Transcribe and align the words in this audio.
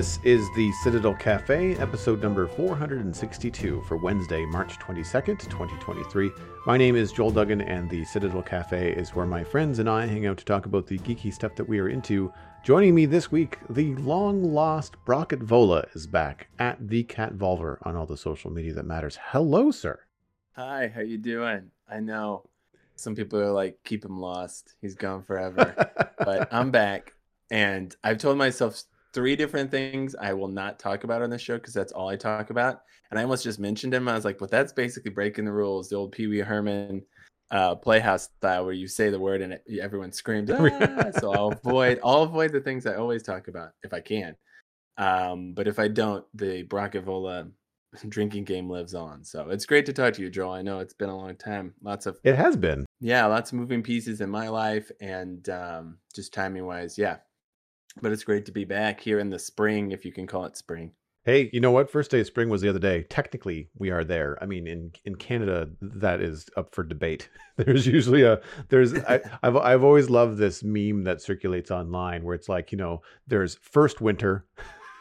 This 0.00 0.18
is 0.24 0.48
the 0.56 0.72
Citadel 0.82 1.12
Cafe, 1.12 1.74
episode 1.74 2.22
number 2.22 2.46
462 2.46 3.82
for 3.82 3.98
Wednesday, 3.98 4.46
March 4.46 4.78
22nd, 4.78 5.38
2023. 5.38 6.30
My 6.64 6.78
name 6.78 6.96
is 6.96 7.12
Joel 7.12 7.30
Duggan, 7.30 7.60
and 7.60 7.90
the 7.90 8.06
Citadel 8.06 8.40
Cafe 8.40 8.94
is 8.94 9.14
where 9.14 9.26
my 9.26 9.44
friends 9.44 9.78
and 9.78 9.90
I 9.90 10.06
hang 10.06 10.24
out 10.24 10.38
to 10.38 10.44
talk 10.46 10.64
about 10.64 10.86
the 10.86 10.96
geeky 11.00 11.30
stuff 11.30 11.54
that 11.54 11.68
we 11.68 11.78
are 11.80 11.90
into. 11.90 12.32
Joining 12.64 12.94
me 12.94 13.04
this 13.04 13.30
week, 13.30 13.58
the 13.68 13.94
long 13.96 14.42
lost 14.42 14.96
Brockett 15.04 15.42
Vola 15.42 15.84
is 15.92 16.06
back 16.06 16.48
at 16.58 16.78
the 16.88 17.02
Cat 17.02 17.34
Volver 17.34 17.76
on 17.82 17.94
all 17.94 18.06
the 18.06 18.16
social 18.16 18.50
media 18.50 18.72
that 18.72 18.86
matters. 18.86 19.18
Hello, 19.22 19.70
sir. 19.70 20.00
Hi, 20.52 20.90
how 20.94 21.02
you 21.02 21.18
doing? 21.18 21.72
I 21.86 22.00
know 22.00 22.48
some 22.96 23.14
people 23.14 23.38
are 23.38 23.52
like, 23.52 23.76
keep 23.84 24.02
him 24.02 24.18
lost. 24.18 24.76
He's 24.80 24.94
gone 24.94 25.24
forever. 25.24 25.74
but 26.18 26.48
I'm 26.50 26.70
back, 26.70 27.12
and 27.50 27.94
I've 28.02 28.16
told 28.16 28.38
myself 28.38 28.82
three 29.12 29.36
different 29.36 29.70
things 29.70 30.14
I 30.14 30.32
will 30.32 30.48
not 30.48 30.78
talk 30.78 31.04
about 31.04 31.22
on 31.22 31.30
this 31.30 31.42
show 31.42 31.56
because 31.56 31.74
that's 31.74 31.92
all 31.92 32.08
I 32.08 32.16
talk 32.16 32.50
about. 32.50 32.82
And 33.10 33.18
I 33.18 33.22
almost 33.22 33.44
just 33.44 33.58
mentioned 33.58 33.92
him. 33.92 34.08
I 34.08 34.14
was 34.14 34.24
like, 34.24 34.38
but 34.38 34.50
that's 34.50 34.72
basically 34.72 35.10
breaking 35.10 35.44
the 35.44 35.52
rules. 35.52 35.88
The 35.88 35.96
old 35.96 36.12
Pee 36.12 36.28
Wee 36.28 36.38
Herman 36.38 37.02
uh, 37.50 37.74
playhouse 37.74 38.24
style 38.38 38.64
where 38.64 38.74
you 38.74 38.86
say 38.86 39.10
the 39.10 39.18
word 39.18 39.42
and 39.42 39.54
it, 39.54 39.64
everyone 39.80 40.12
screams. 40.12 40.50
Ah! 40.60 41.10
so 41.18 41.32
I'll 41.32 41.52
avoid 41.52 42.00
I'll 42.04 42.22
avoid 42.22 42.52
the 42.52 42.60
things 42.60 42.86
I 42.86 42.94
always 42.94 43.22
talk 43.22 43.48
about 43.48 43.72
if 43.82 43.92
I 43.92 44.00
can. 44.00 44.36
Um, 44.96 45.54
but 45.54 45.66
if 45.66 45.78
I 45.78 45.88
don't, 45.88 46.24
the 46.34 46.64
Bracavola 46.64 47.50
drinking 48.08 48.44
game 48.44 48.68
lives 48.68 48.94
on. 48.94 49.24
So 49.24 49.48
it's 49.50 49.66
great 49.66 49.86
to 49.86 49.92
talk 49.92 50.14
to 50.14 50.22
you, 50.22 50.30
Joel. 50.30 50.52
I 50.52 50.62
know 50.62 50.78
it's 50.78 50.94
been 50.94 51.08
a 51.08 51.16
long 51.16 51.36
time. 51.36 51.74
Lots 51.82 52.06
of 52.06 52.18
it 52.22 52.36
has 52.36 52.56
been. 52.56 52.86
Yeah, 53.00 53.26
lots 53.26 53.50
of 53.50 53.58
moving 53.58 53.82
pieces 53.82 54.20
in 54.20 54.30
my 54.30 54.48
life 54.48 54.90
and 55.00 55.48
um, 55.48 55.98
just 56.14 56.32
timing 56.32 56.66
wise, 56.66 56.98
yeah, 56.98 57.16
but 58.00 58.12
it's 58.12 58.24
great 58.24 58.46
to 58.46 58.52
be 58.52 58.64
back 58.64 59.00
here 59.00 59.18
in 59.18 59.30
the 59.30 59.38
spring, 59.38 59.92
if 59.92 60.04
you 60.04 60.12
can 60.12 60.26
call 60.26 60.44
it 60.44 60.56
spring. 60.56 60.92
Hey, 61.24 61.50
you 61.52 61.60
know 61.60 61.70
what? 61.70 61.90
First 61.90 62.10
day 62.10 62.20
of 62.20 62.26
spring 62.26 62.48
was 62.48 62.62
the 62.62 62.70
other 62.70 62.78
day. 62.78 63.02
Technically, 63.02 63.68
we 63.76 63.90
are 63.90 64.04
there. 64.04 64.38
I 64.40 64.46
mean, 64.46 64.66
in 64.66 64.92
in 65.04 65.16
Canada, 65.16 65.68
that 65.82 66.22
is 66.22 66.48
up 66.56 66.74
for 66.74 66.82
debate. 66.82 67.28
There's 67.56 67.86
usually 67.86 68.22
a 68.22 68.40
there's 68.70 68.94
I, 68.94 69.20
I've 69.42 69.56
I've 69.56 69.84
always 69.84 70.08
loved 70.08 70.38
this 70.38 70.64
meme 70.64 71.04
that 71.04 71.20
circulates 71.20 71.70
online 71.70 72.24
where 72.24 72.34
it's 72.34 72.48
like 72.48 72.72
you 72.72 72.78
know 72.78 73.02
there's 73.26 73.56
first 73.56 74.00
winter, 74.00 74.46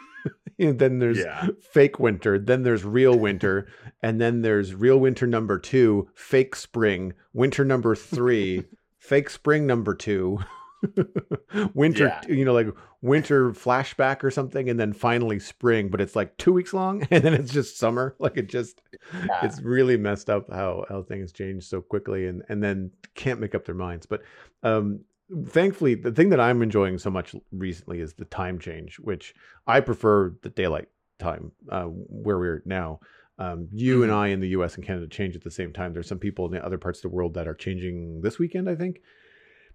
and 0.60 0.78
then 0.78 1.00
there's 1.00 1.20
yeah. 1.20 1.48
fake 1.62 2.00
winter, 2.00 2.38
then 2.38 2.64
there's 2.64 2.84
real 2.84 3.17
winter, 3.17 3.70
and 4.04 4.20
then 4.20 4.42
there's 4.42 4.76
real 4.76 5.00
winter 5.00 5.26
number 5.26 5.58
two, 5.58 6.10
fake 6.16 6.54
spring, 6.54 7.14
winter 7.32 7.64
number 7.64 7.95
three, 7.95 8.66
fake 8.98 9.30
spring 9.30 9.66
number 9.66 9.95
two. 9.95 10.40
winter, 11.73 12.08
yeah. 12.08 12.22
you 12.33 12.45
know, 12.45 12.53
like 12.53 12.67
winter 13.02 13.52
flashback 13.52 14.23
or 14.23 14.31
something, 14.31 14.69
and 14.69 14.80
then 14.80 14.94
finally 14.94 15.39
spring, 15.39 15.89
but 15.89 16.02
it's 16.02 16.16
like 16.16 16.38
two 16.38 16.53
weeks 16.53 16.73
long, 16.73 17.03
and 17.11 17.23
then 17.23 17.33
it's 17.33 17.52
just 17.52 17.77
summer. 17.77 18.15
Like 18.20 18.37
it 18.37 18.49
just, 18.49 18.81
yeah. 19.14 19.45
it's 19.45 19.61
really 19.61 19.98
messed 19.98 20.30
up 20.30 20.52
how 20.52 20.86
how 20.89 21.04
things 21.04 21.31
change 21.31 21.64
so 21.65 21.81
quickly, 21.81 22.27
and 22.27 22.43
and 22.49 22.61
then 22.61 22.92
can't 23.15 23.39
make 23.39 23.55
up 23.55 23.65
their 23.65 23.76
minds. 23.76 24.05
But 24.05 24.23
um, 24.64 25.02
thankfully, 25.48 25.95
the 25.95 26.11
thing 26.11 26.30
that 26.30 26.39
I'm 26.39 26.61
enjoying 26.61 26.98
so 26.98 27.09
much 27.09 27.36
recently 27.52 28.02
is 28.02 28.14
the 28.14 28.25
time 28.25 28.59
change, 28.59 28.99
which 28.99 29.33
I 29.67 29.80
prefer 29.80 30.36
the 30.43 30.49
daylight 30.49 30.89
time 31.17 31.52
uh, 31.71 31.86
where 31.86 32.37
we're 32.37 32.64
now. 32.65 32.99
Um, 33.37 33.70
you 33.71 33.95
mm-hmm. 33.95 34.04
and 34.04 34.11
I 34.11 34.27
in 34.27 34.42
the 34.42 34.49
U.S. 34.49 34.75
and 34.75 34.86
Canada 34.86 35.08
change 35.08 35.36
at 35.36 35.43
the 35.43 35.52
same 35.52 35.71
time. 35.71 35.93
There's 35.93 36.09
some 36.09 36.20
people 36.20 36.45
in 36.45 36.52
the 36.52 36.64
other 36.64 36.77
parts 36.77 36.99
of 36.99 37.04
the 37.04 37.15
world 37.15 37.36
that 37.36 37.48
are 37.48 37.54
changing 37.54 38.21
this 38.21 38.37
weekend, 38.37 38.70
I 38.70 38.75
think. 38.75 38.99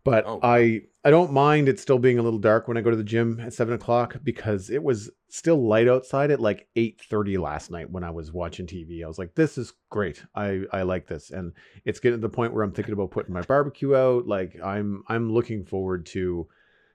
But 0.04 0.26
oh. 0.26 0.38
I 0.42 0.82
I 1.02 1.10
don't 1.10 1.32
mind 1.32 1.68
it 1.68 1.80
still 1.80 1.98
being 1.98 2.18
a 2.18 2.22
little 2.22 2.38
dark 2.38 2.68
when 2.68 2.76
I 2.76 2.82
go 2.82 2.90
to 2.90 2.96
the 2.96 3.02
gym 3.02 3.40
at 3.40 3.54
seven 3.54 3.74
o'clock 3.74 4.16
because 4.22 4.68
it 4.68 4.82
was 4.82 5.10
still 5.28 5.66
light 5.66 5.88
outside 5.88 6.30
at 6.30 6.40
like 6.40 6.68
eight 6.76 7.00
thirty 7.08 7.38
last 7.38 7.70
night 7.70 7.90
when 7.90 8.04
I 8.04 8.10
was 8.10 8.32
watching 8.32 8.66
TV. 8.66 9.02
I 9.02 9.08
was 9.08 9.18
like, 9.18 9.34
this 9.34 9.56
is 9.56 9.72
great. 9.90 10.22
I 10.34 10.62
I 10.72 10.82
like 10.82 11.06
this, 11.06 11.30
and 11.30 11.52
it's 11.86 12.00
getting 12.00 12.18
to 12.18 12.26
the 12.26 12.34
point 12.34 12.52
where 12.52 12.62
I'm 12.62 12.72
thinking 12.72 12.92
about 12.92 13.10
putting 13.10 13.32
my 13.32 13.42
barbecue 13.42 13.96
out. 13.96 14.26
Like 14.26 14.56
I'm 14.62 15.02
I'm 15.08 15.32
looking 15.32 15.64
forward 15.64 16.04
to 16.06 16.48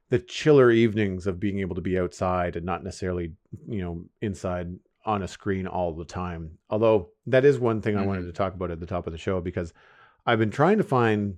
the 0.09 0.19
chiller 0.19 0.71
evenings 0.71 1.27
of 1.27 1.39
being 1.39 1.59
able 1.59 1.75
to 1.75 1.81
be 1.81 1.99
outside 1.99 2.55
and 2.55 2.65
not 2.65 2.83
necessarily 2.83 3.33
you 3.67 3.81
know 3.81 4.03
inside 4.21 4.75
on 5.05 5.23
a 5.23 5.27
screen 5.27 5.65
all 5.65 5.95
the 5.95 6.05
time. 6.05 6.59
Although 6.69 7.09
that 7.25 7.43
is 7.43 7.57
one 7.57 7.81
thing 7.81 7.95
mm-hmm. 7.95 8.03
I 8.03 8.07
wanted 8.07 8.25
to 8.25 8.33
talk 8.33 8.53
about 8.53 8.69
at 8.69 8.79
the 8.79 8.85
top 8.85 9.07
of 9.07 9.13
the 9.13 9.17
show 9.17 9.41
because 9.41 9.73
I've 10.27 10.39
been 10.39 10.51
trying 10.51 10.77
to 10.77 10.83
find 10.83 11.37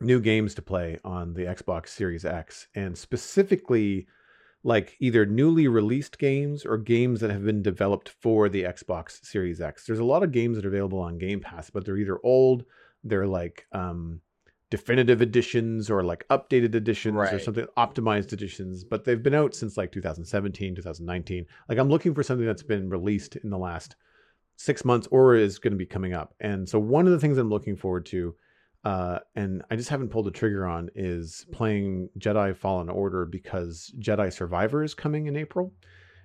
new 0.00 0.20
games 0.20 0.54
to 0.54 0.62
play 0.62 0.98
on 1.04 1.34
the 1.34 1.42
Xbox 1.42 1.88
Series 1.88 2.24
X, 2.24 2.68
and 2.74 2.96
specifically 2.96 4.06
like 4.62 4.96
either 4.98 5.24
newly 5.24 5.68
released 5.68 6.18
games 6.18 6.66
or 6.66 6.76
games 6.76 7.20
that 7.20 7.30
have 7.30 7.44
been 7.44 7.62
developed 7.62 8.08
for 8.08 8.48
the 8.48 8.64
Xbox 8.64 9.24
Series 9.24 9.60
X. 9.60 9.86
There's 9.86 10.00
a 10.00 10.04
lot 10.04 10.24
of 10.24 10.32
games 10.32 10.56
that 10.56 10.64
are 10.64 10.68
available 10.68 10.98
on 10.98 11.18
Game 11.18 11.40
Pass, 11.40 11.70
but 11.70 11.84
they're 11.84 11.96
either 11.96 12.18
old, 12.24 12.64
they're 13.04 13.28
like 13.28 13.66
um, 13.70 14.20
definitive 14.70 15.22
editions 15.22 15.88
or 15.88 16.02
like 16.02 16.26
updated 16.28 16.74
editions 16.74 17.14
right. 17.14 17.34
or 17.34 17.38
something 17.38 17.66
optimized 17.76 18.32
editions, 18.32 18.82
but 18.82 19.04
they've 19.04 19.22
been 19.22 19.34
out 19.34 19.54
since 19.54 19.76
like 19.76 19.92
2017, 19.92 20.74
2019. 20.74 21.46
Like 21.68 21.78
I'm 21.78 21.88
looking 21.88 22.14
for 22.14 22.24
something 22.24 22.46
that's 22.46 22.64
been 22.64 22.90
released 22.90 23.36
in 23.36 23.50
the 23.50 23.58
last 23.58 23.94
six 24.56 24.84
months 24.84 25.06
or 25.10 25.36
is 25.36 25.58
going 25.58 25.72
to 25.72 25.78
be 25.78 25.86
coming 25.86 26.12
up. 26.12 26.34
And 26.40 26.68
so 26.68 26.78
one 26.78 27.06
of 27.06 27.12
the 27.12 27.20
things 27.20 27.38
I'm 27.38 27.50
looking 27.50 27.76
forward 27.76 28.06
to 28.06 28.34
uh, 28.86 29.18
and 29.34 29.64
I 29.68 29.74
just 29.74 29.88
haven't 29.88 30.10
pulled 30.10 30.26
the 30.26 30.30
trigger 30.30 30.64
on 30.64 30.90
is 30.94 31.44
playing 31.50 32.08
Jedi 32.20 32.56
Fallen 32.56 32.88
Order 32.88 33.24
because 33.24 33.92
Jedi 33.98 34.32
Survivor 34.32 34.84
is 34.84 34.94
coming 34.94 35.26
in 35.26 35.34
April, 35.36 35.72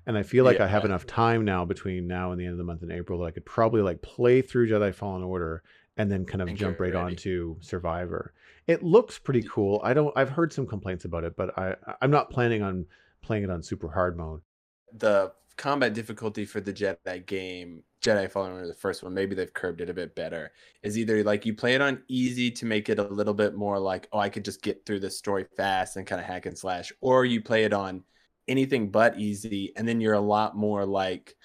and 0.06 0.16
I 0.16 0.22
feel 0.22 0.46
like 0.46 0.60
yeah. 0.60 0.66
I 0.66 0.68
have 0.68 0.86
enough 0.86 1.08
time 1.08 1.44
now 1.44 1.66
between 1.66 2.06
now 2.06 2.32
and 2.32 2.40
the 2.40 2.46
end 2.46 2.52
of 2.52 2.60
the 2.60 2.64
month 2.64 2.84
in 2.84 2.92
April 2.92 3.18
that 3.18 3.26
I 3.26 3.32
could 3.32 3.48
probably 3.48 3.82
like 3.82 4.04
play 4.04 4.44
through 4.44 4.70
Jedi 4.70 4.94
Fallen 4.94 5.24
Order 5.24 5.64
and 5.98 6.12
then 6.12 6.24
kind 6.24 6.44
of 6.44 6.54
jump 6.54 6.80
right 6.80 6.94
ready. 6.94 6.98
onto 6.98 7.56
Survivor. 7.62 8.32
It 8.68 8.84
looks 8.84 9.18
pretty 9.18 9.42
cool. 9.42 9.82
I 9.84 9.96
don't. 9.96 10.16
I've 10.16 10.30
heard 10.30 10.54
some 10.54 10.68
complaints 10.68 11.04
about 11.04 11.24
it, 11.24 11.36
but 11.36 11.58
I 11.58 11.76
I'm 12.00 12.12
not 12.12 12.30
planning 12.30 12.62
on 12.62 12.86
playing 13.24 13.44
it 13.44 13.50
on 13.50 13.64
super 13.64 13.90
hard 13.90 14.16
mode. 14.16 14.42
The 14.94 15.32
combat 15.58 15.96
difficulty 15.96 16.46
for 16.46 16.62
the 16.62 16.74
Jedi 16.74 17.26
game, 17.26 17.82
Jedi 18.02 18.30
Fallen 18.30 18.54
Order, 18.54 18.68
the 18.68 18.74
first 18.74 19.04
one, 19.04 19.14
maybe 19.14 19.36
they've 19.36 19.54
curbed 19.54 19.82
it 19.82 19.90
a 19.90 19.94
bit 19.94 20.16
better, 20.16 20.52
is 20.84 20.98
either 20.98 21.24
like 21.24 21.46
you 21.46 21.54
play 21.54 21.76
it 21.76 21.82
on 21.82 22.02
easy 22.08 22.50
to 22.52 22.66
make 22.66 22.90
it 22.90 23.00
a 23.00 23.04
little 23.04 23.34
bit 23.34 23.56
more 23.56 23.80
like, 23.80 24.08
oh, 24.12 24.20
I 24.20 24.30
could 24.30 24.46
just 24.46 24.62
get 24.62 24.86
through 24.86 25.02
this 25.02 25.18
story 25.18 25.46
fast 25.56 25.98
and 25.98 26.08
kind 26.08 26.20
of 26.20 26.26
hack 26.28 26.46
and 26.46 26.58
slash, 26.58 26.92
or 27.02 27.26
you 27.26 27.42
play 27.42 27.64
it 27.64 27.74
on 27.74 28.04
anything 28.48 28.90
but 28.90 29.20
easy, 29.20 29.72
and 29.76 29.88
then 29.88 30.02
you're 30.02 30.16
a 30.16 30.20
lot 30.20 30.56
more 30.58 30.86
like 30.86 31.36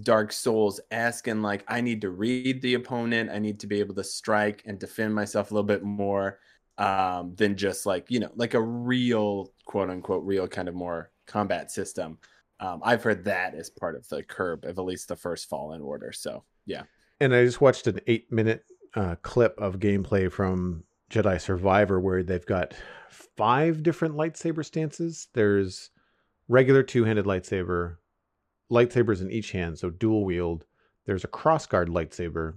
Dark 0.00 0.32
Souls 0.32 0.80
asking 0.90 1.42
like, 1.42 1.64
I 1.68 1.82
need 1.82 2.00
to 2.00 2.10
read 2.10 2.62
the 2.62 2.74
opponent, 2.74 3.30
I 3.30 3.38
need 3.38 3.60
to 3.60 3.66
be 3.66 3.80
able 3.80 3.94
to 3.96 4.04
strike 4.04 4.62
and 4.64 4.78
defend 4.78 5.14
myself 5.14 5.50
a 5.50 5.54
little 5.54 5.66
bit 5.66 5.82
more 5.82 6.38
um, 6.78 7.34
than 7.36 7.56
just 7.56 7.84
like, 7.84 8.10
you 8.10 8.18
know, 8.18 8.30
like 8.34 8.54
a 8.54 8.62
real 8.62 9.52
quote 9.66 9.90
unquote 9.90 10.24
real 10.24 10.48
kind 10.48 10.68
of 10.68 10.74
more 10.74 11.10
combat 11.26 11.70
system. 11.70 12.18
Um, 12.62 12.80
I've 12.84 13.02
heard 13.02 13.24
that 13.24 13.54
as 13.54 13.68
part 13.68 13.96
of 13.96 14.08
the 14.08 14.22
curb 14.22 14.64
of 14.64 14.78
at 14.78 14.84
least 14.84 15.08
the 15.08 15.16
first 15.16 15.48
Fallen 15.48 15.82
Order. 15.82 16.12
So 16.12 16.44
yeah. 16.64 16.84
And 17.20 17.34
I 17.34 17.44
just 17.44 17.60
watched 17.60 17.88
an 17.88 18.00
eight 18.06 18.30
minute 18.30 18.64
uh, 18.94 19.16
clip 19.22 19.58
of 19.58 19.80
gameplay 19.80 20.30
from 20.30 20.84
Jedi 21.10 21.40
Survivor 21.40 21.98
where 21.98 22.22
they've 22.22 22.46
got 22.46 22.74
five 23.36 23.82
different 23.82 24.14
lightsaber 24.14 24.64
stances. 24.64 25.26
There's 25.34 25.90
regular 26.48 26.84
two 26.84 27.04
handed 27.04 27.24
lightsaber, 27.24 27.96
lightsabers 28.70 29.20
in 29.20 29.30
each 29.30 29.50
hand, 29.50 29.78
so 29.78 29.90
dual 29.90 30.24
wield. 30.24 30.64
There's 31.04 31.24
a 31.24 31.28
crossguard 31.28 31.88
lightsaber, 31.88 32.54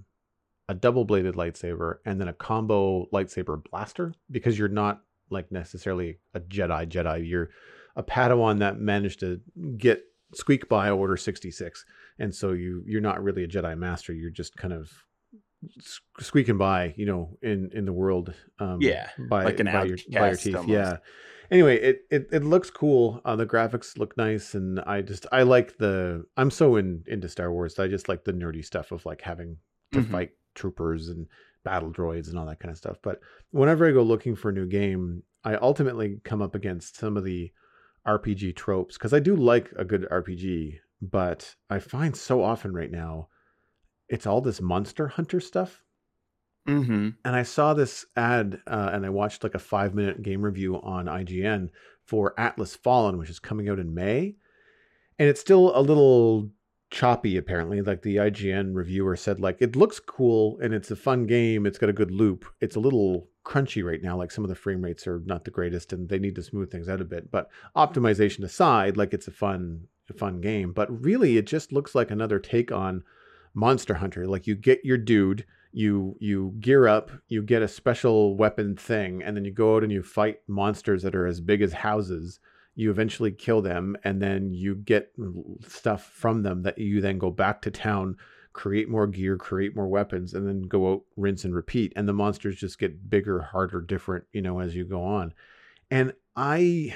a 0.68 0.74
double 0.74 1.04
bladed 1.04 1.34
lightsaber, 1.34 1.96
and 2.04 2.20
then 2.20 2.28
a 2.28 2.32
combo 2.32 3.06
lightsaber 3.12 3.62
blaster 3.70 4.14
because 4.30 4.56
you're 4.56 4.68
not 4.68 5.02
like 5.30 5.50
necessarily 5.50 6.18
a 6.32 6.38
Jedi 6.38 6.86
Jedi. 6.88 7.28
You're 7.28 7.50
a 7.96 8.02
Padawan 8.02 8.58
that 8.60 8.78
managed 8.78 9.20
to 9.20 9.40
get 9.76 10.02
squeak 10.34 10.68
by 10.68 10.90
Order 10.90 11.16
66. 11.16 11.84
And 12.18 12.34
so 12.34 12.52
you 12.52 12.82
you're 12.86 13.00
not 13.00 13.22
really 13.22 13.44
a 13.44 13.48
Jedi 13.48 13.76
master, 13.76 14.12
you're 14.12 14.30
just 14.30 14.56
kind 14.56 14.72
of 14.72 14.90
squeaking 16.20 16.58
by, 16.58 16.94
you 16.96 17.06
know, 17.06 17.38
in 17.42 17.70
in 17.72 17.84
the 17.84 17.92
world. 17.92 18.34
Um, 18.58 18.78
yeah, 18.80 19.08
by 19.28 19.44
like 19.44 19.60
an 19.60 19.66
by 19.66 19.84
your, 19.84 19.98
by 20.12 20.28
your 20.28 20.36
teeth. 20.36 20.56
Almost. 20.56 20.70
Yeah. 20.70 20.96
Anyway, 21.50 21.76
it, 21.76 22.00
it 22.10 22.28
it 22.32 22.44
looks 22.44 22.70
cool. 22.70 23.20
Uh, 23.24 23.36
the 23.36 23.46
graphics 23.46 23.98
look 23.98 24.16
nice, 24.16 24.54
and 24.54 24.80
I 24.80 25.02
just 25.02 25.26
I 25.30 25.42
like 25.42 25.78
the. 25.78 26.26
I'm 26.36 26.50
so 26.50 26.76
in 26.76 27.04
into 27.06 27.28
Star 27.28 27.52
Wars. 27.52 27.78
I 27.78 27.86
just 27.86 28.08
like 28.08 28.24
the 28.24 28.32
nerdy 28.32 28.64
stuff 28.64 28.90
of 28.92 29.06
like 29.06 29.22
having 29.22 29.58
to 29.92 30.00
mm-hmm. 30.00 30.12
fight 30.12 30.30
troopers 30.54 31.08
and 31.08 31.26
battle 31.62 31.90
droids 31.90 32.28
and 32.28 32.38
all 32.38 32.46
that 32.46 32.58
kind 32.58 32.72
of 32.72 32.78
stuff. 32.78 32.96
But 33.02 33.20
whenever 33.50 33.88
I 33.88 33.92
go 33.92 34.02
looking 34.02 34.34
for 34.34 34.48
a 34.48 34.52
new 34.52 34.66
game, 34.66 35.22
I 35.44 35.54
ultimately 35.56 36.18
come 36.24 36.42
up 36.42 36.54
against 36.56 36.96
some 36.96 37.16
of 37.16 37.24
the 37.24 37.52
RPG 38.06 38.56
tropes 38.56 38.96
because 38.96 39.12
I 39.12 39.20
do 39.20 39.36
like 39.36 39.72
a 39.76 39.84
good 39.84 40.06
RPG, 40.10 40.78
but 41.02 41.54
I 41.68 41.78
find 41.78 42.16
so 42.16 42.42
often 42.42 42.72
right 42.72 42.90
now 42.90 43.28
it's 44.08 44.26
all 44.26 44.40
this 44.40 44.60
monster 44.60 45.08
hunter 45.08 45.40
stuff. 45.40 45.82
Mm-hmm. 46.68 47.10
And 47.24 47.36
I 47.36 47.42
saw 47.42 47.74
this 47.74 48.04
ad 48.16 48.60
uh, 48.66 48.90
and 48.92 49.06
I 49.06 49.10
watched 49.10 49.42
like 49.42 49.54
a 49.54 49.60
five 49.60 49.94
minute 49.94 50.22
game 50.22 50.42
review 50.42 50.76
on 50.76 51.06
IGN 51.06 51.68
for 52.04 52.38
Atlas 52.38 52.74
Fallen, 52.74 53.18
which 53.18 53.30
is 53.30 53.38
coming 53.38 53.68
out 53.68 53.78
in 53.78 53.94
May. 53.94 54.36
And 55.18 55.28
it's 55.28 55.40
still 55.40 55.76
a 55.76 55.80
little 55.80 56.50
choppy, 56.90 57.36
apparently. 57.36 57.82
Like 57.82 58.02
the 58.02 58.16
IGN 58.16 58.74
reviewer 58.74 59.16
said, 59.16 59.40
like 59.40 59.58
it 59.60 59.76
looks 59.76 60.00
cool 60.00 60.58
and 60.60 60.74
it's 60.74 60.90
a 60.90 60.96
fun 60.96 61.26
game. 61.26 61.66
It's 61.66 61.78
got 61.78 61.88
a 61.88 61.94
good 61.94 62.10
loop. 62.10 62.44
It's 62.60 62.76
a 62.76 62.80
little 62.80 63.28
crunchy 63.46 63.84
right 63.84 64.02
now. 64.02 64.16
Like 64.16 64.32
some 64.32 64.44
of 64.44 64.48
the 64.50 64.56
frame 64.56 64.82
rates 64.82 65.06
are 65.06 65.22
not 65.24 65.44
the 65.44 65.50
greatest 65.50 65.92
and 65.92 66.08
they 66.08 66.18
need 66.18 66.34
to 66.34 66.42
smooth 66.42 66.70
things 66.70 66.88
out 66.88 67.00
a 67.00 67.04
bit. 67.04 67.30
But 67.30 67.48
optimization 67.76 68.42
aside, 68.42 68.96
like 68.96 69.14
it's 69.14 69.28
a 69.28 69.32
fun, 69.32 69.86
fun 70.16 70.40
game. 70.40 70.72
But 70.72 71.04
really, 71.04 71.36
it 71.36 71.46
just 71.46 71.72
looks 71.72 71.94
like 71.94 72.10
another 72.10 72.38
take 72.38 72.72
on 72.72 73.04
Monster 73.54 73.94
Hunter. 73.94 74.26
Like 74.26 74.46
you 74.46 74.54
get 74.54 74.84
your 74.84 74.98
dude, 74.98 75.46
you 75.72 76.16
you 76.20 76.54
gear 76.58 76.88
up, 76.88 77.10
you 77.28 77.42
get 77.42 77.62
a 77.62 77.68
special 77.68 78.36
weapon 78.36 78.76
thing, 78.76 79.22
and 79.22 79.36
then 79.36 79.44
you 79.44 79.52
go 79.52 79.76
out 79.76 79.82
and 79.82 79.92
you 79.92 80.02
fight 80.02 80.38
monsters 80.48 81.02
that 81.02 81.14
are 81.14 81.26
as 81.26 81.40
big 81.40 81.62
as 81.62 81.72
houses. 81.72 82.40
You 82.74 82.90
eventually 82.90 83.30
kill 83.30 83.62
them, 83.62 83.96
and 84.04 84.20
then 84.20 84.52
you 84.52 84.74
get 84.74 85.12
stuff 85.66 86.04
from 86.04 86.42
them 86.42 86.62
that 86.62 86.78
you 86.78 87.00
then 87.00 87.18
go 87.18 87.30
back 87.30 87.62
to 87.62 87.70
town, 87.70 88.16
create 88.56 88.88
more 88.88 89.06
gear, 89.06 89.36
create 89.36 89.76
more 89.76 89.86
weapons, 89.86 90.32
and 90.32 90.48
then 90.48 90.62
go 90.62 90.90
out, 90.90 91.02
rinse 91.14 91.44
and 91.44 91.54
repeat. 91.54 91.92
And 91.94 92.08
the 92.08 92.14
monsters 92.14 92.56
just 92.56 92.78
get 92.78 93.10
bigger, 93.10 93.42
harder, 93.42 93.82
different, 93.82 94.24
you 94.32 94.40
know, 94.40 94.60
as 94.60 94.74
you 94.74 94.86
go 94.86 95.04
on. 95.04 95.34
And 95.90 96.14
I 96.34 96.94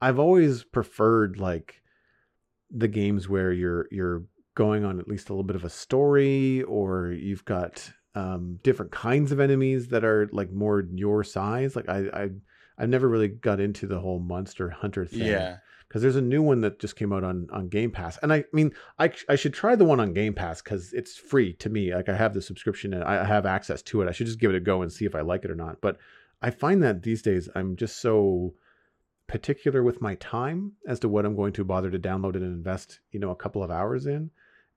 I've 0.00 0.20
always 0.20 0.62
preferred 0.62 1.36
like 1.36 1.82
the 2.70 2.86
games 2.86 3.28
where 3.28 3.52
you're 3.52 3.88
you're 3.90 4.22
going 4.54 4.84
on 4.84 5.00
at 5.00 5.08
least 5.08 5.28
a 5.28 5.32
little 5.32 5.44
bit 5.44 5.56
of 5.56 5.64
a 5.64 5.68
story 5.70 6.62
or 6.62 7.08
you've 7.10 7.44
got 7.44 7.90
um, 8.14 8.60
different 8.62 8.92
kinds 8.92 9.32
of 9.32 9.40
enemies 9.40 9.88
that 9.88 10.04
are 10.04 10.28
like 10.32 10.52
more 10.52 10.84
your 10.94 11.24
size. 11.24 11.74
Like 11.74 11.88
I, 11.88 11.98
I, 12.12 12.28
I've 12.78 12.88
never 12.88 13.08
really 13.08 13.28
got 13.28 13.58
into 13.58 13.88
the 13.88 13.98
whole 13.98 14.20
monster 14.20 14.70
hunter 14.70 15.04
thing. 15.04 15.26
Yeah. 15.26 15.56
Because 15.90 16.02
there's 16.02 16.16
a 16.16 16.22
new 16.22 16.40
one 16.40 16.60
that 16.60 16.78
just 16.78 16.94
came 16.94 17.12
out 17.12 17.24
on, 17.24 17.48
on 17.52 17.68
Game 17.68 17.90
Pass, 17.90 18.16
and 18.22 18.32
I, 18.32 18.36
I 18.36 18.44
mean, 18.52 18.72
I, 18.98 19.12
I 19.28 19.34
should 19.34 19.52
try 19.52 19.74
the 19.74 19.84
one 19.84 19.98
on 19.98 20.12
Game 20.12 20.34
Pass 20.34 20.62
because 20.62 20.92
it's 20.92 21.16
free 21.16 21.52
to 21.54 21.68
me. 21.68 21.92
Like 21.92 22.08
I 22.08 22.16
have 22.16 22.32
the 22.32 22.40
subscription 22.40 22.94
and 22.94 23.02
I 23.02 23.24
have 23.24 23.44
access 23.44 23.82
to 23.82 24.00
it. 24.00 24.08
I 24.08 24.12
should 24.12 24.26
just 24.26 24.38
give 24.38 24.50
it 24.50 24.56
a 24.56 24.60
go 24.60 24.82
and 24.82 24.92
see 24.92 25.04
if 25.04 25.16
I 25.16 25.22
like 25.22 25.44
it 25.44 25.50
or 25.50 25.56
not. 25.56 25.80
But 25.80 25.98
I 26.42 26.50
find 26.50 26.82
that 26.84 27.02
these 27.02 27.22
days 27.22 27.48
I'm 27.56 27.74
just 27.74 28.00
so 28.00 28.54
particular 29.26 29.82
with 29.82 30.00
my 30.00 30.14
time 30.16 30.72
as 30.86 31.00
to 31.00 31.08
what 31.08 31.26
I'm 31.26 31.36
going 31.36 31.52
to 31.54 31.64
bother 31.64 31.90
to 31.90 31.98
download 31.98 32.36
and 32.36 32.44
invest, 32.44 33.00
you 33.10 33.18
know, 33.18 33.30
a 33.30 33.36
couple 33.36 33.62
of 33.62 33.70
hours 33.70 34.06
in 34.06 34.30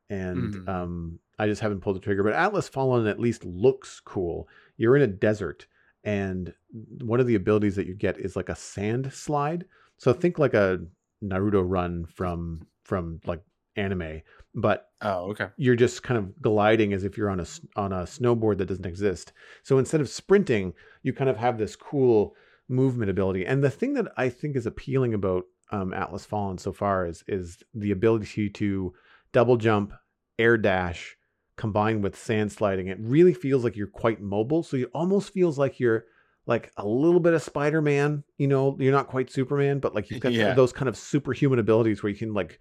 and 0.10 0.54
mm-hmm. 0.54 0.70
um, 0.70 1.20
I 1.40 1.48
just 1.48 1.62
haven't 1.62 1.82
pulled 1.82 1.96
the 1.96 2.02
trigger. 2.02 2.24
But 2.24 2.34
Atlas 2.34 2.70
Fallen 2.70 3.08
at 3.08 3.20
least 3.20 3.46
looks 3.46 4.00
cool. 4.00 4.48
You're 4.78 4.96
in 4.96 5.02
a 5.02 5.08
desert, 5.08 5.68
and 6.04 6.54
one 7.02 7.20
of 7.20 7.28
the 7.28 7.36
abilities 7.36 7.76
that 7.76 7.88
you 7.88 7.96
get 7.96 8.20
is 8.20 8.36
like 8.36 8.50
a 8.50 8.56
sand 8.56 9.12
slide. 9.14 9.66
So 9.98 10.14
think 10.14 10.40
like 10.40 10.54
a 10.54 10.82
Naruto 11.24 11.64
run 11.66 12.06
from 12.06 12.68
from 12.84 13.22
like 13.26 13.42
anime, 13.76 14.22
but 14.54 14.90
oh, 15.02 15.32
okay. 15.32 15.48
You're 15.58 15.76
just 15.76 16.04
kind 16.04 16.18
of 16.18 16.42
gliding 16.42 16.94
as 16.94 17.04
if 17.04 17.18
you're 17.18 17.30
on 17.30 17.40
a 17.40 17.46
on 17.76 17.94
a 17.94 18.04
snowboard 18.04 18.58
that 18.58 18.68
doesn't 18.68 18.86
exist. 18.86 19.34
So 19.64 19.78
instead 19.78 20.02
of 20.02 20.10
sprinting, 20.10 20.74
you 21.02 21.14
kind 21.14 21.30
of 21.30 21.38
have 21.38 21.58
this 21.58 21.76
cool 21.76 22.36
movement 22.70 23.12
ability. 23.12 23.46
And 23.46 23.64
the 23.64 23.70
thing 23.70 23.94
that 23.94 24.12
I 24.18 24.30
think 24.30 24.56
is 24.56 24.66
appealing 24.66 25.14
about 25.14 25.46
um, 25.72 25.94
Atlas 25.94 26.26
Fallen 26.26 26.58
so 26.58 26.72
far 26.72 27.06
is 27.06 27.24
is 27.28 27.64
the 27.74 27.92
ability 27.92 28.50
to 28.50 28.94
double 29.32 29.58
jump, 29.58 29.94
air 30.38 30.58
dash, 30.58 31.16
combined 31.58 32.04
with 32.04 32.18
sand 32.18 32.52
sliding. 32.52 32.88
It 32.88 33.00
really 33.00 33.34
feels 33.34 33.64
like 33.64 33.76
you're 33.76 33.88
quite 33.88 34.22
mobile. 34.22 34.64
So 34.64 34.78
it 34.78 34.90
almost 34.94 35.34
feels 35.34 35.58
like 35.58 35.80
you're 35.80 36.06
like 36.46 36.72
a 36.78 36.86
little 36.86 37.20
bit 37.20 37.34
of 37.34 37.42
Spider 37.42 37.82
Man. 37.82 38.24
You 38.38 38.48
know, 38.48 38.78
you're 38.80 38.92
not 38.92 39.08
quite 39.08 39.32
Superman, 39.32 39.80
but 39.80 39.96
like 39.96 40.10
you've 40.12 40.20
got 40.20 40.34
yeah. 40.34 40.54
those 40.54 40.74
kind 40.74 40.90
of 40.90 40.98
superhuman 40.98 41.60
abilities 41.60 42.04
where 42.04 42.12
you 42.12 42.18
can 42.18 42.34
like 42.34 42.60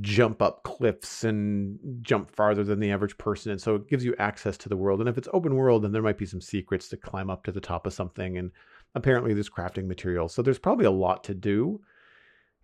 jump 0.00 0.40
up 0.40 0.62
cliffs 0.62 1.24
and 1.24 1.78
jump 2.00 2.30
farther 2.30 2.64
than 2.64 2.80
the 2.80 2.90
average 2.90 3.16
person. 3.18 3.52
And 3.52 3.60
so 3.60 3.74
it 3.74 3.88
gives 3.88 4.04
you 4.04 4.14
access 4.18 4.56
to 4.58 4.68
the 4.68 4.76
world. 4.76 5.00
And 5.00 5.08
if 5.08 5.18
it's 5.18 5.28
open 5.32 5.54
world, 5.54 5.84
then 5.84 5.92
there 5.92 6.02
might 6.02 6.18
be 6.18 6.26
some 6.26 6.40
secrets 6.40 6.88
to 6.88 6.96
climb 6.96 7.28
up 7.28 7.44
to 7.44 7.52
the 7.52 7.60
top 7.60 7.86
of 7.86 7.92
something. 7.92 8.38
And 8.38 8.50
apparently 8.94 9.34
there's 9.34 9.50
crafting 9.50 9.86
materials. 9.86 10.34
So 10.34 10.40
there's 10.40 10.58
probably 10.58 10.86
a 10.86 10.90
lot 10.90 11.24
to 11.24 11.34
do 11.34 11.80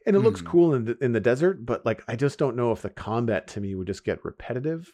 and 0.09 0.17
it 0.17 0.21
mm. 0.21 0.25
looks 0.25 0.41
hmm. 0.41 0.47
cool 0.47 0.75
in 0.75 0.85
the, 0.87 0.99
in 1.01 1.13
the 1.13 1.21
desert 1.21 1.65
but 1.65 1.85
like 1.87 2.03
i 2.09 2.17
just 2.17 2.39
don't 2.39 2.57
know 2.57 2.73
if 2.73 2.83
the 2.83 2.91
combat 2.91 3.47
to 3.47 3.61
me 3.61 3.75
would 3.75 3.87
just 3.87 4.05
get 4.05 4.25
repetitive 4.25 4.93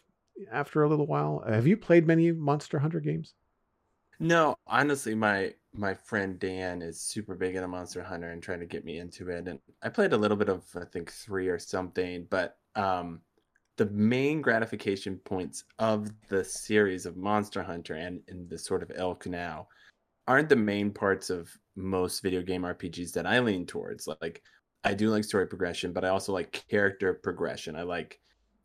after 0.51 0.83
a 0.83 0.89
little 0.89 1.07
while 1.07 1.43
have 1.47 1.65
you 1.65 1.77
played 1.77 2.05
many 2.05 2.31
monster 2.31 2.79
hunter 2.79 2.99
games 2.99 3.33
no 4.19 4.55
honestly 4.67 5.15
my 5.15 5.53
my 5.77 5.93
friend 5.93 6.39
dan 6.39 6.81
is 6.81 6.99
super 6.99 7.35
big 7.35 7.55
into 7.55 7.67
monster 7.67 8.01
hunter 8.01 8.31
and 8.31 8.41
trying 8.41 8.59
to 8.59 8.65
get 8.65 8.85
me 8.85 8.99
into 8.99 9.29
it 9.29 9.47
and 9.47 9.59
i 9.83 9.89
played 9.89 10.13
a 10.13 10.17
little 10.17 10.37
bit 10.37 10.49
of 10.49 10.63
i 10.75 10.85
think 10.85 11.11
three 11.11 11.47
or 11.47 11.59
something 11.59 12.25
but 12.29 12.57
um 12.75 13.19
the 13.77 13.85
main 13.87 14.41
gratification 14.41 15.17
points 15.25 15.65
of 15.79 16.09
the 16.29 16.43
series 16.43 17.05
of 17.05 17.17
monster 17.17 17.61
hunter 17.61 17.95
and 17.95 18.21
in 18.27 18.47
the 18.47 18.57
sort 18.57 18.81
of 18.81 18.91
ilk 18.97 19.25
now 19.27 19.67
aren't 20.27 20.49
the 20.49 20.55
main 20.55 20.91
parts 20.91 21.29
of 21.29 21.49
most 21.75 22.21
video 22.21 22.41
game 22.41 22.61
rpgs 22.61 23.11
that 23.11 23.25
i 23.25 23.39
lean 23.39 23.65
towards 23.65 24.07
like 24.21 24.41
I 24.85 24.93
do 24.93 25.09
like 25.09 25.23
story 25.23 25.47
progression, 25.47 25.91
but 25.91 26.05
I 26.05 26.09
also 26.09 26.31
like 26.31 26.63
character 26.69 27.15
progression. 27.15 27.75
I 27.75 27.81
like, 27.81 28.19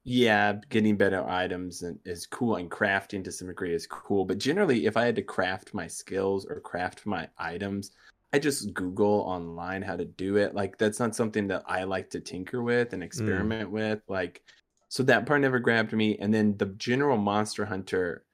yeah, 0.04 0.54
getting 0.70 0.96
better 0.96 1.28
items 1.28 1.82
and 1.82 1.98
is 2.04 2.26
cool, 2.26 2.56
and 2.56 2.70
crafting 2.70 3.22
to 3.24 3.32
some 3.32 3.48
degree 3.48 3.74
is 3.74 3.86
cool. 3.86 4.24
But 4.24 4.38
generally, 4.38 4.86
if 4.86 4.96
I 4.96 5.04
had 5.04 5.16
to 5.16 5.22
craft 5.22 5.74
my 5.74 5.86
skills 5.86 6.46
or 6.46 6.60
craft 6.60 7.06
my 7.06 7.28
items, 7.38 7.92
I 8.32 8.38
just 8.38 8.72
Google 8.74 9.20
online 9.20 9.82
how 9.82 9.96
to 9.96 10.04
do 10.04 10.36
it. 10.36 10.54
Like 10.54 10.78
that's 10.78 11.00
not 11.00 11.16
something 11.16 11.48
that 11.48 11.64
I 11.66 11.84
like 11.84 12.10
to 12.10 12.20
tinker 12.20 12.62
with 12.62 12.92
and 12.92 13.02
mm. 13.02 13.06
experiment 13.06 13.68
mm. 13.68 13.72
with. 13.72 14.00
Like, 14.08 14.42
so 14.88 15.02
that 15.04 15.26
part 15.26 15.40
never 15.40 15.58
grabbed 15.58 15.92
me. 15.92 16.16
And 16.18 16.32
then 16.32 16.56
the 16.56 16.66
general 16.66 17.18
Monster 17.18 17.64
Hunter 17.64 18.24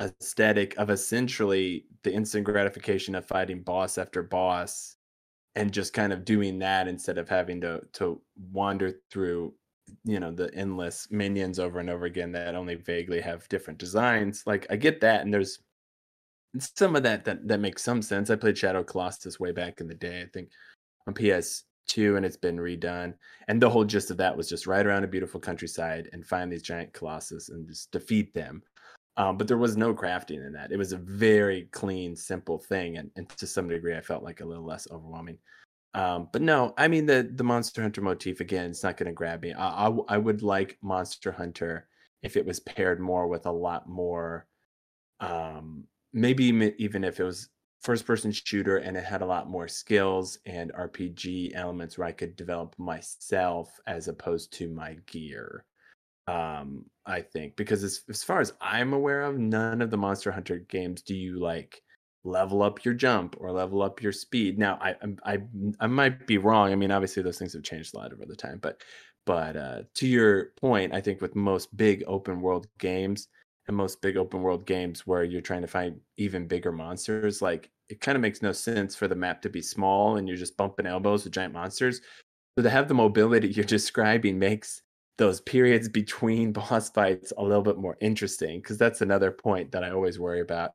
aesthetic 0.00 0.76
of 0.78 0.90
essentially 0.90 1.86
the 2.02 2.12
instant 2.12 2.44
gratification 2.44 3.14
of 3.14 3.26
fighting 3.26 3.62
boss 3.62 3.98
after 3.98 4.22
boss 4.22 4.96
and 5.56 5.72
just 5.72 5.92
kind 5.92 6.12
of 6.12 6.24
doing 6.24 6.60
that 6.60 6.86
instead 6.86 7.18
of 7.18 7.28
having 7.28 7.60
to 7.62 7.80
to 7.94 8.20
wander 8.52 9.00
through 9.10 9.52
you 10.04 10.20
know 10.20 10.30
the 10.30 10.52
endless 10.54 11.08
minions 11.10 11.58
over 11.58 11.78
and 11.78 11.90
over 11.90 12.06
again 12.06 12.32
that 12.32 12.54
only 12.54 12.74
vaguely 12.74 13.20
have 13.20 13.48
different 13.48 13.78
designs 13.78 14.42
like 14.46 14.66
i 14.70 14.76
get 14.76 15.00
that 15.00 15.22
and 15.22 15.32
there's 15.32 15.60
some 16.58 16.96
of 16.96 17.02
that 17.02 17.24
that 17.24 17.46
that 17.46 17.60
makes 17.60 17.82
some 17.82 18.02
sense 18.02 18.30
i 18.30 18.36
played 18.36 18.56
shadow 18.56 18.82
colossus 18.82 19.38
way 19.38 19.52
back 19.52 19.80
in 19.80 19.88
the 19.88 19.94
day 19.94 20.22
i 20.22 20.26
think 20.32 20.50
on 21.06 21.14
ps2 21.14 22.16
and 22.16 22.24
it's 22.24 22.36
been 22.36 22.56
redone 22.56 23.14
and 23.48 23.60
the 23.60 23.68
whole 23.68 23.84
gist 23.84 24.10
of 24.10 24.16
that 24.16 24.36
was 24.36 24.48
just 24.48 24.66
ride 24.66 24.86
around 24.86 25.04
a 25.04 25.08
beautiful 25.08 25.40
countryside 25.40 26.08
and 26.12 26.26
find 26.26 26.50
these 26.50 26.62
giant 26.62 26.92
colossus 26.92 27.48
and 27.48 27.68
just 27.68 27.90
defeat 27.90 28.32
them 28.34 28.62
um, 29.18 29.36
but 29.36 29.48
there 29.48 29.58
was 29.58 29.76
no 29.76 29.92
crafting 29.92 30.46
in 30.46 30.52
that. 30.52 30.70
It 30.70 30.76
was 30.76 30.92
a 30.92 30.96
very 30.98 31.68
clean, 31.72 32.14
simple 32.14 32.56
thing, 32.56 32.98
and, 32.98 33.10
and 33.16 33.28
to 33.30 33.48
some 33.48 33.68
degree, 33.68 33.96
I 33.96 34.00
felt 34.00 34.22
like 34.22 34.40
a 34.40 34.44
little 34.44 34.64
less 34.64 34.86
overwhelming. 34.92 35.38
Um, 35.94 36.28
but 36.32 36.42
no, 36.42 36.74
I 36.76 36.88
mean 36.88 37.06
the 37.06 37.30
the 37.34 37.44
Monster 37.44 37.82
Hunter 37.82 38.02
motif 38.02 38.40
again. 38.40 38.70
It's 38.70 38.82
not 38.82 38.96
going 38.96 39.06
to 39.06 39.12
grab 39.12 39.42
me. 39.42 39.52
I, 39.52 39.88
I, 39.88 39.96
I 40.08 40.18
would 40.18 40.42
like 40.42 40.78
Monster 40.82 41.32
Hunter 41.32 41.88
if 42.22 42.36
it 42.36 42.46
was 42.46 42.60
paired 42.60 43.00
more 43.00 43.28
with 43.28 43.46
a 43.46 43.52
lot 43.52 43.88
more, 43.88 44.46
um, 45.20 45.84
maybe 46.12 46.44
even 46.78 47.04
if 47.04 47.20
it 47.20 47.24
was 47.24 47.48
first 47.80 48.06
person 48.06 48.32
shooter 48.32 48.78
and 48.78 48.96
it 48.96 49.04
had 49.04 49.22
a 49.22 49.26
lot 49.26 49.48
more 49.48 49.68
skills 49.68 50.38
and 50.46 50.72
RPG 50.72 51.52
elements 51.54 51.96
where 51.96 52.08
I 52.08 52.12
could 52.12 52.36
develop 52.36 52.74
myself 52.78 53.70
as 53.86 54.08
opposed 54.08 54.52
to 54.54 54.68
my 54.68 54.94
gear 55.06 55.64
um 56.28 56.84
i 57.06 57.20
think 57.20 57.56
because 57.56 57.82
as, 57.82 58.02
as 58.08 58.22
far 58.22 58.40
as 58.40 58.52
i'm 58.60 58.92
aware 58.92 59.22
of 59.22 59.38
none 59.38 59.80
of 59.80 59.90
the 59.90 59.96
monster 59.96 60.30
hunter 60.30 60.58
games 60.58 61.00
do 61.00 61.16
you 61.16 61.40
like 61.40 61.82
level 62.24 62.62
up 62.62 62.84
your 62.84 62.94
jump 62.94 63.36
or 63.38 63.52
level 63.52 63.82
up 63.82 64.02
your 64.02 64.12
speed 64.12 64.58
now 64.58 64.78
i 64.80 64.94
i 65.24 65.38
i 65.80 65.86
might 65.86 66.26
be 66.26 66.38
wrong 66.38 66.72
i 66.72 66.74
mean 66.74 66.90
obviously 66.90 67.22
those 67.22 67.38
things 67.38 67.52
have 67.52 67.62
changed 67.62 67.94
a 67.94 67.96
lot 67.96 68.12
over 68.12 68.26
the 68.26 68.36
time 68.36 68.58
but 68.60 68.82
but 69.24 69.56
uh 69.56 69.82
to 69.94 70.06
your 70.06 70.52
point 70.60 70.92
i 70.92 71.00
think 71.00 71.20
with 71.20 71.34
most 71.36 71.74
big 71.76 72.02
open 72.06 72.40
world 72.40 72.66
games 72.78 73.28
and 73.68 73.76
most 73.76 74.00
big 74.00 74.16
open 74.16 74.42
world 74.42 74.66
games 74.66 75.06
where 75.06 75.22
you're 75.22 75.40
trying 75.42 75.60
to 75.60 75.68
find 75.68 76.00
even 76.16 76.48
bigger 76.48 76.72
monsters. 76.72 77.40
Like 77.40 77.70
it 77.88 78.00
kind 78.00 78.16
of 78.16 78.22
makes 78.22 78.42
no 78.42 78.50
sense 78.50 78.96
for 78.96 79.06
the 79.06 79.14
map 79.14 79.42
to 79.42 79.50
be 79.50 79.62
small 79.62 80.16
and 80.16 80.26
you're 80.26 80.36
just 80.36 80.56
bumping 80.56 80.86
elbows 80.86 81.24
with 81.24 81.34
giant 81.34 81.52
monsters. 81.52 82.00
So 82.56 82.62
to 82.62 82.70
have 82.70 82.88
the 82.88 82.94
mobility 82.94 83.48
you're 83.54 83.64
describing 83.64 84.38
makes 84.38 84.82
those 85.18 85.40
periods 85.42 85.88
between 85.88 86.52
boss 86.54 86.90
fights 86.90 87.32
a 87.36 87.42
little 87.42 87.62
bit 87.62 87.76
more 87.76 87.96
interesting 88.00 88.60
because 88.60 88.78
that's 88.78 89.02
another 89.02 89.30
point 89.30 89.70
that 89.72 89.84
I 89.84 89.90
always 89.90 90.18
worry 90.18 90.40
about 90.40 90.72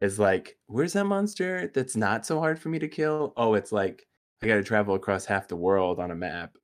is 0.00 0.18
like 0.18 0.56
where's 0.66 0.92
that 0.94 1.04
monster 1.04 1.70
that's 1.74 1.96
not 1.96 2.26
so 2.26 2.38
hard 2.38 2.58
for 2.58 2.68
me 2.68 2.78
to 2.78 2.88
kill? 2.88 3.32
Oh 3.36 3.54
it's 3.54 3.72
like 3.72 4.06
i 4.42 4.46
got 4.46 4.56
to 4.56 4.64
travel 4.64 4.94
across 4.94 5.24
half 5.24 5.48
the 5.48 5.56
world 5.56 5.98
on 6.00 6.10
a 6.10 6.16
map. 6.16 6.56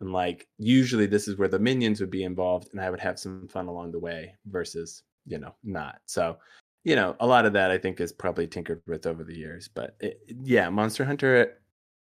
And 0.00 0.12
like 0.12 0.48
usually 0.58 1.06
this 1.06 1.28
is 1.28 1.36
where 1.36 1.48
the 1.48 1.58
minions 1.58 2.00
would 2.00 2.10
be 2.10 2.24
involved 2.24 2.68
and 2.72 2.80
i 2.80 2.90
would 2.90 3.00
have 3.00 3.18
some 3.18 3.48
fun 3.48 3.68
along 3.68 3.92
the 3.92 3.98
way 3.98 4.34
versus 4.46 5.02
you 5.26 5.38
know 5.38 5.54
not. 5.62 6.00
So 6.06 6.38
you 6.84 6.96
know 6.96 7.16
a 7.20 7.26
lot 7.26 7.46
of 7.46 7.54
that 7.54 7.70
i 7.70 7.78
think 7.78 7.98
is 8.00 8.12
probably 8.12 8.46
tinkered 8.46 8.82
with 8.86 9.06
over 9.06 9.24
the 9.24 9.34
years 9.34 9.68
but 9.68 9.96
it, 10.00 10.20
yeah 10.42 10.68
monster 10.68 11.02
hunter 11.04 11.58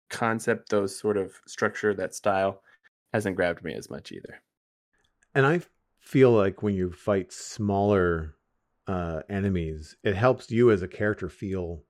concept 0.08 0.70
those 0.70 0.96
sort 0.96 1.16
of 1.16 1.32
structure 1.46 1.92
that 1.94 2.14
style 2.14 2.62
hasn't 3.12 3.36
grabbed 3.36 3.64
me 3.64 3.74
as 3.74 3.90
much 3.90 4.12
either. 4.12 4.40
And 5.34 5.46
i 5.46 5.60
feel 6.00 6.30
like 6.30 6.62
when 6.62 6.74
you 6.74 6.92
fight 6.92 7.32
smaller 7.32 8.34
uh, 8.88 9.20
enemies, 9.28 9.96
it 10.02 10.16
helps 10.16 10.50
you 10.50 10.70
as 10.70 10.82
a 10.82 10.88
character 10.88 11.28
feel 11.28 11.82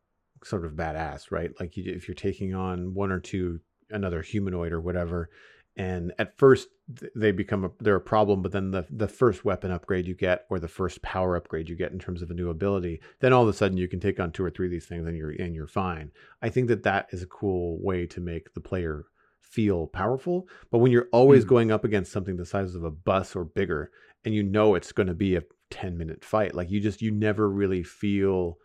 sort 0.44 0.64
of 0.64 0.72
badass, 0.72 1.30
right? 1.30 1.50
Like 1.58 1.76
you, 1.76 1.84
if 1.92 2.08
you're 2.08 2.14
taking 2.14 2.54
on 2.54 2.92
one 2.92 3.10
or 3.10 3.20
two 3.20 3.60
another 3.90 4.20
humanoid 4.20 4.72
or 4.72 4.80
whatever, 4.80 5.30
and 5.76 6.12
at 6.18 6.36
first 6.36 6.68
they 7.14 7.30
become 7.30 7.64
a, 7.64 7.70
they're 7.78 7.96
a 7.96 8.00
problem, 8.00 8.42
but 8.42 8.50
then 8.50 8.72
the 8.72 8.84
the 8.90 9.06
first 9.06 9.44
weapon 9.44 9.70
upgrade 9.70 10.08
you 10.08 10.14
get 10.14 10.44
or 10.50 10.58
the 10.58 10.66
first 10.66 11.00
power 11.02 11.36
upgrade 11.36 11.68
you 11.68 11.76
get 11.76 11.92
in 11.92 12.00
terms 12.00 12.20
of 12.20 12.30
a 12.30 12.34
new 12.34 12.50
ability, 12.50 13.00
then 13.20 13.32
all 13.32 13.44
of 13.44 13.48
a 13.48 13.52
sudden 13.52 13.78
you 13.78 13.88
can 13.88 14.00
take 14.00 14.18
on 14.18 14.32
two 14.32 14.44
or 14.44 14.50
three 14.50 14.66
of 14.66 14.72
these 14.72 14.86
things 14.86 15.06
and 15.06 15.16
you're 15.16 15.30
and 15.30 15.54
you're 15.54 15.68
fine. 15.68 16.10
I 16.42 16.48
think 16.48 16.66
that 16.68 16.82
that 16.82 17.06
is 17.12 17.22
a 17.22 17.26
cool 17.26 17.78
way 17.80 18.06
to 18.08 18.20
make 18.20 18.54
the 18.54 18.60
player 18.60 19.06
feel 19.40 19.86
powerful. 19.86 20.48
But 20.70 20.78
when 20.78 20.90
you're 20.90 21.08
always 21.12 21.44
mm. 21.44 21.48
going 21.48 21.70
up 21.70 21.84
against 21.84 22.12
something 22.12 22.36
the 22.36 22.44
size 22.44 22.74
of 22.74 22.82
a 22.82 22.90
bus 22.90 23.36
or 23.36 23.44
bigger, 23.44 23.92
and 24.24 24.34
you 24.34 24.42
know 24.42 24.74
it's 24.74 24.92
going 24.92 25.06
to 25.06 25.14
be 25.14 25.36
a 25.36 25.42
10 25.70 25.96
minute 25.98 26.24
fight. 26.24 26.54
Like 26.54 26.70
you 26.70 26.80
just, 26.80 27.02
you 27.02 27.10
never 27.10 27.48
really 27.48 27.82
feel, 27.82 28.58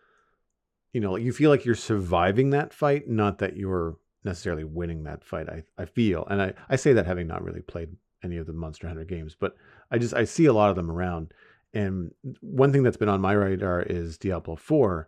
you 0.91 1.01
know, 1.01 1.15
you 1.15 1.31
feel 1.31 1.49
like 1.49 1.65
you're 1.65 1.75
surviving 1.75 2.51
that 2.51 2.73
fight, 2.73 3.07
not 3.07 3.39
that 3.39 3.57
you're 3.57 3.97
necessarily 4.23 4.63
winning 4.63 5.03
that 5.03 5.23
fight. 5.23 5.49
I, 5.49 5.63
I 5.77 5.85
feel, 5.85 6.25
and 6.29 6.41
I, 6.41 6.53
I 6.69 6.75
say 6.75 6.93
that 6.93 7.05
having 7.05 7.27
not 7.27 7.43
really 7.43 7.61
played 7.61 7.89
any 8.23 8.37
of 8.37 8.47
the 8.47 8.53
Monster 8.53 8.87
Hunter 8.87 9.03
games, 9.03 9.35
but 9.37 9.55
I 9.91 9.97
just, 9.97 10.13
I 10.13 10.23
see 10.23 10.45
a 10.45 10.53
lot 10.53 10.69
of 10.69 10.75
them 10.75 10.89
around. 10.89 11.33
And 11.73 12.11
one 12.41 12.71
thing 12.71 12.83
that's 12.83 12.97
been 12.97 13.09
on 13.09 13.21
my 13.21 13.33
radar 13.33 13.81
is 13.81 14.17
Diablo 14.17 14.55
4. 14.55 15.07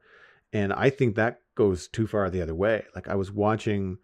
And 0.51 0.73
I 0.73 0.89
think 0.89 1.15
that 1.15 1.41
goes 1.55 1.87
too 1.87 2.07
far 2.07 2.29
the 2.29 2.41
other 2.41 2.55
way. 2.55 2.85
Like 2.95 3.07
I 3.07 3.15
was 3.15 3.31
watching 3.31 3.97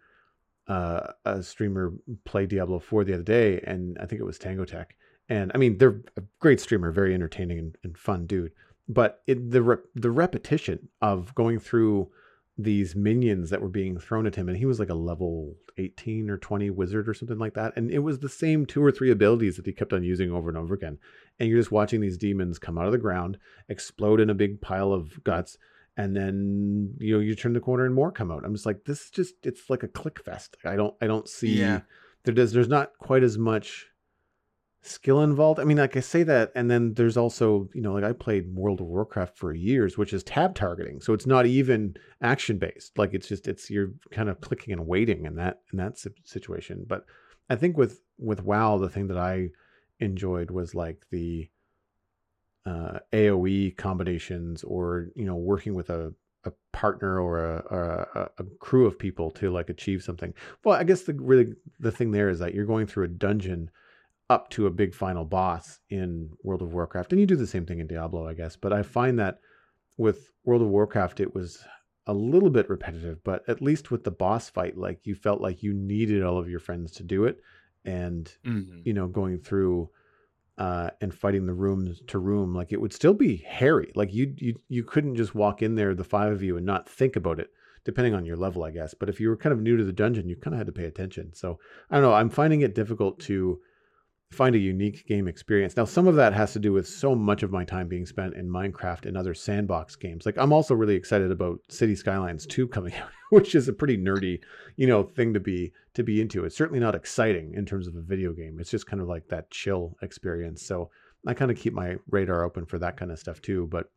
uh, 0.68 1.12
a 1.24 1.42
streamer 1.42 1.92
play 2.24 2.46
Diablo 2.46 2.78
4 2.78 3.04
the 3.04 3.14
other 3.14 3.22
day, 3.22 3.60
and 3.64 3.98
I 4.00 4.06
think 4.06 4.20
it 4.20 4.24
was 4.24 4.38
TangoTek 4.38 4.86
and 5.32 5.50
I 5.54 5.58
mean 5.58 5.78
they're 5.78 6.02
a 6.18 6.22
great 6.40 6.60
streamer, 6.60 6.92
very 6.92 7.14
entertaining 7.14 7.58
and, 7.58 7.76
and 7.82 7.96
fun 7.96 8.26
dude. 8.26 8.52
But 8.88 9.22
it, 9.26 9.50
the 9.50 9.62
re- 9.62 9.84
the 9.94 10.10
repetition 10.10 10.90
of 11.00 11.34
going 11.34 11.58
through 11.58 12.10
these 12.58 12.94
minions 12.94 13.48
that 13.48 13.62
were 13.62 13.70
being 13.70 13.98
thrown 13.98 14.26
at 14.26 14.36
him, 14.36 14.48
and 14.48 14.58
he 14.58 14.66
was 14.66 14.78
like 14.78 14.90
a 14.90 14.94
level 14.94 15.54
eighteen 15.78 16.28
or 16.28 16.36
twenty 16.36 16.68
wizard 16.68 17.08
or 17.08 17.14
something 17.14 17.38
like 17.38 17.54
that, 17.54 17.72
and 17.76 17.90
it 17.90 18.00
was 18.00 18.18
the 18.18 18.28
same 18.28 18.66
two 18.66 18.84
or 18.84 18.92
three 18.92 19.10
abilities 19.10 19.56
that 19.56 19.64
he 19.64 19.72
kept 19.72 19.94
on 19.94 20.04
using 20.04 20.30
over 20.30 20.50
and 20.50 20.58
over 20.58 20.74
again. 20.74 20.98
And 21.40 21.48
you're 21.48 21.60
just 21.60 21.72
watching 21.72 22.02
these 22.02 22.18
demons 22.18 22.58
come 22.58 22.76
out 22.76 22.86
of 22.86 22.92
the 22.92 22.98
ground, 22.98 23.38
explode 23.70 24.20
in 24.20 24.28
a 24.28 24.34
big 24.34 24.60
pile 24.60 24.92
of 24.92 25.24
guts, 25.24 25.56
and 25.96 26.14
then 26.14 26.94
you 26.98 27.14
know 27.14 27.20
you 27.20 27.34
turn 27.34 27.54
the 27.54 27.60
corner 27.60 27.86
and 27.86 27.94
more 27.94 28.12
come 28.12 28.30
out. 28.30 28.44
I'm 28.44 28.52
just 28.52 28.66
like 28.66 28.84
this 28.84 29.04
is 29.04 29.10
just 29.10 29.34
it's 29.44 29.70
like 29.70 29.82
a 29.82 29.88
click 29.88 30.22
fest. 30.22 30.58
I 30.62 30.76
don't 30.76 30.94
I 31.00 31.06
don't 31.06 31.26
see 31.26 31.54
yeah. 31.58 31.80
there 32.24 32.34
does 32.34 32.52
there's 32.52 32.68
not 32.68 32.90
quite 32.98 33.22
as 33.22 33.38
much 33.38 33.86
skill 34.82 35.22
involved. 35.22 35.60
I 35.60 35.64
mean, 35.64 35.78
like 35.78 35.96
I 35.96 36.00
say 36.00 36.24
that, 36.24 36.52
and 36.54 36.70
then 36.70 36.94
there's 36.94 37.16
also, 37.16 37.68
you 37.72 37.80
know, 37.80 37.94
like 37.94 38.04
I 38.04 38.12
played 38.12 38.54
World 38.54 38.80
of 38.80 38.86
Warcraft 38.86 39.38
for 39.38 39.54
years, 39.54 39.96
which 39.96 40.12
is 40.12 40.22
tab 40.24 40.54
targeting, 40.54 41.00
so 41.00 41.12
it's 41.12 41.26
not 41.26 41.46
even 41.46 41.96
action 42.20 42.58
based. 42.58 42.98
Like 42.98 43.14
it's 43.14 43.28
just 43.28 43.46
it's 43.48 43.70
you're 43.70 43.92
kind 44.10 44.28
of 44.28 44.40
clicking 44.40 44.72
and 44.72 44.86
waiting 44.86 45.24
in 45.24 45.36
that 45.36 45.60
in 45.72 45.78
that 45.78 45.98
situation. 46.24 46.84
But 46.86 47.06
I 47.48 47.56
think 47.56 47.76
with 47.76 48.02
with 48.18 48.42
WoW, 48.42 48.78
the 48.78 48.88
thing 48.88 49.06
that 49.08 49.18
I 49.18 49.50
enjoyed 50.00 50.50
was 50.50 50.74
like 50.74 51.06
the 51.10 51.48
uh, 52.66 52.98
AOE 53.12 53.76
combinations, 53.76 54.64
or 54.64 55.08
you 55.14 55.24
know, 55.24 55.36
working 55.36 55.74
with 55.74 55.90
a 55.90 56.12
a 56.44 56.52
partner 56.72 57.20
or 57.20 57.44
a, 57.44 58.08
a, 58.16 58.42
a 58.42 58.44
crew 58.58 58.84
of 58.86 58.98
people 58.98 59.30
to 59.30 59.50
like 59.50 59.70
achieve 59.70 60.02
something. 60.02 60.34
Well, 60.64 60.76
I 60.76 60.82
guess 60.82 61.02
the 61.02 61.14
really 61.14 61.52
the 61.78 61.92
thing 61.92 62.10
there 62.10 62.28
is 62.28 62.40
that 62.40 62.52
you're 62.52 62.66
going 62.66 62.88
through 62.88 63.04
a 63.04 63.08
dungeon 63.08 63.70
up 64.32 64.48
to 64.48 64.66
a 64.66 64.70
big 64.70 64.94
final 64.94 65.26
boss 65.26 65.78
in 65.90 66.30
World 66.42 66.62
of 66.62 66.72
Warcraft. 66.72 67.12
And 67.12 67.20
you 67.20 67.26
do 67.26 67.36
the 67.36 67.46
same 67.46 67.66
thing 67.66 67.80
in 67.80 67.86
Diablo, 67.86 68.26
I 68.26 68.32
guess. 68.32 68.56
But 68.56 68.72
I 68.72 68.82
find 68.82 69.18
that 69.18 69.40
with 69.98 70.30
World 70.44 70.62
of 70.62 70.68
Warcraft, 70.68 71.20
it 71.20 71.34
was 71.34 71.62
a 72.06 72.14
little 72.14 72.48
bit 72.48 72.70
repetitive, 72.70 73.22
but 73.24 73.46
at 73.46 73.60
least 73.60 73.90
with 73.90 74.04
the 74.04 74.10
boss 74.10 74.48
fight, 74.48 74.78
like 74.78 75.00
you 75.04 75.14
felt 75.14 75.42
like 75.42 75.62
you 75.62 75.74
needed 75.74 76.22
all 76.22 76.38
of 76.38 76.48
your 76.48 76.60
friends 76.60 76.92
to 76.92 77.02
do 77.02 77.26
it. 77.26 77.40
And, 77.84 78.34
mm-hmm. 78.42 78.80
you 78.84 78.94
know, 78.94 79.06
going 79.06 79.38
through 79.38 79.90
uh, 80.56 80.90
and 81.02 81.14
fighting 81.14 81.44
the 81.44 81.52
room 81.52 81.94
to 82.06 82.18
room, 82.18 82.54
like 82.54 82.72
it 82.72 82.80
would 82.80 82.94
still 82.94 83.14
be 83.14 83.36
hairy. 83.36 83.92
Like 83.94 84.14
you, 84.14 84.34
you, 84.38 84.58
you 84.70 84.82
couldn't 84.82 85.16
just 85.16 85.34
walk 85.34 85.60
in 85.60 85.74
there, 85.74 85.94
the 85.94 86.04
five 86.04 86.32
of 86.32 86.42
you, 86.42 86.56
and 86.56 86.64
not 86.64 86.88
think 86.88 87.16
about 87.16 87.38
it 87.38 87.50
depending 87.84 88.14
on 88.14 88.24
your 88.24 88.36
level, 88.36 88.64
I 88.64 88.70
guess. 88.70 88.94
But 88.94 89.08
if 89.08 89.20
you 89.20 89.28
were 89.28 89.36
kind 89.36 89.52
of 89.52 89.60
new 89.60 89.76
to 89.76 89.84
the 89.84 89.92
dungeon, 89.92 90.28
you 90.28 90.36
kind 90.36 90.54
of 90.54 90.58
had 90.58 90.68
to 90.68 90.72
pay 90.72 90.84
attention. 90.84 91.34
So 91.34 91.58
I 91.90 91.96
don't 91.96 92.04
know. 92.04 92.14
I'm 92.14 92.30
finding 92.30 92.60
it 92.62 92.74
difficult 92.74 93.18
to 93.20 93.60
find 94.32 94.54
a 94.54 94.58
unique 94.58 95.06
game 95.06 95.28
experience. 95.28 95.76
Now, 95.76 95.84
some 95.84 96.06
of 96.06 96.14
that 96.16 96.32
has 96.32 96.52
to 96.54 96.58
do 96.58 96.72
with 96.72 96.88
so 96.88 97.14
much 97.14 97.42
of 97.42 97.52
my 97.52 97.64
time 97.64 97.88
being 97.88 98.06
spent 98.06 98.34
in 98.34 98.48
Minecraft 98.48 99.06
and 99.06 99.16
other 99.16 99.34
sandbox 99.34 99.96
games. 99.96 100.26
Like 100.26 100.38
I'm 100.38 100.52
also 100.52 100.74
really 100.74 100.94
excited 100.94 101.30
about 101.30 101.60
City 101.68 101.94
Skylines 101.94 102.46
2 102.46 102.68
coming 102.68 102.94
out, 103.00 103.10
which 103.30 103.54
is 103.54 103.68
a 103.68 103.72
pretty 103.72 103.96
nerdy, 103.96 104.40
you 104.76 104.86
know, 104.86 105.02
thing 105.02 105.34
to 105.34 105.40
be 105.40 105.72
to 105.94 106.02
be 106.02 106.20
into. 106.20 106.44
It's 106.44 106.56
certainly 106.56 106.80
not 106.80 106.94
exciting 106.94 107.54
in 107.54 107.66
terms 107.66 107.86
of 107.86 107.94
a 107.96 108.02
video 108.02 108.32
game. 108.32 108.58
It's 108.58 108.70
just 108.70 108.86
kind 108.86 109.02
of 109.02 109.08
like 109.08 109.28
that 109.28 109.50
chill 109.50 109.96
experience. 110.02 110.62
So 110.62 110.90
I 111.26 111.34
kind 111.34 111.50
of 111.50 111.56
keep 111.56 111.74
my 111.74 111.96
radar 112.10 112.44
open 112.44 112.66
for 112.66 112.78
that 112.78 112.96
kind 112.96 113.12
of 113.12 113.18
stuff 113.18 113.40
too. 113.42 113.68
But, 113.70 113.90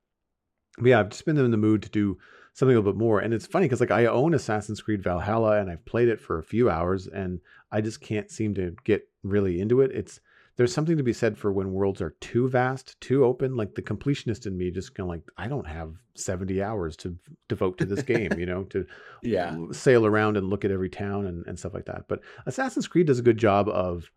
but 0.77 0.87
yeah, 0.87 0.99
I've 0.99 1.09
just 1.09 1.25
been 1.25 1.37
in 1.37 1.51
the 1.51 1.57
mood 1.57 1.81
to 1.83 1.89
do 1.89 2.17
something 2.53 2.75
a 2.75 2.79
little 2.79 2.93
bit 2.93 2.99
more. 2.99 3.19
And 3.19 3.33
it's 3.33 3.45
funny 3.45 3.65
because 3.65 3.81
like 3.81 3.91
I 3.91 4.05
own 4.05 4.33
Assassin's 4.33 4.81
Creed 4.81 5.03
Valhalla 5.03 5.59
and 5.59 5.69
I've 5.69 5.85
played 5.85 6.07
it 6.07 6.21
for 6.21 6.39
a 6.39 6.43
few 6.43 6.69
hours 6.69 7.07
and 7.07 7.39
I 7.71 7.81
just 7.81 8.01
can't 8.01 8.31
seem 8.31 8.53
to 8.55 8.75
get 8.85 9.07
really 9.23 9.59
into 9.59 9.81
it. 9.81 9.91
It's 9.91 10.19
there's 10.57 10.73
something 10.73 10.97
to 10.97 11.03
be 11.03 11.13
said 11.13 11.37
for 11.37 11.51
when 11.51 11.73
worlds 11.73 12.01
are 12.01 12.15
too 12.21 12.47
vast, 12.47 12.99
too 13.01 13.25
open. 13.25 13.55
Like 13.55 13.75
the 13.75 13.81
completionist 13.81 14.45
in 14.45 14.57
me 14.57 14.71
just 14.71 14.95
kind 14.95 15.05
of 15.05 15.09
like, 15.09 15.23
I 15.37 15.47
don't 15.47 15.67
have 15.67 15.95
70 16.15 16.63
hours 16.63 16.95
to 16.97 17.17
devote 17.49 17.77
to 17.79 17.85
this 17.85 18.03
game, 18.03 18.31
you 18.39 18.45
know, 18.45 18.63
to 18.65 18.85
yeah 19.23 19.55
sail 19.71 20.05
around 20.05 20.37
and 20.37 20.49
look 20.49 20.63
at 20.63 20.71
every 20.71 20.89
town 20.89 21.25
and, 21.27 21.45
and 21.45 21.59
stuff 21.59 21.73
like 21.73 21.85
that. 21.85 22.05
But 22.07 22.21
Assassin's 22.45 22.87
Creed 22.87 23.07
does 23.07 23.19
a 23.19 23.23
good 23.23 23.37
job 23.37 23.67
of 23.67 24.11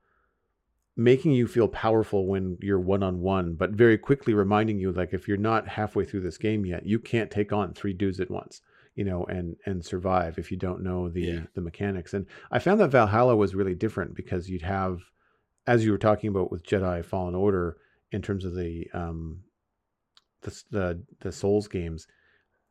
making 0.97 1.33
you 1.33 1.47
feel 1.47 1.69
powerful 1.69 2.27
when 2.27 2.59
you're 2.61 2.81
one 2.81 3.03
on 3.03 3.21
one, 3.21 3.55
but 3.55 3.71
very 3.71 3.99
quickly 3.99 4.35
reminding 4.35 4.79
you, 4.79 4.91
like, 4.91 5.13
if 5.13 5.29
you're 5.29 5.37
not 5.37 5.69
halfway 5.69 6.05
through 6.05 6.23
this 6.23 6.39
game 6.39 6.67
yet, 6.67 6.85
you 6.85 6.99
can't 6.99 7.31
take 7.31 7.53
on 7.53 7.73
three 7.73 7.93
dudes 7.93 8.21
at 8.21 8.31
once 8.31 8.63
you 8.95 9.05
know 9.05 9.25
and 9.27 9.55
and 9.65 9.85
survive 9.85 10.39
if 10.39 10.51
you 10.51 10.57
don't 10.57 10.83
know 10.83 11.09
the 11.09 11.21
yeah. 11.21 11.41
the 11.55 11.61
mechanics 11.61 12.15
and 12.15 12.27
i 12.51 12.59
found 12.59 12.81
that 12.81 12.89
valhalla 12.89 13.37
was 13.37 13.55
really 13.55 13.75
different 13.75 14.13
because 14.13 14.51
you'd 14.51 14.63
have 14.63 14.99
as 15.69 15.85
you 15.85 15.93
were 15.93 15.99
talking 15.99 16.31
about 16.31 16.51
with 16.51 16.65
Jedi 16.65 17.05
Fallen 17.05 17.35
Order 17.35 17.77
in 18.11 18.23
terms 18.23 18.45
of 18.47 18.55
the 18.55 18.87
um 18.95 19.41
the 20.41 20.63
the, 20.71 21.03
the 21.21 21.31
Souls 21.31 21.69
games, 21.69 22.07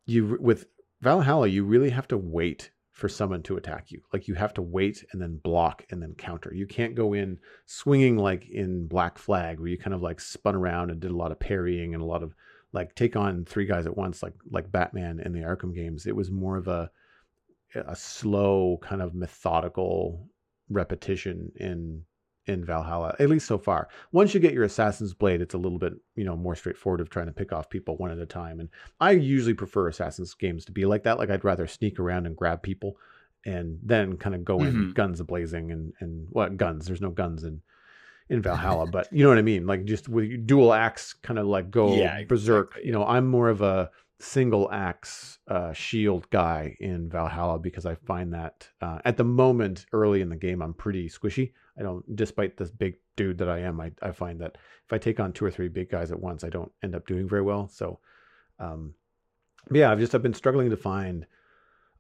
you 0.06 0.38
with 0.42 0.66
Valhalla 1.02 1.48
you 1.48 1.64
really 1.64 1.92
have 1.92 2.08
to 2.08 2.18
wait 2.18 2.72
for 2.92 3.08
someone 3.08 3.44
to 3.44 3.58
attack 3.58 3.92
you. 3.92 4.02
Like 4.12 4.28
you 4.28 4.34
have 4.34 4.56
to 4.56 4.64
wait 4.64 5.06
and 5.12 5.22
then 5.22 5.38
block 5.38 5.86
and 5.92 6.02
then 6.02 6.16
counter. 6.16 6.52
You 6.52 6.66
can't 6.66 6.96
go 6.96 7.14
in 7.14 7.38
swinging 7.68 8.18
like 8.18 8.50
in 8.50 8.88
Black 8.88 9.20
Flag 9.20 9.60
where 9.60 9.70
you 9.70 9.78
kind 9.78 9.94
of 9.94 10.02
like 10.02 10.20
spun 10.20 10.56
around 10.56 10.90
and 10.90 11.00
did 11.00 11.12
a 11.12 11.16
lot 11.16 11.32
of 11.32 11.40
parrying 11.40 11.94
and 11.94 12.02
a 12.02 12.08
lot 12.08 12.24
of 12.24 12.34
like 12.74 12.96
take 12.96 13.16
on 13.16 13.46
three 13.46 13.68
guys 13.68 13.86
at 13.86 13.96
once 13.96 14.24
like 14.24 14.34
like 14.50 14.72
Batman 14.72 15.20
in 15.24 15.34
the 15.34 15.42
Arkham 15.42 15.76
games. 15.76 16.08
It 16.08 16.16
was 16.16 16.32
more 16.32 16.58
of 16.58 16.68
a 16.68 16.90
a 17.76 17.96
slow 17.96 18.80
kind 18.82 19.04
of 19.04 19.14
methodical 19.14 20.28
repetition 20.70 21.52
in 21.58 22.04
in 22.48 22.64
Valhalla, 22.64 23.16
at 23.20 23.30
least 23.30 23.48
so 23.48 23.58
far. 23.58 23.90
Once 24.12 24.34
you 24.34 24.40
get 24.40 24.54
your 24.54 24.64
Assassin's 24.64 25.14
Blade, 25.14 25.42
it's 25.42 25.54
a 25.54 25.58
little 25.58 25.80
bit, 25.80 25.94
you 26.16 26.24
know, 26.24 26.36
more 26.36 26.56
straightforward 26.56 27.02
of 27.02 27.10
trying 27.10 27.28
to 27.28 27.34
pick 27.34 27.52
off 27.52 27.70
people 27.70 27.98
one 27.98 28.12
at 28.12 28.20
a 28.20 28.26
time. 28.26 28.60
And 28.60 28.70
I 29.00 29.12
usually 29.12 29.54
prefer 29.54 29.88
Assassin's 29.88 30.34
games 30.34 30.66
to 30.66 30.72
be 30.72 30.86
like 30.86 31.04
that. 31.04 31.18
Like 31.18 31.30
I'd 31.30 31.44
rather 31.44 31.68
sneak 31.68 32.00
around 32.00 32.26
and 32.26 32.36
grab 32.36 32.64
people 32.64 32.98
and 33.46 33.80
then 33.84 34.18
kind 34.18 34.36
of 34.36 34.44
go 34.44 34.60
in 34.60 34.74
mm-hmm. 34.74 34.92
guns 34.92 35.22
blazing 35.22 35.72
and 35.72 35.94
and 36.00 36.28
what 36.30 36.50
well, 36.50 36.58
guns. 36.58 36.86
There's 36.86 37.02
no 37.02 37.12
guns 37.12 37.44
in 37.44 37.62
in 38.30 38.42
Valhalla, 38.42 38.88
but 38.88 39.12
you 39.12 39.24
know 39.24 39.30
what 39.30 39.38
I 39.38 39.44
mean. 39.44 39.66
Like 39.66 39.86
just 39.86 40.10
with 40.10 40.46
dual 40.46 40.74
axe, 40.74 41.14
kind 41.14 41.40
of 41.40 41.48
like 41.48 41.72
go 41.72 41.96
Yeah, 41.96 42.24
berserk. 42.26 42.72
exactly, 42.72 42.88
You 42.88 42.94
know, 42.94 43.06
I'm 43.06 43.28
more 43.28 43.50
of 43.50 43.62
a 43.62 43.90
single 44.20 44.70
axe 44.72 45.40
uh, 45.48 45.74
shield 45.74 46.30
guy 46.30 46.76
in 46.80 47.10
Valhalla 47.10 47.60
because 47.60 47.86
I 47.86 47.96
find 47.96 48.34
that 48.34 48.68
uh, 48.82 49.00
at 49.06 49.18
the 49.18 49.24
moment 49.24 49.86
early 49.94 50.22
in 50.22 50.30
the 50.30 50.36
game 50.36 50.62
I'm 50.62 50.74
pretty 50.74 51.08
squishy. 51.10 51.54
I 51.80 51.84
don't, 51.84 52.16
despite 52.16 52.58
this 52.58 52.72
big 52.72 52.96
dude 53.16 53.38
that 53.38 53.50
I 53.50 53.60
am, 53.60 53.80
I 53.80 53.92
I 54.02 54.12
find 54.12 54.42
that 54.42 54.58
if 54.86 54.94
I 54.94 54.98
take 54.98 55.20
on 55.20 55.32
two 55.34 55.46
or 55.46 55.52
three 55.52 55.68
big 55.68 55.90
guys 55.90 56.12
at 56.12 56.20
once, 56.20 56.44
I 56.44 56.50
don't 56.50 56.72
end 56.84 56.96
up 56.96 57.06
doing 57.08 57.28
very 57.28 57.42
well. 57.44 57.68
So, 57.68 58.00
um, 58.60 58.94
yeah, 59.72 59.92
I've 59.92 60.00
just 60.00 60.16
I've 60.16 60.24
been 60.24 60.34
struggling 60.34 60.70
to 60.70 60.78
find 60.78 61.26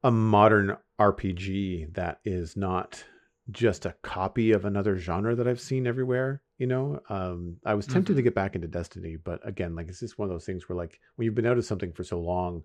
a 0.03 0.11
modern 0.11 0.77
RPG 0.99 1.93
that 1.93 2.19
is 2.25 2.55
not 2.55 3.03
just 3.51 3.85
a 3.85 3.95
copy 4.01 4.51
of 4.51 4.65
another 4.65 4.97
genre 4.97 5.35
that 5.35 5.47
I've 5.47 5.61
seen 5.61 5.87
everywhere. 5.87 6.41
You 6.57 6.67
know, 6.67 6.99
um, 7.09 7.57
I 7.65 7.75
was 7.75 7.85
tempted 7.87 8.15
to 8.15 8.21
Mhm. 8.21 8.25
get 8.25 8.35
back 8.35 8.55
into 8.55 8.67
Destiny, 8.67 9.15
but 9.15 9.45
again, 9.47 9.75
like 9.75 9.87
it's 9.89 9.99
just 9.99 10.17
one 10.17 10.27
of 10.27 10.33
those 10.33 10.45
things 10.45 10.67
where 10.67 10.75
like 10.75 10.99
when 11.15 11.25
you've 11.25 11.35
been 11.35 11.45
out 11.45 11.57
of 11.57 11.65
something 11.65 11.93
for 11.93 12.03
so 12.03 12.19
long, 12.19 12.63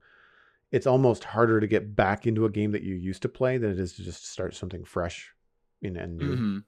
it's 0.70 0.86
almost 0.86 1.24
harder 1.24 1.60
to 1.60 1.66
get 1.66 1.94
back 1.94 2.26
into 2.26 2.46
a 2.46 2.50
game 2.50 2.72
that 2.72 2.82
you 2.82 2.94
used 2.94 3.22
to 3.22 3.28
play 3.28 3.58
than 3.58 3.70
it 3.70 3.78
is 3.78 3.92
to 3.94 4.02
just 4.02 4.26
start 4.26 4.54
something 4.54 4.82
fresh 4.84 5.30
and, 5.82 5.96
and 5.98 6.16
new. 6.16 6.36
Mhm. 6.36 6.64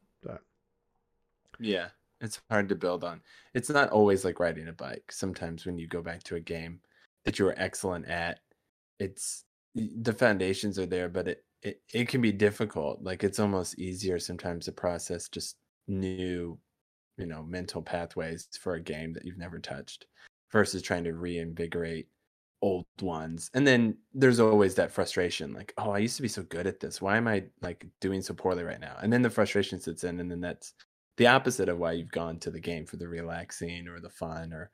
Yeah, 1.59 1.89
it's 2.21 2.41
hard 2.51 2.69
to 2.69 2.75
build 2.75 3.05
on. 3.05 3.23
It's 3.55 3.71
not 3.71 3.91
always 3.91 4.25
like 4.25 4.41
riding 4.41 4.69
a 4.69 4.73
bike. 4.73 5.11
Sometimes 5.13 5.67
when 5.67 5.79
you 5.79 5.87
go 5.87 6.03
back 6.03 6.23
to 6.25 6.37
a 6.37 6.41
game 6.41 6.81
that 7.25 7.39
you 7.39 7.45
were 7.45 7.55
excellent 7.57 8.07
at, 8.09 8.41
it's 8.99 9.45
the 9.75 10.13
foundations 10.13 10.79
are 10.79 10.87
there, 10.87 11.09
but 11.09 11.29
it, 11.29 11.45
it 11.63 11.83
it 11.93 12.09
can 12.09 12.21
be 12.21 12.33
difficult. 12.33 13.03
Like 13.03 13.25
it's 13.25 13.39
almost 13.41 13.79
easier 13.79 14.19
sometimes 14.19 14.67
to 14.67 14.73
process 14.73 15.29
just 15.29 15.57
new, 15.89 16.59
you 17.19 17.27
know, 17.27 17.43
mental 17.43 17.83
pathways 17.83 18.49
for 18.61 18.75
a 18.75 18.81
game 18.83 19.13
that 19.15 19.25
you've 19.25 19.39
never 19.39 19.59
touched 19.59 20.07
versus 20.53 20.83
trying 20.83 21.05
to 21.05 21.15
reinvigorate 21.15 22.09
old 22.63 22.87
ones. 23.03 23.51
And 23.55 23.67
then 23.67 23.97
there's 24.15 24.41
always 24.41 24.75
that 24.77 24.91
frustration 24.93 25.53
like, 25.53 25.75
oh, 25.79 25.91
I 25.91 25.99
used 25.99 26.17
to 26.17 26.23
be 26.23 26.29
so 26.29 26.43
good 26.45 26.67
at 26.67 26.81
this. 26.81 27.03
Why 27.03 27.17
am 27.17 27.29
I 27.29 27.45
like 27.63 27.87
doing 28.01 28.23
so 28.23 28.35
poorly 28.35 28.63
right 28.65 28.81
now? 28.81 28.97
And 29.03 29.13
then 29.13 29.23
the 29.23 29.31
frustration 29.31 29.81
sits 29.81 30.05
in 30.05 30.21
and 30.21 30.31
then 30.31 30.41
that's 30.41 30.75
the 31.17 31.27
opposite 31.27 31.69
of 31.69 31.79
why 31.79 31.93
you've 31.93 32.11
gone 32.11 32.39
to 32.41 32.51
the 32.51 32.61
game 32.61 32.87
for 32.87 32.97
the 32.97 33.09
relaxing 33.09 33.89
or 33.89 34.01
the 34.01 34.11
fun 34.11 34.53
or 34.53 34.71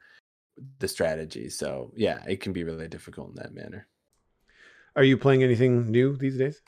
the 0.78 0.88
strategy. 0.88 1.48
So 1.48 1.92
yeah, 1.96 2.22
it 2.26 2.40
can 2.40 2.52
be 2.52 2.64
really 2.64 2.88
difficult 2.88 3.30
in 3.30 3.34
that 3.36 3.54
manner. 3.54 3.86
Are 4.96 5.04
you 5.04 5.16
playing 5.16 5.42
anything 5.42 5.90
new 5.90 6.16
these 6.16 6.36
days? 6.36 6.60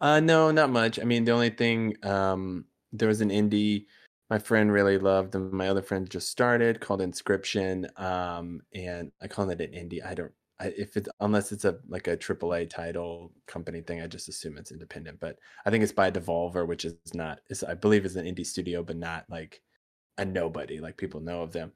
Uh 0.00 0.20
no, 0.20 0.50
not 0.50 0.70
much. 0.70 0.98
I 0.98 1.04
mean, 1.04 1.24
the 1.24 1.32
only 1.32 1.50
thing 1.50 1.96
um 2.02 2.64
there 2.92 3.08
was 3.08 3.20
an 3.20 3.30
indie 3.30 3.86
my 4.30 4.38
friend 4.38 4.72
really 4.72 4.96
loved 4.96 5.34
and 5.34 5.52
my 5.52 5.68
other 5.68 5.82
friend 5.82 6.08
just 6.08 6.30
started 6.30 6.80
called 6.80 7.00
Inscryption 7.00 7.86
um 8.00 8.60
and 8.74 9.12
I 9.20 9.28
call 9.28 9.50
it 9.50 9.60
an 9.60 9.72
indie. 9.72 10.04
I 10.04 10.14
don't 10.14 10.32
I, 10.62 10.72
if 10.76 10.96
it's 10.96 11.08
unless 11.20 11.50
it's 11.52 11.64
a 11.64 11.78
like 11.88 12.06
a 12.06 12.16
AAA 12.16 12.70
title 12.70 13.32
company 13.46 13.80
thing, 13.80 14.00
I 14.00 14.06
just 14.06 14.28
assume 14.28 14.56
it's 14.58 14.70
independent. 14.72 15.18
But 15.20 15.38
I 15.66 15.70
think 15.70 15.82
it's 15.82 15.92
by 15.92 16.10
Devolver, 16.10 16.66
which 16.66 16.84
is 16.84 16.94
not 17.14 17.40
is 17.50 17.64
I 17.64 17.74
believe 17.74 18.04
is 18.04 18.16
an 18.16 18.26
indie 18.26 18.46
studio, 18.46 18.82
but 18.82 18.96
not 18.96 19.24
like 19.28 19.60
a 20.18 20.24
nobody. 20.24 20.78
Like 20.80 20.96
people 20.96 21.20
know 21.20 21.42
of 21.42 21.52
them. 21.52 21.72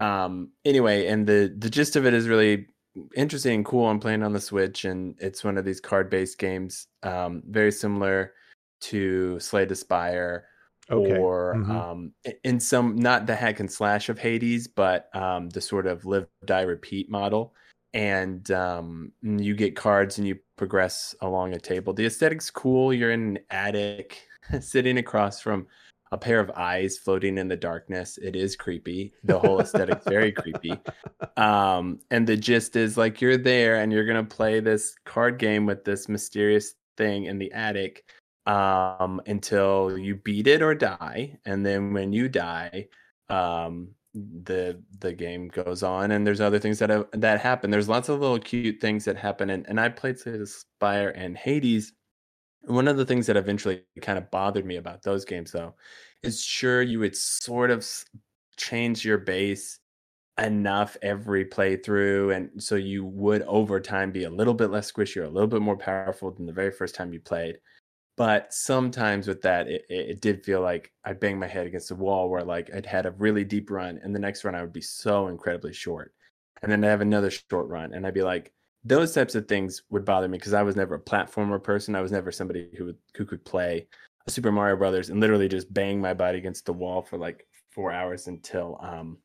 Um 0.00 0.52
anyway, 0.64 1.06
and 1.08 1.26
the 1.26 1.54
the 1.58 1.70
gist 1.70 1.96
of 1.96 2.06
it 2.06 2.14
is 2.14 2.28
really 2.28 2.68
interesting 3.16 3.54
and 3.56 3.64
cool. 3.64 3.86
I'm 3.88 4.00
playing 4.00 4.22
on 4.22 4.32
the 4.32 4.40
Switch, 4.40 4.84
and 4.84 5.16
it's 5.20 5.42
one 5.44 5.58
of 5.58 5.64
these 5.64 5.80
card 5.80 6.08
based 6.10 6.38
games, 6.38 6.86
um, 7.02 7.42
very 7.48 7.72
similar 7.72 8.34
to 8.82 9.38
Slay 9.40 9.64
the 9.64 9.74
Spire, 9.74 10.46
Okay. 10.90 11.18
or 11.18 11.56
Mhm. 11.56 11.70
um, 11.70 12.14
in 12.44 12.60
some 12.60 12.96
not 12.96 13.26
the 13.26 13.34
hack 13.34 13.60
and 13.60 13.70
slash 13.70 14.08
of 14.08 14.18
Hades, 14.18 14.66
but 14.68 15.14
um, 15.14 15.48
the 15.50 15.60
sort 15.60 15.86
of 15.86 16.04
live 16.06 16.26
die 16.46 16.62
repeat 16.62 17.10
model. 17.10 17.54
And 17.94 18.50
um, 18.50 19.12
you 19.22 19.54
get 19.54 19.76
cards 19.76 20.18
and 20.18 20.26
you 20.26 20.38
progress 20.56 21.14
along 21.20 21.54
a 21.54 21.58
table. 21.58 21.92
The 21.92 22.06
aesthetic's 22.06 22.50
cool. 22.50 22.92
You're 22.92 23.12
in 23.12 23.36
an 23.36 23.38
attic, 23.50 24.26
sitting 24.60 24.98
across 24.98 25.40
from 25.40 25.66
a 26.10 26.18
pair 26.18 26.40
of 26.40 26.50
eyes 26.50 26.98
floating 26.98 27.38
in 27.38 27.48
the 27.48 27.56
darkness. 27.56 28.18
It 28.18 28.36
is 28.36 28.56
creepy. 28.56 29.12
The 29.24 29.38
whole 29.38 29.60
aesthetic's 29.60 30.06
very 30.06 30.32
creepy 30.32 30.74
um 31.38 32.00
and 32.10 32.26
the 32.26 32.36
gist 32.36 32.74
is 32.76 32.96
like 32.96 33.20
you're 33.20 33.36
there 33.36 33.76
and 33.76 33.92
you're 33.92 34.04
gonna 34.04 34.24
play 34.24 34.60
this 34.60 34.94
card 35.04 35.38
game 35.38 35.66
with 35.66 35.84
this 35.84 36.08
mysterious 36.08 36.74
thing 36.96 37.24
in 37.24 37.38
the 37.38 37.52
attic 37.52 38.04
um 38.46 39.20
until 39.26 39.96
you 39.96 40.16
beat 40.16 40.46
it 40.48 40.62
or 40.62 40.74
die 40.74 41.38
and 41.44 41.64
then 41.64 41.92
when 41.92 42.12
you 42.12 42.28
die 42.28 42.86
um 43.28 43.88
the 44.14 44.82
the 45.00 45.12
game 45.12 45.48
goes 45.48 45.82
on 45.82 46.10
and 46.10 46.26
there's 46.26 46.40
other 46.40 46.58
things 46.58 46.78
that 46.78 46.90
have, 46.90 47.06
that 47.12 47.40
happen. 47.40 47.70
There's 47.70 47.88
lots 47.88 48.08
of 48.08 48.20
little 48.20 48.38
cute 48.38 48.80
things 48.80 49.04
that 49.04 49.16
happen 49.16 49.50
and, 49.50 49.66
and 49.68 49.80
i 49.80 49.88
played 49.88 50.18
Slay 50.18 50.36
the 50.36 50.46
spire 50.46 51.10
and 51.10 51.36
hades. 51.36 51.92
One 52.62 52.88
of 52.88 52.96
the 52.96 53.04
things 53.04 53.26
that 53.26 53.36
eventually 53.36 53.84
kind 54.02 54.18
of 54.18 54.30
bothered 54.30 54.66
me 54.66 54.76
about 54.76 55.02
those 55.02 55.24
games 55.24 55.52
though 55.52 55.74
is 56.22 56.42
sure 56.42 56.82
you 56.82 56.98
would 57.00 57.16
sort 57.16 57.70
of 57.70 57.86
change 58.56 59.04
your 59.04 59.18
base 59.18 59.78
enough 60.38 60.96
every 61.02 61.44
playthrough 61.44 62.34
and 62.34 62.62
so 62.62 62.76
you 62.76 63.04
would 63.04 63.42
over 63.42 63.80
time 63.80 64.12
be 64.12 64.24
a 64.24 64.30
little 64.30 64.54
bit 64.54 64.70
less 64.70 64.90
squishy 64.90 65.16
or 65.16 65.24
a 65.24 65.28
little 65.28 65.48
bit 65.48 65.60
more 65.60 65.76
powerful 65.76 66.30
than 66.30 66.46
the 66.46 66.52
very 66.52 66.70
first 66.70 66.94
time 66.94 67.12
you 67.12 67.20
played 67.20 67.58
but 68.18 68.52
sometimes 68.52 69.28
with 69.28 69.40
that 69.40 69.68
it, 69.68 69.86
it, 69.88 70.20
did 70.20 70.44
feel 70.44 70.60
like 70.60 70.92
i 71.04 71.12
banged 71.12 71.40
my 71.40 71.46
head 71.46 71.66
against 71.66 71.88
the 71.88 71.94
wall 71.94 72.28
where 72.28 72.44
like 72.44 72.68
i'd 72.74 72.84
had 72.84 73.06
a 73.06 73.12
really 73.12 73.44
deep 73.44 73.70
run 73.70 73.98
and 74.02 74.14
the 74.14 74.18
next 74.18 74.44
run 74.44 74.54
i 74.54 74.60
would 74.60 74.72
be 74.72 74.80
so 74.80 75.28
incredibly 75.28 75.72
short 75.72 76.12
and 76.62 76.70
then 76.70 76.84
i 76.84 76.88
have 76.88 77.00
another 77.00 77.30
short 77.30 77.68
run 77.68 77.94
and 77.94 78.06
i'd 78.06 78.14
be 78.14 78.22
like 78.22 78.52
those 78.84 79.14
types 79.14 79.34
of 79.34 79.46
things 79.48 79.82
would 79.90 80.04
bother 80.04 80.28
me 80.28 80.36
because 80.36 80.52
i 80.52 80.62
was 80.62 80.76
never 80.76 80.96
a 80.96 81.00
platformer 81.00 81.62
person 81.62 81.94
i 81.94 82.02
was 82.02 82.12
never 82.12 82.30
somebody 82.30 82.68
who 82.76 82.86
would 82.86 82.98
who 83.16 83.24
could 83.24 83.44
play 83.44 83.86
super 84.26 84.52
mario 84.52 84.76
brothers 84.76 85.08
and 85.08 85.20
literally 85.20 85.48
just 85.48 85.72
bang 85.72 86.00
my 86.00 86.12
body 86.12 86.38
against 86.38 86.66
the 86.66 86.72
wall 86.72 87.00
for 87.00 87.16
like 87.16 87.46
four 87.70 87.92
hours 87.92 88.26
until 88.26 88.78
um 88.82 89.16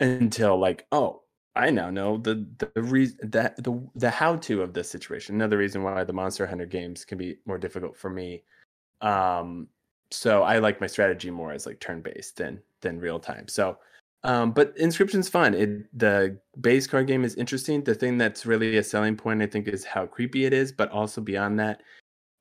until 0.00 0.58
like 0.58 0.86
oh 0.92 1.22
i 1.56 1.70
now 1.70 1.90
know 1.90 2.16
the 2.18 2.46
the 2.58 2.82
reason 2.82 3.18
that 3.22 3.56
the 3.62 3.80
the 3.94 4.10
how 4.10 4.36
to 4.36 4.62
of 4.62 4.72
this 4.72 4.90
situation. 4.90 5.34
Another 5.34 5.58
reason 5.58 5.82
why 5.82 6.04
the 6.04 6.12
monster 6.12 6.46
hunter 6.46 6.66
games 6.66 7.04
can 7.04 7.18
be 7.18 7.36
more 7.46 7.58
difficult 7.58 7.96
for 7.96 8.10
me 8.10 8.42
um 9.00 9.68
so 10.10 10.42
i 10.42 10.58
like 10.58 10.80
my 10.80 10.86
strategy 10.86 11.30
more 11.30 11.52
as 11.52 11.66
like 11.66 11.80
turn 11.80 12.00
based 12.00 12.36
than 12.36 12.60
than 12.80 12.98
real 13.00 13.18
time 13.18 13.48
so 13.48 13.76
um 14.22 14.52
but 14.52 14.74
Inscryption's 14.76 15.28
fun. 15.28 15.52
It 15.54 15.98
the 15.98 16.38
base 16.60 16.86
card 16.86 17.06
game 17.06 17.24
is 17.24 17.34
interesting. 17.34 17.82
The 17.84 17.94
thing 17.94 18.16
that's 18.16 18.46
really 18.46 18.76
a 18.78 18.82
selling 18.82 19.16
point 19.16 19.42
i 19.42 19.46
think 19.46 19.68
is 19.68 19.84
how 19.84 20.06
creepy 20.06 20.44
it 20.46 20.52
is 20.52 20.72
but 20.72 20.90
also 20.90 21.20
beyond 21.20 21.58
that 21.60 21.82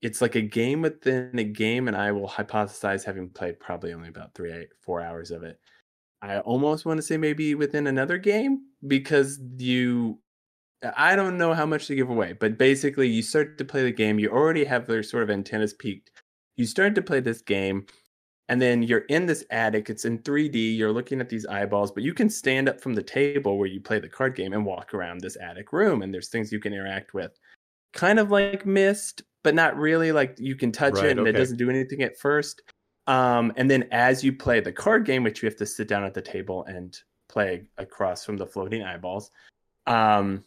it's 0.04 0.22
like 0.22 0.36
a 0.36 0.42
game 0.42 0.82
within 0.82 1.40
a 1.40 1.44
game 1.44 1.88
and 1.88 1.98
i 1.98 2.12
will 2.12 2.28
hypothesize 2.28 3.04
having 3.04 3.30
played 3.30 3.60
probably 3.60 3.94
only 3.94 4.10
about 4.10 4.34
three 4.36 4.68
four 4.82 5.02
hours 5.02 5.32
of 5.32 5.44
it 5.44 5.60
I 6.24 6.40
almost 6.40 6.86
want 6.86 6.98
to 7.00 7.02
say 7.02 7.18
maybe 7.18 7.54
within 7.54 7.86
another 7.86 8.18
game 8.18 8.62
because 8.88 9.40
you 9.58 10.20
I 10.98 11.16
don't 11.16 11.38
know 11.38 11.54
how 11.54 11.66
much 11.66 11.88
to 11.88 11.96
give 11.96 12.10
away, 12.10 12.34
but 12.34 12.58
basically 12.58 13.10
you 13.10 13.22
start 13.22 13.58
to 13.58 13.66
play 13.66 13.84
the 13.84 13.92
game, 13.92 14.20
you 14.20 14.30
already 14.30 14.64
have 14.64 14.88
their 14.88 15.04
sort 15.04 15.24
of 15.24 15.30
antennas 15.30 15.74
peaked. 15.74 16.12
You 16.56 16.66
start 16.66 16.96
to 16.96 17.02
play 17.02 17.20
this 17.20 17.42
game 17.42 17.86
and 18.48 18.62
then 18.62 18.84
you're 18.84 19.06
in 19.10 19.26
this 19.26 19.44
attic, 19.50 19.90
it's 19.90 20.06
in 20.06 20.20
3D, 20.20 20.78
you're 20.78 20.94
looking 20.94 21.20
at 21.20 21.30
these 21.30 21.46
eyeballs, 21.46 21.92
but 21.92 22.04
you 22.04 22.14
can 22.14 22.30
stand 22.30 22.70
up 22.70 22.80
from 22.80 22.94
the 22.94 23.04
table 23.04 23.58
where 23.58 23.68
you 23.68 23.82
play 23.82 24.00
the 24.00 24.10
card 24.10 24.36
game 24.36 24.54
and 24.54 24.66
walk 24.66 24.94
around 24.94 25.20
this 25.20 25.38
attic 25.42 25.74
room 25.74 26.02
and 26.02 26.14
there's 26.14 26.30
things 26.30 26.54
you 26.54 26.60
can 26.60 26.74
interact 26.74 27.14
with. 27.14 27.38
Kind 27.94 28.18
of 28.18 28.32
like 28.32 28.66
Myst, 28.66 29.24
but 29.44 29.56
not 29.56 29.78
really 29.78 30.14
like 30.14 30.36
you 30.40 30.56
can 30.56 30.72
touch 30.72 30.96
Right, 30.96 31.06
it 31.08 31.18
and 31.18 31.28
it 31.28 31.34
doesn't 31.34 31.58
do 31.58 31.70
anything 31.70 32.02
at 32.02 32.18
first. 32.18 32.62
Um, 33.08 33.54
and 33.58 33.70
then 33.70 33.88
as 33.92 34.24
you 34.24 34.34
play 34.34 34.60
the 34.60 34.72
card 34.72 35.06
game, 35.06 35.24
which 35.24 35.42
you 35.42 35.48
have 35.48 35.58
to 35.58 35.66
sit 35.66 35.88
down 35.88 36.04
at 36.04 36.14
the 36.14 36.22
table 36.22 36.64
and 36.66 36.98
play 37.28 37.64
across 37.78 38.24
from 38.24 38.38
the 38.38 38.46
floating 38.46 38.84
eyeballs, 38.84 39.32
um, 39.88 40.44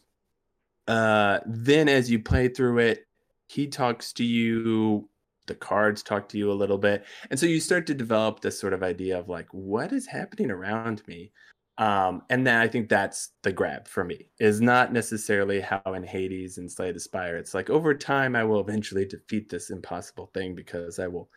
uh, 0.87 1.39
then 1.45 1.89
as 1.89 2.09
you 2.09 2.19
play 2.19 2.47
through 2.47 2.79
it, 2.79 3.07
he 3.47 3.67
talks 3.67 4.13
to 4.13 4.23
you. 4.23 5.09
The 5.45 5.55
cards 5.55 6.03
talk 6.03 6.27
to 6.29 6.37
you 6.37 6.51
a 6.51 6.53
little 6.53 6.77
bit, 6.77 7.05
and 7.29 7.39
so 7.39 7.45
you 7.45 7.61
start 7.61 7.87
to 7.87 7.93
develop 7.93 8.41
this 8.41 8.59
sort 8.59 8.73
of 8.73 8.83
idea 8.83 9.17
of 9.17 9.29
like, 9.29 9.47
what 9.53 9.93
is 9.93 10.05
happening 10.05 10.51
around 10.51 11.07
me? 11.07 11.31
Um, 11.77 12.23
and 12.29 12.45
then 12.45 12.57
I 12.59 12.67
think 12.67 12.89
that's 12.89 13.29
the 13.43 13.51
grab 13.51 13.87
for 13.87 14.03
me 14.03 14.29
is 14.39 14.59
not 14.61 14.91
necessarily 14.91 15.61
how 15.61 15.81
in 15.85 16.03
Hades 16.03 16.57
and 16.57 16.71
Slay 16.71 16.91
the 16.91 16.99
Spire. 16.99 17.37
It's 17.37 17.53
like 17.53 17.69
over 17.69 17.93
time 17.93 18.35
I 18.35 18.43
will 18.43 18.59
eventually 18.59 19.05
defeat 19.05 19.47
this 19.47 19.69
impossible 19.69 20.31
thing 20.33 20.55
because 20.55 20.97
I 20.97 21.07
will 21.07 21.29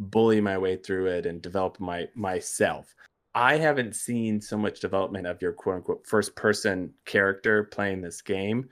bully 0.00 0.40
my 0.40 0.58
way 0.58 0.76
through 0.76 1.06
it 1.06 1.26
and 1.26 1.42
develop 1.42 1.78
my 1.80 2.08
myself. 2.16 2.94
I 3.34 3.56
haven't 3.58 3.94
seen 3.94 4.40
so 4.40 4.58
much 4.58 4.80
development 4.80 5.26
of 5.26 5.40
your 5.40 5.52
quote 5.52 5.76
unquote 5.76 6.06
first 6.06 6.34
person 6.34 6.92
character 7.04 7.64
playing 7.64 8.00
this 8.02 8.22
game. 8.22 8.68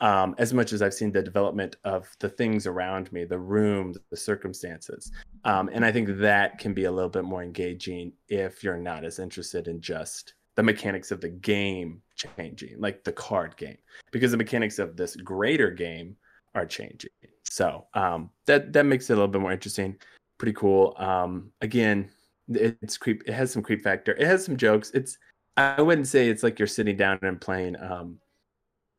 um, 0.00 0.34
as 0.38 0.54
much 0.54 0.72
as 0.72 0.80
I've 0.80 0.94
seen 0.94 1.12
the 1.12 1.22
development 1.22 1.76
of 1.84 2.08
the 2.20 2.28
things 2.28 2.66
around 2.66 3.12
me, 3.12 3.24
the 3.24 3.38
room, 3.38 3.94
the 4.10 4.16
circumstances. 4.16 5.12
Um, 5.44 5.68
and 5.72 5.84
I 5.84 5.92
think 5.92 6.18
that 6.18 6.58
can 6.58 6.72
be 6.72 6.84
a 6.84 6.92
little 6.92 7.10
bit 7.10 7.24
more 7.24 7.42
engaging 7.42 8.12
if 8.28 8.64
you're 8.64 8.78
not 8.78 9.04
as 9.04 9.18
interested 9.18 9.68
in 9.68 9.80
just 9.80 10.34
the 10.56 10.62
mechanics 10.62 11.10
of 11.10 11.20
the 11.20 11.28
game 11.28 12.00
changing, 12.16 12.80
like 12.80 13.04
the 13.04 13.12
card 13.12 13.56
game, 13.56 13.76
because 14.10 14.30
the 14.30 14.36
mechanics 14.36 14.78
of 14.78 14.96
this 14.96 15.16
greater 15.16 15.70
game 15.70 16.16
are 16.54 16.66
changing. 16.66 17.10
So 17.44 17.86
um, 17.94 18.30
that 18.46 18.72
that 18.72 18.86
makes 18.86 19.10
it 19.10 19.14
a 19.14 19.16
little 19.16 19.28
bit 19.28 19.40
more 19.40 19.52
interesting. 19.52 19.96
Pretty 20.40 20.54
cool. 20.54 20.94
Um, 20.96 21.52
again, 21.60 22.10
it's 22.48 22.96
creep. 22.96 23.22
It 23.26 23.34
has 23.34 23.52
some 23.52 23.62
creep 23.62 23.82
factor. 23.82 24.12
It 24.12 24.26
has 24.26 24.42
some 24.42 24.56
jokes. 24.56 24.90
It's 24.94 25.18
I 25.58 25.82
wouldn't 25.82 26.08
say 26.08 26.30
it's 26.30 26.42
like 26.42 26.58
you're 26.58 26.66
sitting 26.66 26.96
down 26.96 27.18
and 27.20 27.38
playing 27.38 27.76
um, 27.76 28.18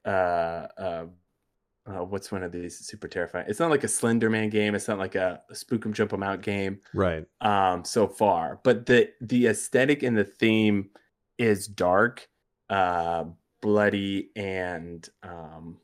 uh, 0.05 0.67
uh, 0.77 1.05
uh, 1.87 2.03
what's 2.03 2.31
one 2.31 2.43
of 2.43 2.51
these 2.51 2.77
super 2.77 3.07
terrifying? 3.07 3.47
It's 3.47 3.59
not 3.59 3.71
like 3.71 3.83
a 3.83 3.87
Slender 3.87 4.29
Man 4.29 4.51
game. 4.51 4.75
It's 4.75 4.87
not 4.87 4.99
like 4.99 5.15
a, 5.15 5.41
a 5.49 5.55
Spook 5.55 5.83
'em 5.83 5.93
Jump 5.93 6.13
'em 6.13 6.21
Out 6.21 6.43
game. 6.43 6.79
Right. 6.93 7.25
Um, 7.41 7.83
so 7.83 8.07
far, 8.07 8.59
but 8.63 8.85
the 8.85 9.09
the 9.21 9.47
aesthetic 9.47 10.03
and 10.03 10.15
the 10.15 10.23
theme 10.23 10.91
is 11.39 11.65
dark, 11.65 12.29
uh, 12.69 13.25
bloody, 13.63 14.29
and 14.35 15.09
um, 15.23 15.79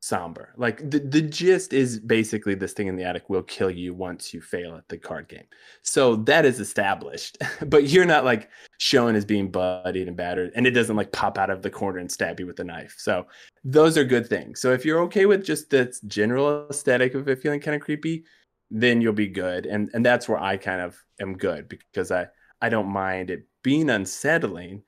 somber. 0.00 0.54
Like 0.56 0.78
the, 0.90 1.00
the 1.00 1.22
gist 1.22 1.72
is 1.72 1.98
basically 1.98 2.54
this 2.54 2.72
thing 2.72 2.86
in 2.86 2.96
the 2.96 3.04
attic 3.04 3.28
will 3.28 3.42
kill 3.42 3.70
you 3.70 3.94
once 3.94 4.32
you 4.32 4.40
fail 4.40 4.76
at 4.76 4.88
the 4.88 4.98
card 4.98 5.28
game. 5.28 5.46
So 5.82 6.16
that 6.16 6.44
is 6.44 6.60
established, 6.60 7.38
but 7.66 7.88
you're 7.88 8.04
not 8.04 8.24
like 8.24 8.50
shown 8.78 9.14
as 9.14 9.24
being 9.24 9.50
bloodied 9.50 10.08
and 10.08 10.16
battered, 10.16 10.52
and 10.54 10.66
it 10.66 10.70
doesn't 10.72 10.96
like 10.96 11.12
pop 11.12 11.38
out 11.38 11.50
of 11.50 11.62
the 11.62 11.70
corner 11.70 11.98
and 11.98 12.10
stab 12.10 12.38
you 12.38 12.46
with 12.46 12.60
a 12.60 12.64
knife. 12.64 12.94
So 12.98 13.26
those 13.64 13.98
are 13.98 14.04
good 14.04 14.28
things. 14.28 14.60
So 14.60 14.72
if 14.72 14.84
you're 14.84 15.02
okay 15.02 15.26
with 15.26 15.44
just 15.44 15.70
the 15.70 15.92
general 16.06 16.68
aesthetic 16.70 17.14
of 17.14 17.28
it 17.28 17.42
feeling 17.42 17.60
kind 17.60 17.74
of 17.74 17.82
creepy, 17.82 18.24
then 18.70 19.00
you'll 19.00 19.12
be 19.12 19.28
good. 19.28 19.66
And 19.66 19.90
and 19.94 20.04
that's 20.04 20.28
where 20.28 20.40
I 20.40 20.56
kind 20.56 20.80
of 20.80 20.96
am 21.20 21.36
good 21.36 21.68
because 21.68 22.12
I 22.12 22.28
I 22.60 22.68
don't 22.68 22.88
mind 22.88 23.30
it 23.30 23.46
being 23.62 23.90
unsettling 23.90 24.82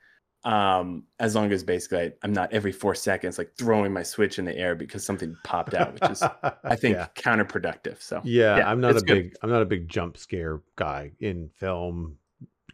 um 0.44 1.04
as 1.18 1.34
long 1.34 1.52
as 1.52 1.62
basically 1.62 1.98
I, 1.98 2.12
am 2.24 2.32
not 2.32 2.50
every 2.52 2.72
four 2.72 2.94
seconds 2.94 3.36
like 3.36 3.52
throwing 3.58 3.92
my 3.92 4.02
switch 4.02 4.38
in 4.38 4.46
the 4.46 4.56
air 4.56 4.74
because 4.74 5.04
something 5.04 5.36
popped 5.44 5.74
out 5.74 5.92
which 5.92 6.10
is 6.10 6.22
i 6.64 6.76
think 6.76 6.96
yeah. 6.96 7.08
counterproductive 7.14 8.00
so 8.00 8.22
yeah, 8.24 8.58
yeah 8.58 8.70
i'm 8.70 8.80
not 8.80 8.96
a 8.96 9.00
good. 9.00 9.06
big 9.06 9.34
i'm 9.42 9.50
not 9.50 9.60
a 9.60 9.66
big 9.66 9.86
jump 9.86 10.16
scare 10.16 10.62
guy 10.76 11.10
in 11.20 11.50
film 11.56 12.16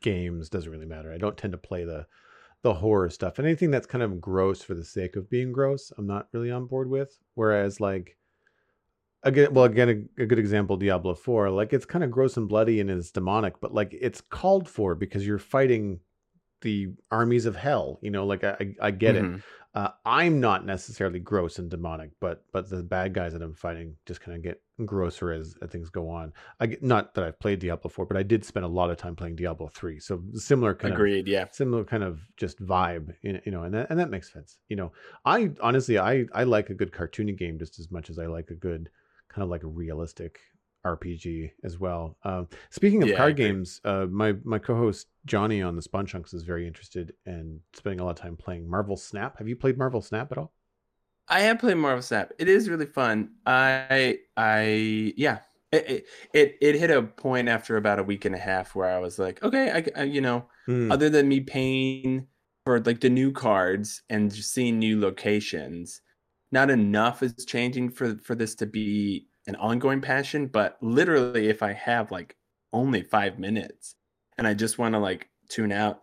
games 0.01 0.49
doesn't 0.49 0.71
really 0.71 0.87
matter 0.87 1.13
i 1.13 1.19
don't 1.19 1.37
tend 1.37 1.53
to 1.53 1.59
play 1.59 1.85
the 1.85 2.07
the 2.63 2.75
horror 2.75 3.11
stuff 3.11 3.39
and 3.39 3.47
anything 3.47 3.71
that's 3.71 3.87
kind 3.87 4.03
of 4.03 4.21
gross 4.21 4.63
for 4.63 4.75
the 4.75 4.85
sake 4.85 5.17
of 5.17 5.29
being 5.29 5.51
gross 5.51 5.93
i'm 5.99 6.07
not 6.07 6.29
really 6.33 6.53
on 6.53 6.67
board 6.67 6.89
with 6.89 7.19
whereas 7.35 7.81
like 7.81 8.17
again 9.25 9.53
well 9.53 9.65
again 9.65 10.09
a, 10.19 10.23
a, 10.23 10.27
good 10.27 10.39
example 10.39 10.77
diablo 10.77 11.15
4 11.15 11.51
like 11.51 11.73
it's 11.73 11.85
kind 11.85 12.05
of 12.05 12.13
gross 12.13 12.37
and 12.37 12.49
bloody 12.49 12.81
and 12.81 12.91
it's 12.91 13.11
demonic 13.11 13.61
but 13.61 13.75
like 13.75 13.97
it's 14.01 14.21
called 14.21 14.69
for 14.69 14.95
because 14.95 15.27
you're 15.27 15.39
fighting 15.39 15.99
the 16.63 16.89
armies 17.11 17.47
of 17.47 17.57
hell. 17.57 17.99
You 18.03 18.11
know, 18.11 18.27
like 18.27 18.45
I 18.45 18.75
I 18.81 18.91
get 18.91 19.17
mm-hmm. 19.17 19.37
it. 19.37 19.43
Uh, 19.75 19.91
I'm 20.07 20.41
not 20.41 20.65
necessarily 20.65 21.19
gross 21.19 21.59
and 21.59 21.71
demonic, 21.71 22.11
but 22.21 22.45
but 22.53 22.71
the 22.71 22.83
bad 22.83 23.13
guys 23.13 23.35
that 23.35 23.43
I'm 23.43 23.55
fighting 23.55 23.95
just 24.07 24.23
kind 24.23 24.35
of 24.35 24.43
get 24.43 24.63
grosser 24.85 25.33
as, 25.33 25.55
as 25.61 25.71
things 25.71 25.91
go 25.91 26.09
on. 26.09 26.33
I 26.61 26.67
get, 26.67 26.83
not 26.83 27.15
that 27.15 27.25
I've 27.25 27.39
played 27.39 27.59
Diablo 27.59 27.91
4, 27.91 28.07
but 28.07 28.17
I 28.17 28.23
did 28.23 28.45
spend 28.45 28.65
a 28.65 28.69
lot 28.69 28.91
of 28.91 28.97
time 28.97 29.17
playing 29.17 29.37
Diablo 29.37 29.71
3. 29.75 30.01
So 30.01 30.23
similar 30.35 30.75
kind 30.75 30.95
Agreed, 30.95 31.21
of 31.21 31.29
yeah. 31.29 31.45
Similar 31.53 31.85
kind 31.85 32.03
of 32.03 32.21
just 32.39 32.59
vibe, 32.65 33.15
you 33.23 33.41
know, 33.47 33.65
and 33.65 33.75
that, 33.75 33.89
and 33.91 33.99
that 33.99 34.11
makes 34.11 34.33
sense. 34.33 34.59
You 34.69 34.77
know, 34.77 34.93
I 35.25 35.51
honestly 35.61 35.99
I 35.99 36.25
I 36.33 36.45
like 36.45 36.71
a 36.71 36.75
good 36.75 36.93
cartoony 36.93 37.37
game 37.37 37.59
just 37.59 37.79
as 37.79 37.91
much 37.91 38.09
as 38.09 38.19
I 38.19 38.27
like 38.27 38.49
a 38.51 38.55
good 38.55 38.89
kind 39.29 39.43
of 39.43 39.51
like 39.51 39.63
a 39.63 39.69
realistic 39.69 40.41
RPG 40.87 41.51
as 41.65 41.79
well. 41.79 42.17
Uh, 42.25 42.45
speaking 42.71 43.03
of 43.03 43.09
yeah, 43.09 43.17
card 43.17 43.37
games, 43.37 43.81
uh, 43.85 44.07
my 44.11 44.35
my 44.45 44.59
co-host 44.59 45.09
Johnny 45.25 45.63
on 45.63 45.77
the 45.77 45.83
Spawn 45.83 46.07
Chunks 46.07 46.33
is 46.33 46.43
very 46.43 46.67
interested 46.67 47.13
in 47.27 47.61
spending 47.75 48.01
a 48.01 48.05
lot 48.05 48.11
of 48.11 48.17
time 48.17 48.37
playing 48.37 48.69
Marvel 48.69 48.97
Snap. 48.97 49.39
Have 49.39 49.49
you 49.49 49.57
played 49.57 49.77
Marvel 49.77 50.01
Snap 50.01 50.33
at 50.33 50.39
all? 50.39 50.53
I 51.29 51.41
have 51.41 51.59
played 51.59 51.77
Marvel 51.77 52.03
Snap. 52.03 52.33
It 52.39 52.49
is 52.49 52.69
really 52.69 52.87
fun. 52.87 53.31
I 53.45 54.19
I 54.37 55.13
yeah. 55.17 55.39
It, 55.73 56.07
it 56.33 56.57
it 56.63 56.75
hit 56.77 56.91
a 56.91 57.03
point 57.03 57.49
after 57.49 57.77
about 57.77 57.99
a 57.99 58.05
week 58.05 58.25
and 58.25 58.35
a 58.35 58.39
half 58.39 58.75
where 58.75 58.89
I 58.89 58.99
was 58.99 59.19
like, 59.19 59.43
okay, 59.43 59.71
I, 59.97 60.01
I 60.01 60.05
you 60.05 60.21
know, 60.21 60.47
mm. 60.69 60.93
other 60.93 61.11
than 61.11 61.29
me 61.29 61.41
paying 61.41 62.29
for 62.65 62.81
like 62.81 63.01
the 63.01 63.11
new 63.11 63.33
cards 63.33 64.03
and 64.09 64.33
just 64.33 64.55
seeing 64.55 64.79
new 64.79 65.01
locations, 65.01 66.01
not 66.53 66.71
enough 66.71 67.23
is 67.23 67.45
changing 67.45 67.91
for 67.91 68.17
for 68.19 68.37
this 68.37 68.55
to 68.57 68.67
be 68.67 69.27
an 69.47 69.57
ongoing 69.57 70.01
passion, 70.01 70.47
but 70.47 70.77
literally 70.81 71.49
if 71.49 71.63
I 71.63 71.73
have 71.73 72.11
like 72.11 72.37
only 72.73 73.03
five 73.03 73.39
minutes 73.39 73.95
and 74.39 74.47
I 74.47 74.55
just 74.55 74.79
want 74.79 74.95
to 74.95 74.99
like 74.99 75.29
tune 75.49 75.73
out, 75.73 76.03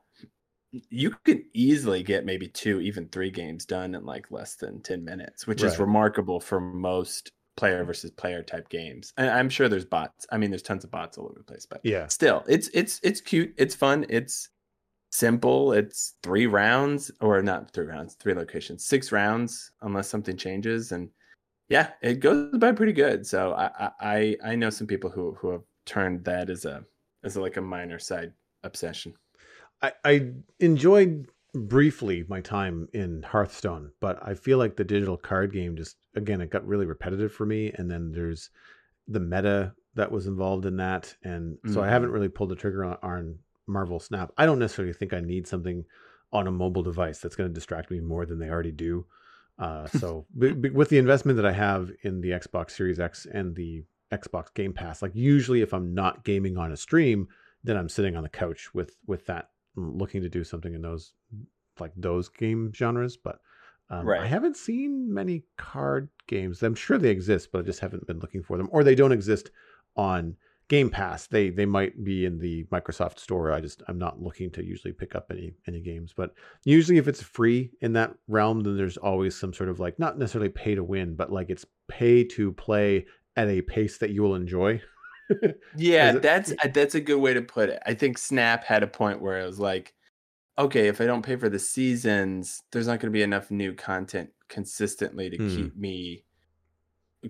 you 0.90 1.16
could 1.24 1.44
easily 1.54 2.02
get 2.04 2.26
maybe 2.26 2.48
two, 2.48 2.80
even 2.82 3.08
three 3.10 3.30
games 3.30 3.66
done 3.66 3.94
in 3.96 4.06
like 4.06 4.32
less 4.32 4.56
than 4.56 4.82
10 4.82 5.04
minutes, 5.04 5.46
which 5.46 5.62
right. 5.62 5.72
is 5.72 5.80
remarkable 5.80 6.40
for 6.40 6.60
most 6.60 7.32
player 7.56 7.84
versus 7.84 8.10
player 8.10 8.42
type 8.42 8.70
games. 8.70 9.14
And 9.18 9.30
I'm 9.30 9.50
sure 9.50 9.70
there's 9.70 9.86
bots. 9.86 10.26
I 10.32 10.38
mean, 10.38 10.50
there's 10.50 10.64
tons 10.64 10.84
of 10.84 10.90
bots 10.90 11.18
all 11.18 11.26
over 11.26 11.38
the 11.38 11.44
place, 11.44 11.68
but 11.70 11.82
yeah, 11.84 12.08
still 12.08 12.44
it's, 12.48 12.70
it's, 12.74 13.00
it's 13.04 13.22
cute. 13.22 13.54
It's 13.58 13.76
fun. 13.76 14.06
It's 14.10 14.50
simple. 15.12 15.74
It's 15.74 16.16
three 16.24 16.48
rounds 16.48 17.12
or 17.22 17.42
not 17.44 17.72
three 17.72 17.86
rounds, 17.86 18.16
three 18.16 18.34
locations, 18.34 18.86
six 18.86 19.12
rounds, 19.12 19.72
unless 19.84 20.10
something 20.10 20.36
changes. 20.36 20.92
And 20.92 21.10
yeah, 21.70 21.92
it 22.02 22.20
goes 22.20 22.58
by 22.58 22.72
pretty 22.72 22.94
good. 22.94 23.26
So 23.26 23.54
I 23.54 23.92
I 24.00 24.38
I 24.44 24.56
know 24.56 24.70
some 24.70 24.88
people 24.88 25.10
who 25.10 25.34
who 25.40 25.52
have 25.52 25.64
turned 25.86 26.26
that 26.26 26.50
as 26.50 26.66
a 26.66 26.84
as 27.24 27.36
a, 27.36 27.42
like 27.42 27.58
a 27.58 27.62
minor 27.62 28.00
side 28.00 28.34
obsession. 28.64 29.14
I 29.82 29.94
I 30.04 30.32
enjoyed 30.60 31.28
briefly 31.54 32.26
my 32.28 32.42
time 32.42 32.88
in 32.94 33.24
Hearthstone, 33.24 33.92
but 34.00 34.20
I 34.26 34.34
feel 34.34 34.58
like 34.58 34.76
the 34.76 34.84
digital 34.84 35.18
card 35.18 35.54
game 35.54 35.76
just 35.76 35.98
again 36.16 36.42
it 36.42 36.50
got 36.50 36.68
really 36.68 36.86
repetitive 36.86 37.32
for 37.32 37.46
me. 37.46 37.72
And 37.76 37.90
then 37.90 38.12
there's 38.12 38.50
the 39.08 39.20
meta 39.20 39.74
that 39.96 40.12
was 40.12 40.28
involved 40.28 40.66
in 40.66 40.78
that, 40.78 41.14
and 41.24 41.58
so 41.66 41.72
mm-hmm. 41.72 41.80
I 41.82 41.90
haven't 41.90 42.08
mm-hmm. 42.08 42.16
really 42.16 42.30
pulled 42.30 42.50
the 42.50 42.56
trigger 42.56 42.84
on, 42.84 42.98
on 43.04 43.38
Marvel 43.68 44.00
Snap. 44.00 44.32
I 44.38 44.46
don't 44.46 44.60
necessarily 44.60 44.94
think 44.94 45.14
I 45.14 45.20
need 45.20 45.48
something 45.48 45.86
on 46.32 46.48
a 46.48 46.52
mobile 46.52 46.82
device 46.82 47.20
that's 47.20 47.36
going 47.36 47.50
to 47.50 47.54
distract 47.54 47.92
me 47.92 48.00
more 48.00 48.26
than 48.26 48.40
they 48.40 48.50
already 48.50 48.72
do. 48.72 49.06
Uh, 49.60 49.88
so 50.00 50.26
b- 50.38 50.54
b- 50.54 50.70
with 50.70 50.90
the 50.90 50.98
investment 50.98 51.36
that 51.38 51.46
I 51.46 51.52
have 51.52 51.92
in 52.04 52.22
the 52.22 52.32
Xbox 52.32 52.72
Series 52.72 53.00
X 53.00 53.26
and 53.32 53.56
the 53.56 53.84
Xbox 54.12 54.54
Game 54.54 54.74
Pass, 54.74 55.02
like 55.02 55.16
usually 55.16 55.62
if 55.62 55.74
I'm 55.74 55.94
not 55.94 56.24
gaming 56.24 56.58
on 56.58 56.72
a 56.72 56.78
stream, 56.78 57.28
then 57.64 57.78
I'm 57.78 57.90
sitting 57.90 58.16
on 58.16 58.24
the 58.24 58.30
couch 58.30 58.74
with 58.74 58.96
with 59.08 59.26
that, 59.28 59.50
mm, 59.78 60.00
looking 60.00 60.22
to 60.22 60.30
do 60.30 60.44
something 60.44 60.74
in 60.74 60.82
those 60.82 61.14
like 61.80 61.92
those 61.96 62.30
game 62.30 62.72
genres. 62.74 63.18
But 63.18 63.40
um, 63.90 64.06
right. 64.06 64.22
I 64.22 64.28
haven't 64.28 64.58
seen 64.58 65.14
many 65.14 65.44
card 65.58 66.10
games. 66.28 66.64
I'm 66.64 66.76
sure 66.76 66.98
they 66.98 67.10
exist, 67.10 67.52
but 67.52 67.60
I 67.60 67.62
just 67.64 67.80
haven't 67.80 68.08
been 68.08 68.20
looking 68.20 68.44
for 68.44 68.58
them, 68.58 68.70
or 68.72 68.84
they 68.84 68.96
don't 68.96 69.12
exist 69.12 69.52
on 69.96 70.36
Game 70.70 70.90
Pass. 70.90 71.28
They 71.28 71.50
they 71.50 71.66
might 71.66 72.04
be 72.04 72.26
in 72.26 72.40
the 72.40 72.64
Microsoft 72.66 73.20
Store. 73.20 73.52
I 73.52 73.60
just 73.60 73.84
I'm 73.88 74.00
not 74.00 74.22
looking 74.22 74.50
to 74.52 74.64
usually 74.64 74.94
pick 74.94 75.16
up 75.16 75.28
any 75.30 75.54
any 75.68 75.82
games, 75.82 76.14
but 76.16 76.34
usually 76.64 76.98
if 76.98 77.08
it's 77.08 77.22
free 77.22 77.72
in 77.82 77.94
that 77.94 78.14
realm, 78.28 78.62
then 78.62 78.78
there's 78.78 78.98
always 78.98 79.36
some 79.36 79.54
sort 79.54 79.70
of 79.70 79.80
like 79.80 80.00
not 80.00 80.18
necessarily 80.18 80.50
pay 80.50 80.76
to 80.76 80.84
win, 80.84 81.16
but 81.16 81.32
like 81.32 81.50
it's 81.50 81.66
pay 81.88 82.24
to 82.24 82.52
play 82.54 83.06
at 83.36 83.48
a 83.48 83.62
pace 83.62 83.98
that 83.98 84.12
you 84.12 84.22
will 84.22 84.36
enjoy. 84.36 84.82
yeah, 85.78 86.14
that's 86.14 86.54
that's 86.74 86.96
a 86.96 87.02
good 87.02 87.20
way 87.20 87.34
to 87.34 87.42
put 87.42 87.70
it. 87.70 87.82
I 87.86 87.94
think 87.94 88.18
Snap 88.18 88.64
had 88.64 88.84
a 88.84 88.88
point 88.88 89.22
where 89.22 89.42
it 89.42 89.46
was 89.46 89.60
like, 89.60 89.94
okay, 90.58 90.88
if 90.88 91.02
I 91.02 91.06
don't 91.06 91.26
pay 91.26 91.36
for 91.36 91.50
the 91.50 91.60
seasons, 91.60 92.62
there's 92.72 92.88
not 92.88 93.00
going 93.00 93.12
to 93.12 93.18
be 93.18 93.24
enough 93.24 93.52
new 93.52 93.74
content 93.74 94.30
consistently 94.48 95.30
to 95.30 95.38
hmm. 95.38 95.56
keep 95.56 95.76
me 95.76 96.24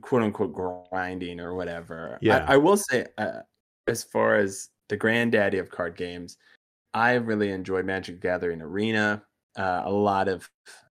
quote 0.02 0.24
unquote 0.24 0.54
grinding 0.54 1.40
or 1.40 1.54
whatever. 1.56 2.18
Yeah. 2.22 2.46
I, 2.48 2.54
I 2.54 2.58
will 2.58 2.78
say, 2.78 3.06
uh, 3.18 3.42
as 3.88 4.04
far 4.04 4.36
as 4.36 4.70
the 4.90 4.98
granddaddy 4.98 5.58
of 5.58 5.70
card 5.70 5.96
games, 5.96 6.38
I 6.94 7.14
really 7.14 7.52
enjoy 7.52 7.84
Magic 7.84 8.22
Gathering 8.22 8.62
Arena. 8.62 9.24
Uh, 9.58 9.84
a 9.86 9.92
lot 9.92 10.28
of 10.28 10.50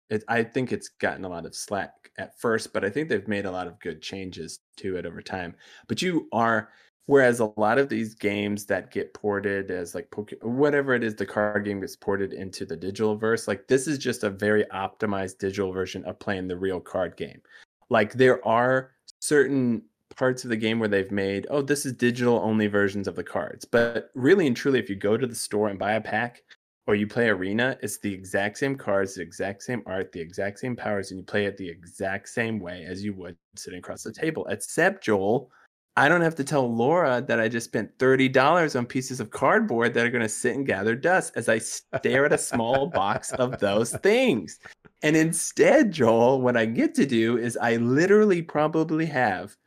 it, 0.10 0.24
I 0.28 0.44
think 0.44 0.72
it's 0.72 0.90
gotten 1.00 1.26
a 1.26 1.30
lot 1.30 1.46
of 1.46 1.56
slack 1.56 1.92
at 2.18 2.40
first, 2.40 2.74
but 2.74 2.86
I 2.86 2.90
think 2.90 3.10
they've 3.10 3.28
made 3.28 3.46
a 3.46 3.52
lot 3.52 3.68
of 3.68 3.80
good 3.80 4.02
changes 4.02 4.60
to 4.78 4.98
it 4.98 5.06
over 5.06 5.22
time. 5.22 5.56
But 5.88 6.02
you 6.02 6.28
are, 6.32 6.70
whereas 7.08 7.40
a 7.40 7.52
lot 7.58 7.80
of 7.80 7.90
these 7.90 8.14
games 8.14 8.66
that 8.66 8.92
get 8.92 9.14
ported 9.14 9.72
as 9.72 9.96
like 9.96 10.10
Poke, 10.12 10.32
whatever 10.42 10.94
it 10.94 11.04
is, 11.04 11.16
the 11.16 11.26
card 11.26 11.66
game 11.66 11.80
gets 11.80 11.96
ported 11.96 12.34
into 12.34 12.66
the 12.66 12.78
digital 12.78 13.16
verse. 13.16 13.48
Like 13.48 13.68
this 13.68 13.88
is 13.88 13.98
just 13.98 14.24
a 14.24 14.30
very 14.30 14.66
optimized 14.66 15.40
digital 15.40 15.72
version 15.72 16.04
of 16.06 16.20
playing 16.20 16.48
the 16.48 16.58
real 16.58 16.80
card 16.80 17.18
game. 17.18 17.42
Like 17.90 18.14
there 18.14 18.46
are 18.48 18.92
certain 19.20 19.84
parts 20.16 20.44
of 20.44 20.50
the 20.50 20.58
game 20.58 20.80
where 20.80 20.90
they've 20.90 21.12
made, 21.12 21.48
oh, 21.50 21.62
this 21.62 21.86
is 21.86 21.94
digital 21.94 22.40
only 22.44 22.68
versions 22.68 23.08
of 23.08 23.16
the 23.16 23.24
cards. 23.24 23.66
But 23.66 24.12
really 24.14 24.48
and 24.48 24.56
truly, 24.56 24.80
if 24.80 24.90
you 24.90 24.96
go 24.96 25.18
to 25.18 25.28
the 25.28 25.36
store 25.36 25.70
and 25.70 25.80
buy 25.80 25.94
a 25.94 26.02
pack, 26.02 26.42
or 26.86 26.96
you 26.96 27.08
play 27.08 27.30
Arena, 27.30 27.78
it's 27.82 27.98
the 28.00 28.14
exact 28.14 28.58
same 28.58 28.76
cards, 28.76 29.16
the 29.16 29.22
exact 29.22 29.64
same 29.64 29.82
art, 29.86 30.12
the 30.12 30.20
exact 30.20 30.60
same 30.60 30.76
powers, 30.76 31.12
and 31.12 31.20
you 31.20 31.24
play 31.24 31.46
it 31.46 31.56
the 31.56 31.70
exact 31.70 32.28
same 32.28 32.60
way 32.60 32.84
as 32.86 33.04
you 33.04 33.14
would 33.14 33.38
sitting 33.56 33.80
across 33.80 34.04
the 34.04 34.12
table. 34.12 34.46
Except 34.50 35.02
Joel, 35.02 35.50
I 35.96 36.10
don't 36.10 36.22
have 36.22 36.36
to 36.36 36.44
tell 36.44 36.74
Laura 36.74 37.22
that 37.22 37.40
I 37.40 37.48
just 37.48 37.68
spent 37.68 37.98
$30 38.00 38.76
on 38.76 38.86
pieces 38.86 39.20
of 39.20 39.32
cardboard 39.32 39.94
that 39.94 40.06
are 40.06 40.10
going 40.10 40.24
to 40.24 40.30
sit 40.30 40.56
and 40.56 40.66
gather 40.66 40.96
dust 40.96 41.34
as 41.36 41.48
I 41.48 41.60
stare 41.60 42.26
at 42.26 42.34
a 42.34 42.38
small 42.38 42.88
box 42.88 43.32
of 43.34 43.60
those 43.60 43.92
things. 43.98 44.60
And 45.04 45.18
instead, 45.18 45.92
Joel, 45.92 46.42
what 46.42 46.56
I 46.56 46.66
get 46.66 46.96
to 46.96 47.06
do 47.06 47.38
is 47.38 47.58
I 47.58 47.76
literally 47.76 48.42
probably 48.42 49.06
have 49.08 49.58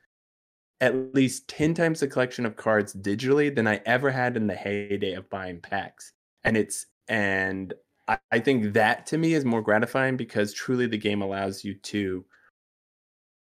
at 0.80 1.14
least 1.14 1.48
10 1.48 1.74
times 1.74 2.00
the 2.00 2.08
collection 2.08 2.46
of 2.46 2.56
cards 2.56 2.94
digitally 2.94 3.54
than 3.54 3.68
I 3.68 3.82
ever 3.84 4.10
had 4.10 4.36
in 4.36 4.46
the 4.46 4.54
heyday 4.54 5.12
of 5.12 5.28
buying 5.28 5.60
packs. 5.60 6.12
And 6.42 6.56
it's, 6.56 6.86
and 7.08 7.74
I, 8.08 8.18
I 8.32 8.38
think 8.38 8.72
that 8.72 9.06
to 9.06 9.18
me 9.18 9.34
is 9.34 9.44
more 9.44 9.62
gratifying 9.62 10.16
because 10.16 10.54
truly 10.54 10.86
the 10.86 10.98
game 10.98 11.20
allows 11.20 11.64
you 11.64 11.74
to 11.74 12.24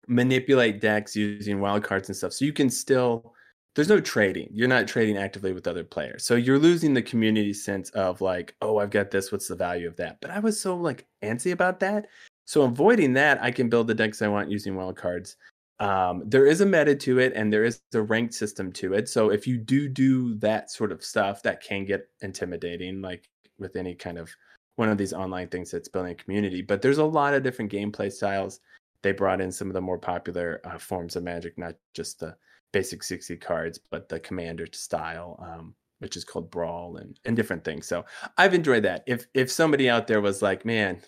manipulate 0.08 0.80
decks 0.80 1.14
using 1.14 1.60
wild 1.60 1.84
cards 1.84 2.08
and 2.08 2.16
stuff. 2.16 2.32
So 2.32 2.44
you 2.44 2.52
can 2.52 2.70
still 2.70 3.33
there's 3.74 3.88
no 3.88 4.00
trading. 4.00 4.48
You're 4.52 4.68
not 4.68 4.86
trading 4.86 5.16
actively 5.16 5.52
with 5.52 5.66
other 5.66 5.84
players. 5.84 6.24
So 6.24 6.36
you're 6.36 6.58
losing 6.58 6.94
the 6.94 7.02
community 7.02 7.52
sense 7.52 7.90
of 7.90 8.20
like, 8.20 8.54
oh, 8.62 8.78
I've 8.78 8.90
got 8.90 9.10
this. 9.10 9.32
What's 9.32 9.48
the 9.48 9.56
value 9.56 9.88
of 9.88 9.96
that? 9.96 10.20
But 10.20 10.30
I 10.30 10.38
was 10.38 10.60
so 10.60 10.76
like 10.76 11.06
antsy 11.22 11.52
about 11.52 11.80
that. 11.80 12.06
So 12.44 12.62
avoiding 12.62 13.14
that, 13.14 13.42
I 13.42 13.50
can 13.50 13.68
build 13.68 13.88
the 13.88 13.94
decks 13.94 14.22
I 14.22 14.28
want 14.28 14.50
using 14.50 14.76
wild 14.76 14.96
cards. 14.96 15.36
Um, 15.80 16.22
there 16.26 16.46
is 16.46 16.60
a 16.60 16.66
meta 16.66 16.94
to 16.94 17.18
it 17.18 17.32
and 17.34 17.52
there 17.52 17.64
is 17.64 17.80
a 17.94 18.02
ranked 18.02 18.34
system 18.34 18.70
to 18.74 18.94
it. 18.94 19.08
So 19.08 19.30
if 19.30 19.46
you 19.46 19.58
do 19.58 19.88
do 19.88 20.36
that 20.36 20.70
sort 20.70 20.92
of 20.92 21.02
stuff, 21.02 21.42
that 21.42 21.62
can 21.62 21.84
get 21.84 22.08
intimidating, 22.22 23.00
like 23.00 23.28
with 23.58 23.74
any 23.74 23.94
kind 23.94 24.18
of 24.18 24.30
one 24.76 24.88
of 24.88 24.98
these 24.98 25.12
online 25.12 25.48
things 25.48 25.70
that's 25.70 25.88
building 25.88 26.12
a 26.12 26.16
community. 26.16 26.62
But 26.62 26.80
there's 26.80 26.98
a 26.98 27.04
lot 27.04 27.34
of 27.34 27.42
different 27.42 27.72
gameplay 27.72 28.12
styles 28.12 28.60
they 29.02 29.12
brought 29.12 29.40
in 29.40 29.50
some 29.50 29.68
of 29.68 29.74
the 29.74 29.80
more 29.80 29.98
popular 29.98 30.60
uh, 30.64 30.78
forms 30.78 31.16
of 31.16 31.24
magic, 31.24 31.58
not 31.58 31.74
just 31.92 32.20
the 32.20 32.36
basic 32.74 33.04
60 33.04 33.36
cards, 33.36 33.78
but 33.78 34.08
the 34.08 34.18
commander 34.18 34.66
style, 34.72 35.38
um, 35.40 35.74
which 36.00 36.16
is 36.16 36.24
called 36.24 36.50
Brawl 36.50 36.96
and, 36.96 37.18
and 37.24 37.36
different 37.36 37.64
things. 37.64 37.86
So 37.86 38.04
I've 38.36 38.52
enjoyed 38.52 38.82
that. 38.82 39.04
If 39.06 39.26
if 39.32 39.50
somebody 39.50 39.88
out 39.88 40.08
there 40.08 40.20
was 40.20 40.42
like, 40.42 40.64
man, 40.64 41.00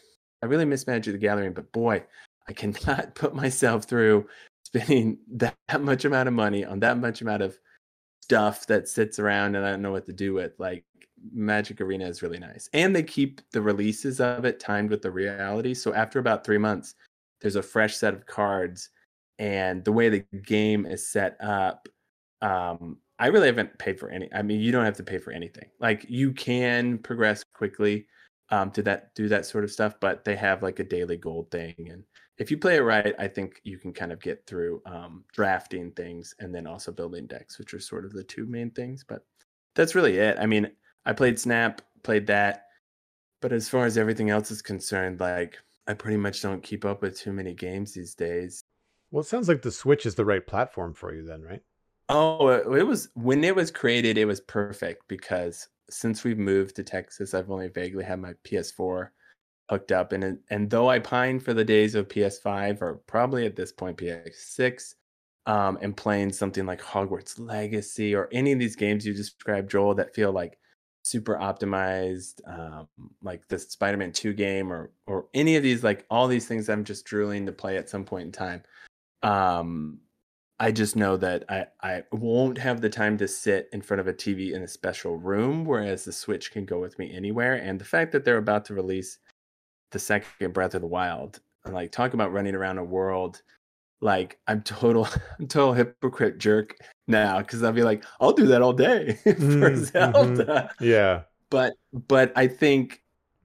I 0.42 0.46
really 0.46 0.64
miss 0.64 0.86
Magic 0.86 1.12
the 1.12 1.18
Gathering, 1.18 1.52
but 1.52 1.72
boy, 1.72 2.04
I 2.48 2.52
cannot 2.52 3.14
put 3.16 3.34
myself 3.34 3.84
through 3.84 4.28
spending 4.64 5.18
that, 5.32 5.56
that 5.68 5.82
much 5.82 6.04
amount 6.04 6.28
of 6.28 6.34
money 6.34 6.64
on 6.64 6.78
that 6.80 6.98
much 6.98 7.20
amount 7.20 7.42
of 7.42 7.58
stuff 8.22 8.66
that 8.68 8.88
sits 8.88 9.18
around 9.18 9.56
and 9.56 9.66
I 9.66 9.70
don't 9.70 9.82
know 9.82 9.92
what 9.92 10.06
to 10.06 10.12
do 10.12 10.34
with. 10.34 10.52
Like 10.58 10.84
Magic 11.32 11.80
Arena 11.80 12.06
is 12.06 12.22
really 12.22 12.38
nice. 12.38 12.70
And 12.72 12.94
they 12.94 13.02
keep 13.02 13.40
the 13.50 13.62
releases 13.62 14.20
of 14.20 14.44
it 14.44 14.60
timed 14.60 14.90
with 14.90 15.02
the 15.02 15.10
reality. 15.10 15.74
So 15.74 15.94
after 15.94 16.20
about 16.20 16.44
three 16.44 16.58
months, 16.58 16.94
there's 17.40 17.56
a 17.56 17.62
fresh 17.62 17.96
set 17.96 18.14
of 18.14 18.26
cards 18.26 18.90
and 19.38 19.84
the 19.84 19.92
way 19.92 20.08
the 20.08 20.24
game 20.44 20.86
is 20.86 21.08
set 21.08 21.36
up 21.40 21.88
um 22.42 22.98
i 23.18 23.26
really 23.26 23.46
haven't 23.46 23.78
paid 23.78 23.98
for 23.98 24.08
any 24.10 24.28
i 24.34 24.42
mean 24.42 24.60
you 24.60 24.72
don't 24.72 24.84
have 24.84 24.96
to 24.96 25.02
pay 25.02 25.18
for 25.18 25.32
anything 25.32 25.68
like 25.80 26.04
you 26.08 26.32
can 26.32 26.98
progress 26.98 27.44
quickly 27.54 28.06
um 28.50 28.70
to 28.70 28.82
that 28.82 29.14
do 29.14 29.28
that 29.28 29.46
sort 29.46 29.64
of 29.64 29.70
stuff 29.70 29.94
but 30.00 30.24
they 30.24 30.36
have 30.36 30.62
like 30.62 30.78
a 30.78 30.84
daily 30.84 31.16
gold 31.16 31.50
thing 31.50 31.74
and 31.90 32.02
if 32.38 32.50
you 32.50 32.58
play 32.58 32.76
it 32.76 32.82
right 32.82 33.14
i 33.18 33.26
think 33.26 33.60
you 33.64 33.78
can 33.78 33.92
kind 33.92 34.12
of 34.12 34.20
get 34.20 34.46
through 34.46 34.82
um 34.86 35.24
drafting 35.32 35.90
things 35.92 36.34
and 36.38 36.54
then 36.54 36.66
also 36.66 36.92
building 36.92 37.26
decks 37.26 37.58
which 37.58 37.74
are 37.74 37.80
sort 37.80 38.04
of 38.04 38.12
the 38.12 38.24
two 38.24 38.46
main 38.46 38.70
things 38.70 39.04
but 39.06 39.24
that's 39.74 39.94
really 39.94 40.16
it 40.16 40.36
i 40.38 40.46
mean 40.46 40.70
i 41.04 41.12
played 41.12 41.38
snap 41.38 41.82
played 42.02 42.26
that 42.26 42.66
but 43.42 43.52
as 43.52 43.68
far 43.68 43.84
as 43.86 43.98
everything 43.98 44.30
else 44.30 44.50
is 44.50 44.62
concerned 44.62 45.20
like 45.20 45.58
I 45.86 45.94
pretty 45.94 46.16
much 46.16 46.42
don't 46.42 46.62
keep 46.62 46.84
up 46.84 47.02
with 47.02 47.18
too 47.18 47.32
many 47.32 47.54
games 47.54 47.92
these 47.92 48.14
days. 48.14 48.64
Well, 49.10 49.22
it 49.22 49.26
sounds 49.26 49.48
like 49.48 49.62
the 49.62 49.70
Switch 49.70 50.06
is 50.06 50.14
the 50.14 50.24
right 50.24 50.46
platform 50.46 50.94
for 50.94 51.14
you 51.14 51.24
then, 51.24 51.42
right? 51.42 51.62
Oh, 52.08 52.48
it 52.48 52.86
was 52.86 53.08
when 53.14 53.42
it 53.42 53.56
was 53.56 53.70
created, 53.70 54.18
it 54.18 54.26
was 54.26 54.40
perfect 54.40 55.08
because 55.08 55.68
since 55.90 56.24
we've 56.24 56.38
moved 56.38 56.76
to 56.76 56.82
Texas, 56.84 57.34
I've 57.34 57.50
only 57.50 57.68
vaguely 57.68 58.04
had 58.04 58.20
my 58.20 58.34
PS4 58.44 59.08
hooked 59.70 59.92
up, 59.92 60.12
and 60.12 60.38
and 60.50 60.70
though 60.70 60.88
I 60.88 60.98
pine 61.00 61.40
for 61.40 61.54
the 61.54 61.64
days 61.64 61.94
of 61.94 62.08
PS5 62.08 62.82
or 62.82 62.94
probably 63.06 63.46
at 63.46 63.56
this 63.56 63.72
point 63.72 63.98
PS6, 63.98 64.94
um, 65.46 65.78
and 65.80 65.96
playing 65.96 66.32
something 66.32 66.66
like 66.66 66.82
Hogwarts 66.82 67.38
Legacy 67.38 68.14
or 68.14 68.28
any 68.32 68.52
of 68.52 68.58
these 68.58 68.76
games 68.76 69.06
you 69.06 69.14
described, 69.14 69.70
Joel, 69.70 69.94
that 69.94 70.14
feel 70.14 70.32
like 70.32 70.58
super 71.02 71.36
optimized, 71.36 72.40
um, 72.48 72.88
like 73.22 73.46
the 73.48 73.58
Spider-Man 73.58 74.12
2 74.12 74.32
game 74.34 74.72
or 74.72 74.90
or 75.06 75.26
any 75.34 75.56
of 75.56 75.62
these, 75.62 75.84
like 75.84 76.04
all 76.10 76.28
these 76.28 76.46
things 76.46 76.68
I'm 76.68 76.84
just 76.84 77.04
drooling 77.04 77.46
to 77.46 77.52
play 77.52 77.76
at 77.76 77.88
some 77.88 78.04
point 78.04 78.26
in 78.26 78.32
time. 78.32 78.62
Um, 79.26 80.00
I 80.58 80.72
just 80.72 80.96
know 80.96 81.16
that 81.18 81.44
I, 81.48 81.66
I 81.82 82.02
won't 82.12 82.56
have 82.58 82.80
the 82.80 82.88
time 82.88 83.18
to 83.18 83.28
sit 83.28 83.68
in 83.72 83.82
front 83.82 84.00
of 84.00 84.06
a 84.06 84.14
TV 84.14 84.52
in 84.52 84.62
a 84.62 84.68
special 84.68 85.16
room, 85.18 85.64
whereas 85.64 86.04
the 86.04 86.12
Switch 86.12 86.50
can 86.50 86.64
go 86.64 86.80
with 86.80 86.98
me 86.98 87.12
anywhere. 87.14 87.56
And 87.56 87.78
the 87.78 87.84
fact 87.84 88.12
that 88.12 88.24
they're 88.24 88.38
about 88.38 88.64
to 88.66 88.74
release 88.74 89.18
the 89.90 89.98
second 89.98 90.54
Breath 90.54 90.74
of 90.74 90.80
the 90.80 90.86
Wild, 90.86 91.40
like 91.66 91.92
talk 91.92 92.14
about 92.14 92.32
running 92.32 92.54
around 92.54 92.78
a 92.78 92.84
world 92.84 93.42
like 94.00 94.38
I'm 94.46 94.62
total 94.62 95.08
I'm 95.38 95.48
total 95.48 95.72
hypocrite 95.72 96.38
jerk 96.38 96.76
now 97.06 97.38
because 97.38 97.62
I'll 97.62 97.72
be 97.72 97.82
like, 97.82 98.04
I'll 98.20 98.32
do 98.32 98.46
that 98.46 98.62
all 98.62 98.72
day 98.72 99.12
for 99.24 99.32
mm-hmm. 99.32 99.84
Zelda. 99.84 100.70
Yeah. 100.80 101.22
But 101.50 101.74
but 101.92 102.32
I 102.36 102.46
think 102.46 103.02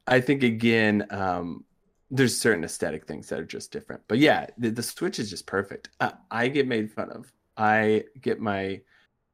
I 0.08 0.20
think 0.20 0.44
again, 0.44 1.06
um, 1.12 1.64
there's 2.12 2.38
certain 2.38 2.66
aesthetic 2.66 3.08
things 3.08 3.30
that 3.30 3.40
are 3.40 3.46
just 3.46 3.72
different. 3.72 4.02
But 4.08 4.20
yeah, 4.20 4.48
the, 4.58 4.70
the 4.70 4.84
Switch 4.84 5.18
is 5.18 5.30
just 5.30 5.48
perfect. 5.48 5.90
Uh, 6.02 6.12
I 6.30 6.50
get 6.50 6.68
made 6.68 6.92
fun 6.92 7.10
of. 7.10 7.32
I 7.56 8.04
get 8.22 8.40
my 8.40 8.82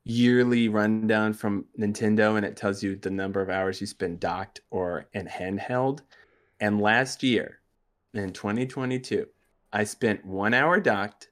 yearly 0.04 0.70
rundown 0.70 1.34
from 1.34 1.66
Nintendo 1.78 2.38
and 2.38 2.46
it 2.46 2.56
tells 2.56 2.82
you 2.82 2.96
the 2.96 3.10
number 3.10 3.42
of 3.42 3.50
hours 3.50 3.82
you 3.82 3.88
spend 3.88 4.20
docked 4.20 4.62
or 4.70 5.08
in 5.14 5.28
handheld. 5.28 6.02
And 6.60 6.80
last 6.80 7.24
year 7.24 7.60
in 8.14 8.32
2022, 8.32 9.26
I 9.74 9.84
spent 9.84 10.24
one 10.26 10.54
hour 10.54 10.80
docked 10.80 11.30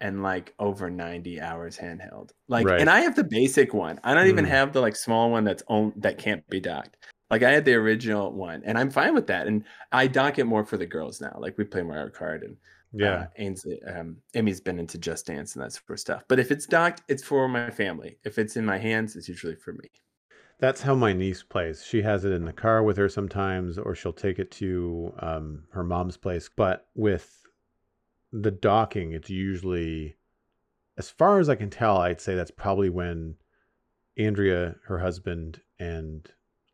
and 0.00 0.22
like 0.22 0.52
over 0.58 0.90
90 0.90 1.40
hours 1.40 1.78
handheld. 1.78 2.30
Like, 2.48 2.66
right. 2.66 2.80
and 2.80 2.90
I 2.90 3.00
have 3.00 3.14
the 3.14 3.24
basic 3.24 3.72
one. 3.72 4.00
I 4.02 4.14
don't 4.14 4.26
mm. 4.26 4.30
even 4.30 4.44
have 4.44 4.72
the 4.72 4.80
like 4.80 4.96
small 4.96 5.30
one 5.30 5.44
that's 5.44 5.62
on 5.68 5.92
that 5.96 6.18
can't 6.18 6.46
be 6.48 6.60
docked. 6.60 6.96
Like 7.32 7.42
I 7.42 7.50
had 7.50 7.64
the 7.64 7.74
original 7.74 8.30
one, 8.30 8.62
and 8.66 8.76
I'm 8.76 8.90
fine 8.90 9.14
with 9.14 9.26
that. 9.28 9.46
And 9.46 9.64
I 9.90 10.06
dock 10.06 10.38
it 10.38 10.44
more 10.44 10.66
for 10.66 10.76
the 10.76 10.84
girls 10.84 11.18
now. 11.18 11.34
Like 11.40 11.56
we 11.56 11.64
play 11.64 11.82
Mario 11.82 12.10
Kart, 12.10 12.44
and 12.44 12.58
yeah, 12.92 13.12
uh, 13.12 13.26
Ainsley, 13.38 13.82
um, 13.84 14.18
Emmy's 14.34 14.60
been 14.60 14.78
into 14.78 14.98
Just 14.98 15.26
Dance 15.26 15.56
and 15.56 15.64
that 15.64 15.72
sort 15.72 15.88
of 15.88 15.98
stuff. 15.98 16.24
But 16.28 16.38
if 16.38 16.50
it's 16.50 16.66
docked, 16.66 17.02
it's 17.08 17.24
for 17.24 17.48
my 17.48 17.70
family. 17.70 18.18
If 18.24 18.38
it's 18.38 18.56
in 18.56 18.66
my 18.66 18.76
hands, 18.76 19.16
it's 19.16 19.30
usually 19.30 19.56
for 19.56 19.72
me. 19.72 19.90
That's 20.60 20.82
how 20.82 20.94
my 20.94 21.14
niece 21.14 21.42
plays. 21.42 21.82
She 21.82 22.02
has 22.02 22.26
it 22.26 22.32
in 22.32 22.44
the 22.44 22.52
car 22.52 22.82
with 22.82 22.98
her 22.98 23.08
sometimes, 23.08 23.78
or 23.78 23.94
she'll 23.94 24.12
take 24.12 24.38
it 24.38 24.50
to 24.52 25.14
um, 25.20 25.64
her 25.70 25.82
mom's 25.82 26.18
place. 26.18 26.50
But 26.54 26.86
with 26.94 27.46
the 28.30 28.50
docking, 28.50 29.12
it's 29.12 29.30
usually, 29.30 30.18
as 30.98 31.08
far 31.08 31.40
as 31.40 31.48
I 31.48 31.54
can 31.54 31.70
tell, 31.70 31.96
I'd 31.96 32.20
say 32.20 32.34
that's 32.34 32.50
probably 32.50 32.90
when 32.90 33.36
Andrea, 34.18 34.76
her 34.84 34.98
husband, 34.98 35.62
and 35.78 36.30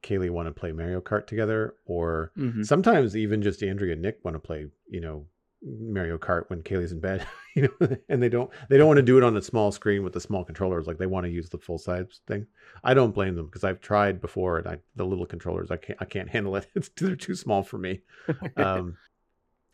Kaylee 0.08 0.30
want 0.30 0.46
to 0.46 0.52
play 0.52 0.72
Mario 0.72 1.00
Kart 1.00 1.26
together, 1.26 1.74
or 1.86 2.32
mm-hmm. 2.36 2.62
sometimes 2.62 3.16
even 3.16 3.42
just 3.42 3.62
Andrea 3.62 3.92
and 3.92 4.02
Nick 4.02 4.24
want 4.24 4.34
to 4.34 4.40
play, 4.40 4.66
you 4.88 5.00
know, 5.00 5.26
Mario 5.62 6.18
Kart 6.18 6.48
when 6.48 6.62
Kaylee's 6.62 6.92
in 6.92 7.00
bed, 7.00 7.26
you 7.56 7.68
know, 7.80 7.96
and 8.08 8.22
they 8.22 8.28
don't 8.28 8.50
they 8.68 8.78
don't 8.78 8.86
want 8.86 8.98
to 8.98 9.02
do 9.02 9.18
it 9.18 9.24
on 9.24 9.36
a 9.36 9.42
small 9.42 9.72
screen 9.72 10.02
with 10.02 10.12
the 10.12 10.20
small 10.20 10.44
controllers. 10.44 10.86
Like 10.86 10.98
they 10.98 11.06
want 11.06 11.26
to 11.26 11.32
use 11.32 11.48
the 11.48 11.58
full 11.58 11.78
size 11.78 12.20
thing. 12.26 12.46
I 12.84 12.94
don't 12.94 13.14
blame 13.14 13.34
them 13.34 13.46
because 13.46 13.64
I've 13.64 13.80
tried 13.80 14.20
before, 14.20 14.58
and 14.58 14.66
I 14.66 14.78
the 14.96 15.04
little 15.04 15.26
controllers 15.26 15.70
I 15.70 15.76
can't 15.76 15.98
I 16.00 16.04
can't 16.04 16.28
handle 16.28 16.56
it. 16.56 16.66
It's 16.74 16.88
they're 16.88 17.16
too 17.16 17.34
small 17.34 17.62
for 17.62 17.78
me. 17.78 18.00
Um, 18.56 18.96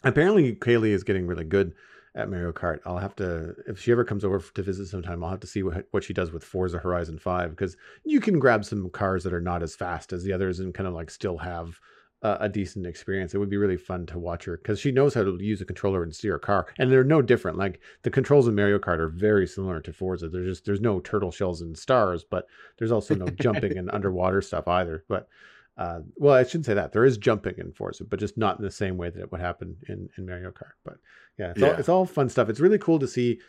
apparently 0.02 0.54
Kaylee 0.54 0.90
is 0.90 1.04
getting 1.04 1.26
really 1.26 1.44
good 1.44 1.74
at 2.14 2.30
Mario 2.30 2.52
Kart. 2.52 2.80
I'll 2.86 2.98
have 2.98 3.16
to 3.16 3.54
if 3.66 3.80
she 3.80 3.92
ever 3.92 4.04
comes 4.04 4.24
over 4.24 4.38
to 4.38 4.62
visit 4.62 4.86
sometime. 4.86 5.22
I'll 5.22 5.30
have 5.30 5.40
to 5.40 5.46
see 5.46 5.62
what 5.62 5.86
what 5.90 6.04
she 6.04 6.12
does 6.12 6.32
with 6.32 6.44
Forza 6.44 6.78
Horizon 6.78 7.18
Five 7.18 7.50
because 7.50 7.76
you 8.04 8.20
can 8.20 8.38
grab 8.38 8.64
some 8.64 8.88
cars 8.90 9.24
that 9.24 9.34
are 9.34 9.40
not 9.40 9.62
as 9.62 9.74
fast 9.74 10.12
as 10.12 10.22
the 10.22 10.32
others 10.32 10.60
and 10.60 10.74
kind 10.74 10.86
of 10.86 10.94
like 10.94 11.10
still 11.10 11.38
have 11.38 11.80
a, 12.22 12.36
a 12.40 12.48
decent 12.48 12.86
experience. 12.86 13.34
It 13.34 13.38
would 13.38 13.50
be 13.50 13.56
really 13.56 13.76
fun 13.76 14.06
to 14.06 14.18
watch 14.18 14.44
her 14.44 14.56
because 14.56 14.80
she 14.80 14.92
knows 14.92 15.14
how 15.14 15.22
to 15.22 15.36
use 15.40 15.60
a 15.60 15.64
controller 15.64 16.02
and 16.02 16.14
steer 16.14 16.36
a 16.36 16.40
car, 16.40 16.66
and 16.78 16.90
they're 16.90 17.04
no 17.04 17.22
different. 17.22 17.58
Like 17.58 17.80
the 18.02 18.10
controls 18.10 18.48
in 18.48 18.54
Mario 18.54 18.78
Kart 18.78 18.98
are 18.98 19.08
very 19.08 19.46
similar 19.46 19.80
to 19.80 19.92
Forza. 19.92 20.28
There's 20.28 20.46
just 20.46 20.64
there's 20.64 20.80
no 20.80 21.00
turtle 21.00 21.30
shells 21.30 21.60
and 21.60 21.76
stars, 21.76 22.24
but 22.24 22.46
there's 22.78 22.92
also 22.92 23.14
no 23.14 23.26
jumping 23.26 23.76
and 23.76 23.90
underwater 23.90 24.40
stuff 24.40 24.68
either. 24.68 25.04
But 25.08 25.28
uh, 25.76 26.00
well, 26.16 26.34
I 26.34 26.44
shouldn't 26.44 26.66
say 26.66 26.74
that. 26.74 26.92
There 26.92 27.04
is 27.04 27.18
jumping 27.18 27.54
in 27.58 27.72
Forza, 27.72 28.04
but 28.04 28.20
just 28.20 28.38
not 28.38 28.58
in 28.58 28.64
the 28.64 28.70
same 28.70 28.96
way 28.96 29.10
that 29.10 29.20
it 29.20 29.32
would 29.32 29.40
happen 29.40 29.76
in, 29.88 30.08
in 30.16 30.26
Mario 30.26 30.50
Kart. 30.50 30.74
But 30.84 30.98
yeah, 31.38 31.50
it's, 31.50 31.60
yeah. 31.60 31.68
All, 31.68 31.74
it's 31.74 31.88
all 31.88 32.06
fun 32.06 32.28
stuff. 32.28 32.48
It's 32.48 32.60
really 32.60 32.78
cool 32.78 32.98
to 33.00 33.08
see. 33.08 33.40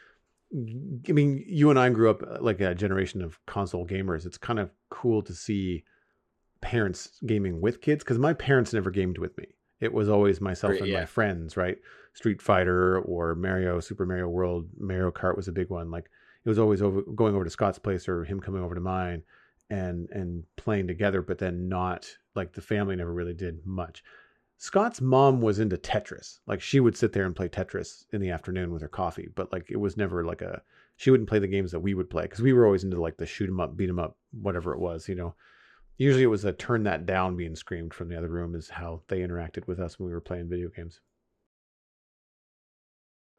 I 1.07 1.11
mean, 1.11 1.43
you 1.47 1.69
and 1.69 1.77
I 1.77 1.89
grew 1.89 2.09
up 2.09 2.23
uh, 2.23 2.37
like 2.41 2.61
a 2.61 2.73
generation 2.73 3.21
of 3.21 3.39
console 3.45 3.85
gamers. 3.85 4.25
It's 4.25 4.37
kind 4.37 4.59
of 4.59 4.71
cool 4.89 5.21
to 5.23 5.33
see 5.33 5.83
parents 6.61 7.19
gaming 7.25 7.61
with 7.61 7.81
kids 7.81 8.03
because 8.03 8.17
my 8.17 8.33
parents 8.33 8.73
never 8.73 8.89
gamed 8.89 9.19
with 9.19 9.37
me. 9.37 9.45
It 9.79 9.93
was 9.93 10.09
always 10.09 10.41
myself 10.41 10.71
Right, 10.71 10.81
and 10.81 10.89
yeah. 10.89 10.99
my 11.01 11.05
friends, 11.05 11.57
right? 11.57 11.77
Street 12.13 12.41
Fighter 12.41 12.99
or 13.01 13.35
Mario, 13.35 13.79
Super 13.81 14.05
Mario 14.05 14.29
World, 14.29 14.67
Mario 14.79 15.11
Kart 15.11 15.35
was 15.35 15.47
a 15.47 15.51
big 15.51 15.69
one. 15.69 15.91
Like 15.91 16.05
it 16.43 16.49
was 16.49 16.57
always 16.57 16.81
over 16.81 17.01
going 17.01 17.35
over 17.35 17.43
to 17.43 17.49
Scott's 17.51 17.77
place 17.77 18.07
or 18.07 18.23
him 18.23 18.39
coming 18.39 18.63
over 18.63 18.73
to 18.73 18.81
mine 18.81 19.21
and 19.69 20.09
and 20.11 20.43
playing 20.57 20.87
together, 20.87 21.21
but 21.21 21.37
then 21.37 21.67
not 21.67 22.09
like 22.35 22.53
the 22.53 22.61
family 22.61 22.95
never 22.95 23.13
really 23.13 23.33
did 23.33 23.65
much. 23.65 24.03
Scott's 24.57 25.01
mom 25.01 25.41
was 25.41 25.59
into 25.59 25.77
Tetris. 25.77 26.39
Like 26.47 26.61
she 26.61 26.79
would 26.79 26.95
sit 26.95 27.11
there 27.11 27.25
and 27.25 27.35
play 27.35 27.49
Tetris 27.49 28.05
in 28.13 28.21
the 28.21 28.29
afternoon 28.29 28.71
with 28.71 28.81
her 28.81 28.87
coffee, 28.87 29.29
but 29.35 29.51
like 29.51 29.69
it 29.69 29.77
was 29.77 29.97
never 29.97 30.23
like 30.23 30.41
a 30.41 30.61
she 30.97 31.11
wouldn't 31.11 31.29
play 31.29 31.39
the 31.39 31.47
games 31.47 31.71
that 31.71 31.81
we 31.81 31.93
would 31.93 32.09
play 32.09 32.23
because 32.23 32.41
we 32.41 32.53
were 32.53 32.65
always 32.65 32.83
into 32.83 33.01
like 33.01 33.17
the 33.17 33.25
shoot 33.25 33.49
'em 33.49 33.59
up, 33.59 33.75
beat 33.75 33.89
'em 33.89 33.99
up, 33.99 34.17
whatever 34.31 34.73
it 34.73 34.79
was, 34.79 35.09
you 35.09 35.15
know. 35.15 35.35
Usually 35.97 36.23
it 36.23 36.27
was 36.27 36.45
a 36.45 36.53
turn 36.53 36.83
that 36.83 37.05
down 37.05 37.35
being 37.37 37.55
screamed 37.55 37.93
from 37.93 38.09
the 38.09 38.17
other 38.17 38.29
room 38.29 38.55
is 38.55 38.69
how 38.69 39.01
they 39.07 39.19
interacted 39.19 39.67
with 39.67 39.79
us 39.79 39.99
when 39.99 40.07
we 40.07 40.13
were 40.13 40.21
playing 40.21 40.49
video 40.49 40.69
games. 40.69 40.99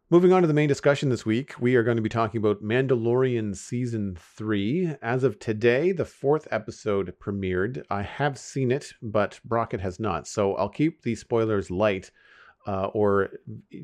Moving 0.09 0.33
on 0.33 0.42
to 0.42 0.47
the 0.47 0.55
main 0.55 0.69
discussion 0.69 1.09
this 1.09 1.27
week, 1.27 1.55
we 1.59 1.75
are 1.75 1.83
going 1.83 1.97
to 1.97 2.03
be 2.03 2.09
talking 2.09 2.38
about 2.38 2.62
Mandalorian 2.62 3.57
Season 3.57 4.16
3. 4.16 4.95
As 5.03 5.25
of 5.25 5.40
today, 5.40 5.90
the 5.90 6.05
fourth 6.05 6.47
episode 6.53 7.12
premiered. 7.19 7.83
I 7.90 8.03
have 8.03 8.38
seen 8.38 8.71
it, 8.71 8.92
but 9.03 9.40
Brockett 9.45 9.81
has 9.81 9.99
not. 9.99 10.29
So 10.29 10.55
I'll 10.55 10.69
keep 10.69 11.03
the 11.03 11.16
spoilers 11.16 11.73
light 11.73 12.12
uh, 12.69 12.87
or 12.95 13.31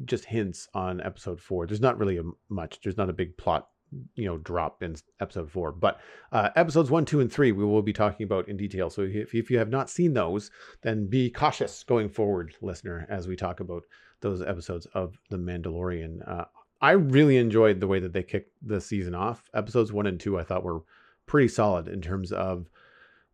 just 0.04 0.26
hints 0.26 0.68
on 0.74 1.00
episode 1.00 1.40
four. 1.40 1.66
There's 1.66 1.80
not 1.80 1.98
really 1.98 2.18
a, 2.18 2.22
much, 2.48 2.78
there's 2.84 2.96
not 2.96 3.10
a 3.10 3.14
big 3.14 3.36
plot 3.36 3.66
you 4.14 4.24
know 4.24 4.38
drop 4.38 4.82
in 4.82 4.96
episode 5.20 5.50
four 5.50 5.70
but 5.70 6.00
uh, 6.32 6.48
episodes 6.56 6.90
one 6.90 7.04
two 7.04 7.20
and 7.20 7.30
three 7.30 7.52
we 7.52 7.62
will 7.62 7.82
be 7.82 7.92
talking 7.92 8.24
about 8.24 8.48
in 8.48 8.56
detail 8.56 8.88
so 8.88 9.02
if, 9.02 9.34
if 9.34 9.50
you 9.50 9.58
have 9.58 9.68
not 9.68 9.90
seen 9.90 10.14
those 10.14 10.50
then 10.80 11.06
be 11.06 11.28
cautious 11.28 11.84
going 11.84 12.08
forward 12.08 12.54
listener 12.62 13.06
as 13.10 13.28
we 13.28 13.36
talk 13.36 13.60
about 13.60 13.82
those 14.22 14.40
episodes 14.42 14.86
of 14.94 15.18
the 15.30 15.36
mandalorian 15.36 16.26
uh, 16.26 16.44
i 16.80 16.92
really 16.92 17.36
enjoyed 17.36 17.80
the 17.80 17.86
way 17.86 18.00
that 18.00 18.12
they 18.12 18.22
kicked 18.22 18.52
the 18.62 18.80
season 18.80 19.14
off. 19.14 19.44
Episodes 19.54 19.92
one 19.92 20.06
and 20.06 20.18
two 20.18 20.38
i 20.38 20.42
thought 20.42 20.64
were 20.64 20.82
pretty 21.26 21.48
solid 21.48 21.88
in 21.88 22.00
terms 22.00 22.32
of 22.32 22.68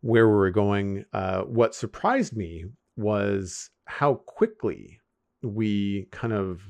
where 0.01 0.27
we 0.27 0.35
were 0.35 0.51
going. 0.51 1.03
Uh, 1.11 1.41
what 1.41 1.75
surprised 1.75 2.35
me 2.35 2.65
was 2.95 3.69
how 3.85 4.15
quickly 4.15 4.99
we 5.41 6.07
kind 6.11 6.33
of 6.33 6.61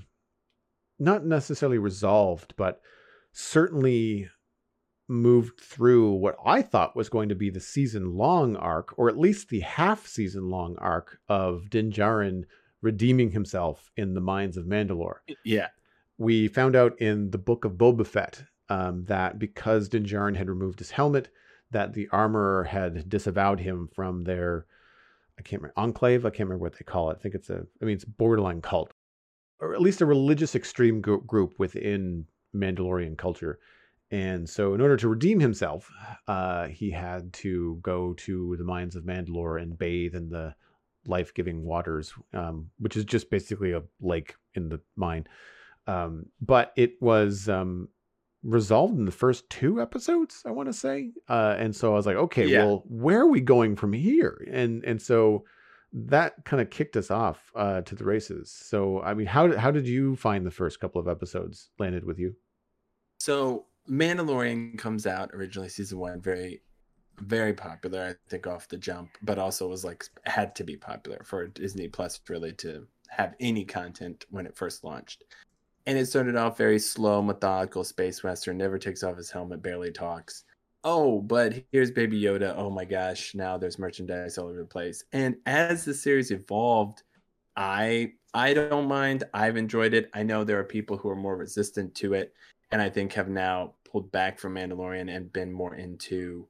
not 0.99 1.25
necessarily 1.25 1.77
resolved 1.77 2.53
but 2.57 2.81
certainly 3.31 4.29
moved 5.07 5.59
through 5.59 6.11
what 6.13 6.35
I 6.45 6.61
thought 6.61 6.95
was 6.95 7.09
going 7.09 7.29
to 7.29 7.35
be 7.35 7.49
the 7.49 7.59
season 7.59 8.15
long 8.15 8.55
arc, 8.55 8.97
or 8.97 9.09
at 9.09 9.17
least 9.17 9.49
the 9.49 9.61
half 9.61 10.05
season 10.05 10.49
long 10.49 10.75
arc 10.77 11.19
of 11.27 11.69
Din 11.69 11.91
Djarin 11.91 12.43
redeeming 12.81 13.31
himself 13.31 13.91
in 13.97 14.13
the 14.13 14.21
mines 14.21 14.57
of 14.57 14.65
Mandalore. 14.65 15.19
Yeah. 15.43 15.67
We 16.17 16.47
found 16.47 16.75
out 16.75 16.99
in 17.01 17.31
the 17.31 17.37
book 17.37 17.65
of 17.65 17.73
Boba 17.73 18.05
Fett 18.05 18.43
um, 18.69 19.05
that 19.05 19.39
because 19.39 19.89
Din 19.89 20.05
Djarin 20.05 20.35
had 20.35 20.49
removed 20.49 20.79
his 20.79 20.91
helmet, 20.91 21.29
that 21.71 21.93
the 21.93 22.07
armorer 22.11 22.63
had 22.63 23.09
disavowed 23.09 23.59
him 23.59 23.89
from 23.93 24.23
their, 24.23 24.65
I 25.37 25.41
can't 25.43 25.61
remember, 25.61 25.79
enclave. 25.79 26.25
I 26.25 26.29
can't 26.29 26.49
remember 26.49 26.63
what 26.63 26.73
they 26.73 26.83
call 26.83 27.11
it. 27.11 27.17
I 27.17 27.21
think 27.21 27.35
it's 27.35 27.49
a, 27.49 27.65
I 27.81 27.85
mean, 27.85 27.95
it's 27.95 28.05
borderline 28.05 28.61
cult, 28.61 28.91
or 29.59 29.73
at 29.73 29.81
least 29.81 30.01
a 30.01 30.05
religious 30.05 30.55
extreme 30.55 31.01
gr- 31.01 31.17
group 31.17 31.53
within 31.57 32.25
Mandalorian 32.55 33.17
culture. 33.17 33.59
And 34.11 34.49
so, 34.49 34.73
in 34.73 34.81
order 34.81 34.97
to 34.97 35.07
redeem 35.07 35.39
himself, 35.39 35.91
uh, 36.27 36.67
he 36.67 36.89
had 36.89 37.31
to 37.33 37.79
go 37.83 38.13
to 38.15 38.55
the 38.57 38.63
mines 38.63 38.95
of 38.95 39.03
Mandalore 39.03 39.61
and 39.61 39.77
bathe 39.77 40.15
in 40.15 40.29
the 40.29 40.55
life 41.09 41.33
giving 41.33 41.63
waters, 41.65 42.13
um, 42.33 42.69
which 42.79 42.95
is 42.95 43.03
just 43.05 43.29
basically 43.29 43.73
a 43.73 43.83
lake 43.99 44.35
in 44.55 44.69
the 44.69 44.79
mine. 44.95 45.27
Um, 45.87 46.27
but 46.39 46.71
it 46.75 46.93
was 47.01 47.49
um, 47.49 47.89
resolved 48.43 48.97
in 48.97 49.05
the 49.05 49.11
first 49.11 49.49
two 49.49 49.81
episodes, 49.81 50.43
I 50.45 50.51
want 50.51 50.69
to 50.69 50.73
say. 50.73 51.11
Uh, 51.27 51.55
and 51.57 51.75
so 51.75 51.91
I 51.91 51.95
was 51.95 52.05
like, 52.05 52.15
okay, 52.15 52.45
Yeah. 52.47 52.65
well, 52.65 52.83
where 52.87 53.21
are 53.21 53.27
we 53.27 53.41
going 53.41 53.75
from 53.75 53.93
here? 53.93 54.45
And 54.51 54.83
and 54.85 55.01
so 55.01 55.45
that 55.91 56.45
kind 56.45 56.61
of 56.61 56.69
kicked 56.69 56.95
us 56.95 57.09
off 57.09 57.51
uh, 57.55 57.81
to 57.81 57.95
the 57.95 58.03
races. 58.03 58.51
So, 58.51 59.01
I 59.01 59.15
mean, 59.15 59.25
how 59.25 59.57
how 59.57 59.71
did 59.71 59.87
you 59.87 60.15
find 60.15 60.45
the 60.45 60.51
first 60.51 60.79
couple 60.79 61.01
of 61.01 61.07
episodes 61.07 61.71
landed 61.79 62.05
with 62.05 62.19
you? 62.19 62.35
So 63.19 63.65
Mandalorian 63.89 64.77
comes 64.77 65.07
out 65.07 65.31
originally 65.33 65.69
season 65.69 65.97
one, 65.97 66.21
very, 66.21 66.61
very 67.19 67.53
popular. 67.53 68.03
I 68.03 68.29
think 68.29 68.47
off 68.47 68.67
the 68.67 68.77
jump, 68.77 69.09
but 69.21 69.39
also 69.39 69.67
was 69.67 69.83
like 69.83 70.05
had 70.25 70.55
to 70.55 70.63
be 70.63 70.77
popular 70.77 71.21
for 71.23 71.47
Disney 71.47 71.87
Plus 71.87 72.19
really 72.29 72.53
to 72.53 72.87
have 73.09 73.35
any 73.39 73.65
content 73.65 74.25
when 74.29 74.45
it 74.45 74.55
first 74.55 74.83
launched. 74.83 75.23
And 75.85 75.97
it 75.97 76.07
started 76.07 76.35
off 76.35 76.57
very 76.57 76.79
slow, 76.79 77.21
methodical 77.21 77.83
space 77.83 78.23
western. 78.23 78.57
Never 78.57 78.77
takes 78.77 79.03
off 79.03 79.17
his 79.17 79.31
helmet, 79.31 79.61
barely 79.61 79.91
talks. 79.91 80.43
Oh, 80.83 81.19
but 81.21 81.53
here's 81.71 81.91
Baby 81.91 82.21
Yoda. 82.21 82.53
Oh 82.55 82.69
my 82.69 82.85
gosh! 82.85 83.35
Now 83.35 83.57
there's 83.57 83.79
merchandise 83.79 84.37
all 84.37 84.47
over 84.47 84.59
the 84.59 84.65
place. 84.65 85.03
And 85.11 85.35
as 85.45 85.85
the 85.85 85.93
series 85.93 86.31
evolved, 86.31 87.03
I 87.55 88.13
I 88.33 88.53
don't 88.53 88.87
mind. 88.87 89.23
I've 89.33 89.57
enjoyed 89.57 89.93
it. 89.93 90.09
I 90.13 90.23
know 90.23 90.43
there 90.43 90.59
are 90.59 90.63
people 90.63 90.97
who 90.97 91.09
are 91.09 91.15
more 91.15 91.35
resistant 91.35 91.95
to 91.95 92.13
it 92.13 92.33
and 92.71 92.81
I 92.81 92.89
think 92.89 93.13
have 93.13 93.29
now 93.29 93.73
pulled 93.83 94.11
back 94.11 94.39
from 94.39 94.55
Mandalorian 94.55 95.13
and 95.13 95.33
been 95.33 95.51
more 95.51 95.75
into 95.75 96.47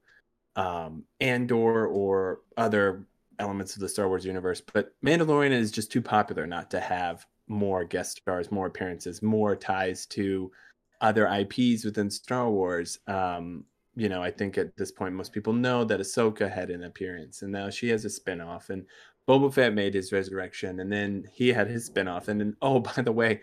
um, 0.60 1.06
Andor 1.22 1.88
or 1.88 2.41
other 2.58 3.06
elements 3.39 3.76
of 3.76 3.80
the 3.80 3.88
Star 3.88 4.10
Wars 4.10 4.26
universe. 4.26 4.62
But 4.62 4.93
Mandalorian 5.04 5.52
is 5.52 5.72
just 5.72 5.89
too 5.89 6.02
popular 6.02 6.45
not 6.45 6.69
to 6.72 6.82
have 6.82 7.26
more 7.48 7.86
guest 7.86 8.17
stars, 8.17 8.52
more 8.52 8.67
appearances, 8.67 9.22
more 9.22 9.56
ties 9.56 10.06
to 10.08 10.52
other 11.00 11.28
IPs 11.28 11.86
within 11.86 12.12
Star 12.12 12.50
Wars. 12.50 13.00
Um, 13.08 13.63
you 13.95 14.10
know, 14.10 14.22
I 14.22 14.32
think 14.32 14.58
at 14.58 14.76
this 14.76 14.91
point 14.91 15.15
most 15.15 15.32
people 15.32 15.54
know 15.54 15.86
that 15.86 16.02
Ahsoka 16.02 16.52
had 16.52 16.69
an 16.69 16.84
appearance, 16.84 17.41
and 17.41 17.52
now 17.54 17.69
she 17.69 17.88
has 17.89 18.04
a 18.04 18.10
spinoff, 18.10 18.69
and 18.69 18.86
Boba 19.28 19.54
Fett 19.54 19.74
made 19.74 19.93
his 19.93 20.12
resurrection, 20.12 20.82
and 20.82 20.91
then 20.91 21.26
he 21.32 21.50
had 21.50 21.67
his 21.67 21.89
spinoff, 21.89 22.28
and 22.28 22.39
then 22.39 22.56
oh 22.62 22.80
by 22.95 23.02
the 23.02 23.13
way, 23.13 23.39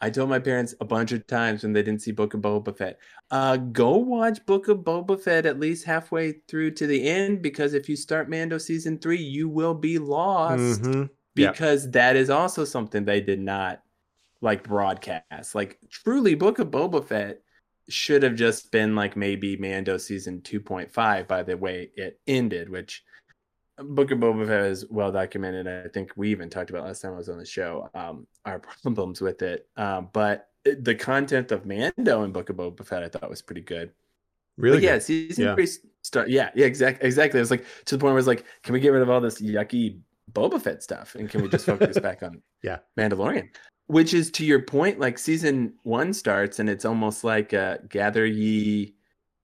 I 0.00 0.10
told 0.10 0.28
my 0.28 0.38
parents 0.38 0.74
a 0.80 0.84
bunch 0.84 1.12
of 1.12 1.26
times 1.26 1.62
when 1.62 1.72
they 1.72 1.82
didn't 1.82 2.02
see 2.02 2.12
Book 2.12 2.34
of 2.34 2.40
Boba 2.42 2.76
Fett, 2.76 2.98
uh, 3.30 3.56
go 3.56 3.96
watch 3.96 4.44
Book 4.44 4.68
of 4.68 4.78
Boba 4.80 5.18
Fett 5.20 5.46
at 5.46 5.58
least 5.58 5.84
halfway 5.86 6.32
through 6.48 6.72
to 6.72 6.86
the 6.86 7.08
end 7.08 7.40
because 7.40 7.72
if 7.72 7.88
you 7.88 7.96
start 7.96 8.28
Mando 8.28 8.58
season 8.58 8.98
three, 8.98 9.22
you 9.22 9.48
will 9.48 9.74
be 9.74 9.98
lost 9.98 10.82
Mhm. 10.82 11.08
Yeah. 11.34 11.50
because 11.50 11.90
that 11.92 12.14
is 12.16 12.28
also 12.30 12.64
something 12.64 13.04
they 13.04 13.20
did 13.20 13.40
not 13.40 13.82
like 14.42 14.62
broadcast. 14.64 15.54
Like 15.54 15.78
truly, 15.90 16.34
Book 16.34 16.58
of 16.58 16.68
Boba 16.68 17.02
Fett 17.04 17.40
should 17.88 18.22
have 18.22 18.34
just 18.34 18.70
been 18.72 18.94
like 18.94 19.16
maybe 19.16 19.56
Mando 19.56 19.96
season 19.96 20.40
2.5 20.42 21.26
by 21.26 21.42
the 21.42 21.56
way 21.56 21.90
it 21.96 22.20
ended, 22.26 22.68
which 22.68 23.02
Book 23.78 24.10
of 24.10 24.18
Boba 24.18 24.46
Fett 24.46 24.66
is 24.66 24.86
well 24.90 25.12
documented. 25.12 25.68
I 25.68 25.88
think 25.88 26.12
we 26.16 26.30
even 26.30 26.48
talked 26.48 26.70
about 26.70 26.84
last 26.84 27.02
time 27.02 27.12
I 27.12 27.16
was 27.16 27.28
on 27.28 27.38
the 27.38 27.44
show 27.44 27.90
um, 27.94 28.26
our 28.44 28.58
problems 28.82 29.20
with 29.20 29.42
it. 29.42 29.68
Um, 29.76 30.08
but 30.12 30.48
the 30.64 30.94
content 30.94 31.52
of 31.52 31.66
Mando 31.66 32.22
and 32.22 32.32
Book 32.32 32.50
of 32.50 32.56
Boba 32.56 32.84
Fett 32.86 33.02
I 33.02 33.08
thought 33.08 33.28
was 33.28 33.42
pretty 33.42 33.60
good. 33.60 33.92
Really? 34.56 34.78
But 34.78 34.82
yeah, 34.84 34.94
good. 34.94 35.02
season 35.02 35.44
Yeah. 35.44 35.54
three 35.54 35.68
start. 36.02 36.28
Yeah, 36.30 36.50
yeah, 36.54 36.66
exactly, 36.66 37.06
exactly. 37.06 37.38
It 37.38 37.42
was 37.42 37.50
like 37.50 37.64
to 37.84 37.96
the 37.96 38.00
point 38.00 38.12
where 38.12 38.18
it's 38.18 38.26
like, 38.26 38.44
can 38.62 38.72
we 38.72 38.80
get 38.80 38.88
rid 38.90 39.02
of 39.02 39.10
all 39.10 39.20
this 39.20 39.40
yucky 39.40 40.00
Boba 40.32 40.60
Fett 40.60 40.82
stuff 40.82 41.14
and 41.14 41.28
can 41.28 41.42
we 41.42 41.48
just 41.48 41.66
focus 41.66 41.98
back 41.98 42.22
on 42.22 42.42
Yeah. 42.62 42.78
Mandalorian? 42.98 43.48
Which 43.88 44.14
is 44.14 44.30
to 44.32 44.44
your 44.44 44.62
point, 44.62 44.98
like 44.98 45.18
season 45.18 45.74
one 45.82 46.12
starts 46.12 46.58
and 46.58 46.68
it's 46.68 46.84
almost 46.84 47.22
like 47.22 47.52
uh, 47.54 47.78
gather 47.88 48.26
ye 48.26 48.94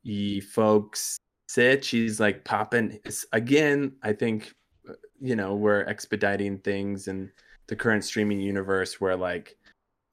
ye 0.02 0.40
folks 0.40 1.18
sit. 1.52 1.84
She's 1.84 2.18
like 2.18 2.44
popping 2.44 2.98
it's, 3.04 3.26
again. 3.32 3.92
I 4.02 4.12
think 4.12 4.54
uh, 4.88 4.94
you 5.20 5.36
know 5.36 5.54
we're 5.54 5.82
expediting 5.82 6.58
things 6.58 7.08
in 7.08 7.30
the 7.66 7.76
current 7.76 8.04
streaming 8.04 8.40
universe 8.40 9.00
where 9.00 9.16
like 9.16 9.56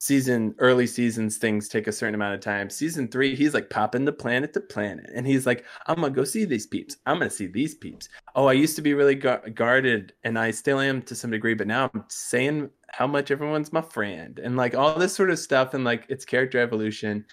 season 0.02 0.56
early 0.60 0.88
seasons 0.88 1.38
things 1.38 1.67
take 1.67 1.88
a 1.88 1.91
certain 1.91 2.15
amount 2.15 2.36
of 2.36 2.41
time. 2.41 2.69
Season 2.69 3.08
three 3.08 3.36
he's 3.36 3.54
like 3.54 3.69
popping 3.69 4.06
the 4.06 4.13
planet 4.13 4.54
to 4.54 4.62
planet. 4.62 5.10
And 5.13 5.25
he's 5.25 5.45
like 5.45 5.65
i'm 5.88 5.95
gonna 5.95 6.10
go 6.10 6.23
see 6.23 6.45
these 6.45 6.67
peeps. 6.67 6.97
I'm 7.06 7.17
gonna 7.19 7.30
see 7.30 7.47
these 7.47 7.75
peeps. 7.75 8.10
Oh 8.36 8.47
i 8.47 8.54
used 8.54 8.75
to 8.78 8.82
be 8.82 8.93
really 8.93 9.15
gu- 9.15 9.49
guarded 9.54 10.13
and 10.23 10.39
i 10.39 10.52
still 10.52 10.80
am 10.80 11.02
to 11.04 11.15
some 11.15 11.32
degree 11.32 11.54
but 11.54 11.67
now 11.67 11.89
i'm 11.93 12.06
saying 12.08 12.69
how 12.90 13.08
much 13.08 13.31
everyone's 13.31 13.73
my 13.73 13.81
friend. 13.81 14.40
And 14.40 14.56
like 14.56 14.75
all 14.75 14.98
this 14.98 15.13
sort 15.13 15.31
of 15.31 15.40
stuff 15.40 15.73
and 15.73 15.83
like 15.83 16.06
it's 16.10 16.25
character 16.25 16.60
evolution. 16.60 17.25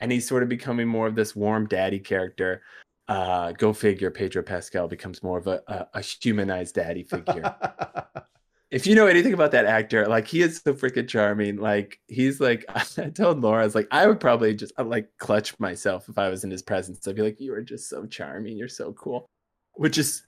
And 0.00 0.10
he's 0.12 0.28
sort 0.28 0.42
of 0.42 0.48
becoming 0.48 0.88
more 0.88 1.06
of 1.06 1.14
this 1.14 1.36
warm 1.36 1.66
daddy 1.66 1.98
character 1.98 2.62
uh 3.08 3.52
go 3.52 3.72
figure 3.72 4.10
pedro 4.10 4.42
pascal 4.42 4.88
becomes 4.88 5.22
more 5.22 5.38
of 5.38 5.46
a, 5.46 5.62
a, 5.66 5.86
a 5.94 6.00
humanized 6.00 6.74
daddy 6.74 7.02
figure 7.02 7.54
if 8.74 8.88
you 8.88 8.96
know 8.96 9.06
anything 9.06 9.32
about 9.34 9.52
that 9.52 9.66
actor, 9.66 10.04
like 10.06 10.26
he 10.26 10.42
is 10.42 10.60
so 10.60 10.74
freaking 10.74 11.06
charming. 11.08 11.56
Like 11.58 12.00
he's 12.08 12.40
like 12.40 12.64
I 12.98 13.10
told 13.10 13.40
Laura, 13.40 13.62
I 13.62 13.64
was 13.64 13.76
like, 13.76 13.86
I 13.92 14.06
would 14.08 14.18
probably 14.18 14.52
just 14.52 14.72
uh, 14.76 14.84
like 14.84 15.08
clutch 15.18 15.56
myself 15.60 16.08
if 16.08 16.18
I 16.18 16.28
was 16.28 16.42
in 16.42 16.50
his 16.50 16.62
presence. 16.62 17.06
I'd 17.06 17.14
be 17.14 17.22
like, 17.22 17.40
you 17.40 17.54
are 17.54 17.62
just 17.62 17.88
so 17.88 18.04
charming. 18.06 18.56
You're 18.56 18.68
so 18.68 18.92
cool. 18.94 19.26
which 19.74 19.98
is 19.98 20.24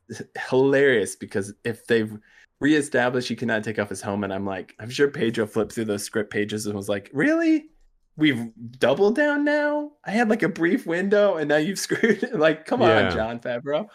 hilarious 0.48 1.16
because 1.16 1.54
if 1.64 1.86
they've 1.86 2.16
reestablished 2.60 3.28
he 3.28 3.36
cannot 3.36 3.64
take 3.64 3.78
off 3.80 3.88
his 3.88 4.02
helmet, 4.02 4.30
I'm 4.30 4.46
like, 4.46 4.74
I'm 4.80 4.90
sure 4.90 5.08
Pedro 5.08 5.46
flipped 5.46 5.72
through 5.72 5.86
those 5.86 6.04
script 6.04 6.32
pages 6.32 6.66
and 6.66 6.76
was 6.76 6.88
like, 6.88 7.10
really? 7.12 7.70
We've 8.16 8.50
doubled 8.78 9.16
down 9.16 9.44
now? 9.44 9.92
I 10.04 10.10
had 10.10 10.30
like 10.30 10.42
a 10.42 10.48
brief 10.48 10.86
window 10.86 11.36
and 11.36 11.48
now 11.48 11.56
you've 11.56 11.78
screwed 11.86 12.22
It. 12.22 12.38
like, 12.38 12.64
come 12.64 12.80
yeah. 12.80 13.06
on, 13.06 13.12
Jon 13.12 13.38
Favreau. 13.40 13.88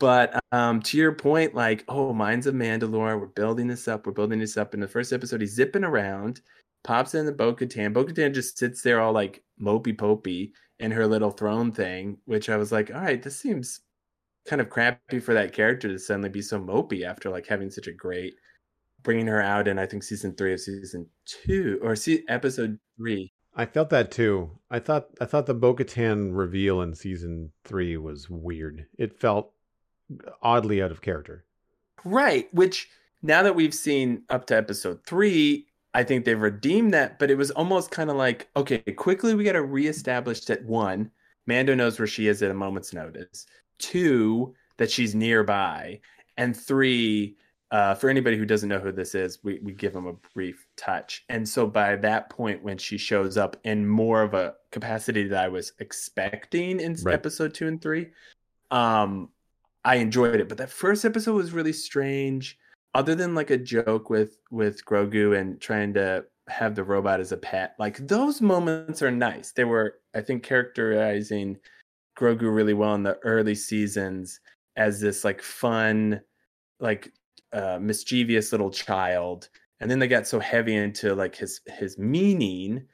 But 0.00 0.42
um, 0.50 0.82
to 0.82 0.96
your 0.96 1.12
point, 1.12 1.54
like, 1.54 1.84
oh, 1.86 2.12
Mines 2.12 2.48
of 2.48 2.54
Mandalore, 2.56 3.20
we're 3.20 3.26
building 3.26 3.68
this 3.68 3.86
up, 3.86 4.04
we're 4.04 4.12
building 4.12 4.40
this 4.40 4.56
up. 4.56 4.74
In 4.74 4.80
the 4.80 4.88
first 4.88 5.12
episode, 5.12 5.40
he's 5.40 5.54
zipping 5.54 5.84
around, 5.84 6.40
pops 6.82 7.14
in 7.14 7.24
the 7.24 7.30
Bo 7.30 7.54
Katan. 7.54 7.92
Bo 7.92 8.04
Katan 8.04 8.34
just 8.34 8.58
sits 8.58 8.82
there 8.82 9.00
all 9.00 9.12
like 9.12 9.44
mopey 9.60 9.96
popey 9.96 10.50
in 10.80 10.90
her 10.90 11.06
little 11.06 11.30
throne 11.30 11.70
thing, 11.70 12.18
which 12.24 12.50
I 12.50 12.56
was 12.56 12.72
like, 12.72 12.92
all 12.92 13.00
right, 13.00 13.22
this 13.22 13.38
seems 13.38 13.80
kind 14.44 14.60
of 14.60 14.68
crappy 14.68 15.20
for 15.20 15.34
that 15.34 15.52
character 15.52 15.88
to 15.88 15.98
suddenly 15.98 16.28
be 16.28 16.42
so 16.42 16.58
mopey 16.58 17.04
after 17.04 17.30
like 17.30 17.46
having 17.46 17.70
such 17.70 17.86
a 17.86 17.92
great 17.92 18.34
bringing 19.02 19.26
her 19.26 19.40
out 19.40 19.68
in 19.68 19.78
I 19.78 19.86
think 19.86 20.02
season 20.02 20.34
three 20.34 20.52
of 20.52 20.60
season 20.60 21.06
two 21.24 21.78
or 21.82 21.96
see 21.96 22.24
episode 22.28 22.78
three. 22.96 23.31
I 23.54 23.66
felt 23.66 23.90
that 23.90 24.10
too. 24.10 24.50
I 24.70 24.78
thought 24.78 25.08
I 25.20 25.26
thought 25.26 25.46
the 25.46 25.54
Bo-Katan 25.54 26.30
reveal 26.32 26.80
in 26.80 26.94
season 26.94 27.52
three 27.64 27.96
was 27.96 28.30
weird. 28.30 28.86
It 28.98 29.18
felt 29.18 29.52
oddly 30.42 30.82
out 30.82 30.90
of 30.90 31.02
character. 31.02 31.44
Right. 32.04 32.52
Which 32.52 32.88
now 33.22 33.42
that 33.42 33.54
we've 33.54 33.74
seen 33.74 34.22
up 34.30 34.46
to 34.46 34.56
episode 34.56 35.00
three, 35.06 35.66
I 35.94 36.02
think 36.02 36.24
they've 36.24 36.40
redeemed 36.40 36.94
that, 36.94 37.18
but 37.18 37.30
it 37.30 37.36
was 37.36 37.50
almost 37.50 37.90
kind 37.90 38.10
of 38.10 38.16
like, 38.16 38.48
okay, 38.56 38.78
quickly 38.78 39.34
we 39.34 39.44
got 39.44 39.52
to 39.52 39.62
reestablish 39.62 40.40
that 40.46 40.64
one, 40.64 41.10
Mando 41.46 41.74
knows 41.74 41.98
where 41.98 42.06
she 42.06 42.28
is 42.28 42.42
at 42.42 42.50
a 42.50 42.54
moment's 42.54 42.92
notice. 42.92 43.46
Two, 43.78 44.54
that 44.78 44.90
she's 44.90 45.14
nearby. 45.14 46.00
And 46.38 46.56
three, 46.56 47.36
uh, 47.72 47.94
for 47.94 48.10
anybody 48.10 48.36
who 48.36 48.44
doesn't 48.44 48.68
know 48.68 48.78
who 48.78 48.92
this 48.92 49.14
is, 49.14 49.38
we, 49.42 49.58
we 49.62 49.72
give 49.72 49.94
them 49.94 50.06
a 50.06 50.12
brief 50.34 50.66
touch. 50.76 51.24
And 51.30 51.48
so 51.48 51.66
by 51.66 51.96
that 51.96 52.28
point, 52.28 52.62
when 52.62 52.76
she 52.76 52.98
shows 52.98 53.38
up 53.38 53.56
in 53.64 53.88
more 53.88 54.22
of 54.22 54.34
a 54.34 54.54
capacity 54.70 55.26
that 55.28 55.42
I 55.42 55.48
was 55.48 55.72
expecting 55.78 56.80
in 56.80 56.96
right. 57.02 57.14
episode 57.14 57.54
two 57.54 57.66
and 57.66 57.80
three, 57.80 58.08
um, 58.70 59.30
I 59.86 59.96
enjoyed 59.96 60.38
it. 60.38 60.50
But 60.50 60.58
that 60.58 60.68
first 60.68 61.06
episode 61.06 61.34
was 61.34 61.52
really 61.52 61.72
strange. 61.72 62.58
Other 62.94 63.14
than 63.14 63.34
like 63.34 63.48
a 63.48 63.56
joke 63.56 64.10
with 64.10 64.36
with 64.50 64.84
Grogu 64.84 65.40
and 65.40 65.58
trying 65.58 65.94
to 65.94 66.26
have 66.48 66.74
the 66.74 66.84
robot 66.84 67.20
as 67.20 67.32
a 67.32 67.38
pet, 67.38 67.74
like 67.78 67.96
those 68.06 68.42
moments 68.42 69.00
are 69.00 69.10
nice. 69.10 69.52
They 69.52 69.64
were, 69.64 69.94
I 70.14 70.20
think, 70.20 70.42
characterizing 70.42 71.56
Grogu 72.18 72.54
really 72.54 72.74
well 72.74 72.94
in 72.94 73.02
the 73.02 73.18
early 73.24 73.54
seasons 73.54 74.40
as 74.76 75.00
this 75.00 75.24
like 75.24 75.40
fun, 75.40 76.20
like 76.80 77.10
uh, 77.52 77.78
mischievous 77.80 78.52
little 78.52 78.70
child, 78.70 79.48
and 79.80 79.90
then 79.90 79.98
they 79.98 80.08
got 80.08 80.26
so 80.26 80.40
heavy 80.40 80.76
into 80.76 81.14
like 81.14 81.34
his 81.34 81.60
his 81.66 81.98
meaning 81.98 82.86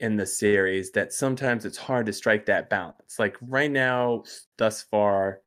in 0.00 0.16
the 0.16 0.26
series 0.26 0.90
that 0.92 1.12
sometimes 1.12 1.64
it's 1.64 1.78
hard 1.78 2.06
to 2.06 2.12
strike 2.12 2.46
that 2.46 2.68
balance. 2.68 3.18
Like 3.18 3.36
right 3.40 3.70
now, 3.70 4.24
thus 4.58 4.82
far, 4.82 5.40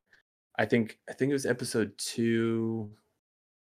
I 0.58 0.64
think 0.64 0.98
I 1.08 1.12
think 1.12 1.30
it 1.30 1.34
was 1.34 1.46
episode 1.46 1.92
two. 1.98 2.90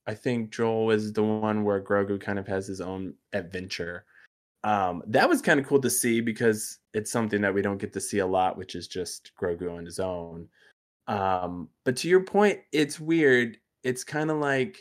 I 0.08 0.14
think 0.16 0.52
Joel 0.52 0.92
is 0.92 1.12
the 1.12 1.24
one 1.24 1.64
where 1.66 1.82
Grogu 1.82 2.20
kind 2.20 2.40
of 2.40 2.48
has 2.48 2.66
his 2.66 2.80
own 2.80 3.14
adventure. 3.34 4.06
Um, 4.64 5.04
that 5.08 5.30
was 5.30 5.42
kind 5.42 5.60
of 5.60 5.68
cool 5.68 5.82
to 5.82 5.90
see 5.90 6.22
because 6.22 6.80
it's 6.94 7.12
something 7.12 7.42
that 7.42 7.54
we 7.54 7.62
don't 7.62 7.78
get 7.78 7.94
to 7.94 8.02
see 8.02 8.20
a 8.20 8.28
lot, 8.28 8.58
which 8.58 8.74
is 8.74 8.88
just 8.88 9.32
Grogu 9.40 9.70
on 9.70 9.86
his 9.86 10.00
own. 10.00 10.48
Um, 11.08 11.70
but 11.86 11.96
to 11.98 12.10
your 12.10 12.24
point, 12.24 12.60
it's 12.72 13.00
weird. 13.00 13.58
It's 13.84 14.04
kind 14.04 14.32
of 14.32 14.38
like, 14.38 14.80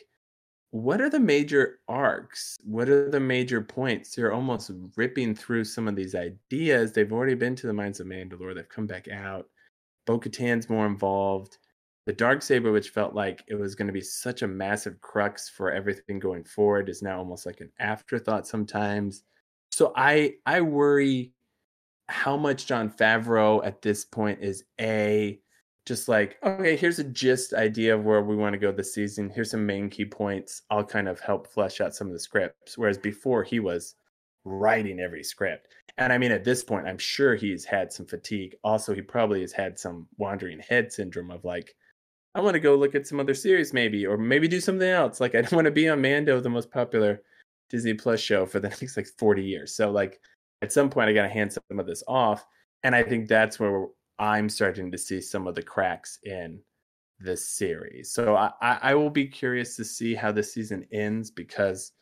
what 0.77 1.01
are 1.01 1.11
the 1.11 1.21
major 1.21 1.81
arcs? 1.89 2.57
What 2.65 2.89
are 2.89 3.11
the 3.11 3.21
major 3.21 3.61
points? 3.61 4.15
They're 4.15 4.33
almost 4.33 4.71
ripping 4.97 5.35
through 5.35 5.65
some 5.65 5.89
of 5.89 5.97
these 5.97 6.15
ideas. 6.15 6.93
They've 6.93 7.13
already 7.13 7.35
been 7.35 7.57
to 7.57 7.67
the 7.67 7.73
minds 7.73 8.01
of 8.01 8.07
Mandalore. 8.07 8.55
They've 8.55 8.69
come 8.69 8.87
back 8.87 9.09
out. 9.09 9.47
Bo 10.07 10.19
Katan's 10.19 10.71
more 10.71 10.87
involved 10.87 11.59
the 12.07 12.13
dark 12.13 12.41
saber 12.41 12.71
which 12.71 12.91
felt 12.91 13.15
like 13.15 13.43
it 13.49 13.57
was 13.57 13.75
going 13.75 13.89
to 13.89 13.93
be 13.93 14.01
such 14.01 14.43
a 14.43 14.47
massive 14.47 15.01
crux 15.01 15.49
for 15.49 15.73
everything 15.73 16.21
going 16.21 16.45
forward 16.45 16.89
is 16.89 17.03
now 17.03 17.19
almost 17.19 17.45
like 17.45 17.61
an 17.61 17.71
afterthought 17.81 18.47
sometimes 18.47 19.25
so 19.73 19.93
i 19.97 20.33
i 20.47 20.61
worry 20.61 21.33
how 22.09 22.37
much 22.37 22.67
Jon 22.67 22.89
Favreau 22.89 23.65
at 23.67 23.83
this 23.83 24.05
point 24.05 24.39
is 24.41 24.65
a 24.81 25.41
just 25.87 26.09
like 26.09 26.37
okay 26.43 26.77
here's 26.77 26.99
a 26.99 27.05
gist 27.05 27.55
idea 27.55 27.95
of 27.95 28.05
where 28.05 28.23
we 28.23 28.37
want 28.37 28.53
to 28.53 28.59
go 28.59 28.73
this 28.73 28.93
season 28.93 29.31
here's 29.31 29.51
some 29.51 29.65
main 29.65 29.89
key 29.89 30.05
points 30.05 30.63
i'll 30.71 30.85
kind 30.85 31.09
of 31.09 31.21
help 31.21 31.47
flesh 31.47 31.81
out 31.81 31.95
some 31.95 32.09
of 32.09 32.13
the 32.13 32.19
scripts 32.19 32.77
whereas 32.77 32.99
before 32.99 33.43
he 33.43 33.61
was 33.61 33.95
writing 34.45 35.01
every 35.01 35.23
script 35.25 35.69
and 35.97 36.13
i 36.13 36.19
mean 36.19 36.33
at 36.33 36.45
this 36.45 36.63
point 36.63 36.87
i'm 36.87 36.99
sure 36.99 37.35
he's 37.35 37.65
had 37.65 37.93
some 37.93 38.07
fatigue 38.07 38.55
also 38.63 38.95
he 38.95 39.01
probably 39.01 39.41
has 39.41 39.53
had 39.53 39.79
some 39.79 40.07
wandering 40.19 40.59
head 40.59 40.93
syndrome 40.93 41.31
of 41.31 41.45
like 41.45 41.75
I 42.37 42.41
want 42.41 42.53
to 42.53 42.61
go 42.61 42.75
look 42.77 42.95
at 42.95 43.07
some 43.07 43.19
other 43.19 43.33
series 43.33 43.73
maybe, 43.73 44.07
or 44.07 44.19
maybe 44.19 44.47
do 44.47 44.61
something 44.61 44.87
else. 44.87 45.21
Like 45.21 45.35
I 45.35 45.41
don't 45.41 45.55
want 45.55 45.65
to 45.65 45.71
be 45.71 45.89
on 45.89 46.03
Mando, 46.03 46.39
the 46.39 46.51
most 46.51 46.71
popular 46.71 47.23
Disney 47.71 47.95
Plus 47.95 48.21
show 48.21 48.45
for 48.45 48.61
the 48.61 48.69
next 48.81 48.97
like 48.97 49.09
40 49.19 49.43
years. 49.43 49.75
So 49.75 49.91
like 49.91 50.21
at 50.61 50.71
some 50.71 50.91
point 50.91 51.09
I 51.09 51.15
got 51.15 51.23
to 51.23 51.31
hand 51.31 51.53
some 51.53 51.79
of 51.79 51.87
this 51.87 52.03
off. 52.07 52.47
And 52.83 52.95
I 52.95 53.03
think 53.03 53.27
that's 53.27 53.59
where 53.59 53.87
I'm 54.19 54.49
starting 54.49 54.91
to 54.93 54.99
see 54.99 55.21
some 55.21 55.47
of 55.47 55.55
the 55.55 55.63
cracks 55.63 56.19
in 56.25 56.61
this 57.19 57.49
series. 57.49 58.13
So 58.13 58.37
I, 58.37 58.53
I 58.61 58.95
will 58.95 59.11
be 59.11 59.27
curious 59.27 59.77
to 59.77 59.85
see 59.85 60.15
how 60.15 60.33
this 60.33 60.53
season 60.53 60.87
ends 60.93 61.31
because 61.31 61.93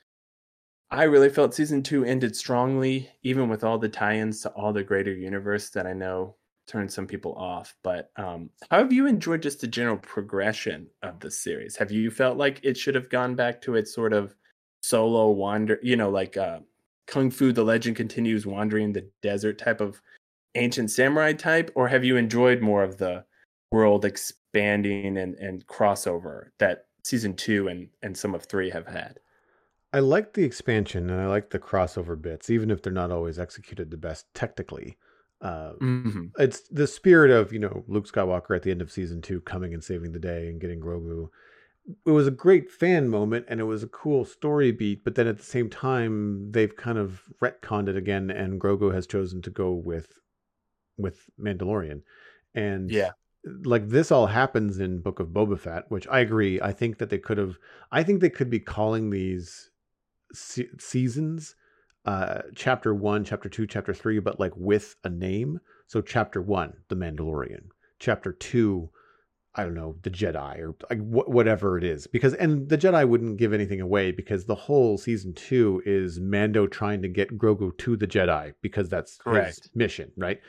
I 0.90 1.04
really 1.04 1.28
felt 1.28 1.54
season 1.54 1.82
two 1.82 2.04
ended 2.04 2.36
strongly, 2.36 3.10
even 3.22 3.48
with 3.48 3.64
all 3.64 3.78
the 3.78 3.88
tie-ins 3.88 4.42
to 4.42 4.50
all 4.50 4.72
the 4.72 4.82
greater 4.82 5.12
universe 5.12 5.70
that 5.70 5.86
I 5.86 5.92
know 5.92 6.36
turned 6.66 6.92
some 6.92 7.06
people 7.06 7.34
off. 7.34 7.74
But 7.82 8.10
um, 8.16 8.50
how 8.70 8.78
have 8.78 8.92
you 8.92 9.06
enjoyed 9.06 9.42
just 9.42 9.60
the 9.60 9.66
general 9.66 9.96
progression 9.96 10.86
of 11.02 11.20
the 11.20 11.30
series? 11.30 11.76
Have 11.76 11.90
you 11.90 12.10
felt 12.10 12.36
like 12.36 12.60
it 12.62 12.76
should 12.76 12.94
have 12.94 13.10
gone 13.10 13.34
back 13.34 13.60
to 13.62 13.76
its 13.76 13.94
sort 13.94 14.12
of 14.12 14.34
solo 14.82 15.30
wander, 15.30 15.78
you 15.82 15.96
know, 15.96 16.10
like 16.10 16.36
uh, 16.36 16.60
Kung 17.06 17.30
Fu: 17.30 17.52
The 17.52 17.64
Legend 17.64 17.96
continues 17.96 18.46
wandering 18.46 18.92
the 18.92 19.08
desert 19.22 19.58
type 19.58 19.80
of 19.80 20.00
ancient 20.54 20.90
samurai 20.90 21.32
type, 21.32 21.70
or 21.74 21.88
have 21.88 22.04
you 22.04 22.16
enjoyed 22.16 22.60
more 22.60 22.82
of 22.82 22.98
the 22.98 23.24
world 23.72 24.04
expanding 24.04 25.16
and 25.18 25.34
and 25.34 25.66
crossover 25.66 26.48
that 26.58 26.86
season 27.02 27.34
two 27.34 27.68
and 27.68 27.88
and 28.02 28.16
some 28.16 28.34
of 28.34 28.44
three 28.44 28.70
have 28.70 28.86
had? 28.86 29.18
I 29.92 30.00
like 30.00 30.32
the 30.32 30.42
expansion 30.42 31.08
and 31.08 31.20
I 31.20 31.26
like 31.26 31.50
the 31.50 31.58
crossover 31.60 32.20
bits, 32.20 32.50
even 32.50 32.70
if 32.70 32.82
they're 32.82 32.92
not 32.92 33.12
always 33.12 33.38
executed 33.38 33.90
the 33.90 33.96
best 33.96 34.26
technically. 34.34 34.96
Uh, 35.40 35.74
mm-hmm. 35.80 36.26
It's 36.38 36.60
the 36.68 36.86
spirit 36.86 37.30
of 37.30 37.52
you 37.52 37.58
know 37.58 37.84
Luke 37.86 38.10
Skywalker 38.10 38.56
at 38.56 38.62
the 38.62 38.70
end 38.70 38.82
of 38.82 38.90
season 38.90 39.22
two 39.22 39.40
coming 39.42 39.74
and 39.74 39.84
saving 39.84 40.12
the 40.12 40.18
day 40.18 40.48
and 40.48 40.60
getting 40.60 40.80
Grogu. 40.80 41.28
It 42.06 42.10
was 42.10 42.26
a 42.26 42.32
great 42.32 42.70
fan 42.70 43.08
moment 43.08 43.44
and 43.48 43.60
it 43.60 43.64
was 43.64 43.82
a 43.82 43.88
cool 43.88 44.24
story 44.24 44.72
beat, 44.72 45.04
but 45.04 45.16
then 45.16 45.26
at 45.26 45.36
the 45.36 45.44
same 45.44 45.68
time 45.68 46.50
they've 46.50 46.74
kind 46.74 46.96
of 46.98 47.22
retconned 47.42 47.88
it 47.88 47.96
again, 47.96 48.30
and 48.30 48.60
Grogu 48.60 48.92
has 48.92 49.06
chosen 49.06 49.42
to 49.42 49.50
go 49.50 49.72
with 49.72 50.18
with 50.96 51.28
Mandalorian, 51.40 52.02
and 52.54 52.90
yeah, 52.90 53.10
like 53.64 53.88
this 53.88 54.10
all 54.10 54.26
happens 54.26 54.78
in 54.78 55.00
Book 55.00 55.20
of 55.20 55.28
Boba 55.28 55.58
Fett, 55.58 55.84
which 55.88 56.06
I 56.08 56.20
agree. 56.20 56.60
I 56.60 56.72
think 56.72 56.98
that 56.98 57.10
they 57.10 57.18
could 57.18 57.38
have. 57.38 57.58
I 57.92 58.02
think 58.02 58.20
they 58.20 58.30
could 58.30 58.50
be 58.50 58.60
calling 58.60 59.10
these 59.10 59.70
se- 60.32 60.70
seasons 60.78 61.56
uh, 62.04 62.42
chapter 62.54 62.94
one, 62.94 63.24
chapter 63.24 63.48
two, 63.48 63.66
chapter 63.66 63.94
three, 63.94 64.18
but 64.18 64.38
like 64.38 64.52
with 64.56 64.96
a 65.04 65.08
name. 65.08 65.60
So 65.86 66.00
chapter 66.00 66.42
one, 66.42 66.74
The 66.88 66.96
Mandalorian. 66.96 67.68
Chapter 67.98 68.32
two, 68.32 68.90
I 69.54 69.64
don't 69.64 69.74
know, 69.74 69.96
the 70.02 70.10
Jedi 70.10 70.58
or 70.58 70.74
like 70.90 70.98
wh- 70.98 71.28
whatever 71.28 71.78
it 71.78 71.84
is. 71.84 72.06
Because 72.06 72.34
and 72.34 72.68
the 72.68 72.76
Jedi 72.76 73.08
wouldn't 73.08 73.38
give 73.38 73.52
anything 73.52 73.80
away 73.80 74.10
because 74.10 74.44
the 74.44 74.54
whole 74.54 74.98
season 74.98 75.32
two 75.34 75.82
is 75.86 76.20
Mando 76.20 76.66
trying 76.66 77.00
to 77.02 77.08
get 77.08 77.38
Grogu 77.38 77.76
to 77.78 77.96
the 77.96 78.06
Jedi 78.06 78.54
because 78.60 78.88
that's 78.88 79.16
Correct. 79.16 79.46
his 79.62 79.70
mission, 79.74 80.10
right? 80.16 80.40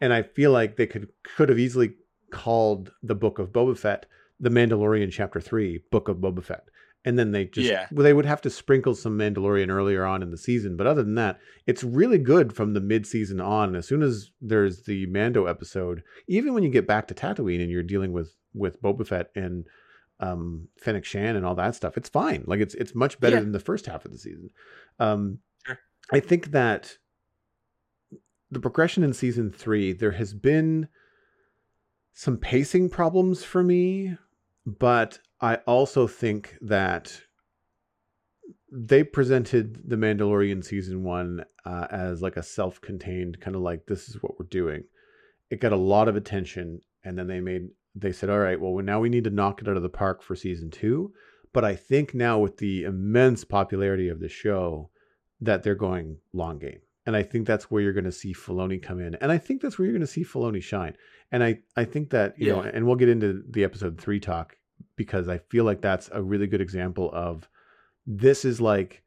And 0.00 0.12
I 0.12 0.22
feel 0.22 0.50
like 0.52 0.76
they 0.76 0.86
could 0.86 1.08
could 1.36 1.48
have 1.48 1.58
easily 1.58 1.94
called 2.30 2.92
the 3.02 3.14
book 3.14 3.38
of 3.38 3.52
Boba 3.52 3.76
Fett 3.76 4.06
the 4.42 4.50
Mandalorian 4.50 5.12
chapter 5.12 5.38
three, 5.38 5.82
Book 5.90 6.08
of 6.08 6.16
Boba 6.16 6.42
Fett 6.42 6.64
and 7.04 7.18
then 7.18 7.32
they 7.32 7.46
just 7.46 7.68
yeah. 7.68 7.86
well, 7.90 8.04
they 8.04 8.12
would 8.12 8.26
have 8.26 8.42
to 8.42 8.50
sprinkle 8.50 8.94
some 8.94 9.18
Mandalorian 9.18 9.70
earlier 9.70 10.04
on 10.04 10.22
in 10.22 10.30
the 10.30 10.36
season. 10.36 10.76
But 10.76 10.86
other 10.86 11.02
than 11.02 11.14
that, 11.14 11.38
it's 11.66 11.82
really 11.82 12.18
good 12.18 12.52
from 12.52 12.74
the 12.74 12.80
mid 12.80 13.06
season 13.06 13.40
on. 13.40 13.74
As 13.74 13.88
soon 13.88 14.02
as 14.02 14.30
there's 14.40 14.82
the 14.82 15.06
Mando 15.06 15.46
episode, 15.46 16.02
even 16.28 16.52
when 16.52 16.62
you 16.62 16.68
get 16.68 16.86
back 16.86 17.08
to 17.08 17.14
Tatooine 17.14 17.62
and 17.62 17.70
you're 17.70 17.82
dealing 17.82 18.12
with 18.12 18.36
with 18.52 18.82
Boba 18.82 19.06
Fett 19.06 19.30
and 19.34 19.66
um, 20.20 20.68
Fennec 20.78 21.06
Shand 21.06 21.38
and 21.38 21.46
all 21.46 21.54
that 21.54 21.74
stuff, 21.74 21.96
it's 21.96 22.10
fine. 22.10 22.44
Like 22.46 22.60
it's 22.60 22.74
it's 22.74 22.94
much 22.94 23.18
better 23.18 23.36
yeah. 23.36 23.42
than 23.42 23.52
the 23.52 23.60
first 23.60 23.86
half 23.86 24.04
of 24.04 24.12
the 24.12 24.18
season. 24.18 24.50
Um, 24.98 25.38
sure. 25.64 25.78
I 26.12 26.20
think 26.20 26.50
that 26.50 26.98
the 28.50 28.60
progression 28.60 29.02
in 29.02 29.12
season 29.12 29.50
three, 29.50 29.92
there 29.92 30.12
has 30.12 30.34
been 30.34 30.88
some 32.12 32.36
pacing 32.36 32.90
problems 32.90 33.44
for 33.44 33.62
me 33.62 34.16
but 34.66 35.18
I 35.40 35.56
also 35.66 36.06
think 36.06 36.56
that 36.60 37.20
they 38.70 39.02
presented 39.02 39.88
the 39.88 39.96
Mandalorian 39.96 40.64
season 40.64 41.02
one 41.02 41.44
uh, 41.64 41.86
as 41.90 42.22
like 42.22 42.36
a 42.36 42.42
self-contained 42.42 43.40
kind 43.40 43.56
of 43.56 43.62
like 43.62 43.86
this 43.86 44.08
is 44.08 44.22
what 44.22 44.38
we're 44.38 44.46
doing. 44.46 44.84
It 45.50 45.60
got 45.60 45.72
a 45.72 45.76
lot 45.76 46.08
of 46.08 46.14
attention, 46.14 46.80
and 47.04 47.18
then 47.18 47.26
they 47.26 47.40
made 47.40 47.68
they 47.96 48.12
said, 48.12 48.30
all 48.30 48.38
right, 48.38 48.60
well 48.60 48.74
now 48.84 49.00
we 49.00 49.08
need 49.08 49.24
to 49.24 49.30
knock 49.30 49.60
it 49.60 49.68
out 49.68 49.76
of 49.76 49.82
the 49.82 49.88
park 49.88 50.22
for 50.22 50.36
season 50.36 50.70
two. 50.70 51.12
But 51.52 51.64
I 51.64 51.74
think 51.74 52.14
now 52.14 52.38
with 52.38 52.58
the 52.58 52.84
immense 52.84 53.42
popularity 53.42 54.08
of 54.08 54.20
the 54.20 54.28
show, 54.28 54.90
that 55.40 55.64
they're 55.64 55.74
going 55.74 56.18
long 56.32 56.58
game. 56.58 56.80
And 57.06 57.16
I 57.16 57.22
think 57.22 57.46
that's 57.46 57.70
where 57.70 57.82
you're 57.82 57.92
going 57.92 58.04
to 58.04 58.12
see 58.12 58.34
Filoni 58.34 58.82
come 58.82 59.00
in. 59.00 59.14
And 59.16 59.32
I 59.32 59.38
think 59.38 59.62
that's 59.62 59.78
where 59.78 59.86
you're 59.86 59.94
going 59.94 60.00
to 60.00 60.06
see 60.06 60.24
Filoni 60.24 60.62
shine. 60.62 60.94
And 61.32 61.42
I, 61.42 61.60
I 61.76 61.84
think 61.84 62.10
that, 62.10 62.38
you 62.38 62.48
yeah. 62.48 62.54
know, 62.54 62.60
and 62.62 62.86
we'll 62.86 62.96
get 62.96 63.08
into 63.08 63.42
the 63.48 63.64
episode 63.64 63.98
three 63.98 64.20
talk 64.20 64.56
because 64.96 65.28
I 65.28 65.38
feel 65.38 65.64
like 65.64 65.80
that's 65.80 66.10
a 66.12 66.22
really 66.22 66.46
good 66.46 66.60
example 66.60 67.10
of 67.12 67.48
this 68.06 68.44
is 68.44 68.60
like 68.60 69.02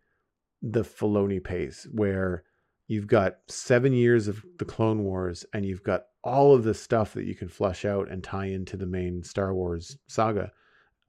the 0.61 0.81
Filoni 0.81 1.43
pace 1.43 1.87
where 1.91 2.43
you've 2.87 3.07
got 3.07 3.37
seven 3.47 3.93
years 3.93 4.27
of 4.27 4.43
the 4.57 4.65
Clone 4.65 5.03
Wars 5.03 5.45
and 5.53 5.65
you've 5.65 5.83
got 5.83 6.05
all 6.23 6.55
of 6.55 6.63
the 6.63 6.73
stuff 6.73 7.13
that 7.13 7.25
you 7.25 7.35
can 7.35 7.49
flush 7.49 7.85
out 7.85 8.09
and 8.09 8.23
tie 8.23 8.45
into 8.45 8.77
the 8.77 8.85
main 8.85 9.23
Star 9.23 9.53
Wars 9.53 9.97
saga, 10.07 10.51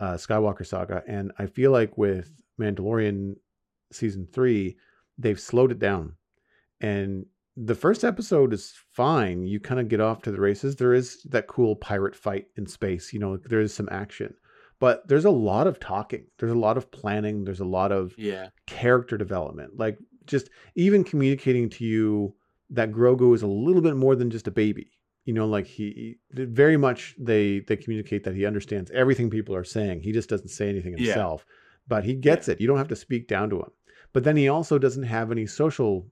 uh, 0.01 0.15
Skywalker 0.15 0.67
saga. 0.67 1.03
And 1.07 1.33
I 1.39 1.47
feel 1.47 1.71
like 1.71 1.97
with 1.97 2.33
Mandalorian 2.61 3.37
season 3.93 4.27
three, 4.33 4.77
they've 5.19 5.41
slowed 5.41 5.71
it 5.71 5.79
down. 5.79 6.17
And 6.85 7.25
the 7.57 7.75
first 7.75 8.05
episode 8.05 8.53
is 8.53 8.75
fine. 8.93 9.47
You 9.47 9.59
kind 9.59 9.81
of 9.81 9.89
get 9.89 10.01
off 10.01 10.21
to 10.23 10.31
the 10.31 10.41
races. 10.41 10.77
There 10.77 10.93
is 10.93 11.23
that 11.31 11.47
cool 11.47 11.77
pirate 11.77 12.15
fight 12.15 12.49
in 12.57 12.67
space. 12.67 13.13
You 13.13 13.21
know, 13.21 13.39
there 13.39 13.61
is 13.61 13.73
some 13.73 13.89
action, 13.91 14.35
but 14.81 15.09
there's 15.09 15.25
a 15.25 15.31
lot 15.31 15.67
of 15.67 15.81
talking. 15.81 16.27
There's 16.39 16.53
a 16.53 16.59
lot 16.59 16.77
of 16.77 16.91
planning. 16.91 17.45
There's 17.45 17.61
a 17.61 17.65
lot 17.65 17.91
of 17.91 18.15
yeah 18.19 18.49
character 18.67 19.17
development. 19.17 19.79
Like 19.79 19.97
just 20.27 20.51
even 20.75 21.05
communicating 21.05 21.71
to 21.71 21.85
you 21.85 22.35
that 22.69 22.93
Grogu 22.93 23.35
is 23.35 23.43
a 23.43 23.47
little 23.47 23.83
bit 23.83 23.97
more 23.97 24.15
than 24.15 24.31
just 24.31 24.47
a 24.47 24.51
baby. 24.51 24.91
You 25.25 25.33
know, 25.33 25.47
like 25.47 25.67
he, 25.67 26.17
very 26.33 26.77
much 26.77 27.15
they 27.19 27.61
they 27.61 27.79
communicate 27.79 28.25
that 28.25 28.35
he 28.35 28.45
understands 28.45 28.91
everything 28.91 29.31
people 29.31 29.55
are 29.55 29.65
saying. 29.65 30.03
He 30.03 30.13
just 30.13 30.29
doesn't 30.29 30.49
say 30.49 30.69
anything 30.69 30.99
himself, 30.99 31.47
yeah. 31.49 31.55
but 31.89 32.05
he 32.05 32.15
gets 32.15 32.47
yeah. 32.47 32.53
it. 32.53 32.61
You 32.61 32.67
don't 32.67 32.77
have 32.77 32.89
to 32.89 32.97
speak 32.97 33.27
down 33.27 33.49
to 33.49 33.61
him 33.61 33.71
but 34.15 34.23
then 34.23 34.37
he 34.37 34.49
also 34.49 34.79
doesn't 34.79 35.03
have 35.03 35.31
any 35.31 35.45
social 35.45 36.07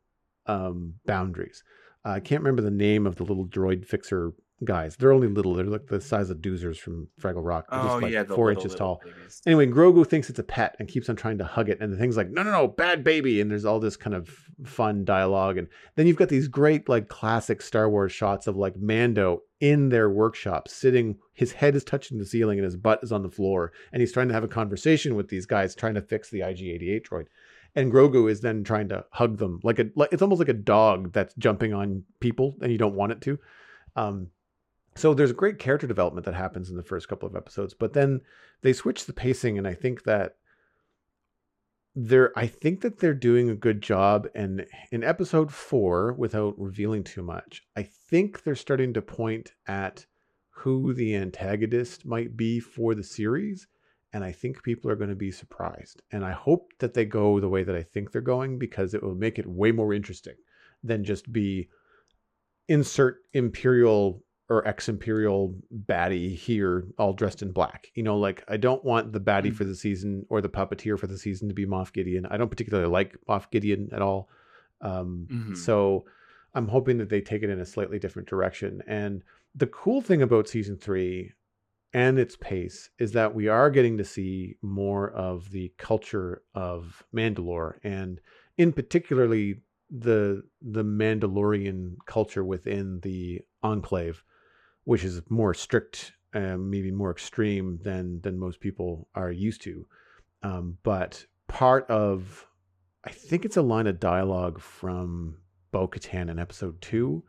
um, 0.46 0.94
boundaries. 1.06 1.62
Uh, 2.04 2.10
I 2.10 2.20
can't 2.20 2.42
remember 2.42 2.62
the 2.62 2.70
name 2.70 3.06
of 3.06 3.16
the 3.16 3.24
little 3.24 3.46
droid 3.46 3.86
fixer 3.86 4.32
guys. 4.64 4.96
They're 4.96 5.12
only 5.12 5.28
little. 5.28 5.54
They're 5.54 5.66
like 5.66 5.86
the 5.86 6.00
size 6.00 6.30
of 6.30 6.38
doozers 6.38 6.76
from 6.76 7.08
Fraggle 7.20 7.44
Rock. 7.44 7.66
They're 7.70 7.80
oh 7.80 7.84
just 7.84 8.02
like 8.02 8.12
yeah, 8.12 8.24
four 8.24 8.48
little, 8.48 8.62
inches 8.62 8.76
tall. 8.76 9.00
Babies. 9.04 9.42
Anyway, 9.46 9.66
Grogu 9.66 10.06
thinks 10.06 10.30
it's 10.30 10.38
a 10.38 10.44
pet 10.44 10.76
and 10.78 10.88
keeps 10.88 11.08
on 11.08 11.16
trying 11.16 11.38
to 11.38 11.44
hug 11.44 11.68
it, 11.68 11.78
and 11.80 11.92
the 11.92 11.96
thing's 11.96 12.16
like, 12.16 12.30
no, 12.30 12.42
no, 12.42 12.50
no, 12.50 12.68
bad 12.68 13.04
baby. 13.04 13.40
And 13.40 13.50
there's 13.50 13.64
all 13.64 13.80
this 13.80 13.96
kind 13.96 14.14
of 14.14 14.28
fun 14.64 15.04
dialogue, 15.04 15.58
and 15.58 15.68
then 15.96 16.06
you've 16.06 16.16
got 16.16 16.28
these 16.28 16.48
great 16.48 16.88
like 16.88 17.08
classic 17.08 17.62
Star 17.62 17.88
Wars 17.88 18.12
shots 18.12 18.46
of 18.46 18.56
like 18.56 18.76
Mando 18.76 19.42
in 19.60 19.88
their 19.88 20.10
workshop, 20.10 20.68
sitting. 20.68 21.16
His 21.34 21.52
head 21.52 21.74
is 21.74 21.84
touching 21.84 22.18
the 22.18 22.26
ceiling 22.26 22.58
and 22.58 22.64
his 22.64 22.76
butt 22.76 23.00
is 23.02 23.12
on 23.12 23.22
the 23.22 23.30
floor, 23.30 23.72
and 23.92 24.00
he's 24.00 24.12
trying 24.12 24.28
to 24.28 24.34
have 24.34 24.44
a 24.44 24.48
conversation 24.48 25.14
with 25.14 25.28
these 25.28 25.46
guys, 25.46 25.74
trying 25.74 25.94
to 25.94 26.02
fix 26.02 26.30
the 26.30 26.42
IG-88 26.42 27.08
droid 27.08 27.26
and 27.74 27.92
Grogu 27.92 28.30
is 28.30 28.40
then 28.40 28.64
trying 28.64 28.88
to 28.90 29.04
hug 29.10 29.38
them 29.38 29.60
like 29.62 29.78
a 29.78 29.86
like 29.96 30.12
it's 30.12 30.22
almost 30.22 30.38
like 30.38 30.48
a 30.48 30.54
dog 30.54 31.12
that's 31.12 31.34
jumping 31.34 31.72
on 31.72 32.04
people 32.20 32.56
and 32.60 32.70
you 32.70 32.78
don't 32.78 32.94
want 32.94 33.12
it 33.12 33.20
to. 33.22 33.38
Um, 33.96 34.28
so 34.94 35.14
there's 35.14 35.32
great 35.32 35.58
character 35.58 35.86
development 35.86 36.26
that 36.26 36.34
happens 36.34 36.70
in 36.70 36.76
the 36.76 36.82
first 36.82 37.08
couple 37.08 37.28
of 37.28 37.36
episodes, 37.36 37.74
but 37.74 37.94
then 37.94 38.20
they 38.60 38.72
switch 38.72 39.06
the 39.06 39.12
pacing, 39.12 39.56
and 39.56 39.66
I 39.66 39.74
think 39.74 40.04
that 40.04 40.36
they're 41.94 42.32
I 42.38 42.46
think 42.46 42.82
that 42.82 42.98
they're 42.98 43.14
doing 43.14 43.48
a 43.48 43.54
good 43.54 43.82
job. 43.82 44.28
And 44.34 44.66
in 44.90 45.02
episode 45.02 45.52
four, 45.52 46.12
without 46.12 46.58
revealing 46.58 47.04
too 47.04 47.22
much, 47.22 47.62
I 47.76 47.84
think 47.84 48.42
they're 48.42 48.54
starting 48.54 48.92
to 48.94 49.02
point 49.02 49.52
at 49.66 50.06
who 50.50 50.92
the 50.92 51.16
antagonist 51.16 52.04
might 52.04 52.36
be 52.36 52.60
for 52.60 52.94
the 52.94 53.04
series 53.04 53.66
and 54.12 54.24
I 54.24 54.32
think 54.32 54.62
people 54.62 54.90
are 54.90 54.96
going 54.96 55.10
to 55.10 55.16
be 55.16 55.30
surprised. 55.30 56.02
And 56.10 56.24
I 56.24 56.32
hope 56.32 56.72
that 56.80 56.94
they 56.94 57.04
go 57.04 57.40
the 57.40 57.48
way 57.48 57.64
that 57.64 57.74
I 57.74 57.82
think 57.82 58.12
they're 58.12 58.20
going 58.20 58.58
because 58.58 58.94
it 58.94 59.02
will 59.02 59.14
make 59.14 59.38
it 59.38 59.46
way 59.46 59.72
more 59.72 59.94
interesting 59.94 60.36
than 60.84 61.04
just 61.04 61.32
be 61.32 61.68
insert 62.68 63.22
imperial 63.32 64.22
or 64.48 64.66
ex 64.68 64.88
imperial 64.88 65.54
baddie 65.86 66.34
here 66.34 66.86
all 66.98 67.14
dressed 67.14 67.42
in 67.42 67.52
black. 67.52 67.90
You 67.94 68.02
know, 68.02 68.18
like 68.18 68.44
I 68.48 68.58
don't 68.58 68.84
want 68.84 69.12
the 69.12 69.20
baddie 69.20 69.46
mm-hmm. 69.46 69.56
for 69.56 69.64
the 69.64 69.74
season 69.74 70.26
or 70.28 70.40
the 70.40 70.48
puppeteer 70.48 70.98
for 70.98 71.06
the 71.06 71.18
season 71.18 71.48
to 71.48 71.54
be 71.54 71.64
Moff 71.64 71.92
Gideon. 71.92 72.26
I 72.26 72.36
don't 72.36 72.50
particularly 72.50 72.90
like 72.90 73.16
Moff 73.28 73.50
Gideon 73.50 73.88
at 73.92 74.02
all. 74.02 74.28
Um, 74.82 75.26
mm-hmm. 75.30 75.54
So 75.54 76.04
I'm 76.54 76.68
hoping 76.68 76.98
that 76.98 77.08
they 77.08 77.20
take 77.20 77.42
it 77.42 77.50
in 77.50 77.60
a 77.60 77.66
slightly 77.66 77.98
different 77.98 78.28
direction. 78.28 78.82
And 78.86 79.22
the 79.54 79.68
cool 79.68 80.02
thing 80.02 80.22
about 80.22 80.48
season 80.48 80.76
three, 80.76 81.32
and 81.94 82.18
its 82.18 82.36
pace 82.36 82.90
is 82.98 83.12
that 83.12 83.34
we 83.34 83.48
are 83.48 83.70
getting 83.70 83.98
to 83.98 84.04
see 84.04 84.56
more 84.62 85.10
of 85.10 85.50
the 85.50 85.72
culture 85.78 86.42
of 86.54 87.02
Mandalore 87.14 87.74
and 87.84 88.20
in 88.56 88.72
particularly 88.72 89.60
the 89.90 90.42
the 90.60 90.84
Mandalorian 90.84 91.96
culture 92.06 92.44
within 92.44 93.00
the 93.00 93.42
enclave 93.62 94.22
which 94.84 95.04
is 95.04 95.20
more 95.28 95.54
strict 95.54 96.12
and 96.32 96.70
maybe 96.70 96.90
more 96.90 97.10
extreme 97.10 97.78
than 97.82 98.20
than 98.22 98.38
most 98.38 98.60
people 98.60 99.08
are 99.14 99.30
used 99.30 99.62
to 99.62 99.86
um, 100.42 100.78
but 100.82 101.26
part 101.48 101.88
of 101.90 102.46
I 103.04 103.10
think 103.10 103.44
it's 103.44 103.56
a 103.56 103.62
line 103.62 103.86
of 103.86 103.98
dialogue 104.00 104.60
from 104.60 105.38
Bo 105.72 105.88
Katan 105.88 106.30
in 106.30 106.38
episode 106.38 106.80
two. 106.80 107.24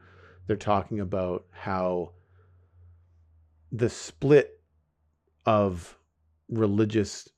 They're 0.46 0.56
talking 0.56 1.00
about 1.00 1.46
how 1.52 2.12
the 3.72 3.90
split 3.90 4.53
of 5.46 5.98
religious 6.50 7.30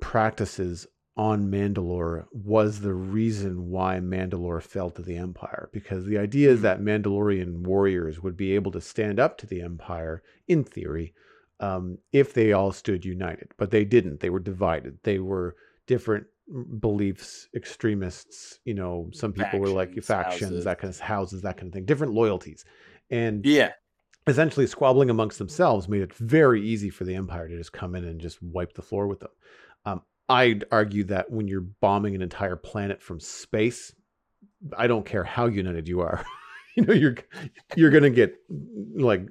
practices 0.00 0.86
on 1.16 1.50
Mandalore 1.50 2.26
was 2.32 2.80
the 2.80 2.92
reason 2.92 3.70
why 3.70 3.98
Mandalore 4.00 4.62
fell 4.62 4.90
to 4.90 5.02
the 5.02 5.16
Empire. 5.16 5.70
Because 5.72 6.04
the 6.04 6.18
idea 6.18 6.50
is 6.50 6.58
hmm. 6.58 6.64
that 6.64 6.80
Mandalorian 6.80 7.66
warriors 7.66 8.22
would 8.22 8.36
be 8.36 8.54
able 8.54 8.72
to 8.72 8.80
stand 8.80 9.18
up 9.18 9.38
to 9.38 9.46
the 9.46 9.62
Empire, 9.62 10.22
in 10.46 10.64
theory, 10.64 11.14
um, 11.60 11.98
if 12.12 12.34
they 12.34 12.52
all 12.52 12.72
stood 12.72 13.04
united. 13.04 13.48
But 13.56 13.70
they 13.70 13.84
didn't. 13.84 14.20
They 14.20 14.30
were 14.30 14.40
divided. 14.40 14.98
They 15.02 15.18
were 15.18 15.56
different 15.86 16.26
beliefs, 16.78 17.48
extremists. 17.54 18.60
You 18.64 18.74
know, 18.74 19.10
some 19.12 19.32
people 19.32 19.44
factions, 19.44 19.60
were 19.60 19.74
like 19.74 20.02
factions, 20.02 20.50
houses. 20.50 20.64
that 20.64 20.78
kind 20.78 20.92
of 20.92 21.00
houses, 21.00 21.42
that 21.42 21.56
kind 21.56 21.68
of 21.68 21.72
thing, 21.72 21.86
different 21.86 22.12
loyalties. 22.12 22.64
And 23.10 23.44
yeah, 23.46 23.72
essentially 24.26 24.66
squabbling 24.66 25.10
amongst 25.10 25.38
themselves 25.38 25.88
made 25.88 26.02
it 26.02 26.14
very 26.14 26.62
easy 26.62 26.90
for 26.90 27.04
the 27.04 27.14
empire 27.14 27.48
to 27.48 27.56
just 27.56 27.72
come 27.72 27.94
in 27.94 28.04
and 28.04 28.20
just 28.20 28.42
wipe 28.42 28.72
the 28.72 28.82
floor 28.82 29.06
with 29.06 29.20
them. 29.20 29.30
Um, 29.84 30.02
I'd 30.28 30.64
argue 30.72 31.04
that 31.04 31.30
when 31.30 31.46
you're 31.46 31.60
bombing 31.60 32.14
an 32.14 32.22
entire 32.22 32.56
planet 32.56 33.00
from 33.00 33.20
space, 33.20 33.94
I 34.76 34.86
don't 34.88 35.06
care 35.06 35.22
how 35.22 35.46
united 35.46 35.86
you 35.86 36.00
are, 36.00 36.24
you 36.76 36.84
know, 36.84 36.94
you're 36.94 37.16
you're 37.76 37.90
gonna 37.90 38.10
get 38.10 38.34
like 38.94 39.26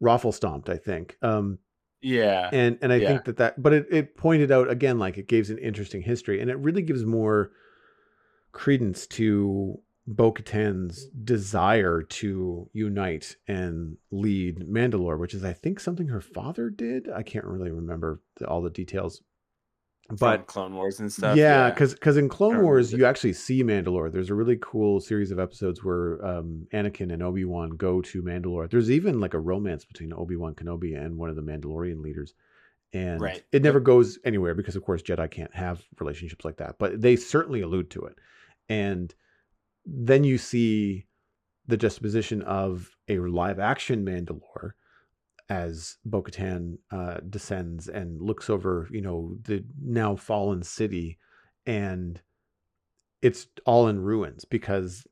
raffle 0.00 0.32
stomped. 0.32 0.68
I 0.68 0.76
think. 0.76 1.16
Um, 1.22 1.58
yeah, 2.00 2.48
and 2.52 2.78
and 2.80 2.92
I 2.92 2.96
yeah. 2.96 3.08
think 3.08 3.24
that 3.24 3.36
that, 3.38 3.62
but 3.62 3.72
it 3.72 3.86
it 3.90 4.16
pointed 4.16 4.50
out 4.52 4.70
again 4.70 4.98
like 4.98 5.18
it 5.18 5.26
gives 5.26 5.50
an 5.50 5.58
interesting 5.58 6.02
history, 6.02 6.40
and 6.40 6.50
it 6.50 6.56
really 6.58 6.82
gives 6.82 7.04
more 7.04 7.50
credence 8.52 9.06
to 9.06 9.80
Bo 10.10 10.32
Katan's 10.32 11.06
desire 11.06 12.02
to 12.02 12.68
unite 12.72 13.36
and 13.46 13.96
lead 14.10 14.58
Mandalore, 14.58 15.18
which 15.18 15.34
is, 15.34 15.44
I 15.44 15.52
think, 15.52 15.78
something 15.78 16.08
her 16.08 16.20
father 16.20 16.68
did. 16.68 17.08
I 17.08 17.22
can't 17.22 17.44
really 17.44 17.70
remember 17.70 18.20
the, 18.36 18.48
all 18.48 18.60
the 18.60 18.70
details. 18.70 19.22
But 20.08 20.38
From 20.38 20.46
Clone 20.46 20.74
Wars 20.74 20.98
and 20.98 21.12
stuff. 21.12 21.36
Yeah, 21.36 21.70
because 21.70 21.92
yeah. 21.92 21.94
because 21.94 22.16
in 22.16 22.28
Clone 22.28 22.60
Wars 22.60 22.92
you 22.92 23.06
actually 23.06 23.34
see 23.34 23.62
Mandalore. 23.62 24.10
There's 24.10 24.30
a 24.30 24.34
really 24.34 24.58
cool 24.60 24.98
series 24.98 25.30
of 25.30 25.38
episodes 25.38 25.84
where 25.84 26.24
um, 26.26 26.66
Anakin 26.74 27.12
and 27.12 27.22
Obi 27.22 27.44
Wan 27.44 27.70
go 27.70 28.00
to 28.02 28.20
Mandalore. 28.20 28.68
There's 28.68 28.90
even 28.90 29.20
like 29.20 29.34
a 29.34 29.38
romance 29.38 29.84
between 29.84 30.12
Obi 30.12 30.34
Wan 30.34 30.56
Kenobi 30.56 31.00
and 31.00 31.16
one 31.16 31.30
of 31.30 31.36
the 31.36 31.42
Mandalorian 31.42 32.02
leaders, 32.02 32.34
and 32.92 33.20
right. 33.20 33.44
it 33.52 33.62
never 33.62 33.78
goes 33.78 34.18
anywhere 34.24 34.56
because 34.56 34.74
of 34.74 34.82
course 34.82 35.00
Jedi 35.00 35.30
can't 35.30 35.54
have 35.54 35.80
relationships 36.00 36.44
like 36.44 36.56
that. 36.56 36.80
But 36.80 37.00
they 37.00 37.14
certainly 37.14 37.60
allude 37.60 37.90
to 37.90 38.06
it, 38.06 38.18
and 38.68 39.14
then 39.84 40.24
you 40.24 40.38
see 40.38 41.06
the 41.66 41.76
juxtaposition 41.76 42.42
of 42.42 42.90
a 43.08 43.18
live 43.18 43.58
action 43.58 44.04
Mandalore 44.04 44.72
as 45.48 45.96
Bo 46.04 46.22
Katan 46.22 46.78
uh, 46.92 47.18
descends 47.28 47.88
and 47.88 48.20
looks 48.20 48.48
over, 48.48 48.88
you 48.92 49.00
know, 49.00 49.36
the 49.42 49.64
now 49.82 50.14
fallen 50.16 50.62
city, 50.62 51.18
and 51.66 52.20
it's 53.20 53.46
all 53.66 53.88
in 53.88 54.00
ruins 54.00 54.44
because 54.44 55.06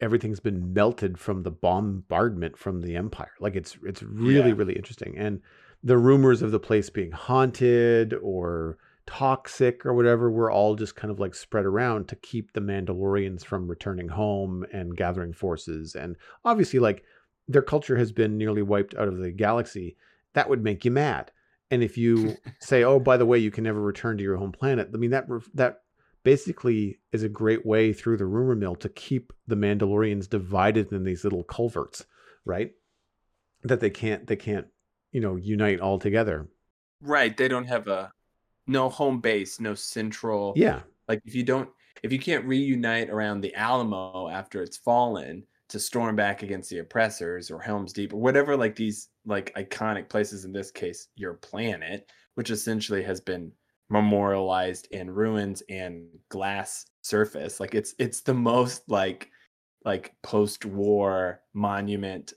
everything's 0.00 0.40
been 0.40 0.72
melted 0.74 1.18
from 1.18 1.42
the 1.42 1.50
bombardment 1.50 2.58
from 2.58 2.82
the 2.82 2.96
empire. 2.96 3.32
Like 3.40 3.56
it's 3.56 3.76
it's 3.84 4.02
really 4.02 4.50
Yeah. 4.50 4.54
really 4.56 4.74
interesting. 4.74 5.16
And 5.16 5.40
the 5.82 5.98
rumors 5.98 6.42
of 6.42 6.50
the 6.50 6.60
place 6.60 6.90
being 6.90 7.12
haunted 7.12 8.12
or 8.14 8.76
toxic 9.06 9.86
or 9.86 9.94
whatever 9.94 10.30
were 10.30 10.50
all 10.50 10.74
just 10.74 10.96
kind 10.96 11.10
of 11.10 11.20
like 11.20 11.34
spread 11.34 11.64
around 11.64 12.08
to 12.08 12.16
keep 12.16 12.52
the 12.52 12.60
Mandalorians 12.60 13.44
from 13.44 13.68
returning 13.68 14.08
home 14.08 14.66
and 14.72 14.96
gathering 14.96 15.32
forces. 15.32 15.94
And 15.94 16.16
obviously, 16.44 16.78
like 16.78 17.04
their 17.48 17.62
culture 17.62 17.96
has 17.96 18.12
been 18.12 18.36
nearly 18.36 18.62
wiped 18.62 18.94
out 18.94 19.08
of 19.08 19.18
the 19.18 19.30
galaxy. 19.30 19.96
That 20.34 20.48
would 20.48 20.62
make 20.62 20.84
you 20.84 20.90
mad. 20.90 21.30
And 21.70 21.82
if 21.82 21.96
you 21.96 22.36
say, 22.60 22.84
"Oh, 22.84 22.98
by 22.98 23.16
the 23.16 23.26
way, 23.26 23.38
you 23.38 23.50
can 23.50 23.64
never 23.64 23.80
return 23.80 24.16
to 24.18 24.22
your 24.22 24.36
home 24.36 24.52
planet," 24.52 24.90
I 24.92 24.96
mean 24.96 25.10
that 25.10 25.26
that 25.54 25.82
basically 26.22 26.98
is 27.12 27.22
a 27.22 27.28
great 27.28 27.64
way 27.64 27.92
through 27.92 28.16
the 28.16 28.26
rumor 28.26 28.56
mill 28.56 28.74
to 28.74 28.88
keep 28.88 29.32
the 29.46 29.54
Mandalorians 29.54 30.28
divided 30.28 30.92
in 30.92 31.04
these 31.04 31.22
little 31.22 31.44
culverts, 31.44 32.04
right? 32.44 32.72
That 33.62 33.80
they 33.80 33.90
can't 33.90 34.26
they 34.26 34.36
can't 34.36 34.66
you 35.12 35.20
know 35.20 35.36
unite 35.36 35.80
all 35.80 35.98
together. 35.98 36.48
Right. 37.00 37.36
They 37.36 37.48
don't 37.48 37.66
have 37.66 37.88
a 37.88 38.10
no 38.66 38.88
home 38.88 39.20
base, 39.20 39.60
no 39.60 39.74
central. 39.74 40.52
Yeah, 40.56 40.82
Like 41.08 41.20
if 41.24 41.34
you 41.34 41.42
don't, 41.42 41.70
if 42.02 42.12
you 42.12 42.18
can't 42.18 42.44
reunite 42.44 43.10
around 43.10 43.40
the 43.40 43.54
Alamo 43.54 44.28
after 44.28 44.62
it's 44.62 44.76
fallen 44.76 45.46
to 45.68 45.80
storm 45.80 46.14
back 46.14 46.42
against 46.42 46.70
the 46.70 46.78
oppressors 46.78 47.50
or 47.50 47.60
Helm's 47.60 47.92
Deep 47.92 48.12
or 48.12 48.20
whatever, 48.20 48.56
like 48.56 48.76
these 48.76 49.08
like 49.24 49.54
iconic 49.54 50.08
places. 50.08 50.44
In 50.44 50.52
this 50.52 50.70
case, 50.70 51.08
your 51.16 51.34
planet, 51.34 52.10
which 52.34 52.50
essentially 52.50 53.02
has 53.02 53.20
been 53.20 53.52
memorialized 53.88 54.88
in 54.90 55.10
ruins 55.10 55.62
and 55.68 56.06
glass 56.28 56.86
surface. 57.02 57.60
Like 57.60 57.74
it's 57.74 57.94
it's 57.98 58.20
the 58.22 58.34
most 58.34 58.88
like 58.88 59.30
like 59.84 60.14
post-war 60.22 61.42
monument 61.54 62.32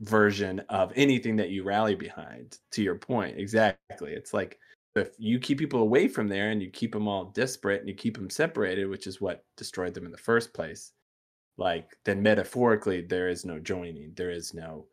version 0.00 0.60
of 0.68 0.92
anything 0.96 1.36
that 1.36 1.50
you 1.50 1.62
rally 1.62 1.94
behind 1.94 2.58
to 2.72 2.82
your 2.82 2.96
point 2.96 3.38
exactly 3.38 4.12
it's 4.12 4.34
like 4.34 4.58
if 4.94 5.10
you 5.18 5.38
keep 5.38 5.58
people 5.58 5.80
away 5.80 6.08
from 6.08 6.28
there 6.28 6.50
and 6.50 6.62
you 6.62 6.70
keep 6.70 6.92
them 6.92 7.08
all 7.08 7.26
disparate 7.26 7.80
and 7.80 7.88
you 7.88 7.94
keep 7.94 8.16
them 8.16 8.30
separated 8.30 8.86
which 8.86 9.06
is 9.06 9.20
what 9.20 9.44
destroyed 9.56 9.94
them 9.94 10.04
in 10.06 10.12
the 10.12 10.18
first 10.18 10.52
place 10.52 10.92
like 11.58 11.96
then 12.04 12.22
metaphorically 12.22 13.02
there 13.02 13.28
is 13.28 13.44
no 13.44 13.58
joining 13.58 14.12
there 14.16 14.30
is 14.30 14.54
no 14.54 14.86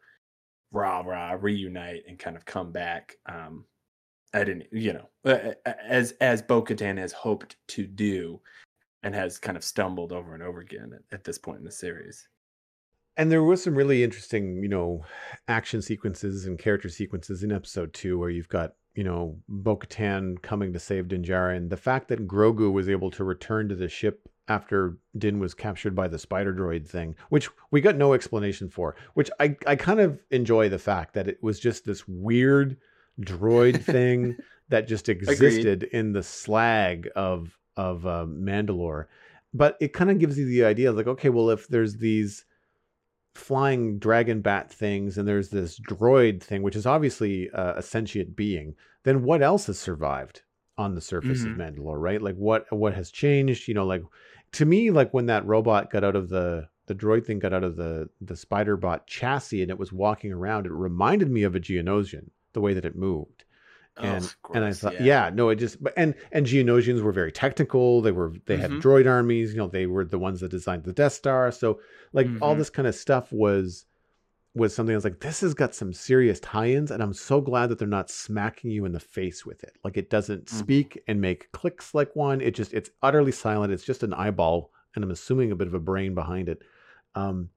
rah 0.71 1.01
rah 1.01 1.35
reunite 1.39 2.03
and 2.07 2.19
kind 2.19 2.35
of 2.35 2.45
come 2.45 2.71
back 2.71 3.15
um 3.27 3.65
i 4.33 4.43
didn't 4.43 4.65
you 4.71 4.93
know 4.93 5.09
as 5.87 6.13
as 6.21 6.41
bo-katan 6.41 6.97
has 6.97 7.11
hoped 7.11 7.55
to 7.67 7.87
do 7.87 8.39
and 9.03 9.15
has 9.15 9.37
kind 9.37 9.57
of 9.57 9.63
stumbled 9.63 10.11
over 10.11 10.33
and 10.33 10.43
over 10.43 10.59
again 10.59 10.91
at, 10.93 11.01
at 11.13 11.23
this 11.23 11.37
point 11.37 11.59
in 11.59 11.65
the 11.65 11.71
series. 11.71 12.27
And 13.17 13.31
there 13.31 13.43
was 13.43 13.63
some 13.63 13.75
really 13.75 14.03
interesting, 14.03 14.61
you 14.63 14.69
know, 14.69 15.03
action 15.47 15.81
sequences 15.81 16.45
and 16.45 16.57
character 16.57 16.89
sequences 16.89 17.43
in 17.43 17.51
episode 17.51 17.93
two 17.93 18.17
where 18.17 18.29
you've 18.29 18.49
got, 18.49 18.73
you 18.99 19.05
know, 19.05 19.37
Bo-Katan 19.47 20.41
coming 20.41 20.73
to 20.73 20.79
save 20.79 21.07
Din 21.07 21.23
Djarin. 21.23 21.69
The 21.69 21.77
fact 21.77 22.09
that 22.09 22.27
Grogu 22.27 22.69
was 22.69 22.89
able 22.89 23.09
to 23.11 23.23
return 23.23 23.69
to 23.69 23.75
the 23.75 23.87
ship 23.87 24.27
after 24.49 24.97
Din 25.17 25.39
was 25.39 25.53
captured 25.53 25.95
by 25.95 26.09
the 26.09 26.19
spider 26.19 26.53
droid 26.53 26.85
thing, 26.85 27.15
which 27.29 27.49
we 27.71 27.79
got 27.79 27.95
no 27.95 28.11
explanation 28.11 28.69
for, 28.69 28.97
which 29.13 29.31
I, 29.39 29.55
I 29.65 29.77
kind 29.77 30.01
of 30.01 30.19
enjoy 30.31 30.67
the 30.67 30.77
fact 30.77 31.13
that 31.13 31.29
it 31.29 31.41
was 31.41 31.61
just 31.61 31.85
this 31.85 32.09
weird 32.09 32.75
droid 33.21 33.81
thing 33.85 34.35
that 34.67 34.89
just 34.89 35.07
existed 35.07 35.83
in 35.83 36.11
the 36.11 36.21
slag 36.21 37.07
of 37.15 37.57
of 37.77 38.05
uh, 38.05 38.25
Mandalore. 38.27 39.05
But 39.53 39.77
it 39.79 39.93
kind 39.93 40.11
of 40.11 40.19
gives 40.19 40.37
you 40.37 40.45
the 40.45 40.65
idea 40.65 40.91
like, 40.91 41.07
okay, 41.07 41.29
well, 41.29 41.51
if 41.51 41.69
there's 41.69 41.95
these 41.95 42.43
flying 43.35 43.99
dragon 43.99 44.41
bat 44.41 44.71
things 44.71 45.17
and 45.17 45.27
there's 45.27 45.49
this 45.49 45.79
droid 45.79 46.41
thing 46.41 46.61
which 46.61 46.75
is 46.75 46.85
obviously 46.85 47.49
uh, 47.51 47.73
a 47.75 47.81
sentient 47.81 48.35
being 48.35 48.75
then 49.03 49.23
what 49.23 49.41
else 49.41 49.67
has 49.67 49.79
survived 49.79 50.41
on 50.77 50.95
the 50.95 51.01
surface 51.01 51.43
Mhm. 51.43 51.51
of 51.51 51.57
mandalore 51.57 51.99
right? 52.01 52.21
Like 52.21 52.35
what 52.35 52.65
what 52.71 52.93
has 52.93 53.11
changed? 53.11 53.67
You 53.67 53.73
know 53.73 53.85
like 53.85 54.03
to 54.53 54.65
me 54.65 54.91
like 54.91 55.13
when 55.13 55.27
that 55.27 55.45
robot 55.45 55.91
got 55.91 56.03
out 56.03 56.15
of 56.15 56.29
the 56.29 56.67
the 56.87 56.95
droid 56.95 57.25
thing 57.25 57.37
got 57.39 57.53
out 57.53 57.63
of 57.63 57.75
the 57.75 58.09
the 58.19 58.35
spider 58.35 58.75
bot 58.77 59.05
chassis 59.05 59.61
and 59.61 59.69
it 59.71 59.77
was 59.77 59.93
walking 59.93 60.31
around 60.31 60.65
it 60.65 60.71
reminded 60.71 61.29
me 61.29 61.43
of 61.43 61.55
a 61.55 61.59
geonosian 61.59 62.29
the 62.53 62.61
way 62.61 62.73
that 62.73 62.85
it 62.85 62.95
moved 62.95 63.45
and 63.99 64.23
Ugh, 64.23 64.51
and 64.55 64.63
I 64.65 64.73
thought, 64.73 64.99
yeah. 65.01 65.29
no, 65.33 65.49
it 65.49 65.55
just 65.55 65.81
but 65.83 65.93
and 65.97 66.15
and 66.31 66.45
Geonosians 66.45 67.01
were 67.01 67.11
very 67.11 67.31
technical. 67.31 68.01
They 68.01 68.11
were 68.11 68.33
they 68.45 68.57
had 68.57 68.71
Mhm. 68.71 68.81
droid 68.81 69.07
armies. 69.07 69.51
You 69.51 69.57
know, 69.59 69.67
they 69.67 69.85
were 69.87 70.05
the 70.05 70.19
ones 70.19 70.39
that 70.41 70.49
designed 70.51 70.83
the 70.83 70.93
Death 70.93 71.13
Star. 71.13 71.51
So 71.51 71.79
like 72.13 72.27
all 72.41 72.55
Mhm. 72.55 72.59
this 72.59 72.69
kind 72.69 72.87
of 72.87 72.95
stuff 72.95 73.31
was 73.31 73.85
was 74.55 74.73
something 74.73 74.93
I 74.95 74.97
was 74.97 75.03
like, 75.03 75.19
this 75.19 75.41
has 75.41 75.53
got 75.53 75.75
some 75.75 75.93
serious 75.93 76.39
tie-ins, 76.39 76.89
and 76.89 77.03
I'm 77.03 77.13
so 77.13 77.39
glad 77.39 77.67
that 77.67 77.77
they're 77.77 77.87
not 77.87 78.09
smacking 78.09 78.71
you 78.71 78.83
in 78.83 78.91
the 78.93 78.99
face 78.99 79.45
with 79.45 79.63
it. 79.63 79.77
Like 79.83 79.95
it 79.95 80.09
doesn't 80.09 80.45
Mhm. 80.45 80.49
speak 80.49 81.01
and 81.07 81.21
make 81.21 81.51
clicks 81.51 81.93
like 81.93 82.15
one. 82.15 82.41
It 82.41 82.55
just 82.55 82.73
it's 82.73 82.89
utterly 83.03 83.31
silent. 83.31 83.71
It's 83.71 83.85
just 83.85 84.01
an 84.03 84.13
eyeball, 84.13 84.71
and 84.95 85.03
I'm 85.03 85.11
assuming 85.11 85.51
a 85.51 85.55
bit 85.55 85.67
of 85.67 85.75
a 85.75 85.79
brain 85.79 86.15
behind 86.15 86.49
it. 86.49 86.63
Um, 87.15 87.49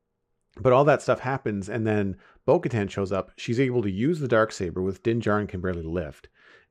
but 0.61 0.73
all 0.73 0.85
that 0.85 1.03
stuff 1.03 1.21
happens, 1.21 1.69
and 1.69 1.87
then 1.87 2.17
Bo-Katan 2.45 2.91
shows 2.91 3.13
up. 3.13 3.31
She's 3.37 3.61
able 3.61 3.83
to 3.83 3.91
use 3.91 4.21
the 4.21 4.29
dark 4.29 4.53
saber, 4.53 4.83
with 4.83 5.03
Din 5.03 5.21
Djarin 5.21 5.49
can 5.49 5.61
barely 5.61 5.83
lift, 5.83 6.29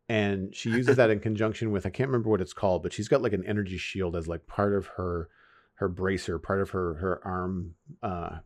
and 0.07 0.53
she 0.55 0.69
uses 0.77 0.97
that 0.97 1.09
in 1.09 1.19
conjunction 1.19 1.71
with 1.71 1.85
I 1.85 1.89
can't 1.89 2.09
remember 2.09 2.29
what 2.29 2.41
it's 2.41 2.53
called, 2.53 2.83
but 2.83 2.93
she's 2.93 3.07
got 3.07 3.21
like 3.21 3.33
an 3.33 3.45
energy 3.45 3.77
shield 3.77 4.15
as 4.15 4.27
like 4.27 4.47
part 4.47 4.73
of 4.73 4.87
her 4.97 5.29
her 5.75 5.89
bracer, 5.89 6.37
part 6.37 6.61
of 6.61 6.71
her 6.71 6.95
her 6.95 7.21
arm 7.25 7.75
uh, 8.03 8.37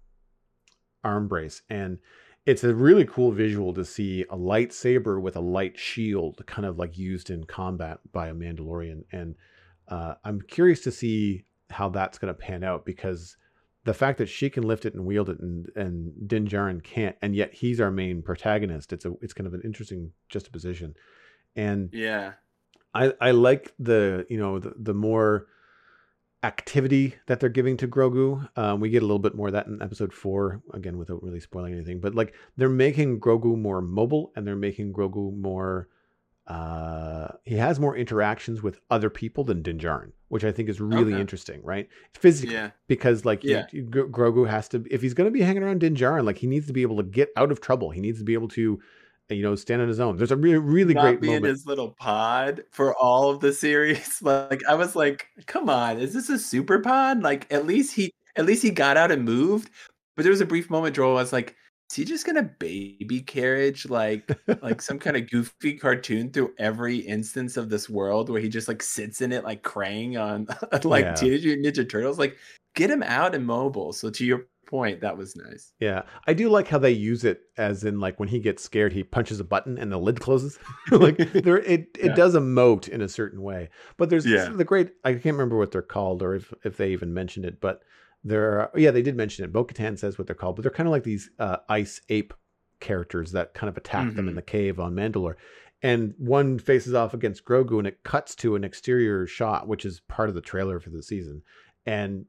arm 1.03 1.27
brace, 1.27 1.61
and 1.69 1.99
it's 2.45 2.63
a 2.63 2.75
really 2.75 3.05
cool 3.05 3.31
visual 3.31 3.73
to 3.73 3.83
see 3.83 4.21
a 4.29 4.37
lightsaber 4.37 5.19
with 5.19 5.35
a 5.35 5.41
light 5.41 5.77
shield, 5.77 6.45
kind 6.45 6.65
of 6.65 6.77
like 6.77 6.97
used 6.97 7.29
in 7.29 7.43
combat 7.43 7.99
by 8.11 8.27
a 8.27 8.33
Mandalorian, 8.33 9.03
and 9.11 9.35
uh, 9.87 10.15
I'm 10.23 10.41
curious 10.41 10.81
to 10.81 10.91
see 10.91 11.45
how 11.69 11.89
that's 11.89 12.17
going 12.17 12.33
to 12.33 12.39
pan 12.39 12.63
out 12.63 12.85
because 12.85 13.35
the 13.85 13.93
fact 13.93 14.17
that 14.17 14.27
she 14.27 14.49
can 14.49 14.63
lift 14.63 14.85
it 14.85 14.93
and 14.93 15.05
wield 15.05 15.29
it 15.29 15.39
and 15.39 15.71
and 15.75 16.27
Din 16.27 16.47
Djarin 16.47 16.83
can't, 16.83 17.15
and 17.21 17.35
yet 17.35 17.53
he's 17.53 17.79
our 17.79 17.91
main 17.91 18.21
protagonist. 18.21 18.91
It's 18.91 19.05
a 19.05 19.13
it's 19.21 19.33
kind 19.33 19.47
of 19.47 19.53
an 19.53 19.61
interesting 19.63 20.11
juxtaposition, 20.29 20.95
and 21.55 21.89
yeah 21.93 22.33
I 22.93 23.13
I 23.21 23.31
like 23.31 23.73
the 23.77 24.25
you 24.29 24.37
know 24.37 24.57
the, 24.59 24.73
the 24.77 24.93
more 24.93 25.47
activity 26.41 27.15
that 27.27 27.39
they're 27.39 27.49
giving 27.49 27.77
to 27.77 27.87
Grogu. 27.87 28.47
Um, 28.57 28.79
we 28.79 28.89
get 28.89 29.03
a 29.03 29.05
little 29.05 29.19
bit 29.19 29.35
more 29.35 29.47
of 29.47 29.53
that 29.53 29.67
in 29.67 29.81
episode 29.81 30.13
four, 30.13 30.61
again 30.73 30.97
without 30.97 31.21
really 31.21 31.39
spoiling 31.39 31.73
anything. 31.73 31.99
But 31.99 32.15
like 32.15 32.33
they're 32.57 32.69
making 32.69 33.19
Grogu 33.19 33.57
more 33.57 33.81
mobile 33.81 34.31
and 34.35 34.47
they're 34.47 34.55
making 34.55 34.93
Grogu 34.93 35.35
more. 35.37 35.89
Uh, 36.47 37.29
he 37.43 37.55
has 37.55 37.79
more 37.79 37.97
interactions 37.97 38.61
with 38.61 38.79
other 38.91 39.09
people 39.09 39.43
than 39.43 39.61
Din 39.63 39.79
Djarin, 39.79 40.11
which 40.27 40.43
I 40.43 40.51
think 40.51 40.69
is 40.69 40.79
really 40.79 41.13
Okay. 41.13 41.21
interesting, 41.21 41.61
right? 41.63 41.89
Physically, 42.13 42.53
yeah 42.55 42.69
because 42.87 43.25
like 43.25 43.43
Yeah. 43.43 43.65
Grogu 43.73 44.47
has 44.47 44.67
to 44.69 44.85
if 44.91 45.01
he's 45.01 45.15
going 45.15 45.25
to 45.27 45.31
be 45.31 45.41
hanging 45.41 45.63
around 45.63 45.79
Din 45.79 45.95
Djarin, 45.95 46.23
like 46.23 46.37
he 46.37 46.45
needs 46.47 46.67
to 46.67 46.73
be 46.73 46.83
able 46.83 46.97
to 46.97 47.03
get 47.03 47.29
out 47.35 47.51
of 47.51 47.61
trouble. 47.61 47.89
He 47.89 47.99
needs 47.99 48.19
to 48.19 48.25
be 48.25 48.35
able 48.35 48.47
to, 48.49 48.79
you 49.29 49.41
know, 49.41 49.55
stand 49.55 49.81
on 49.81 49.87
his 49.87 49.99
own. 49.99 50.17
There's 50.17 50.31
a 50.31 50.37
really 50.37 50.59
really 50.59 50.93
not 50.93 51.01
great 51.01 51.21
be 51.21 51.33
in 51.33 51.43
his 51.43 51.65
little 51.65 51.95
pod 51.99 52.63
for 52.71 52.95
all 52.95 53.29
of 53.31 53.39
the 53.39 53.51
series. 53.53 54.19
Like 54.21 54.61
I 54.69 54.75
was 54.75 54.95
like, 54.95 55.27
come 55.47 55.67
on, 55.69 55.99
is 55.99 56.13
this 56.13 56.29
a 56.29 56.37
super 56.37 56.79
pod? 56.79 57.23
Like 57.23 57.51
at 57.51 57.65
least 57.65 57.95
he 57.95 58.13
at 58.35 58.45
least 58.45 58.61
he 58.61 58.69
got 58.69 58.97
out 58.97 59.11
and 59.11 59.23
moved. 59.25 59.71
But 60.15 60.23
there 60.23 60.31
was 60.31 60.41
a 60.41 60.45
brief 60.45 60.69
moment, 60.69 60.95
Joel, 60.95 61.17
I 61.17 61.21
was 61.21 61.33
like, 61.33 61.55
is 61.95 62.07
he 62.07 62.13
just 62.13 62.25
gonna 62.25 62.43
baby 62.43 63.21
carriage 63.21 63.89
like 63.89 64.29
like 64.61 64.81
some 64.81 64.99
kind 64.99 65.15
of 65.17 65.29
goofy 65.29 65.73
cartoon 65.77 66.29
through 66.31 66.53
every 66.59 66.97
instance 66.97 67.55
of 67.57 67.69
this 67.69 67.89
world 67.89 68.29
where 68.29 68.41
he 68.41 68.49
just 68.49 68.67
like 68.67 68.83
sits 68.83 69.21
in 69.21 69.31
it 69.31 69.43
like 69.43 69.63
crying 69.63 70.17
on 70.17 70.47
like 70.83 71.05
Yeah. 71.05 71.13
Teenage 71.13 71.45
Mutant 71.45 71.65
Ninja 71.75 71.89
Turtles? 71.89 72.19
Like 72.19 72.37
get 72.75 72.89
him 72.91 73.03
out 73.03 73.33
and 73.33 73.45
mobile. 73.45 73.93
So 73.93 74.09
to 74.09 74.25
your 74.25 74.47
point, 74.67 74.99
that 74.99 75.15
was 75.15 75.35
nice. 75.35 75.71
Yeah, 75.79 76.01
I 76.27 76.33
do 76.33 76.49
like 76.49 76.67
how 76.67 76.79
they 76.79 76.91
use 76.91 77.23
it 77.23 77.41
as 77.57 77.83
in 77.83 77.99
like 77.99 78.19
when 78.19 78.27
he 78.29 78.39
gets 78.39 78.63
scared, 78.63 78.91
he 78.93 79.03
punches 79.03 79.39
a 79.39 79.43
button 79.43 79.77
and 79.77 79.91
the 79.91 79.97
lid 79.97 80.19
closes. 80.19 80.57
like 80.91 81.17
there, 81.17 81.59
it 81.59 81.87
it 81.97 82.07
Yeah. 82.07 82.15
does 82.15 82.35
emote 82.35 82.89
in 82.89 83.01
a 83.01 83.07
certain 83.07 83.41
way. 83.41 83.69
But 83.97 84.09
there's 84.09 84.25
Yeah. 84.25 84.49
the 84.49 84.63
great. 84.65 84.91
I 85.05 85.13
can't 85.13 85.25
remember 85.35 85.57
what 85.57 85.71
they're 85.71 85.81
called 85.81 86.21
or 86.23 86.35
if 86.35 86.51
if 86.65 86.77
they 86.77 86.89
even 86.91 87.13
mentioned 87.13 87.45
it, 87.45 87.61
but 87.61 87.81
there. 88.25 88.59
Are, 88.59 88.71
yeah, 88.75 88.91
they 88.91 89.01
did 89.01 89.15
mention 89.15 89.45
it. 89.45 89.53
Bo-Katan 89.53 89.97
says 89.97 90.17
what 90.17 90.27
they're 90.27 90.35
called, 90.35 90.55
but 90.57 90.63
they're 90.63 90.71
kind 90.71 90.87
of 90.87 90.91
like 90.91 91.03
these 91.03 91.29
uh, 91.39 91.57
ice 91.69 92.01
ape 92.09 92.33
characters 92.81 93.31
that 93.31 93.53
kind 93.53 93.69
of 93.69 93.77
attack 93.77 94.13
them 94.15 94.27
in 94.27 94.33
Mhm. 94.33 94.37
the 94.37 94.41
cave 94.41 94.79
on 94.79 94.93
Mandalore. 94.93 95.35
And 95.81 96.13
one 96.17 96.57
faces 96.59 96.93
off 96.93 97.13
against 97.13 97.45
Grogu, 97.45 97.77
and 97.77 97.87
it 97.87 98.03
cuts 98.03 98.35
to 98.37 98.55
an 98.55 98.63
exterior 98.63 99.27
shot, 99.27 99.67
which 99.67 99.85
is 99.85 100.01
part 100.07 100.29
of 100.29 100.35
the 100.35 100.41
trailer 100.41 100.79
for 100.79 100.89
the 100.89 101.03
season. 101.03 101.43
And 101.85 102.25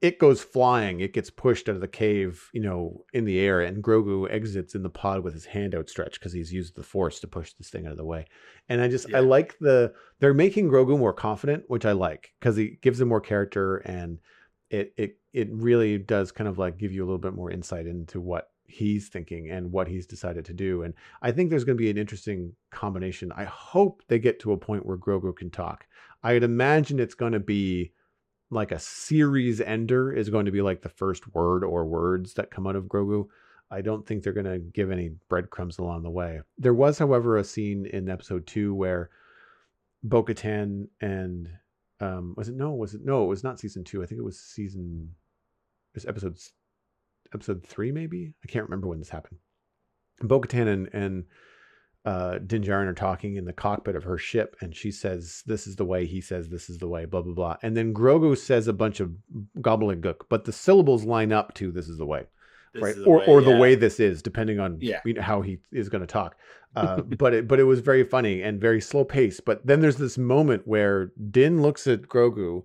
it 0.00 0.18
goes 0.18 0.42
flying. 0.42 0.98
It 1.00 1.12
gets 1.12 1.30
pushed 1.30 1.68
out 1.68 1.76
of 1.76 1.80
the 1.80 1.86
cave, 1.88 2.48
you 2.52 2.60
know, 2.60 3.04
in 3.12 3.24
the 3.24 3.38
air, 3.38 3.60
and 3.60 3.82
Grogu 3.84 4.28
exits 4.30 4.74
in 4.74 4.82
the 4.82 4.90
pod 4.90 5.22
with 5.22 5.32
his 5.32 5.44
hand 5.46 5.74
outstretched 5.74 6.18
because 6.18 6.32
he's 6.32 6.52
used 6.52 6.74
the 6.74 6.82
Force 6.82 7.20
to 7.20 7.28
push 7.28 7.52
this 7.52 7.70
thing 7.70 7.86
out 7.86 7.92
of 7.92 7.98
the 7.98 8.04
way. 8.04 8.26
And 8.68 8.80
I 8.80 8.88
just, 8.88 9.08
Yeah. 9.08 9.18
I 9.18 9.20
like 9.20 9.56
the 9.60 9.94
they're 10.18 10.34
making 10.34 10.68
Grogu 10.68 10.98
more 10.98 11.12
confident, 11.12 11.64
which 11.68 11.84
I 11.86 11.92
like 11.92 12.32
because 12.40 12.56
he 12.56 12.78
gives 12.82 13.00
him 13.00 13.08
more 13.08 13.20
character, 13.20 13.76
and 13.78 14.18
it 14.70 14.92
it 14.96 15.18
it 15.32 15.48
really 15.50 15.98
does 15.98 16.32
kind 16.32 16.48
of 16.48 16.58
like 16.58 16.78
give 16.78 16.92
you 16.92 17.02
a 17.02 17.06
little 17.06 17.18
bit 17.18 17.34
more 17.34 17.50
insight 17.50 17.86
into 17.86 18.20
what 18.20 18.50
he's 18.66 19.08
thinking 19.08 19.50
and 19.50 19.70
what 19.72 19.88
he's 19.88 20.06
decided 20.06 20.44
to 20.46 20.52
do. 20.52 20.82
And 20.82 20.94
I 21.20 21.32
think 21.32 21.50
there's 21.50 21.64
going 21.64 21.76
to 21.76 21.82
be 21.82 21.90
an 21.90 21.98
interesting 21.98 22.54
combination. 22.70 23.32
I 23.32 23.44
hope 23.44 24.02
they 24.08 24.18
get 24.18 24.40
to 24.40 24.52
a 24.52 24.56
point 24.56 24.86
where 24.86 24.96
Grogu 24.96 25.34
can 25.36 25.50
talk. 25.50 25.86
I'd 26.22 26.42
imagine 26.42 26.98
it's 26.98 27.14
going 27.14 27.32
to 27.32 27.40
be 27.40 27.92
like 28.50 28.70
a 28.70 28.78
series 28.78 29.60
ender 29.60 30.12
is 30.12 30.28
going 30.28 30.44
to 30.44 30.52
be 30.52 30.62
like 30.62 30.82
the 30.82 30.88
first 30.88 31.34
word 31.34 31.64
or 31.64 31.86
words 31.86 32.34
that 32.34 32.50
come 32.50 32.66
out 32.66 32.76
of 32.76 32.84
Grogu. 32.84 33.26
I 33.70 33.80
don't 33.80 34.06
think 34.06 34.22
they're 34.22 34.34
going 34.34 34.44
to 34.44 34.58
give 34.58 34.90
any 34.90 35.12
breadcrumbs 35.30 35.78
along 35.78 36.02
the 36.02 36.10
way. 36.10 36.40
There 36.58 36.74
was, 36.74 36.98
however, 36.98 37.38
a 37.38 37.44
scene 37.44 37.86
in 37.86 38.10
episode 38.10 38.46
two 38.46 38.74
where 38.74 39.08
Bo 40.02 40.22
Katan 40.22 40.88
and 41.00 41.48
um, 42.00 42.34
was 42.36 42.48
it 42.48 42.56
no? 42.56 42.74
Was 42.74 42.94
it 42.94 43.04
no? 43.04 43.24
It 43.24 43.28
was 43.28 43.44
not 43.44 43.60
season 43.60 43.84
two. 43.84 44.02
I 44.02 44.06
think 44.06 44.18
it 44.18 44.24
was 44.24 44.38
season. 44.38 45.14
It 45.92 45.96
was 45.96 46.06
episode 46.06 46.38
episode 47.34 47.64
three, 47.66 47.92
maybe. 47.92 48.34
I 48.44 48.46
can't 48.48 48.64
remember 48.64 48.88
when 48.88 48.98
this 48.98 49.10
happened. 49.10 49.38
Bo 50.22 50.40
Katan 50.40 50.68
and 50.68 50.88
and 50.92 51.24
uh, 52.04 52.38
Din 52.38 52.62
Djarin 52.62 52.86
are 52.88 52.94
talking 52.94 53.36
in 53.36 53.44
the 53.44 53.52
cockpit 53.52 53.94
of 53.94 54.04
her 54.04 54.18
ship, 54.18 54.56
and 54.60 54.74
she 54.74 54.90
says, 54.90 55.42
"This 55.46 55.66
is 55.66 55.76
the 55.76 55.84
way." 55.84 56.06
He 56.06 56.20
says, 56.20 56.48
"This 56.48 56.68
is 56.70 56.78
the 56.78 56.88
way." 56.88 57.04
Blah 57.04 57.22
blah 57.22 57.34
blah. 57.34 57.56
And 57.62 57.76
then 57.76 57.94
Grogu 57.94 58.36
says 58.36 58.68
a 58.68 58.72
bunch 58.72 59.00
of 59.00 59.12
gobbledygook, 59.60 60.22
but 60.28 60.44
the 60.44 60.52
syllables 60.52 61.04
line 61.04 61.32
up 61.32 61.54
to 61.54 61.70
"This 61.70 61.88
is 61.88 61.98
the 61.98 62.06
way." 62.06 62.24
This 62.74 62.82
right 62.82 62.96
or 63.06 63.18
way- 63.18 63.26
or 63.26 63.42
the 63.42 63.56
way 63.58 63.74
this 63.74 64.00
is 64.00 64.22
depending 64.22 64.58
on 64.58 64.78
Yeah. 64.80 65.00
you 65.04 65.12
know, 65.12 65.20
how 65.20 65.42
he 65.42 65.58
is 65.72 65.90
going 65.90 66.00
to 66.00 66.06
talk 66.06 66.36
uh, 66.74 67.02
but 67.02 67.34
it 67.34 67.46
but 67.46 67.60
it 67.60 67.64
was 67.64 67.80
very 67.80 68.02
funny 68.02 68.40
and 68.42 68.58
very 68.58 68.80
slow 68.80 69.04
paced 69.04 69.44
but 69.44 69.66
then 69.66 69.80
there's 69.80 69.98
this 69.98 70.16
moment 70.16 70.62
where 70.66 71.12
din 71.30 71.60
looks 71.60 71.86
at 71.86 72.08
grogu 72.08 72.62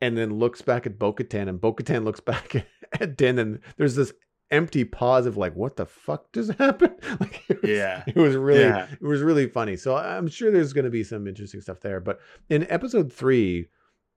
and 0.00 0.16
then 0.16 0.38
looks 0.38 0.62
back 0.62 0.86
at 0.86 0.98
bo-katan 0.98 1.48
and 1.48 1.60
bo-katan 1.60 2.04
looks 2.04 2.20
back 2.32 2.66
at 3.00 3.16
din 3.16 3.38
and 3.38 3.60
there's 3.76 3.94
this 3.96 4.12
empty 4.50 4.82
pause 4.84 5.26
of 5.26 5.36
like 5.36 5.54
what 5.54 5.76
the 5.76 5.84
fuck 5.84 6.32
just 6.32 6.50
happened 6.58 6.94
like 7.20 7.42
it 7.48 7.60
was, 7.62 7.70
Yeah. 7.70 8.02
it 8.06 8.16
was 8.16 8.34
really 8.34 8.60
Yeah. 8.62 8.86
it 8.90 9.02
was 9.02 9.20
really 9.22 9.46
funny 9.48 9.76
so 9.76 9.96
i'm 9.96 10.28
sure 10.28 10.50
there's 10.50 10.72
going 10.72 10.84
to 10.86 10.90
be 10.90 11.04
some 11.04 11.26
interesting 11.26 11.60
stuff 11.60 11.80
there 11.80 12.00
but 12.00 12.18
in 12.48 12.66
episode 12.70 13.12
three 13.12 13.68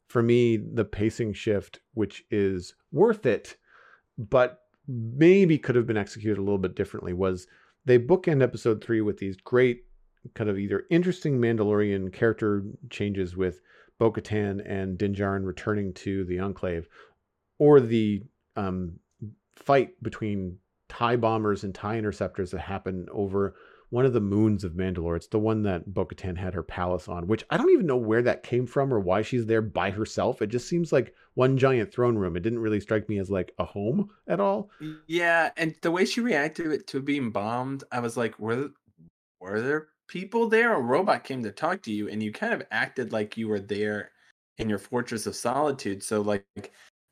for 0.08 0.22
me 0.24 0.58
the 0.58 0.86
pacing 0.86 1.34
shift 1.34 1.82
which 1.94 2.24
is 2.32 2.74
worth 2.92 3.26
it 3.26 3.58
but 4.18 4.60
maybe 4.88 5.58
could 5.58 5.76
have 5.76 5.88
been 5.88 5.98
executed 5.98 6.38
a 6.38 6.42
little 6.44 6.58
bit 6.58 6.76
differently 6.76 7.14
was 7.14 7.48
they 7.86 7.98
bookend 8.00 8.42
episode 8.44 8.84
three 8.84 9.02
with 9.02 9.18
these 9.18 9.36
great 9.38 9.84
kind 10.36 10.50
of 10.50 10.60
either 10.60 10.84
interesting 10.92 11.40
Mandalorian 11.40 12.14
character 12.14 12.64
changes 12.90 13.36
with 13.36 13.60
Bo 14.02 14.12
Katan 14.12 14.64
and 14.66 14.98
Din 14.98 15.14
Djarin 15.14 15.46
returning 15.46 15.94
to 15.94 16.24
the 16.24 16.40
Enclave, 16.40 16.88
or 17.60 17.80
the 17.80 18.24
um, 18.56 18.94
fight 19.56 19.90
between 20.02 20.58
TIE 20.90 21.18
bombers 21.18 21.64
and 21.64 21.76
TIE 21.76 22.00
interceptors 22.00 22.50
that 22.50 22.62
happen 22.62 23.08
over 23.12 23.54
one 23.92 24.04
of 24.04 24.14
the 24.14 24.20
moons 24.20 24.64
of 24.64 24.72
Mandalore. 24.72 25.18
It's 25.18 25.28
the 25.28 25.38
one 25.38 25.62
that 25.64 25.94
Bo 25.94 26.04
Katan 26.06 26.36
had 26.36 26.56
her 26.56 26.64
palace 26.64 27.08
on, 27.08 27.28
which 27.28 27.46
I 27.52 27.58
don't 27.58 27.70
even 27.70 27.86
know 27.86 27.96
where 27.96 28.24
that 28.24 28.42
came 28.42 28.66
from 28.66 28.92
or 28.92 29.00
why 29.00 29.22
she's 29.22 29.46
there 29.46 29.62
by 29.62 29.92
herself. 29.92 30.42
It 30.42 30.48
just 30.48 30.68
seems 30.68 30.92
like 30.92 31.14
one 31.36 31.56
giant 31.60 31.94
throne 31.94 32.18
room. 32.18 32.36
It 32.36 32.42
didn't 32.42 32.58
really 32.58 32.80
strike 32.80 33.08
me 33.08 33.20
as 33.20 33.30
like 33.30 33.54
a 33.60 33.66
home 33.66 34.10
at 34.28 34.40
all. 34.40 34.72
Yeah, 35.06 35.52
and 35.58 35.76
the 35.84 35.92
way 35.92 36.06
she 36.06 36.22
reacted 36.22 36.66
to 36.66 36.72
it 36.72 36.88
to 36.88 37.02
being 37.02 37.30
bombed, 37.30 37.84
I 37.92 38.00
was 38.00 38.18
like, 38.18 38.40
were 38.40 38.72
were 39.40 39.62
there 39.62 39.90
people 40.12 40.48
there? 40.50 40.74
A 40.76 40.80
robot 40.82 41.24
came 41.24 41.44
to 41.44 41.52
talk 41.52 41.82
to 41.84 41.92
you, 41.94 42.10
and 42.10 42.22
you 42.22 42.32
kind 42.34 42.54
of 42.54 42.64
acted 42.72 43.12
like 43.14 43.38
you 43.38 43.48
were 43.48 43.60
there 43.60 44.12
in 44.58 44.70
your 44.70 44.80
fortress 44.80 45.26
of 45.28 45.36
solitude. 45.36 46.04
So, 46.04 46.22
like 46.22 46.46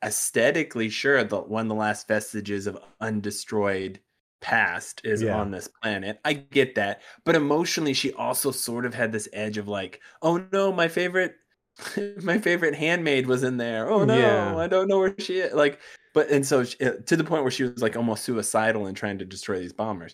aesthetically, 0.04 0.90
sure, 0.90 1.24
the 1.24 1.40
one 1.42 1.66
of 1.66 1.70
the 1.70 1.76
last 1.76 2.08
vestiges 2.08 2.68
of 2.68 2.78
undestroyed 3.02 4.00
past 4.42 5.02
is 5.06 5.24
Yeah. 5.24 5.34
on 5.34 5.52
this 5.52 5.70
planet. 5.82 6.20
I 6.26 6.34
get 6.34 6.76
that, 6.76 7.02
but 7.26 7.36
emotionally, 7.36 7.94
she 7.94 8.14
also 8.14 8.52
sort 8.52 8.86
of 8.86 8.94
had 8.94 9.12
this 9.12 9.30
edge 9.34 9.58
of 9.58 9.68
like, 9.68 10.02
oh 10.22 10.46
no, 10.52 10.72
my 10.72 10.88
favorite. 10.88 11.36
My 12.24 12.38
favorite 12.40 12.76
handmaid 12.76 13.26
was 13.28 13.44
in 13.44 13.56
there. 13.58 13.90
Oh 13.90 14.04
no, 14.04 14.14
Yeah. 14.14 14.58
I 14.60 14.68
don't 14.68 14.88
know 14.90 15.00
where 15.00 15.16
she 15.20 15.40
is. 15.40 15.54
Like, 15.54 15.80
but 16.14 16.30
and 16.30 16.46
so 16.46 16.64
she, 16.66 16.78
uh, 16.82 16.94
to 17.06 17.16
the 17.16 17.24
point 17.24 17.44
where 17.44 17.52
she 17.52 17.64
was 17.64 17.82
like 17.82 17.96
almost 17.96 18.26
suicidal 18.26 18.86
and 18.86 18.98
trying 18.98 19.18
to 19.20 19.26
destroy 19.26 19.60
these 19.60 19.72
bombers 19.74 20.14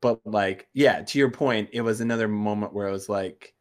but 0.00 0.20
like 0.24 0.68
yeah 0.74 1.02
to 1.02 1.18
your 1.18 1.30
point 1.30 1.68
it 1.72 1.80
was 1.80 2.00
another 2.00 2.28
moment 2.28 2.72
where 2.72 2.88
i 2.88 2.92
was 2.92 3.08
like 3.08 3.54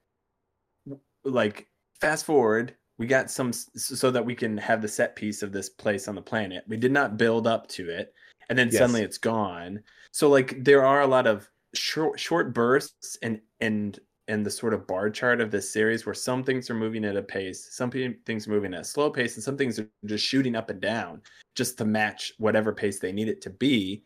like 1.24 1.68
fast 2.00 2.26
forward 2.26 2.76
we 2.98 3.08
got 3.08 3.30
some 3.30 3.52
so 3.52 4.10
that 4.12 4.26
we 4.26 4.36
can 4.36 4.58
have 4.58 4.82
the 4.82 4.88
set 4.88 5.16
piece 5.16 5.42
of 5.42 5.52
this 5.52 5.70
place 5.70 6.08
on 6.08 6.16
the 6.16 6.22
planet 6.22 6.64
we 6.68 6.78
did 6.78 6.92
not 6.92 7.18
build 7.18 7.48
up 7.48 7.68
to 7.68 7.90
it 7.90 8.14
and 8.50 8.58
then 8.58 8.68
Yes. 8.68 8.78
suddenly 8.80 9.02
it's 9.02 9.18
gone 9.18 9.82
so 10.12 10.30
like 10.30 10.64
there 10.64 10.86
are 10.86 11.02
a 11.02 11.08
lot 11.08 11.28
of 11.28 11.50
short 11.74 12.20
short 12.20 12.54
bursts 12.54 13.18
and 13.22 13.42
and 13.60 14.00
and 14.28 14.44
the 14.46 14.50
sort 14.52 14.74
of 14.74 14.88
bar 14.88 15.10
chart 15.10 15.40
of 15.40 15.52
this 15.52 15.72
series 15.72 16.06
where 16.06 16.16
some 16.16 16.44
things 16.44 16.70
are 16.70 16.76
moving 16.76 17.06
at 17.06 17.18
a 17.18 17.22
pace 17.22 17.68
some 17.72 17.92
things 17.92 18.48
are 18.48 18.52
moving 18.52 18.74
at 18.74 18.82
a 18.82 18.84
slow 18.84 19.10
pace 19.10 19.36
and 19.36 19.44
some 19.44 19.58
things 19.58 19.78
are 19.80 19.90
just 20.06 20.26
shooting 20.26 20.56
up 20.56 20.70
and 20.70 20.82
down 20.82 21.22
just 21.56 21.78
to 21.78 21.86
match 21.86 22.34
whatever 22.38 22.72
pace 22.74 23.00
they 23.00 23.12
need 23.12 23.28
it 23.28 23.42
to 23.42 23.50
be 23.50 24.04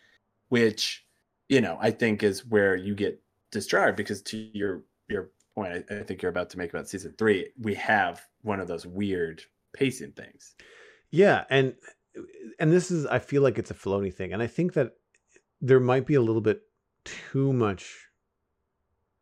which 0.50 1.06
you 1.50 1.60
know 1.60 1.78
i 1.82 1.92
think 1.92 2.24
is 2.24 2.46
where 2.46 2.76
you 2.76 2.96
get 2.96 3.22
distracted 3.52 3.96
because 3.96 4.22
to 4.22 4.38
your 4.54 4.84
your 5.10 5.32
point 5.56 5.86
I, 5.90 6.00
I 6.00 6.04
think 6.04 6.22
you're 6.22 6.30
about 6.30 6.50
to 6.52 6.58
make 6.58 6.72
about 6.72 6.88
season 6.88 7.14
three 7.18 7.50
we 7.60 7.76
have 7.76 8.22
one 8.42 8.60
of 8.60 8.68
those 8.68 8.86
weird 8.86 9.44
pacing 9.74 10.14
things 10.14 10.56
Yeah, 11.12 11.46
and 11.50 11.76
and 12.60 12.72
this 12.72 12.92
is 12.92 13.06
I 13.06 13.20
feel 13.20 13.42
like 13.42 13.58
it's 13.58 13.72
a 13.72 13.76
Filoni 13.76 14.14
thing, 14.14 14.34
and 14.34 14.42
I 14.42 14.48
think 14.48 14.74
that 14.74 14.94
there 15.62 15.80
might 15.80 16.06
be 16.06 16.16
a 16.16 16.22
little 16.22 16.42
bit 16.42 16.62
too 17.04 17.52
much, 17.54 18.08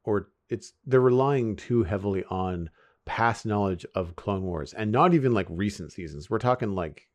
or 0.04 0.30
it's 0.50 0.74
they're 0.86 1.00
relying 1.00 1.56
too 1.56 1.84
heavily 1.84 2.24
on 2.30 2.70
past 3.06 3.46
knowledge 3.46 3.86
of 3.96 4.16
Clone 4.16 4.44
Wars, 4.44 4.74
and 4.74 4.92
not 4.92 5.14
even 5.14 5.32
like 5.32 5.48
recent 5.50 5.92
seasons. 5.92 6.30
We're 6.30 6.40
talking 6.40 6.74
like 6.74 7.08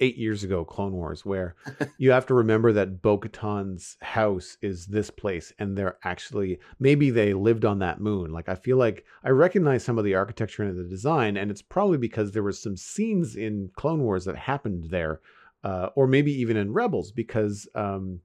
eight 0.00 0.16
years 0.16 0.44
ago 0.44 0.64
Clone 0.64 0.92
Wars, 0.92 1.24
where 1.24 1.54
you 1.98 2.10
have 2.10 2.26
to 2.26 2.34
remember 2.34 2.72
that 2.72 3.02
Bo 3.02 3.18
Katan's 3.18 3.96
house 4.02 4.56
is 4.62 4.86
this 4.86 5.10
place, 5.10 5.52
and 5.58 5.76
they're 5.76 5.98
actually 6.04 6.58
maybe 6.78 7.10
they 7.10 7.34
lived 7.34 7.64
on 7.64 7.78
that 7.80 8.00
moon. 8.00 8.32
Like 8.32 8.48
I 8.48 8.54
feel 8.54 8.76
like 8.76 9.04
I 9.22 9.30
recognize 9.30 9.84
some 9.84 9.98
of 9.98 10.04
the 10.04 10.14
architecture 10.14 10.62
and 10.62 10.78
the 10.78 10.88
design, 10.88 11.36
and 11.36 11.50
it's 11.50 11.62
probably 11.62 11.98
because 11.98 12.32
there 12.32 12.42
was 12.42 12.60
some 12.60 12.76
scenes 12.76 13.36
in 13.36 13.70
Clone 13.76 14.02
Wars 14.02 14.24
that 14.24 14.36
happened 14.36 14.90
there, 14.90 15.20
uh, 15.62 15.88
or 15.94 16.06
maybe 16.06 16.32
even 16.32 16.56
in 16.56 16.72
Rebels, 16.72 17.12
because 17.12 17.68
um, 17.74 18.20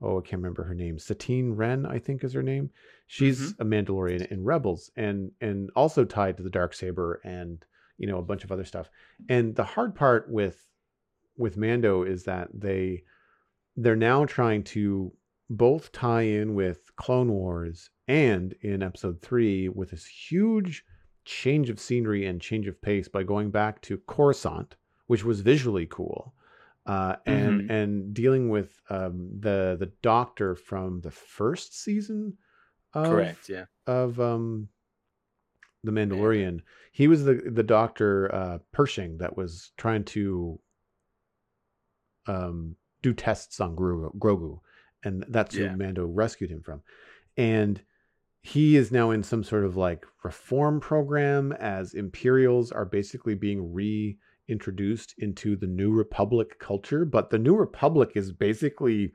oh 0.00 0.18
I 0.18 0.22
can't 0.22 0.42
remember 0.42 0.64
her 0.64 0.74
name, 0.74 0.98
Satine 0.98 1.52
Wren 1.52 1.86
I 1.86 1.98
think 1.98 2.22
is 2.24 2.32
her 2.34 2.42
name. 2.42 2.70
She's 3.06 3.52
a 3.52 3.64
Mandalorian 3.64 4.30
in 4.30 4.44
Rebels, 4.44 4.90
and 4.96 5.32
and 5.40 5.70
also 5.76 6.04
tied 6.04 6.36
to 6.36 6.42
the 6.42 6.50
dark 6.50 6.74
saber 6.74 7.20
and 7.24 7.64
you 7.98 8.06
know 8.06 8.18
a 8.18 8.22
bunch 8.22 8.44
of 8.44 8.52
other 8.52 8.64
stuff. 8.64 8.88
And 9.28 9.54
the 9.54 9.64
hard 9.64 9.94
part 9.94 10.30
with 10.30 10.65
with 11.36 11.56
Mando 11.56 12.02
is 12.02 12.24
that 12.24 12.48
they 12.52 13.02
they're 13.76 13.96
now 13.96 14.24
trying 14.24 14.62
to 14.64 15.12
both 15.50 15.92
tie 15.92 16.22
in 16.22 16.54
with 16.54 16.94
Clone 16.96 17.30
Wars 17.30 17.90
and 18.08 18.54
in 18.62 18.82
episode 18.82 19.20
3 19.22 19.68
with 19.68 19.90
this 19.90 20.06
huge 20.06 20.84
change 21.24 21.70
of 21.70 21.78
scenery 21.78 22.26
and 22.26 22.40
change 22.40 22.66
of 22.66 22.80
pace 22.80 23.08
by 23.08 23.22
going 23.22 23.50
back 23.50 23.82
to 23.82 23.98
Coruscant, 24.06 24.76
which 25.06 25.24
was 25.24 25.40
visually 25.40 25.86
cool. 25.86 26.32
Uh, 26.86 27.16
and 27.26 27.68
and 27.68 28.14
dealing 28.14 28.48
with 28.48 28.80
um, 28.90 29.28
the 29.40 29.76
the 29.78 29.90
doctor 30.02 30.54
from 30.54 31.00
the 31.00 31.10
first 31.10 31.76
season 31.76 32.36
of, 32.94 33.08
correct 33.08 33.48
yeah 33.48 33.64
of 33.88 34.20
um 34.20 34.68
the 35.82 35.90
Mandalorian. 35.90 36.60
He 36.92 37.08
was 37.08 37.24
the 37.24 37.34
the 37.34 37.64
doctor 37.64 38.32
uh 38.32 38.58
Pershing 38.72 39.18
that 39.18 39.36
was 39.36 39.72
trying 39.76 40.04
to 40.04 40.60
um 42.26 42.76
do 43.02 43.12
tests 43.14 43.60
on 43.60 43.76
Grogu, 43.76 44.16
Grogu 44.18 44.60
and 45.04 45.24
that's 45.28 45.54
Yeah. 45.54 45.68
who 45.68 45.76
Mando 45.76 46.06
rescued 46.06 46.50
him 46.50 46.62
from. 46.62 46.82
And 47.36 47.80
he 48.42 48.76
is 48.76 48.90
now 48.90 49.10
in 49.10 49.22
some 49.22 49.44
sort 49.44 49.64
of 49.64 49.76
like 49.76 50.04
reform 50.24 50.80
program 50.80 51.52
as 51.52 51.94
Imperials 51.94 52.72
are 52.72 52.84
basically 52.84 53.34
being 53.34 53.72
reintroduced 53.72 55.14
into 55.18 55.56
the 55.56 55.66
New 55.66 55.92
Republic 55.92 56.58
culture, 56.58 57.04
but 57.04 57.30
the 57.30 57.38
New 57.38 57.54
Republic 57.56 58.12
is 58.14 58.32
basically 58.32 59.12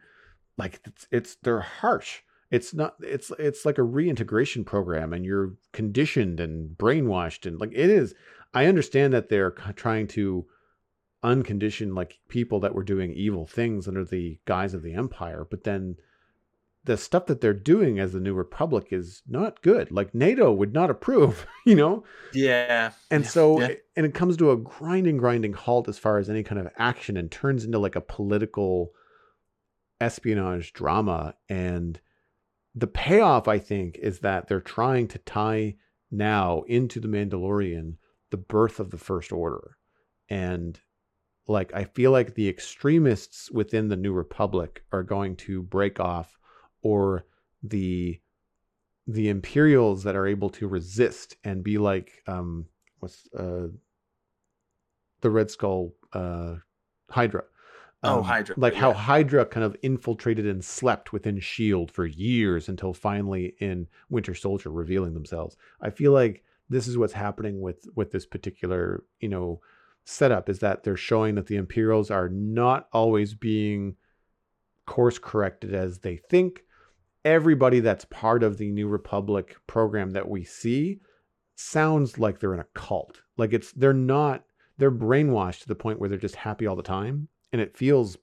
like 0.58 0.80
it's, 0.86 1.08
it's 1.12 1.36
they're 1.44 1.62
harsh 1.62 2.20
it's 2.52 2.74
not 2.74 2.96
it's 3.00 3.32
it's 3.40 3.66
like 3.66 3.78
a 3.78 3.84
reintegration 3.84 4.66
program 4.66 5.14
and 5.14 5.26
you're 5.26 5.54
conditioned 5.72 6.40
and 6.42 6.78
brainwashed 6.78 7.46
and 7.46 7.60
like 7.62 7.72
it 7.72 7.90
is 7.90 8.14
i 8.54 8.66
understand 8.66 9.14
that 9.14 9.30
they're 9.30 9.52
trying 9.52 10.06
to 10.06 10.46
uncondition 11.24 11.96
like 11.96 12.20
people 12.30 12.60
that 12.60 12.74
were 12.74 12.84
doing 12.84 13.14
evil 13.14 13.46
things 13.46 13.88
under 13.88 14.04
the 14.04 14.40
guise 14.46 14.74
of 14.74 14.82
the 14.82 14.94
empire 14.94 15.46
but 15.50 15.64
then 15.64 15.96
the 16.84 16.98
stuff 16.98 17.28
that 17.28 17.42
they're 17.42 17.54
doing 17.54 18.00
as 18.00 18.12
the 18.12 18.20
New 18.20 18.34
Republic 18.34 18.88
is 18.90 19.22
not 19.28 19.62
good. 19.62 19.92
Like 19.92 20.16
NATO 20.16 20.52
would 20.52 20.74
not 20.74 20.90
approve, 20.90 21.46
you 21.66 21.76
know? 21.76 22.04
Yeah. 22.34 22.92
And 23.12 23.26
so, 23.26 23.60
yeah. 23.60 23.74
and 23.96 24.06
it 24.06 24.16
comes 24.16 24.36
to 24.38 24.52
a 24.52 24.58
grinding, 24.58 25.18
grinding 25.18 25.54
halt 25.54 25.88
as 25.88 26.00
far 26.00 26.18
as 26.18 26.30
any 26.30 26.44
kind 26.44 26.60
of 26.60 26.72
action 26.78 27.18
and 27.18 27.30
turns 27.32 27.64
into 27.66 27.78
like 27.78 27.96
a 27.96 28.02
political 28.02 28.94
espionage 30.00 30.74
drama. 30.74 31.36
And 31.48 32.00
the 32.74 32.88
payoff, 32.88 33.48
I 33.48 33.60
think, 33.60 33.98
is 33.98 34.20
that 34.20 34.48
they're 34.48 34.60
trying 34.60 35.08
to 35.10 35.20
tie 35.20 35.76
now 36.10 36.64
into 36.64 37.00
The 37.00 37.08
Mandalorian 37.08 37.98
the 38.32 38.38
birth 38.38 38.80
of 38.80 38.92
the 38.92 38.98
First 38.98 39.32
Order. 39.32 39.78
And 40.30 40.80
like, 41.48 41.74
I 41.74 41.84
feel 41.86 42.12
like 42.12 42.36
the 42.36 42.48
extremists 42.50 43.52
within 43.52 43.88
the 43.90 43.98
New 43.98 44.14
Republic 44.14 44.84
are 44.92 45.04
going 45.04 45.36
to 45.38 45.62
break 45.64 46.00
off 46.00 46.38
or 46.82 47.26
the 47.64 48.20
the 49.08 49.30
imperials 49.30 50.04
that 50.04 50.16
are 50.16 50.28
able 50.28 50.50
to 50.50 50.68
resist 50.68 51.36
and 51.44 51.64
be 51.64 51.78
like 51.78 52.24
um 52.28 52.66
what's 53.00 53.28
uh 53.34 53.68
the 55.22 55.30
red 55.30 55.50
skull 55.52 55.94
uh 56.14 56.56
hydra. 57.10 57.44
Oh, 58.04 58.22
Um, 58.22 58.24
Hydra, 58.24 58.58
like 58.58 58.74
how 58.74 58.94
hydra 58.94 59.46
kind 59.46 59.64
of 59.64 59.78
infiltrated 59.84 60.48
and 60.48 60.64
slept 60.66 61.14
within 61.14 61.40
shield 61.40 61.92
for 61.92 62.06
years 62.06 62.70
until 62.70 62.94
finally 62.94 63.56
in 63.60 63.88
winter 64.10 64.36
soldier 64.36 64.72
revealing 64.72 65.14
themselves. 65.14 65.58
I 65.82 65.92
feel 65.92 66.12
like 66.12 66.44
this 66.70 66.88
is 66.88 66.98
what's 66.98 67.14
happening 67.14 67.62
with 67.62 67.88
with 67.96 68.12
this 68.12 68.26
particular 68.26 69.04
you 69.20 69.30
know 69.30 69.62
setup 70.06 70.50
is 70.50 70.60
that 70.60 70.84
they're 70.84 70.98
showing 70.98 71.36
that 71.36 71.48
the 71.48 71.56
imperials 71.56 72.12
are 72.12 72.30
not 72.30 72.88
always 72.92 73.34
being 73.34 73.96
course 74.86 75.20
corrected 75.20 75.74
as 75.74 76.00
they 76.00 76.18
think. 76.30 76.64
Everybody 77.24 77.80
that's 77.80 78.06
part 78.06 78.44
of 78.44 78.58
the 78.58 78.72
new 78.72 78.88
republic 78.88 79.56
program 79.68 80.12
that 80.12 80.28
we 80.28 80.44
see 80.44 81.00
sounds 81.56 82.18
like 82.18 82.40
they're 82.40 82.54
in 82.54 82.60
a 82.60 82.66
cult. 82.74 83.22
Like 83.38 83.54
it's 83.54 83.72
they're 83.74 83.94
not 83.94 84.44
they're 84.78 84.92
brainwashed 84.92 85.62
to 85.62 85.68
the 85.68 85.76
point 85.76 86.00
where 86.00 86.10
they're 86.10 86.18
just 86.18 86.36
happy 86.36 86.66
all 86.66 86.76
the 86.76 86.82
time 86.82 87.28
and 87.54 87.62
it 87.62 87.78
feels 87.78 88.18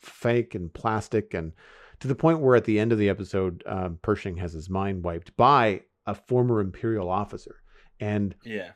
fake 0.00 0.54
and 0.54 0.72
plastic 0.72 1.34
and 1.34 1.52
to 2.00 2.08
the 2.08 2.14
point 2.14 2.40
where 2.40 2.56
at 2.56 2.64
the 2.64 2.78
end 2.78 2.92
of 2.92 2.98
the 2.98 3.08
episode 3.08 3.62
um, 3.66 3.98
pershing 4.02 4.36
has 4.36 4.52
his 4.52 4.70
mind 4.70 5.02
wiped 5.02 5.36
by 5.36 5.80
a 6.06 6.14
former 6.14 6.60
imperial 6.60 7.10
officer. 7.10 7.56
And 8.00 8.34
Yeah. 8.44 8.72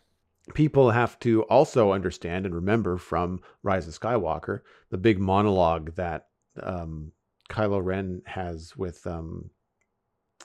People 0.55 0.90
have 0.90 1.18
to 1.20 1.42
also 1.44 1.92
understand 1.92 2.46
and 2.46 2.55
remember 2.55 2.96
from 2.99 3.40
Rise 3.62 3.86
of 3.88 3.99
Skywalker 3.99 4.61
the 4.90 4.99
big 4.99 5.18
monologue 5.18 5.94
that 5.96 6.26
um, 6.62 7.12
Kylo 7.51 7.84
Ren 7.84 8.22
has 8.26 8.76
with 8.76 9.07
um, 9.07 9.51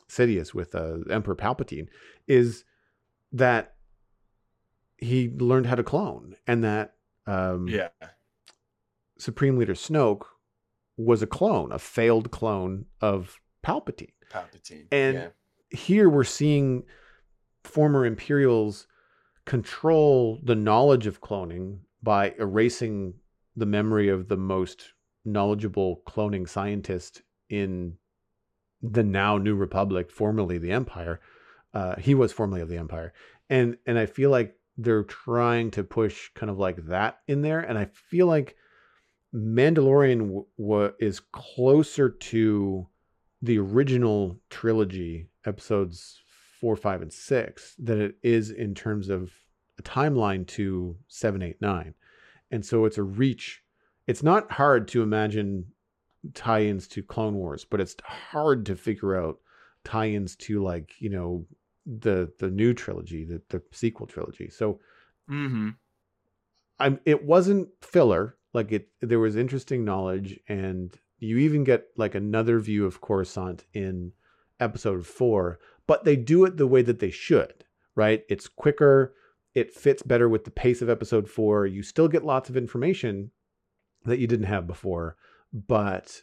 Sidious 0.10 0.54
with 0.54 0.76
uh, 0.76 1.00
Emperor 1.10 1.36
Palpatine 1.36 1.88
is 2.28 2.64
that 3.32 3.76
he 4.98 5.30
learned 5.30 5.66
how 5.66 5.76
to 5.76 5.84
clone 5.84 6.36
and 6.48 6.64
that 6.64 6.96
um, 7.26 7.68
Yeah. 7.68 7.90
Supreme 9.18 9.58
Leader 9.58 9.74
Snoke 9.74 10.24
was 10.98 11.22
a 11.22 11.28
clone, 11.28 11.72
a 11.72 11.80
failed 11.80 12.32
clone 12.32 12.86
of 13.02 13.40
Palpatine 13.66 14.12
Palpatine. 14.30 14.88
And- 14.92 15.16
yeah. 15.16 15.28
here 15.70 16.10
we're 16.10 16.24
seeing 16.24 16.84
former 17.64 18.06
Imperials 18.06 18.88
control 19.46 20.40
the 20.44 20.56
knowledge 20.56 21.08
of 21.08 21.22
cloning 21.22 21.80
by 22.02 22.34
erasing 22.40 23.14
the 23.56 23.66
memory 23.66 24.10
of 24.10 24.28
the 24.28 24.38
most 24.38 24.94
knowledgeable 25.26 26.02
cloning 26.08 26.48
scientist 26.48 27.22
in 27.50 27.98
the 28.82 29.04
now 29.04 29.38
New 29.38 29.56
Republic, 29.56 30.12
formerly 30.12 30.58
the 30.58 30.72
Empire. 30.72 31.22
Uh, 31.74 31.96
he 31.96 32.14
was 32.14 32.32
formerly 32.32 32.62
of 32.62 32.70
the 32.70 32.78
Empire, 32.78 33.14
and 33.50 33.78
and 33.88 33.98
I 33.98 34.06
feel 34.06 34.30
like 34.30 34.56
they're 34.78 35.04
trying 35.04 35.72
to 35.72 35.84
push 35.84 36.30
kind 36.36 36.50
of 36.50 36.58
like 36.58 36.86
that 36.88 37.20
in 37.28 37.42
there, 37.42 37.60
and 37.60 37.78
I 37.78 37.86
feel 37.86 38.28
like 38.28 38.56
Mandalorian 39.34 40.46
w- 40.58 40.94
is 41.00 41.20
closer 41.20 42.10
to 42.10 42.88
the 43.42 43.58
original 43.58 44.40
trilogy, 44.50 45.30
episodes 45.46 46.23
four, 46.64 46.78
five, 46.78 47.02
and 47.02 47.12
six, 47.12 47.76
than 47.78 48.00
it 48.00 48.16
is 48.24 48.50
in 48.50 48.74
terms 48.74 49.10
of 49.10 49.34
a 49.78 49.84
timeline 49.84 50.48
to 50.48 50.96
seven, 51.10 51.42
eight, 51.42 51.58
nine. 51.60 51.94
And 52.52 52.66
so 52.66 52.86
it's 52.86 52.98
a 52.98 53.04
reach. 53.04 53.62
It's 54.08 54.24
not 54.24 54.50
hard 54.50 54.88
to 54.90 55.04
imagine 55.04 55.66
tie 56.34 56.64
ins 56.64 56.88
to 56.88 57.04
Clone 57.04 57.36
Wars, 57.36 57.66
but 57.66 57.82
it's 57.82 57.98
hard 58.06 58.66
to 58.68 58.78
figure 58.78 59.22
out 59.22 59.40
tie 59.84 60.08
ins 60.08 60.38
to 60.38 60.64
like, 60.64 60.94
you 61.00 61.10
know, 61.10 61.46
the 61.86 62.32
the 62.40 62.50
new 62.50 62.74
trilogy, 62.74 63.26
the, 63.26 63.42
the 63.50 63.62
sequel 63.74 64.08
trilogy. 64.08 64.50
So 64.50 64.80
Mm-hmm. 65.30 65.70
I'm 66.80 67.00
it 67.06 67.26
wasn't 67.26 67.70
filler. 67.82 68.38
Like 68.54 68.72
it 68.72 68.88
there 69.02 69.20
was 69.20 69.36
interesting 69.36 69.84
knowledge 69.84 70.40
and 70.48 70.98
you 71.20 71.40
even 71.40 71.66
get 71.66 71.88
like 71.98 72.16
another 72.16 72.60
view 72.60 72.86
of 72.86 73.02
Coruscant 73.02 73.66
in 73.74 74.14
episode 74.64 75.06
4, 75.06 75.60
but 75.88 76.04
they 76.04 76.16
do 76.16 76.46
it 76.46 76.58
the 76.58 76.68
way 76.68 76.82
that 76.82 77.00
they 77.00 77.12
should, 77.12 77.66
right? 77.96 78.24
It's 78.30 78.48
quicker, 78.48 79.14
it 79.54 79.74
fits 79.74 80.02
better 80.02 80.28
with 80.30 80.46
the 80.46 80.52
pace 80.52 80.82
of 80.82 80.90
episode 80.90 81.30
4. 81.30 81.68
You 81.68 81.84
still 81.84 82.08
get 82.08 82.26
lots 82.26 82.50
of 82.50 82.58
information 82.58 83.32
that 84.06 84.20
you 84.20 84.28
didn't 84.28 84.48
have 84.48 84.66
before, 84.68 85.16
but 85.54 86.22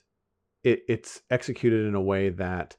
it 0.64 0.82
it's 0.88 1.22
executed 1.30 1.86
in 1.86 1.94
a 1.94 2.00
way 2.02 2.28
that 2.30 2.76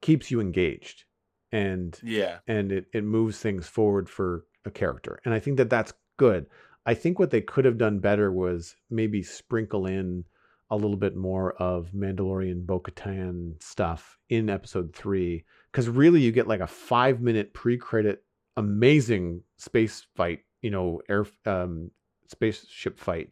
keeps 0.00 0.30
you 0.30 0.40
engaged 0.40 1.04
and 1.50 1.98
Yeah. 2.04 2.38
and 2.46 2.70
it, 2.70 2.86
it 2.92 3.02
moves 3.04 3.40
things 3.40 3.66
forward 3.66 4.08
for 4.08 4.44
a 4.64 4.70
character. 4.70 5.20
And 5.24 5.32
I 5.34 5.40
think 5.40 5.56
that 5.56 5.70
that's 5.70 5.92
good. 6.18 6.46
I 6.86 6.94
think 6.94 7.18
what 7.18 7.30
they 7.30 7.40
could 7.40 7.64
have 7.64 7.78
done 7.78 7.98
better 7.98 8.30
was 8.30 8.76
maybe 8.90 9.22
sprinkle 9.22 9.86
in 9.86 10.24
a 10.70 10.76
little 10.76 10.96
bit 10.96 11.16
more 11.16 11.52
of 11.54 11.90
Mandalorian 11.92 12.66
Bo 12.66 12.80
Katan 12.80 13.62
stuff 13.62 14.18
in 14.28 14.50
episode 14.50 14.94
three. 14.94 15.44
Because 15.72 15.88
really, 15.88 16.20
you 16.20 16.32
get 16.32 16.46
like 16.48 16.60
a 16.60 16.66
five 16.66 17.20
minute 17.20 17.54
pre 17.54 17.76
credit, 17.78 18.24
amazing 18.56 19.42
space 19.56 20.06
fight, 20.14 20.40
you 20.62 20.70
know, 20.70 21.00
air 21.08 21.26
um, 21.46 21.90
spaceship 22.26 22.98
fight. 22.98 23.30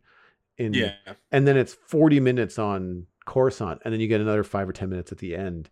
In, 0.58 0.72
Yeah. 0.72 0.94
and 1.30 1.46
then 1.46 1.56
it's 1.58 1.74
40 1.74 2.20
minutes 2.20 2.58
on 2.58 3.06
Coruscant, 3.26 3.82
and 3.84 3.92
then 3.92 4.00
you 4.00 4.08
get 4.08 4.20
another 4.22 4.44
five 4.44 4.68
or 4.68 4.72
10 4.72 4.88
minutes 4.88 5.12
at 5.12 5.18
the 5.18 5.36
end 5.36 5.68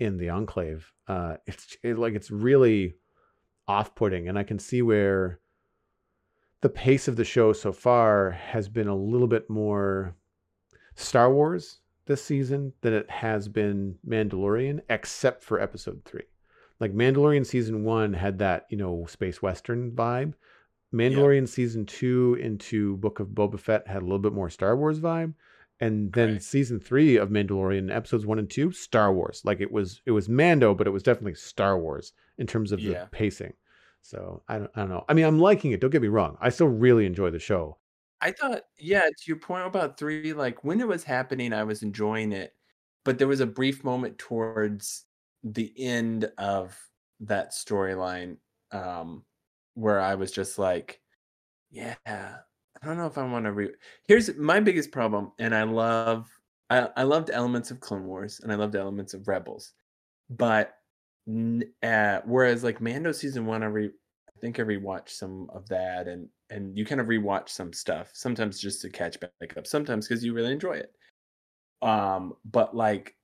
in 0.00 0.16
the 0.16 0.30
Enclave. 0.30 0.92
Uh, 1.06 1.36
it's 1.46 1.76
it, 1.84 1.98
like 1.98 2.14
it's 2.14 2.30
really 2.32 2.94
off 3.68 3.94
putting, 3.94 4.28
and 4.28 4.36
I 4.38 4.42
can 4.42 4.58
see 4.58 4.82
where 4.82 5.38
the 6.62 6.68
pace 6.68 7.06
of 7.08 7.16
the 7.16 7.24
show 7.24 7.52
so 7.52 7.72
far 7.72 8.30
has 8.30 8.68
been 8.68 8.88
a 8.88 8.96
little 8.96 9.26
bit 9.28 9.48
more 9.50 10.16
Star 10.94 11.32
Wars 11.32 11.78
this 12.06 12.22
season 12.22 12.72
than 12.82 12.92
it 12.92 13.08
has 13.10 13.48
been 13.48 13.96
Mandalorian, 14.06 14.80
except 14.90 15.42
for 15.42 15.60
episode 15.60 16.02
three. 16.04 16.24
Like 16.80 16.92
Mandalorian 16.92 17.46
season 17.46 17.84
one 17.84 18.12
had 18.12 18.38
that, 18.40 18.66
you 18.68 18.76
know, 18.76 19.06
space 19.08 19.40
western 19.40 19.92
vibe. 19.92 20.34
Mandalorian 20.92 21.48
season 21.48 21.86
two 21.86 22.36
into 22.40 22.96
Book 22.98 23.20
of 23.20 23.28
Boba 23.28 23.58
Fett 23.58 23.88
had 23.88 24.02
a 24.02 24.04
little 24.04 24.18
bit 24.18 24.32
more 24.32 24.50
Star 24.50 24.76
Wars 24.76 25.00
vibe. 25.00 25.34
And 25.80 26.12
then 26.12 26.38
season 26.38 26.78
three 26.78 27.16
of 27.16 27.30
Mandalorian, 27.30 27.94
episodes 27.94 28.24
one 28.24 28.38
and 28.38 28.48
two, 28.48 28.70
Star 28.70 29.12
Wars. 29.12 29.42
Like 29.44 29.60
it 29.60 29.72
was 29.72 30.00
it 30.06 30.12
was 30.12 30.28
Mando, 30.28 30.72
but 30.74 30.86
it 30.86 30.90
was 30.90 31.02
definitely 31.02 31.34
Star 31.34 31.78
Wars 31.78 32.12
in 32.38 32.46
terms 32.46 32.70
of 32.70 32.78
Yeah. 32.80 33.00
the 33.04 33.06
pacing. 33.10 33.54
So 34.02 34.42
I 34.48 34.58
don't 34.58 34.70
I 34.76 34.80
don't 34.80 34.90
know. 34.90 35.04
I 35.08 35.14
mean, 35.14 35.24
I'm 35.24 35.40
liking 35.40 35.72
it. 35.72 35.80
Don't 35.80 35.90
get 35.90 36.02
me 36.02 36.08
wrong. 36.08 36.36
I 36.40 36.50
still 36.50 36.68
really 36.68 37.06
enjoy 37.06 37.30
the 37.30 37.38
show. 37.40 37.78
I 38.24 38.32
thought, 38.32 38.62
yeah, 38.78 39.02
to 39.02 39.24
your 39.26 39.38
point 39.38 39.66
about 39.66 39.98
three, 39.98 40.32
like 40.32 40.64
when 40.64 40.80
it 40.80 40.88
was 40.88 41.04
happening, 41.04 41.52
I 41.52 41.64
was 41.64 41.82
enjoying 41.82 42.32
it, 42.32 42.54
but 43.04 43.18
there 43.18 43.28
was 43.28 43.40
a 43.40 43.46
brief 43.46 43.84
moment 43.84 44.18
towards 44.18 45.06
the 45.44 45.72
end 45.78 46.30
of 46.38 46.78
that 47.20 47.52
storyline 47.52 48.38
um, 48.72 49.24
where 49.74 50.00
I 50.00 50.16
was 50.16 50.32
just 50.32 50.58
like, 50.58 51.02
yeah, 51.70 51.96
I 52.06 52.86
don't 52.86 52.98
know 52.98 53.06
if 53.06 53.18
I 53.18 53.24
want 53.26 53.46
to 53.46 53.52
re. 53.52 53.70
Here's 54.08 54.34
my 54.36 54.60
biggest 54.60 54.92
problem, 54.92 55.32
and 55.38 55.54
I 55.54 55.64
love, 55.64 56.28
I, 56.70 56.90
I 56.96 57.02
loved 57.04 57.30
elements 57.30 57.70
of 57.70 57.80
Clone 57.80 58.06
Wars, 58.06 58.40
and 58.40 58.52
I 58.52 58.56
loved 58.56 58.76
elements 58.76 59.14
of 59.14 59.28
Rebels, 59.28 59.72
but 60.30 60.74
uh, 61.82 62.20
whereas 62.24 62.64
like 62.64 62.80
Mando 62.80 63.12
season 63.12 63.46
one, 63.46 63.62
I 63.62 63.66
re, 63.66 63.90
think 64.44 64.60
I 64.60 64.62
rewatched 64.62 65.08
some 65.08 65.48
of 65.54 65.66
that, 65.70 66.06
and 66.06 66.28
and 66.50 66.76
you 66.76 66.84
kind 66.84 67.00
of 67.00 67.06
rewatch 67.06 67.48
some 67.48 67.72
stuff 67.72 68.10
sometimes 68.12 68.60
just 68.60 68.82
to 68.82 68.90
catch 68.90 69.18
back 69.18 69.56
up, 69.56 69.66
sometimes 69.66 70.06
because 70.06 70.22
you 70.22 70.34
really 70.34 70.52
enjoy 70.52 70.74
it. 70.74 70.92
Um, 71.80 72.34
but 72.44 72.76
like 72.76 73.16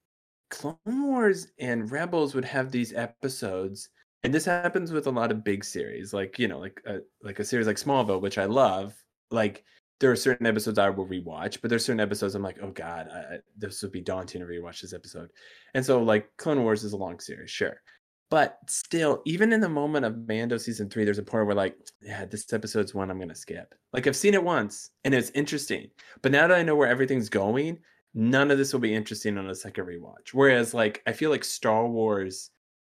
Clone 0.51 0.79
Wars 0.87 1.49
and 1.59 1.93
Rebels 1.93 2.35
would 2.35 2.47
have 2.47 2.73
these 2.73 2.95
episodes, 2.95 3.91
and 4.25 4.33
this 4.33 4.47
happens 4.47 4.93
with 4.93 5.07
a 5.07 5.11
lot 5.11 5.31
of 5.31 5.45
big 5.45 5.63
series, 5.63 6.15
like 6.15 6.39
you 6.39 6.49
know, 6.49 6.59
like 6.59 6.81
a 6.87 7.01
like 7.23 7.39
a 7.39 7.45
series 7.45 7.67
like 7.67 7.77
Smallville, 7.77 8.23
which 8.23 8.39
I 8.39 8.47
love. 8.47 8.95
Like 9.31 9.65
there 10.01 10.11
are 10.11 10.17
certain 10.17 10.47
episodes 10.47 10.79
I 10.79 10.89
will 10.89 11.07
rewatch, 11.07 11.61
but 11.61 11.69
there's 11.69 11.85
certain 11.85 12.01
episodes 12.01 12.35
I'm 12.35 12.43
like, 12.43 12.59
oh 12.63 12.71
god, 12.71 13.09
I, 13.13 13.37
this 13.59 13.83
would 13.83 13.93
be 13.93 14.01
daunting 14.01 14.41
to 14.41 14.47
rewatch 14.47 14.81
this 14.81 14.95
episode. 14.95 15.29
And 15.75 15.85
so 15.85 16.03
like 16.03 16.31
Clone 16.39 16.63
Wars 16.63 16.83
is 16.83 16.95
a 16.95 16.97
long 16.97 17.21
series, 17.21 17.51
sure. 17.51 17.83
But 18.31 18.59
still, 18.69 19.23
even 19.27 19.53
in 19.53 19.61
the 19.61 19.69
moment 19.69 20.07
of 20.07 20.29
Mando 20.29 20.57
season 20.57 20.89
three, 20.89 21.05
there's 21.05 21.19
a 21.19 21.23
point 21.23 21.47
where 21.47 21.55
like, 21.57 21.77
yeah, 22.01 22.25
this 22.27 22.53
episode's 22.53 22.95
one 22.95 23.11
I'm 23.11 23.19
gonna 23.19 23.35
skip. 23.35 23.75
Like 23.93 24.07
I've 24.07 24.17
seen 24.17 24.35
it 24.35 24.45
once 24.45 24.91
and 25.05 25.13
it's 25.13 25.31
interesting, 25.31 25.91
but 26.23 26.33
now 26.33 26.47
that 26.47 26.57
I 26.57 26.63
know 26.63 26.77
where 26.77 26.89
everything's 26.89 27.29
going, 27.29 27.79
none 28.15 28.51
of 28.53 28.59
this 28.59 28.73
will 28.73 28.81
be 28.81 28.95
interesting 28.95 29.37
on 29.37 29.51
a 29.51 29.55
second 29.55 29.87
rewatch. 29.87 30.29
Whereas 30.33 30.73
like 30.73 31.03
I 31.07 31.13
feel 31.13 31.31
like 31.31 31.45
Star 31.45 31.87
Wars, 31.89 32.51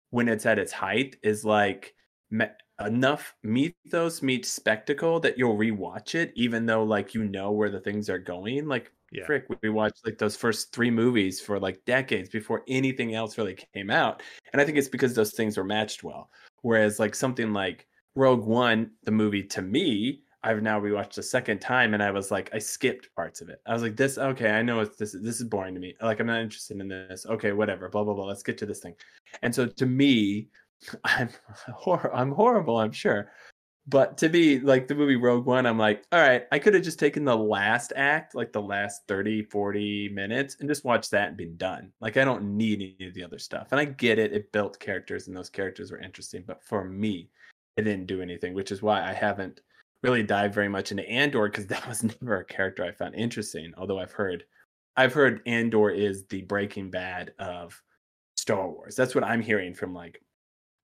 when 0.10 0.28
it's 0.28 0.46
at 0.46 0.60
its 0.60 0.74
height, 0.74 1.16
is 1.24 1.46
like 1.46 1.96
enough 2.80 3.36
mythos 3.44 4.22
meets 4.22 4.50
spectacle 4.50 5.20
that 5.22 5.38
you'll 5.38 5.58
rewatch 5.58 6.16
it, 6.16 6.34
even 6.36 6.66
though 6.66 6.84
like 6.84 7.14
you 7.14 7.24
know 7.24 7.52
where 7.52 7.70
the 7.70 7.80
things 7.80 8.10
are 8.10 8.20
going. 8.20 8.68
Like 8.68 8.92
yeah. 9.12 9.26
frick, 9.26 9.46
we 9.62 9.70
watched 9.70 10.06
like 10.06 10.18
those 10.18 10.36
first 10.36 10.74
three 10.74 10.92
movies 10.92 11.40
for 11.40 11.60
like 11.60 11.84
decades 11.86 12.30
before 12.30 12.64
anything 12.68 13.16
else 13.16 13.38
really 13.38 13.58
came 13.74 13.90
out. 13.90 14.22
And 14.54 14.62
I 14.62 14.66
think 14.66 14.78
it's 14.78 14.90
because 14.90 15.14
those 15.14 15.32
things 15.32 15.58
were 15.58 15.64
matched 15.64 16.04
well. 16.04 16.30
Whereas 16.62 17.00
like 17.00 17.16
something 17.16 17.54
like 17.54 17.88
Rogue 18.16 18.46
One, 18.46 18.92
the 19.04 19.12
movie 19.12 19.44
to 19.44 19.62
me, 19.62 20.24
I've 20.42 20.62
now 20.62 20.80
rewatched 20.80 21.18
a 21.18 21.24
second 21.24 21.60
time 21.60 21.94
and 21.94 22.02
I 22.02 22.12
was 22.12 22.32
like, 22.32 22.50
I 22.54 22.60
skipped 22.60 23.14
parts 23.14 23.42
of 23.42 23.50
it. 23.50 23.62
I 23.66 23.74
was 23.74 23.82
like, 23.82 23.98
this 23.98 24.18
okay, 24.18 24.52
I 24.52 24.62
know 24.62 24.80
it's 24.80 24.96
this 24.96 25.12
this 25.12 25.42
is 25.42 25.44
boring 25.44 25.74
to 25.74 25.82
me. 25.82 25.96
Like 26.02 26.20
I'm 26.20 26.28
not 26.28 26.42
interested 26.42 26.80
in 26.80 26.88
this. 26.88 27.26
Okay, 27.26 27.52
whatever, 27.52 27.90
blah 27.90 28.04
blah 28.04 28.14
blah. 28.14 28.26
Let's 28.26 28.44
get 28.44 28.58
to 28.60 28.66
this 28.66 28.80
thing. 28.80 28.96
And 29.42 29.54
so 29.54 29.66
to 29.66 29.86
me, 29.86 30.48
I'm 31.04 31.30
hor- 31.74 32.16
I'm 32.16 32.32
horrible, 32.32 32.78
I'm 32.78 32.94
sure. 32.94 33.32
But 33.90 34.20
to 34.20 34.30
be 34.30 34.60
like 34.60 34.88
the 34.88 34.94
movie 34.94 35.16
Rogue 35.16 35.48
One, 35.48 35.66
I'm 35.66 35.80
like, 35.80 36.04
all 36.12 36.20
right, 36.20 36.46
I 36.52 36.60
could 36.60 36.76
have 36.76 36.84
just 36.84 37.00
taken 37.00 37.26
the 37.26 37.36
last 37.36 37.92
act, 37.96 38.36
like 38.36 38.54
the 38.54 38.62
last 38.62 39.08
30, 39.08 39.44
40 39.44 40.10
minutes, 40.10 40.58
and 40.60 40.70
just 40.70 40.86
watched 40.86 41.10
that 41.10 41.30
and 41.30 41.38
been 41.38 41.58
done. 41.58 41.92
Like, 42.00 42.16
I 42.16 42.24
don't 42.24 42.56
need 42.56 42.96
any 43.00 43.08
of 43.08 43.16
the 43.16 43.24
other 43.24 43.40
stuff. 43.40 43.70
And 43.72 43.80
I 43.80 43.86
get 43.86 44.20
it, 44.20 44.32
it 44.32 44.52
built 44.52 44.80
characters 44.80 45.28
and 45.28 45.36
those 45.36 45.50
characters 45.50 45.92
were 45.92 46.00
interesting. 46.00 46.44
But 46.46 46.64
for 46.64 46.84
me, 46.84 47.32
it 47.78 47.82
didn't 47.82 48.06
do 48.06 48.22
anything, 48.22 48.54
which 48.54 48.72
is 48.72 48.84
why 48.84 49.02
I 49.02 49.12
haven't 49.12 49.62
really 50.04 50.22
dived 50.22 50.54
very 50.54 50.70
much 50.70 50.92
into 50.92 51.10
Andor 51.10 51.50
because 51.50 51.66
that 51.68 51.88
was 51.88 52.04
never 52.04 52.42
a 52.42 52.46
character 52.46 52.84
I 52.84 52.92
found 52.92 53.16
interesting. 53.16 53.74
Although 53.76 54.00
I've 54.00 54.12
heard, 54.12 54.44
I've 54.98 55.14
heard 55.14 55.42
Andor 55.48 55.90
is 55.90 56.28
the 56.28 56.44
Breaking 56.44 56.92
Bad 56.92 57.34
of 57.40 57.82
Star 58.38 58.70
Wars. 58.70 58.96
That's 58.96 59.16
what 59.16 59.24
I'm 59.24 59.42
hearing 59.42 59.74
from 59.74 59.96
like 59.96 60.22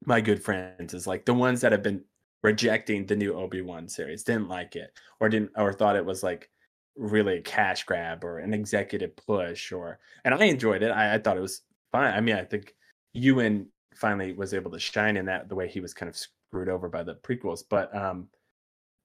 my 0.08 0.22
good 0.22 0.42
friends 0.42 0.94
is 0.94 1.08
like 1.08 1.26
the 1.26 1.34
ones 1.34 1.62
that 1.62 1.72
have 1.72 1.84
been 1.84 2.04
rejecting 2.44 3.06
the 3.06 3.16
new 3.16 3.34
Obi-Wan 3.34 3.88
series, 3.88 4.24
didn't 4.24 4.50
like 4.50 4.76
it 4.76 4.92
or 5.20 5.30
didn't 5.30 5.52
or 5.56 5.74
thought 5.74 5.96
it 5.96 6.06
was 6.06 6.24
like 6.24 6.50
really 6.96 7.38
a 7.38 7.42
cash 7.42 7.84
grab 7.84 8.24
or 8.24 8.40
an 8.40 8.54
executive 8.54 9.16
push 9.16 9.72
or 9.72 10.00
and 10.24 10.34
I 10.34 10.46
enjoyed 10.46 10.84
it. 10.84 10.92
I, 10.92 11.16
I 11.16 11.18
thought 11.20 11.38
it 11.38 11.42
was 11.42 11.62
fine. 11.92 12.14
I 12.14 12.22
mean, 12.22 12.36
I 12.36 12.44
think 12.44 12.76
Ewan 13.14 13.68
finally 13.96 14.34
was 14.34 14.54
able 14.54 14.72
to 14.72 14.80
shine 14.80 15.18
in 15.18 15.26
that 15.26 15.50
the 15.50 15.56
way 15.56 15.68
he 15.68 15.80
was 15.80 15.94
kind 15.94 16.10
of 16.10 16.18
screwed 16.18 16.70
over 16.70 16.90
by 16.90 17.04
the 17.04 17.16
prequels. 17.16 17.64
But 17.70 17.96
um 17.96 18.28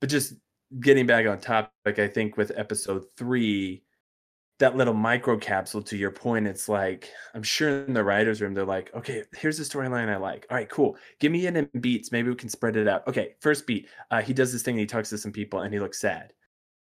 but 0.01 0.11
just 0.11 0.35
getting 0.79 1.07
back 1.07 1.27
on 1.27 1.39
topic, 1.39 1.99
I 1.99 2.09
think 2.09 2.37
with 2.37 2.53
episode 2.57 3.05
three, 3.17 3.83
that 4.61 4.77
little 4.77 4.95
micro 4.95 5.39
capsule 5.39 5.83
to 5.83 5.97
your 5.97 6.11
point 6.11 6.47
it's 6.47 6.69
like 6.69 7.09
i'm 7.35 7.43
sure 7.43 7.83
in 7.85 7.95
the 7.95 8.05
writers 8.05 8.41
room 8.41 8.55
they're 8.55 8.65
like 8.65 8.95
okay 8.95 9.25
here's 9.37 9.57
the 9.57 9.65
storyline 9.65 10.09
i 10.09 10.17
like. 10.17 10.47
All 10.51 10.57
right 10.57 10.69
cool. 10.69 10.97
Give 11.19 11.33
me 11.33 11.47
it 11.47 11.57
in 11.57 11.69
beats. 11.81 12.13
Maybe 12.13 12.29
we 12.29 12.37
can 12.37 12.49
spread 12.49 12.77
it 12.77 12.87
out. 12.87 13.07
Okay 13.09 13.35
first 13.41 13.67
beat 13.67 13.89
uh, 14.11 14.21
he 14.21 14.33
does 14.33 14.53
this 14.53 14.63
thing 14.63 14.75
and 14.75 14.81
he 14.81 14.87
talks 14.87 15.11
to 15.11 15.19
some 15.19 15.33
people 15.33 15.61
and 15.61 15.73
he 15.73 15.81
looks 15.81 16.01
sad. 16.01 16.33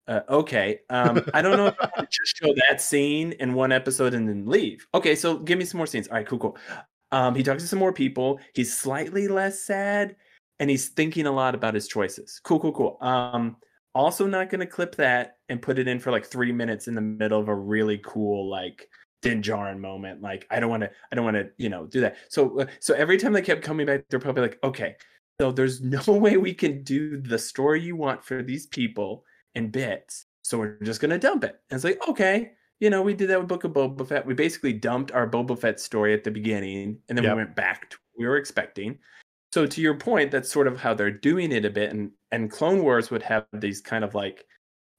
Uh, 0.08 0.22
okay 0.30 0.80
um, 0.90 1.22
i 1.34 1.42
don't 1.42 1.58
know 1.58 1.68
if 1.68 1.76
i 1.80 1.90
want 1.96 2.12
to 2.12 2.18
just 2.18 2.36
show 2.36 2.54
that 2.68 2.82
scene 2.82 3.34
in 3.34 3.54
one 3.54 3.72
episode 3.72 4.14
and 4.14 4.28
then 4.28 4.46
leave. 4.46 4.86
Okay 4.94 5.16
so 5.16 5.38
give 5.38 5.58
me 5.58 5.66
some 5.66 5.78
more 5.78 5.88
scenes. 5.88 6.08
All 6.10 6.16
right 6.18 6.28
cool 6.28 6.40
cool. 6.40 6.58
Um, 7.14 7.36
he 7.36 7.44
talks 7.44 7.64
to 7.64 7.68
some 7.68 7.80
more 7.80 7.94
people. 7.94 8.40
He's 8.54 8.78
slightly 8.78 9.28
less 9.28 9.62
sad 9.62 10.18
and 10.60 10.70
he's 10.70 10.90
thinking 10.90 11.26
a 11.26 11.32
lot 11.32 11.56
about 11.56 11.74
his 11.74 11.88
choices. 11.88 12.42
Cool 12.44 12.60
cool 12.60 12.74
cool. 12.74 12.98
Um, 13.02 13.56
also 13.94 14.26
not 14.26 14.50
going 14.50 14.60
to 14.60 14.66
clip 14.66 14.96
that 14.96 15.38
and 15.52 15.62
put 15.62 15.78
it 15.78 15.88
in 15.88 16.00
for 16.00 16.12
like 16.12 16.26
three 16.26 16.54
minutes 16.54 16.88
in 16.88 16.96
the 16.96 17.02
middle 17.02 17.40
of 17.40 17.50
a 17.50 17.54
really 17.54 18.00
cool 18.06 18.50
like 18.50 18.88
Din 19.22 19.42
Djarin 19.42 19.80
moment. 19.80 20.22
Like 20.22 20.48
I 20.50 20.62
don't 20.62 20.70
want 20.70 20.84
to, 20.84 20.92
I 21.12 21.16
don't 21.16 21.26
want 21.26 21.36
to, 21.36 21.50
you 21.58 21.68
know, 21.68 21.86
do 21.86 22.00
that. 22.00 22.16
So, 22.30 22.62
uh, 22.62 22.66
so 22.80 22.94
every 22.96 23.18
time 23.18 23.34
they 23.34 23.42
kept 23.42 23.62
coming 23.62 23.86
back, 23.86 24.06
they're 24.10 24.20
probably 24.20 24.44
like, 24.44 24.60
okay, 24.64 24.96
so 25.42 25.52
there's 25.52 25.82
no 26.08 26.14
way 26.14 26.38
we 26.38 26.54
can 26.54 26.84
do 26.84 27.22
the 27.22 27.38
story 27.38 27.82
you 27.82 27.98
want 27.98 28.24
for 28.24 28.42
these 28.42 28.66
people 28.68 29.26
in 29.54 29.70
bits. 29.70 30.26
So 30.44 30.58
we're 30.58 30.80
just 30.84 31.02
gonna 31.02 31.20
dump 31.20 31.44
it. 31.44 31.60
And 31.70 31.76
it's 31.76 31.84
like, 31.84 32.00
okay, 32.08 32.54
you 32.80 32.90
know, 32.90 33.02
we 33.02 33.14
did 33.14 33.30
that 33.30 33.40
with 33.40 33.50
Book 33.50 33.66
of 33.66 33.74
Boba 33.74 34.08
Fett. 34.08 34.26
We 34.26 34.34
basically 34.34 34.74
dumped 34.74 35.12
our 35.12 35.30
Boba 35.30 35.60
Fett 35.60 35.82
story 35.82 36.14
at 36.14 36.24
the 36.24 36.32
beginning, 36.32 36.98
and 37.10 37.18
then 37.18 37.26
yep. 37.26 37.36
we 37.36 37.44
went 37.44 37.58
back 37.58 37.90
to 37.90 37.98
what 37.98 38.24
we 38.24 38.26
were 38.26 38.38
expecting. 38.38 38.98
So 39.52 39.68
to 39.68 39.82
your 39.82 39.96
point, 39.96 40.32
that's 40.32 40.50
sort 40.50 40.68
of 40.68 40.80
how 40.80 40.94
they're 40.94 41.12
doing 41.12 41.52
it 41.52 41.66
a 41.66 41.70
bit. 41.70 41.92
And 41.92 42.12
and 42.32 42.50
Clone 42.50 42.82
Wars 42.82 43.12
would 43.12 43.22
have 43.24 43.46
these 43.52 43.82
kind 43.82 44.06
of 44.06 44.16
like 44.16 44.46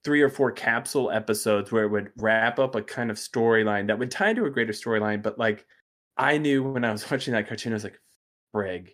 three 0.03 0.21
or 0.21 0.29
four 0.29 0.51
capsule 0.51 1.11
episodes 1.11 1.71
where 1.71 1.85
it 1.85 1.89
would 1.89 2.11
wrap 2.17 2.59
up 2.59 2.75
a 2.75 2.81
kind 2.81 3.09
of 3.09 3.17
storyline 3.17 3.87
that 3.87 3.97
would 3.97 4.11
tie 4.11 4.29
into 4.29 4.45
a 4.45 4.49
greater 4.49 4.73
storyline. 4.73 5.21
But 5.21 5.39
like 5.39 5.65
I 6.17 6.37
knew 6.37 6.63
when 6.63 6.85
I 6.85 6.91
was 6.91 7.09
watching 7.11 7.33
that 7.33 7.47
cartoon, 7.47 7.73
I 7.73 7.75
was 7.75 7.83
like, 7.83 7.99
frig, 8.55 8.89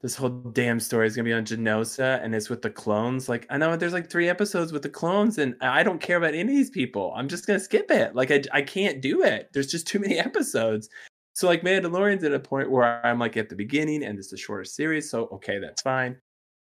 this 0.00 0.16
whole 0.16 0.30
damn 0.30 0.80
story 0.80 1.06
is 1.06 1.16
gonna 1.16 1.24
be 1.24 1.32
on 1.32 1.44
Geonosis 1.44 2.22
and 2.22 2.34
it's 2.34 2.48
with 2.48 2.62
the 2.62 2.70
clones. 2.70 3.28
Like 3.28 3.46
I 3.50 3.58
know 3.58 3.76
there's 3.76 3.92
like 3.92 4.10
three 4.10 4.28
episodes 4.28 4.72
with 4.72 4.82
the 4.82 4.88
clones, 4.88 5.38
and 5.38 5.54
I 5.60 5.82
don't 5.82 6.00
care 6.00 6.16
about 6.16 6.34
any 6.34 6.42
of 6.42 6.48
these 6.48 6.70
people. 6.70 7.12
I'm 7.16 7.28
just 7.28 7.46
gonna 7.46 7.60
skip 7.60 7.90
it. 7.90 8.14
Like 8.14 8.30
I 8.30 8.42
I 8.52 8.62
can't 8.62 9.02
do 9.02 9.22
it. 9.22 9.50
There's 9.52 9.70
just 9.70 9.86
too 9.86 9.98
many 9.98 10.18
episodes. 10.18 10.88
So 11.34 11.46
like 11.46 11.62
Mandalorian's 11.62 12.24
at 12.24 12.32
a 12.32 12.40
point 12.40 12.70
where 12.70 13.04
I'm 13.06 13.18
like 13.18 13.36
at 13.36 13.48
the 13.48 13.56
beginning 13.56 14.02
and 14.04 14.18
it's 14.18 14.32
a 14.32 14.36
shorter 14.36 14.64
series, 14.64 15.10
so 15.10 15.26
okay, 15.32 15.58
that's 15.58 15.82
fine. 15.82 16.16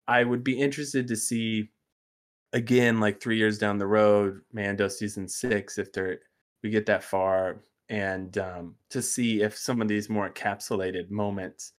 I 0.09 0.25
would 0.25 0.45
be 0.45 0.61
interested 0.61 1.09
to 1.09 1.17
see 1.17 1.71
again, 2.53 3.01
like 3.01 3.21
three 3.21 3.37
years 3.37 3.59
down 3.59 3.79
the 3.79 3.87
road, 3.87 4.41
Mando 4.53 4.89
season 4.89 5.29
six, 5.29 5.79
if 5.79 5.93
they're 5.93 6.21
we 6.63 6.71
get 6.71 6.87
that 6.87 7.05
far, 7.05 7.59
and 7.89 8.37
um, 8.39 8.75
to 8.91 9.01
see 9.03 9.43
if 9.43 9.57
some 9.57 9.81
of 9.81 9.89
these 9.89 10.09
more 10.09 10.29
encapsulated 10.29 11.11
moments 11.11 11.73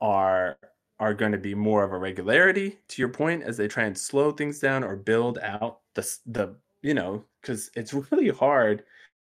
are 0.00 0.56
are 0.98 1.14
going 1.14 1.32
to 1.32 1.38
be 1.38 1.54
more 1.54 1.82
of 1.82 1.92
a 1.92 1.98
regularity 1.98 2.78
to 2.88 3.00
your 3.00 3.08
point 3.08 3.42
as 3.42 3.56
they 3.56 3.66
try 3.66 3.84
and 3.84 3.96
slow 3.96 4.30
things 4.30 4.60
down 4.60 4.84
or 4.84 4.96
build 4.96 5.38
out 5.38 5.80
the 5.94 6.18
the 6.26 6.54
you 6.82 6.94
know 6.94 7.24
because 7.40 7.70
it's 7.74 7.94
really 8.10 8.28
hard 8.28 8.84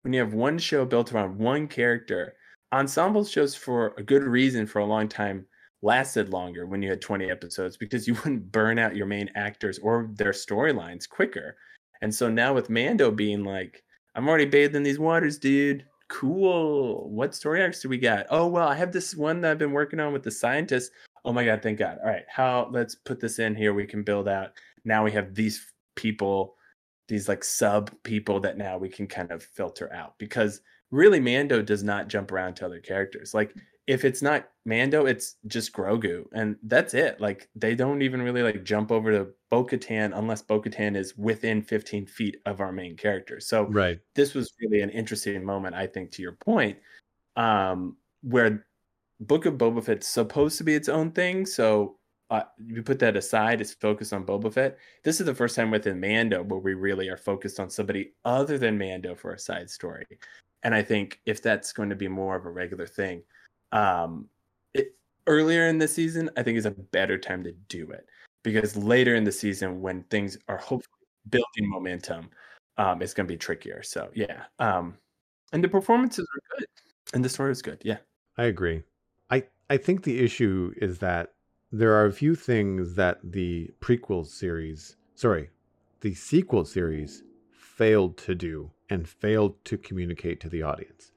when 0.02 0.12
you 0.12 0.20
have 0.20 0.34
one 0.34 0.58
show 0.58 0.84
built 0.84 1.12
around 1.12 1.38
one 1.38 1.66
character. 1.66 2.34
Ensemble 2.72 3.24
shows 3.24 3.54
for 3.54 3.94
a 3.96 4.02
good 4.02 4.24
reason 4.24 4.66
for 4.66 4.80
a 4.80 4.84
long 4.84 5.08
time 5.08 5.46
lasted 5.82 6.30
longer 6.30 6.66
when 6.66 6.82
you 6.82 6.90
had 6.90 7.00
20 7.00 7.30
episodes 7.30 7.76
because 7.76 8.06
you 8.06 8.14
wouldn't 8.24 8.50
burn 8.52 8.78
out 8.78 8.96
your 8.96 9.06
main 9.06 9.30
actors 9.34 9.78
or 9.78 10.10
their 10.14 10.32
storylines 10.32 11.08
quicker. 11.08 11.56
And 12.02 12.14
so 12.14 12.28
now 12.28 12.54
with 12.54 12.70
Mando 12.70 13.10
being 13.10 13.44
like, 13.44 13.82
I'm 14.14 14.28
already 14.28 14.46
bathed 14.46 14.74
in 14.74 14.82
these 14.82 14.98
waters, 14.98 15.38
dude. 15.38 15.84
Cool. 16.08 17.10
What 17.10 17.34
story 17.34 17.62
arcs 17.62 17.82
do 17.82 17.88
we 17.88 17.98
got? 17.98 18.26
Oh 18.30 18.46
well, 18.46 18.68
I 18.68 18.74
have 18.74 18.92
this 18.92 19.14
one 19.14 19.40
that 19.40 19.50
I've 19.50 19.58
been 19.58 19.72
working 19.72 20.00
on 20.00 20.12
with 20.12 20.22
the 20.22 20.30
scientists. 20.30 20.90
Oh 21.24 21.32
my 21.32 21.44
god, 21.44 21.62
thank 21.62 21.78
God. 21.78 21.98
All 22.02 22.08
right, 22.08 22.24
how 22.28 22.68
let's 22.70 22.94
put 22.94 23.18
this 23.18 23.40
in 23.40 23.56
here. 23.56 23.74
We 23.74 23.86
can 23.86 24.04
build 24.04 24.28
out. 24.28 24.52
Now 24.84 25.04
we 25.04 25.10
have 25.12 25.34
these 25.34 25.72
people, 25.96 26.54
these 27.08 27.28
like 27.28 27.42
sub 27.42 27.90
people 28.04 28.38
that 28.40 28.56
now 28.56 28.78
we 28.78 28.88
can 28.88 29.08
kind 29.08 29.32
of 29.32 29.42
filter 29.42 29.92
out 29.92 30.14
because 30.18 30.60
really 30.92 31.18
Mando 31.18 31.60
does 31.60 31.82
not 31.82 32.08
jump 32.08 32.30
around 32.30 32.54
to 32.54 32.66
other 32.66 32.80
characters. 32.80 33.34
Like 33.34 33.54
if 33.86 34.04
it's 34.04 34.20
not 34.20 34.48
Mando, 34.64 35.06
it's 35.06 35.36
just 35.46 35.72
Grogu, 35.72 36.24
and 36.32 36.56
that's 36.64 36.92
it. 36.92 37.20
Like 37.20 37.48
they 37.54 37.74
don't 37.74 38.02
even 38.02 38.20
really 38.20 38.42
like 38.42 38.64
jump 38.64 38.90
over 38.90 39.12
to 39.12 39.28
Bo-Katan 39.48 40.16
unless 40.16 40.42
Bo-Katan 40.42 40.96
is 40.96 41.16
within 41.16 41.62
15 41.62 42.06
feet 42.06 42.38
of 42.46 42.60
our 42.60 42.72
main 42.72 42.96
character. 42.96 43.38
So 43.38 43.64
right, 43.64 43.98
this 44.14 44.34
was 44.34 44.52
really 44.60 44.80
an 44.80 44.90
interesting 44.90 45.44
moment, 45.44 45.76
I 45.76 45.86
think, 45.86 46.10
to 46.12 46.22
your 46.22 46.32
point, 46.32 46.78
um, 47.36 47.96
where 48.22 48.66
Book 49.20 49.46
of 49.46 49.54
Boba 49.54 49.84
Fett's 49.84 50.08
supposed 50.08 50.58
to 50.58 50.64
be 50.64 50.74
its 50.74 50.88
own 50.88 51.12
thing. 51.12 51.46
So 51.46 51.96
uh, 52.30 52.42
you 52.58 52.82
put 52.82 52.98
that 52.98 53.16
aside, 53.16 53.60
it's 53.60 53.74
focused 53.74 54.12
on 54.12 54.26
Boba 54.26 54.52
Fett. 54.52 54.78
This 55.04 55.20
is 55.20 55.26
the 55.26 55.34
first 55.34 55.54
time 55.54 55.70
within 55.70 56.00
Mando 56.00 56.42
where 56.42 56.58
we 56.58 56.74
really 56.74 57.08
are 57.08 57.16
focused 57.16 57.60
on 57.60 57.70
somebody 57.70 58.14
other 58.24 58.58
than 58.58 58.76
Mando 58.76 59.14
for 59.14 59.32
a 59.32 59.38
side 59.38 59.70
story. 59.70 60.04
And 60.64 60.74
I 60.74 60.82
think 60.82 61.20
if 61.24 61.40
that's 61.40 61.72
going 61.72 61.90
to 61.90 61.94
be 61.94 62.08
more 62.08 62.34
of 62.34 62.46
a 62.46 62.50
regular 62.50 62.86
thing, 62.86 63.22
um, 63.72 64.28
it, 64.74 64.94
earlier 65.26 65.68
in 65.68 65.78
the 65.78 65.88
season, 65.88 66.30
I 66.36 66.42
think 66.42 66.58
is 66.58 66.66
a 66.66 66.70
better 66.70 67.18
time 67.18 67.42
to 67.44 67.52
do 67.68 67.90
it 67.90 68.06
because 68.42 68.76
later 68.76 69.14
in 69.14 69.24
the 69.24 69.32
season, 69.32 69.80
when 69.80 70.04
things 70.04 70.38
are 70.48 70.56
hopefully 70.56 71.06
building 71.30 71.68
momentum, 71.68 72.30
um, 72.78 73.02
it's 73.02 73.14
going 73.14 73.26
to 73.26 73.32
be 73.32 73.38
trickier. 73.38 73.82
So 73.82 74.10
yeah, 74.14 74.44
um, 74.58 74.96
and 75.52 75.62
the 75.62 75.68
performances 75.68 76.24
are 76.24 76.58
good, 76.58 76.68
and 77.14 77.24
the 77.24 77.28
story 77.28 77.52
is 77.52 77.62
good. 77.62 77.82
Yeah, 77.84 77.98
I 78.38 78.44
agree. 78.44 78.82
I 79.30 79.44
I 79.70 79.76
think 79.76 80.02
the 80.02 80.20
issue 80.20 80.72
is 80.76 80.98
that 80.98 81.32
there 81.72 81.92
are 81.94 82.06
a 82.06 82.12
few 82.12 82.34
things 82.34 82.94
that 82.94 83.18
the 83.22 83.70
prequel 83.80 84.26
series, 84.26 84.96
sorry, 85.14 85.50
the 86.00 86.14
sequel 86.14 86.64
series 86.64 87.24
failed 87.50 88.16
to 88.18 88.34
do 88.34 88.70
and 88.88 89.08
failed 89.08 89.62
to 89.64 89.76
communicate 89.76 90.40
to 90.40 90.48
the 90.48 90.62
audience. 90.62 91.10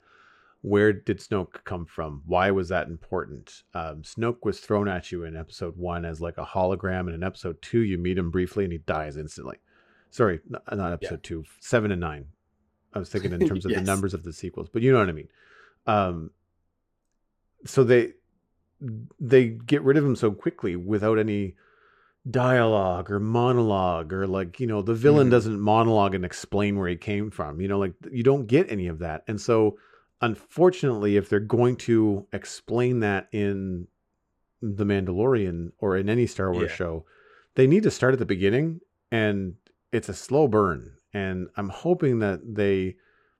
Where 0.62 0.92
did 0.92 1.20
Snoke 1.20 1.64
come 1.64 1.86
from? 1.86 2.22
Why 2.26 2.52
was 2.52 2.70
that 2.70 2.88
important? 2.88 3.64
Um, 3.74 4.02
Snoke 4.02 4.44
was 4.44 4.60
thrown 4.60 4.90
at 4.90 5.12
you 5.12 5.24
in 5.24 5.38
episode 5.38 5.78
one 5.78 6.04
as 6.04 6.20
like 6.20 6.38
a 6.38 6.46
hologram, 6.46 7.02
and 7.02 7.14
in 7.14 7.24
episode 7.24 7.62
two, 7.62 7.80
you 7.80 7.98
meet 7.98 8.18
him 8.18 8.30
briefly 8.30 8.66
and 8.66 8.74
he 8.74 8.80
dies 8.80 9.16
instantly. 9.16 9.58
Sorry, 10.10 10.40
not, 10.50 10.64
not 10.76 10.92
episode 10.92 11.22
yeah. 11.24 11.30
two, 11.30 11.44
seven 11.62 11.92
and 11.92 12.02
nine. 12.02 12.26
I 12.94 13.00
was 13.00 13.10
thinking 13.10 13.32
in 13.32 13.40
terms 13.48 13.66
of 13.66 13.72
yes. 13.72 13.80
the 13.80 13.86
numbers 13.86 14.14
of 14.14 14.24
the 14.24 14.34
sequels, 14.34 14.68
but 14.72 14.82
you 14.82 14.92
know 14.92 15.00
what 15.00 15.10
I 15.10 15.14
mean. 15.14 15.30
Um, 15.88 16.32
so 17.66 17.84
they 17.84 18.14
they 19.20 19.48
get 19.48 19.82
rid 19.84 19.98
of 19.98 20.06
him 20.06 20.16
so 20.16 20.32
quickly 20.32 20.76
without 20.76 21.20
any 21.20 21.56
dialogue 22.30 23.10
or 23.10 23.20
monologue 23.20 24.14
or 24.14 24.28
like 24.28 24.60
you 24.60 24.68
know 24.68 24.82
the 24.82 24.94
villain 24.94 25.26
mm-hmm. 25.26 25.32
doesn't 25.32 25.60
monologue 25.60 26.16
and 26.16 26.26
explain 26.26 26.78
where 26.78 26.88
he 26.88 26.96
came 26.96 27.32
from 27.32 27.60
you 27.60 27.68
know 27.68 27.80
like 27.80 27.94
you 28.12 28.24
don't 28.24 28.46
get 28.46 28.70
any 28.72 28.88
of 28.88 29.00
that 29.00 29.24
and 29.28 29.40
so 29.40 29.78
unfortunately 30.22 31.18
if 31.18 31.30
they're 31.30 31.40
going 31.40 31.76
to 31.76 32.26
explain 32.34 33.00
that 33.00 33.28
in 33.32 33.88
the 34.62 34.86
mandalorian 34.86 35.72
or 35.80 35.96
in 35.96 36.10
any 36.10 36.28
star 36.28 36.52
wars 36.52 36.70
yeah. 36.70 36.76
show 36.76 37.06
they 37.56 37.68
need 37.68 37.84
to 37.84 37.92
start 37.92 38.14
at 38.14 38.20
the 38.20 38.26
beginning 38.26 38.80
and 39.12 39.56
it's 39.92 40.10
a 40.10 40.14
slow 40.14 40.48
burn 40.48 40.94
and 41.14 41.48
i'm 41.56 41.70
hoping 41.70 42.20
that 42.20 42.42
they 42.44 42.96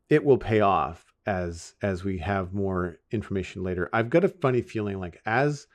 it 0.10 0.24
will 0.24 0.38
pay 0.38 0.62
off 0.62 1.14
as 1.26 1.76
as 1.82 2.04
we 2.04 2.18
have 2.18 2.54
more 2.54 3.00
information 3.12 3.64
later 3.64 3.90
i've 3.92 4.10
got 4.10 4.24
a 4.24 4.30
funny 4.30 4.62
feeling 4.62 5.00
like 5.00 5.22
as 5.26 5.68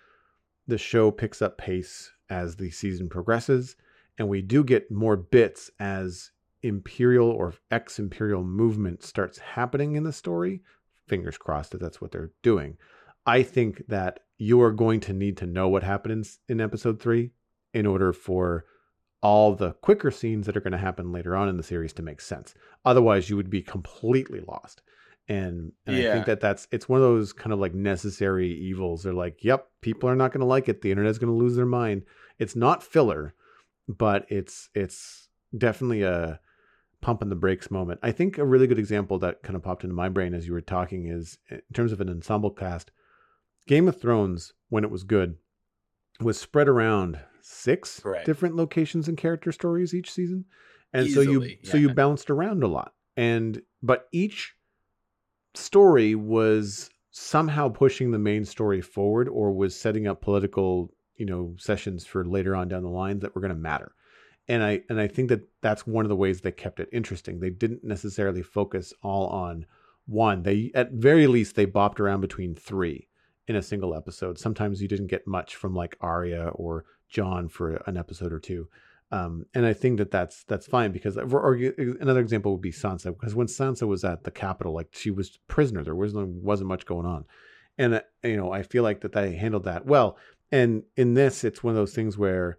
the 0.66 0.78
show 0.78 1.10
picks 1.10 1.42
up 1.42 1.58
pace 1.58 2.12
as 2.30 2.56
the 2.56 2.70
season 2.70 3.08
progresses, 3.08 3.76
and 4.18 4.28
we 4.28 4.42
do 4.42 4.64
get 4.64 4.90
more 4.90 5.16
bits 5.16 5.70
as 5.78 6.30
imperial 6.62 7.28
or 7.28 7.54
ex 7.70 7.98
imperial 7.98 8.42
movement 8.42 9.02
starts 9.02 9.38
happening 9.38 9.96
in 9.96 10.04
the 10.04 10.12
story. 10.12 10.62
Fingers 11.06 11.38
crossed 11.38 11.72
that 11.72 11.80
that's 11.80 12.00
what 12.00 12.12
they're 12.12 12.32
doing. 12.42 12.76
I 13.26 13.42
think 13.42 13.86
that 13.88 14.20
you 14.38 14.60
are 14.62 14.72
going 14.72 15.00
to 15.00 15.12
need 15.12 15.36
to 15.38 15.46
know 15.46 15.68
what 15.68 15.82
happens 15.82 16.38
in 16.48 16.60
episode 16.60 17.00
three 17.00 17.30
in 17.72 17.86
order 17.86 18.12
for 18.12 18.64
all 19.22 19.54
the 19.54 19.72
quicker 19.72 20.10
scenes 20.10 20.44
that 20.46 20.56
are 20.56 20.60
going 20.60 20.72
to 20.72 20.78
happen 20.78 21.10
later 21.12 21.34
on 21.34 21.48
in 21.48 21.56
the 21.56 21.62
series 21.62 21.94
to 21.94 22.02
make 22.02 22.20
sense. 22.20 22.54
Otherwise, 22.84 23.30
you 23.30 23.36
would 23.36 23.48
be 23.48 23.62
completely 23.62 24.40
lost. 24.40 24.82
And, 25.28 25.72
and 25.86 25.96
yeah. 25.96 26.10
I 26.10 26.12
think 26.12 26.26
that 26.26 26.40
that's 26.40 26.68
it's 26.70 26.88
one 26.88 26.98
of 27.00 27.04
those 27.04 27.32
kind 27.32 27.52
of 27.52 27.58
like 27.58 27.74
necessary 27.74 28.52
evils. 28.52 29.02
They're 29.02 29.14
like, 29.14 29.42
yep, 29.42 29.68
people 29.80 30.10
are 30.10 30.16
not 30.16 30.32
going 30.32 30.42
to 30.42 30.46
like 30.46 30.68
it. 30.68 30.82
The 30.82 30.90
internet's 30.90 31.16
going 31.16 31.32
to 31.32 31.42
lose 31.42 31.56
their 31.56 31.64
mind. 31.64 32.02
It's 32.38 32.54
not 32.54 32.82
filler, 32.82 33.34
but 33.88 34.26
it's 34.28 34.68
it's 34.74 35.30
definitely 35.56 36.02
a 36.02 36.40
pump 37.04 37.20
in 37.20 37.28
the 37.28 37.36
brakes 37.36 37.70
moment. 37.70 38.00
I 38.02 38.12
think 38.12 38.38
a 38.38 38.46
really 38.46 38.66
good 38.66 38.78
example 38.78 39.18
that 39.18 39.42
kind 39.42 39.56
of 39.56 39.62
popped 39.62 39.84
into 39.84 39.94
my 39.94 40.08
brain 40.08 40.32
as 40.32 40.46
you 40.46 40.54
were 40.54 40.62
talking 40.62 41.06
is 41.06 41.38
in 41.50 41.60
terms 41.74 41.92
of 41.92 42.00
an 42.00 42.08
ensemble 42.08 42.50
cast. 42.50 42.90
Game 43.66 43.88
of 43.88 44.00
Thrones, 44.00 44.54
when 44.70 44.84
it 44.84 44.90
was 44.90 45.04
good, 45.04 45.36
was 46.20 46.40
spread 46.40 46.66
around 46.66 47.18
six 47.42 48.00
Correct. 48.00 48.24
different 48.24 48.56
locations 48.56 49.06
and 49.06 49.18
character 49.18 49.52
stories 49.52 49.92
each 49.92 50.10
season, 50.10 50.46
and 50.94 51.06
Easily, 51.06 51.24
so 51.26 51.30
you 51.30 51.42
yeah. 51.42 51.70
so 51.70 51.76
you 51.76 51.92
bounced 51.92 52.30
around 52.30 52.62
a 52.62 52.68
lot. 52.68 52.94
And 53.18 53.60
but 53.82 54.08
each 54.10 54.54
story 55.52 56.14
was 56.14 56.88
somehow 57.10 57.68
pushing 57.68 58.10
the 58.10 58.18
main 58.18 58.46
story 58.46 58.80
forward 58.80 59.28
or 59.28 59.52
was 59.52 59.78
setting 59.78 60.06
up 60.06 60.22
political 60.22 60.90
you 61.16 61.26
know 61.26 61.54
sessions 61.58 62.06
for 62.06 62.24
later 62.24 62.56
on 62.56 62.68
down 62.68 62.82
the 62.82 62.88
line 62.88 63.18
that 63.18 63.34
were 63.34 63.40
going 63.42 63.54
to 63.54 63.58
matter 63.58 63.92
and 64.48 64.62
i 64.62 64.82
and 64.88 65.00
i 65.00 65.06
think 65.06 65.28
that 65.28 65.48
that's 65.64 65.86
one 65.86 66.04
of 66.04 66.10
the 66.10 66.16
ways 66.16 66.42
they 66.42 66.52
kept 66.52 66.78
it 66.78 66.90
interesting. 66.92 67.40
They 67.40 67.48
didn't 67.48 67.82
necessarily 67.82 68.42
focus 68.42 68.92
all 69.02 69.28
on 69.28 69.64
one. 70.04 70.42
They 70.42 70.70
at 70.74 70.92
very 70.92 71.26
least 71.26 71.56
they 71.56 71.66
bopped 71.66 71.98
around 71.98 72.20
between 72.20 72.54
three 72.54 73.08
in 73.48 73.56
a 73.56 73.62
single 73.62 73.94
episode. 73.94 74.38
Sometimes 74.38 74.82
you 74.82 74.88
didn't 74.88 75.06
get 75.06 75.26
much 75.26 75.56
from 75.56 75.74
like 75.74 75.96
Arya 76.02 76.48
or 76.48 76.84
Jon 77.08 77.48
for 77.48 77.76
an 77.86 77.96
episode 77.96 78.30
or 78.30 78.38
two. 78.38 78.68
Um, 79.10 79.46
and 79.54 79.64
I 79.64 79.72
think 79.72 79.96
that 79.98 80.10
that's 80.10 80.44
that's 80.44 80.66
fine 80.66 80.92
because 80.92 81.16
or, 81.16 81.40
or 81.40 81.54
another 81.54 82.20
example 82.20 82.52
would 82.52 82.60
be 82.60 82.70
Sansa 82.70 83.18
because 83.18 83.34
when 83.34 83.46
Sansa 83.46 83.88
was 83.88 84.04
at 84.04 84.24
the 84.24 84.30
capital, 84.30 84.74
like 84.74 84.88
she 84.92 85.10
was 85.10 85.38
prisoner, 85.48 85.82
there 85.82 85.94
wasn't 85.94 86.42
wasn't 86.42 86.68
much 86.68 86.84
going 86.84 87.06
on, 87.06 87.24
and 87.78 87.94
uh, 87.94 88.00
you 88.22 88.36
know 88.36 88.52
I 88.52 88.62
feel 88.62 88.82
like 88.82 89.00
that 89.00 89.12
they 89.12 89.34
handled 89.34 89.64
that 89.64 89.86
well. 89.86 90.18
And 90.52 90.82
in 90.94 91.14
this, 91.14 91.42
it's 91.42 91.64
one 91.64 91.70
of 91.72 91.76
those 91.76 91.94
things 91.94 92.18
where 92.18 92.58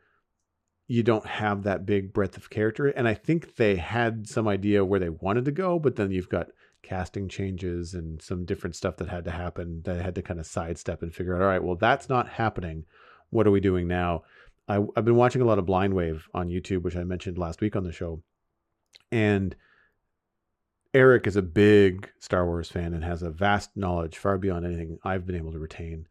you 0.88 1.02
don't 1.04 1.26
have 1.26 1.64
that 1.64 1.86
big 1.86 2.14
breadth 2.14 2.38
of 2.38 2.50
character. 2.50 2.88
And 2.88 3.08
I 3.08 3.14
think 3.14 3.56
they 3.56 3.76
had 3.76 4.28
some 4.28 4.48
idea 4.48 4.86
where 4.86 5.00
they 5.00 5.10
wanted 5.10 5.46
to 5.46 5.52
go, 5.52 5.80
but 5.80 5.96
then 5.96 6.12
you've 6.12 6.30
got 6.30 6.50
casting 6.84 7.28
changes 7.28 7.96
and 7.96 8.22
some 8.22 8.46
different 8.46 8.76
stuff 8.76 8.98
that 8.98 9.10
had 9.10 9.26
to 9.26 9.32
happen 9.32 9.82
that 9.86 10.02
had 10.02 10.16
to 10.16 10.22
kind 10.22 10.40
of 10.40 10.46
sidestep 10.46 11.02
and 11.02 11.14
figure 11.14 11.36
out, 11.36 11.42
all 11.42 11.48
right, 11.48 11.64
well, 11.64 11.76
that's 11.76 12.08
not 12.08 12.30
happening. 12.30 12.86
What 13.32 13.48
are 13.48 13.52
we 13.52 13.60
doing 13.60 13.88
now? 13.88 14.24
I, 14.68 14.76
have 14.96 15.06
been 15.06 15.16
watching 15.16 15.42
a 15.42 15.46
lot 15.46 15.60
of 15.60 15.66
Blind 15.66 15.94
Wave 15.94 16.28
on 16.34 16.50
YouTube, 16.50 16.84
which 16.84 16.96
I 16.96 17.04
mentioned 17.04 17.38
last 17.38 17.62
week 17.62 17.76
on 17.76 17.84
the 17.84 17.92
show. 17.92 18.22
And 19.12 19.56
Eric 20.94 21.28
is 21.28 21.36
a 21.36 21.42
big 21.42 22.10
Star 22.20 22.46
Wars 22.46 22.70
fan 22.70 22.94
and 22.94 23.04
has 23.04 23.24
a 23.24 23.32
vast 23.32 23.76
knowledge 23.76 24.18
far 24.18 24.38
beyond 24.38 24.66
anything 24.66 25.00
I've 25.04 25.26
been 25.26 25.36
able 25.36 25.52
to 25.52 25.60
retain. 25.60 26.08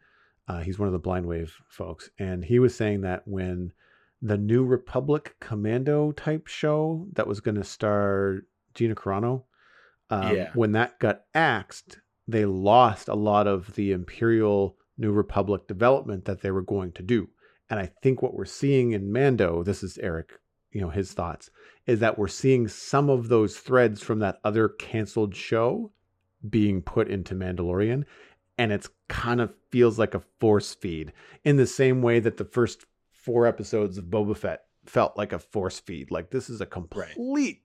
Uh, 0.46 0.60
he's 0.60 0.78
one 0.78 0.88
of 0.88 0.92
the 0.92 0.98
Blind 0.98 1.26
Wave 1.26 1.56
folks, 1.68 2.10
and 2.18 2.44
he 2.44 2.58
was 2.58 2.74
saying 2.74 3.00
that 3.00 3.26
when 3.26 3.72
the 4.22 4.38
New 4.38 4.64
Republic 4.64 5.36
Commando 5.40 6.12
type 6.12 6.46
show 6.46 7.06
that 7.12 7.26
was 7.26 7.40
going 7.40 7.56
to 7.56 7.64
star 7.64 8.42
Gina 8.74 8.94
Carano, 8.94 9.44
um, 10.10 10.36
yeah. 10.36 10.50
when 10.54 10.72
that 10.72 10.98
got 10.98 11.22
axed, 11.34 11.98
they 12.26 12.44
lost 12.44 13.08
a 13.08 13.14
lot 13.14 13.46
of 13.46 13.74
the 13.74 13.92
Imperial 13.92 14.76
New 14.96 15.12
Republic 15.12 15.66
development 15.66 16.24
that 16.24 16.40
they 16.40 16.50
were 16.50 16.62
going 16.62 16.92
to 16.92 17.02
do. 17.02 17.28
And 17.68 17.80
I 17.80 17.90
think 18.02 18.22
what 18.22 18.34
we're 18.34 18.44
seeing 18.44 18.92
in 18.92 19.12
Mando, 19.12 19.62
this 19.62 19.82
is 19.82 19.98
Eric, 19.98 20.32
you 20.72 20.80
know, 20.80 20.90
his 20.90 21.12
thoughts, 21.12 21.50
is 21.86 22.00
that 22.00 22.18
we're 22.18 22.28
seeing 22.28 22.68
some 22.68 23.10
of 23.10 23.28
those 23.28 23.58
threads 23.58 24.02
from 24.02 24.20
that 24.20 24.40
other 24.44 24.68
canceled 24.68 25.34
show 25.34 25.90
being 26.48 26.82
put 26.82 27.08
into 27.08 27.34
Mandalorian 27.34 28.04
and 28.58 28.72
it's 28.72 28.88
kind 29.08 29.40
of 29.40 29.52
feels 29.70 29.98
like 29.98 30.14
a 30.14 30.22
force 30.40 30.74
feed 30.74 31.12
in 31.44 31.56
the 31.56 31.66
same 31.66 32.02
way 32.02 32.20
that 32.20 32.36
the 32.36 32.44
first 32.44 32.86
four 33.24 33.46
episodes 33.46 33.96
of 33.96 34.04
Boba 34.04 34.36
Fett 34.36 34.64
felt 34.84 35.16
like 35.16 35.32
a 35.32 35.38
force 35.38 35.80
feed. 35.80 36.10
Like 36.10 36.30
this 36.30 36.50
is 36.50 36.60
a 36.60 36.66
complete 36.66 37.16
right. 37.16 37.58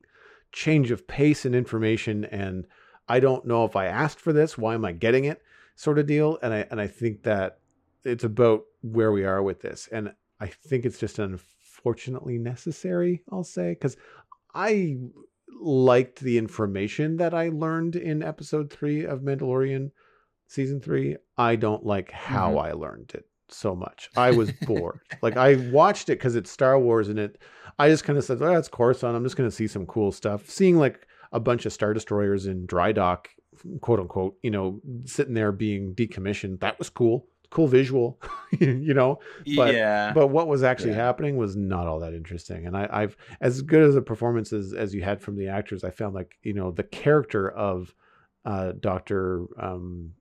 change 0.52 0.92
of 0.92 1.08
pace 1.08 1.46
and 1.46 1.54
information, 1.54 2.26
and 2.26 2.66
I 3.08 3.20
don't 3.20 3.46
know 3.46 3.66
if 3.66 3.76
I 3.76 3.86
asked 3.86 4.22
for 4.22 4.34
this. 4.34 4.58
Why 4.58 4.74
am 4.74 4.86
I 4.86 4.94
getting 4.94 5.26
it? 5.26 5.42
Sort 5.76 6.00
of 6.00 6.08
deal. 6.08 6.40
And 6.42 6.54
I 6.54 6.66
and 6.72 6.80
I 6.80 6.88
think 6.88 7.24
that 7.24 7.60
it's 8.04 8.24
about 8.24 8.64
where 8.82 9.12
we 9.12 9.26
are 9.26 9.44
with 9.44 9.62
this, 9.62 9.90
and 9.92 10.14
I 10.40 10.48
think 10.48 10.86
it's 10.86 11.00
just 11.00 11.20
unfortunately 11.20 12.38
necessary. 12.38 13.22
I'll 13.32 13.44
say 13.44 13.72
because 13.72 13.98
I 14.56 14.98
liked 15.62 16.22
the 16.22 16.38
information 16.38 17.18
that 17.18 17.34
I 17.34 17.50
learned 17.50 17.98
in 17.98 18.24
episode 18.24 18.72
three 18.72 19.04
of 19.04 19.20
Mandalorian 19.20 19.92
season 20.48 20.80
three, 20.80 21.18
I 21.38 21.58
don't 21.58 21.86
like 21.86 22.12
how 22.12 22.52
mm-hmm. 22.52 22.60
I 22.60 22.72
learned 22.72 23.12
it 23.14 23.29
so 23.52 23.76
much. 23.76 24.10
I 24.16 24.32
was 24.32 24.52
bored. 24.68 25.00
like 25.22 25.38
I 25.38 25.56
watched 25.72 26.10
it 26.10 26.14
because 26.20 26.36
it's 26.36 26.52
Star 26.52 26.80
Wars 26.80 27.10
and 27.10 27.20
it. 27.20 27.42
I 27.78 27.90
just 27.90 28.04
kind 28.04 28.18
of 28.18 28.26
said, 28.26 28.42
"Oh, 28.42 28.56
it's 28.56 28.68
Coruscant. 28.68 29.16
I'm 29.16 29.24
just 29.24 29.38
going 29.38 29.50
to 29.50 29.56
see 29.56 29.68
some 29.68 29.86
cool 29.86 30.12
stuff." 30.12 30.50
Seeing 30.50 30.78
like 30.78 31.08
a 31.32 31.40
bunch 31.40 31.66
of 31.66 31.74
star 31.74 31.94
destroyers 31.94 32.46
in 32.46 32.66
dry 32.66 32.92
dock, 32.92 33.30
quote 33.82 34.00
unquote, 34.00 34.38
you 34.44 34.52
know, 34.52 34.82
sitting 35.06 35.34
there 35.34 35.52
being 35.52 35.94
decommissioned. 35.94 36.60
That 36.60 36.78
was 36.80 36.90
cool. 36.90 37.28
Cool 37.52 37.68
visual, 37.68 38.22
you 38.60 38.94
know. 38.94 39.20
But, 39.56 39.74
yeah. 39.74 40.12
But 40.14 40.28
what 40.28 40.48
was 40.48 40.62
actually 40.62 40.92
yeah. 40.92 41.06
happening 41.06 41.36
was 41.36 41.56
not 41.56 41.88
all 41.88 42.00
that 42.00 42.14
interesting. 42.14 42.68
And 42.68 42.78
I, 42.78 42.88
I've 42.92 43.18
as 43.42 43.64
good 43.64 43.82
as 43.82 43.96
the 43.96 44.04
performances 44.04 44.74
as 44.74 44.94
you 44.94 45.02
had 45.02 45.20
from 45.20 45.36
the 45.36 45.48
actors, 45.48 45.84
I 45.84 45.90
found 45.90 46.14
like 46.14 46.38
you 46.44 46.54
know 46.54 46.72
the 46.72 46.84
character 46.84 47.50
of 47.50 47.96
uh, 48.46 48.74
Doctor 48.80 49.46
um, 49.60 50.12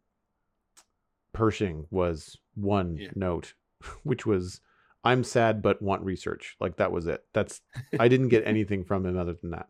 Pershing 1.38 1.86
was 1.90 2.36
one 2.56 2.96
yeah. 2.96 3.10
note, 3.14 3.54
which 4.02 4.26
was 4.26 4.60
I'm 5.04 5.22
sad 5.22 5.62
but 5.62 5.80
want 5.80 6.02
research. 6.02 6.56
Like 6.60 6.76
that 6.78 6.90
was 6.90 7.06
it. 7.06 7.22
That's 7.32 7.60
I 7.98 8.08
didn't 8.12 8.28
get 8.28 8.44
anything 8.44 8.84
from 8.84 9.06
him 9.06 9.16
other 9.16 9.34
than 9.40 9.52
that. 9.52 9.68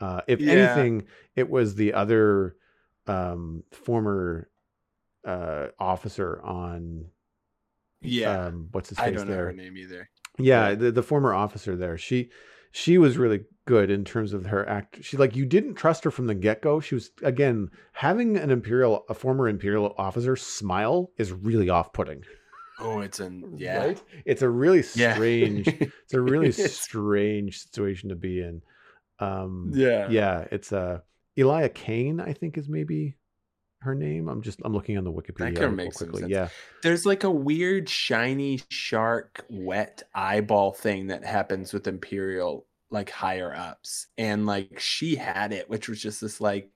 Uh, 0.00 0.20
if 0.28 0.40
yeah. 0.40 0.52
anything, 0.52 1.08
it 1.34 1.50
was 1.50 1.74
the 1.74 1.92
other 1.92 2.54
um, 3.08 3.64
former 3.72 4.48
uh, 5.26 5.66
officer 5.80 6.40
on. 6.44 7.06
Yeah. 8.00 8.46
Um, 8.46 8.68
what's 8.70 8.90
his 8.90 8.98
face 8.98 9.08
I 9.08 9.10
don't 9.10 9.26
there? 9.26 9.38
know 9.38 9.44
her 9.46 9.52
name 9.52 9.76
either. 9.76 10.08
Yeah, 10.38 10.76
the, 10.76 10.92
the 10.92 11.02
former 11.02 11.34
officer 11.34 11.74
there. 11.74 11.98
She 11.98 12.30
she 12.72 12.98
was 12.98 13.18
really 13.18 13.44
good 13.66 13.90
in 13.90 14.04
terms 14.04 14.32
of 14.32 14.46
her 14.46 14.66
act. 14.68 15.04
She 15.04 15.16
like 15.16 15.36
you 15.36 15.44
didn't 15.44 15.74
trust 15.74 16.04
her 16.04 16.10
from 16.10 16.26
the 16.26 16.34
get 16.34 16.62
go. 16.62 16.80
She 16.80 16.94
was 16.94 17.10
again 17.22 17.70
having 17.92 18.36
an 18.36 18.50
imperial, 18.50 19.04
a 19.08 19.14
former 19.14 19.48
imperial 19.48 19.94
officer 19.98 20.36
smile 20.36 21.10
is 21.18 21.32
really 21.32 21.68
off 21.68 21.92
putting. 21.92 22.22
Oh, 22.80 23.00
it's 23.00 23.20
an 23.20 23.54
yeah. 23.58 23.78
Right? 23.86 24.02
It's 24.24 24.42
a 24.42 24.48
really 24.48 24.82
strange. 24.82 25.66
Yeah. 25.66 25.88
it's 26.04 26.14
a 26.14 26.20
really 26.20 26.52
strange 26.82 27.58
situation 27.58 28.08
to 28.10 28.16
be 28.16 28.40
in. 28.40 28.62
Um, 29.18 29.72
Yeah. 29.74 30.08
yeah, 30.08 30.46
it's 30.52 30.72
uh, 30.72 31.00
Elia 31.36 31.68
Kane, 31.68 32.20
I 32.20 32.32
think 32.32 32.56
is 32.56 32.68
maybe 32.68 33.16
her 33.80 33.94
name. 33.94 34.28
I'm 34.28 34.42
just 34.42 34.60
I'm 34.64 34.72
looking 34.72 34.98
on 34.98 35.04
the 35.04 35.12
Wikipedia 35.12 35.54
could 35.54 35.64
article 35.64 35.70
make 35.70 35.92
some 35.92 36.08
quickly. 36.08 36.22
sense. 36.22 36.30
Yeah, 36.32 36.48
There's 36.82 37.06
like 37.06 37.24
a 37.24 37.30
weird 37.30 37.88
shiny 37.88 38.60
shark 38.70 39.44
wet 39.48 40.02
eyeball 40.14 40.72
thing 40.72 41.08
that 41.08 41.24
happens 41.24 41.72
with 41.72 41.86
Imperial 41.86 42.66
like 42.90 43.10
higher 43.10 43.54
ups. 43.54 44.06
And 44.16 44.46
like 44.46 44.78
she 44.80 45.16
had 45.16 45.52
it, 45.52 45.68
which 45.68 45.88
was 45.88 46.00
just 46.00 46.20
this 46.20 46.40
like 46.40 46.70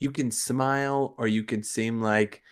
you 0.00 0.10
can 0.10 0.30
smile 0.30 1.14
or 1.18 1.26
you 1.26 1.44
can 1.44 1.62
seem 1.62 2.00
like 2.00 2.42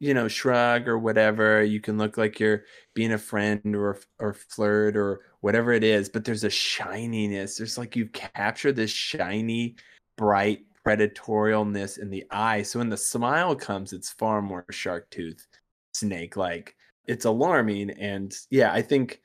you 0.00 0.12
know 0.12 0.26
shrug 0.26 0.88
or 0.88 0.98
whatever 0.98 1.62
you 1.62 1.80
can 1.80 1.96
look 1.98 2.18
like 2.18 2.40
you're 2.40 2.64
being 2.94 3.12
a 3.12 3.18
friend 3.18 3.76
or 3.76 3.98
or 4.18 4.34
flirt 4.34 4.96
or 4.96 5.20
whatever 5.40 5.72
it 5.72 5.84
is 5.84 6.08
but 6.08 6.24
there's 6.24 6.42
a 6.44 6.50
shininess 6.50 7.56
there's 7.56 7.78
like 7.78 7.94
you've 7.94 8.12
captured 8.12 8.74
this 8.74 8.90
shiny 8.90 9.76
bright 10.16 10.60
predatorialness 10.86 11.98
in 11.98 12.10
the 12.10 12.24
eye. 12.30 12.62
So 12.62 12.78
when 12.78 12.88
the 12.88 12.96
smile 12.96 13.54
comes 13.56 13.92
it's 13.92 14.12
far 14.12 14.42
more 14.42 14.64
shark 14.70 15.10
tooth 15.10 15.46
snake 15.92 16.36
like 16.36 16.74
it's 17.06 17.24
alarming 17.24 17.90
and 17.90 18.34
yeah 18.50 18.72
i 18.72 18.82
think 18.82 19.20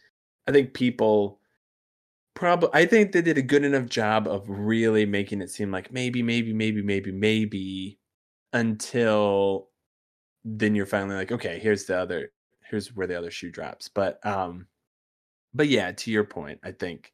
i 0.47 0.51
think 0.51 0.71
people 0.71 1.39
probably 2.35 2.69
i 2.73 2.85
think 2.85 3.11
they 3.11 3.23
did 3.23 3.39
a 3.39 3.41
good 3.41 3.65
enough 3.65 3.87
job 3.87 4.27
of 4.27 4.47
really 4.47 5.03
making 5.03 5.41
it 5.41 5.49
seem 5.49 5.71
like 5.71 5.91
maybe 5.91 6.21
maybe 6.21 6.53
maybe 6.53 6.83
maybe 6.83 7.11
maybe 7.11 7.97
until 8.53 9.69
then 10.45 10.75
you're 10.75 10.85
finally 10.85 11.15
like 11.15 11.31
okay 11.31 11.57
here's 11.59 11.85
the 11.85 11.97
other 11.97 12.31
here's 12.69 12.95
where 12.95 13.07
the 13.07 13.17
other 13.17 13.31
shoe 13.31 13.51
drops. 13.51 13.89
But 13.89 14.23
um 14.25 14.67
but 15.53 15.67
yeah 15.67 15.91
to 15.91 16.11
your 16.11 16.23
point 16.23 16.59
i 16.63 16.71
think 16.71 17.11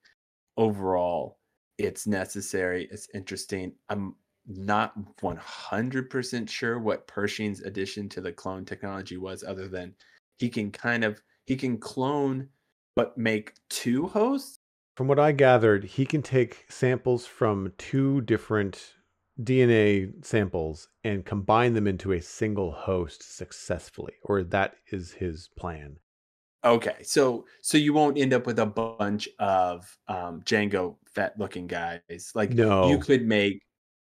overall 0.57 1.39
it's 1.77 2.07
necessary 2.07 2.88
it's 2.91 3.07
interesting. 3.13 3.73
I'm 3.89 4.15
not 4.47 4.93
100% 5.22 6.49
sure 6.49 6.80
what 6.80 7.07
pershing's 7.07 7.61
addition 7.61 8.09
to 8.09 8.22
the 8.22 8.31
clone 8.31 8.65
technology 8.65 9.17
was 9.17 9.43
other 9.43 9.67
than 9.67 9.95
he 10.38 10.49
can 10.49 10.72
kind 10.72 11.03
of 11.03 11.22
he 11.45 11.55
can 11.55 11.77
clone 11.77 12.49
but 12.95 13.17
make 13.17 13.53
two 13.69 14.07
hosts 14.07 14.59
from 14.95 15.07
what 15.07 15.19
I 15.19 15.31
gathered, 15.34 15.84
he 15.84 16.05
can 16.05 16.22
take 16.22 16.65
samples 16.69 17.26
from 17.26 17.73
two 17.77 18.22
different 18.22 18.95
DNA 19.41 20.23
samples 20.23 20.88
and 21.03 21.26
combine 21.26 21.73
them 21.73 21.88
into 21.88 22.13
a 22.13 22.22
single 22.22 22.72
host 22.72 23.22
successfully, 23.22 24.13
or 24.23 24.43
that 24.43 24.77
is 24.91 25.11
his 25.11 25.49
plan. 25.57 25.99
Okay, 26.63 27.03
so 27.03 27.45
so 27.61 27.77
you 27.77 27.93
won't 27.93 28.17
end 28.17 28.34
up 28.34 28.47
with 28.47 28.57
a 28.57 28.65
bunch 28.65 29.30
of 29.38 29.97
um, 30.07 30.41
Jango 30.43 30.97
Fett 31.05 31.38
looking 31.38 31.67
guys. 31.67 32.31
Like 32.34 32.51
No. 32.51 32.88
you 32.89 32.97
could 32.97 33.26
make 33.27 33.61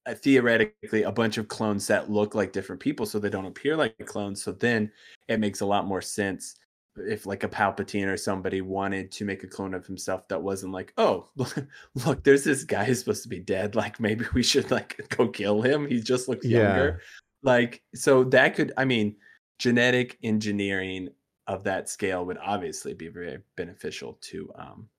uh, 0.06 0.14
theoretically 0.16 1.04
a 1.04 1.12
bunch 1.12 1.38
of 1.38 1.48
clones 1.48 1.88
that 1.88 2.10
look 2.10 2.36
like 2.36 2.52
different 2.52 2.82
people, 2.82 3.06
so 3.06 3.20
they 3.20 3.30
don't 3.30 3.46
appear 3.46 3.76
like 3.76 3.98
clones. 4.06 4.42
So 4.44 4.52
then 4.52 4.92
it 5.28 5.40
makes 5.40 5.62
a 5.62 5.66
lot 5.66 5.86
more 5.86 6.02
sense 6.02 6.56
if 6.98 7.26
like 7.26 7.44
a 7.44 7.50
Palpatine 7.50 8.08
or 8.08 8.18
somebody 8.18 8.62
wanted 8.62 9.12
to 9.14 9.26
make 9.26 9.44
a 9.44 9.48
clone 9.48 9.74
of 9.74 9.86
himself 9.86 10.28
that 10.28 10.42
wasn't 10.42 10.74
like, 10.74 10.94
oh, 10.98 11.30
look, 12.06 12.24
there's 12.24 12.44
this 12.44 12.64
guy 12.66 12.84
who's 12.84 13.00
supposed 13.00 13.24
to 13.24 13.30
be 13.30 13.40
dead. 13.40 13.76
Like 13.76 14.00
maybe 14.00 14.26
we 14.34 14.44
should 14.44 14.72
like 14.72 14.98
go 15.18 15.28
kill 15.30 15.62
him. 15.62 15.88
He 15.88 16.02
just 16.02 16.28
looks 16.28 16.46
Yeah. 16.46 16.58
younger. 16.60 17.02
Like 17.44 17.84
so 17.96 18.24
that 18.26 18.56
could, 18.56 18.74
I 18.78 18.86
mean, 18.86 19.16
genetic 19.60 20.18
engineering 20.24 21.10
of 21.48 21.64
that 21.64 21.90
scale 21.90 22.26
would 22.26 22.38
obviously 22.40 22.94
be 22.94 23.08
very 23.08 23.40
beneficial 23.56 24.18
to 24.22 24.52
um 24.56 24.90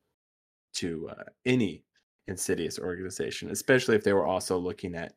to 0.74 1.08
uh, 1.10 1.24
any 1.44 1.84
insidious 2.28 2.78
organization 2.78 3.50
especially 3.50 3.96
if 3.96 4.04
they 4.04 4.12
were 4.12 4.26
also 4.26 4.58
looking 4.58 4.94
at 4.94 5.14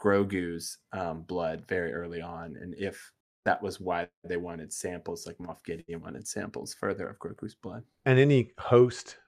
grogu's 0.00 0.78
um, 0.92 1.22
blood 1.22 1.66
very 1.68 1.92
early 1.92 2.22
on 2.22 2.56
and 2.56 2.74
if 2.76 3.12
that 3.44 3.62
was 3.62 3.80
why 3.80 4.08
they 4.24 4.36
wanted 4.38 4.72
samples 4.72 5.26
like 5.26 5.38
moff 5.38 5.62
gideon 5.64 6.00
wanted 6.00 6.26
samples 6.26 6.74
further 6.74 7.08
of 7.08 7.18
grogu's 7.18 7.54
blood 7.54 7.84
And 8.04 8.18
any 8.18 8.52
host 8.58 9.18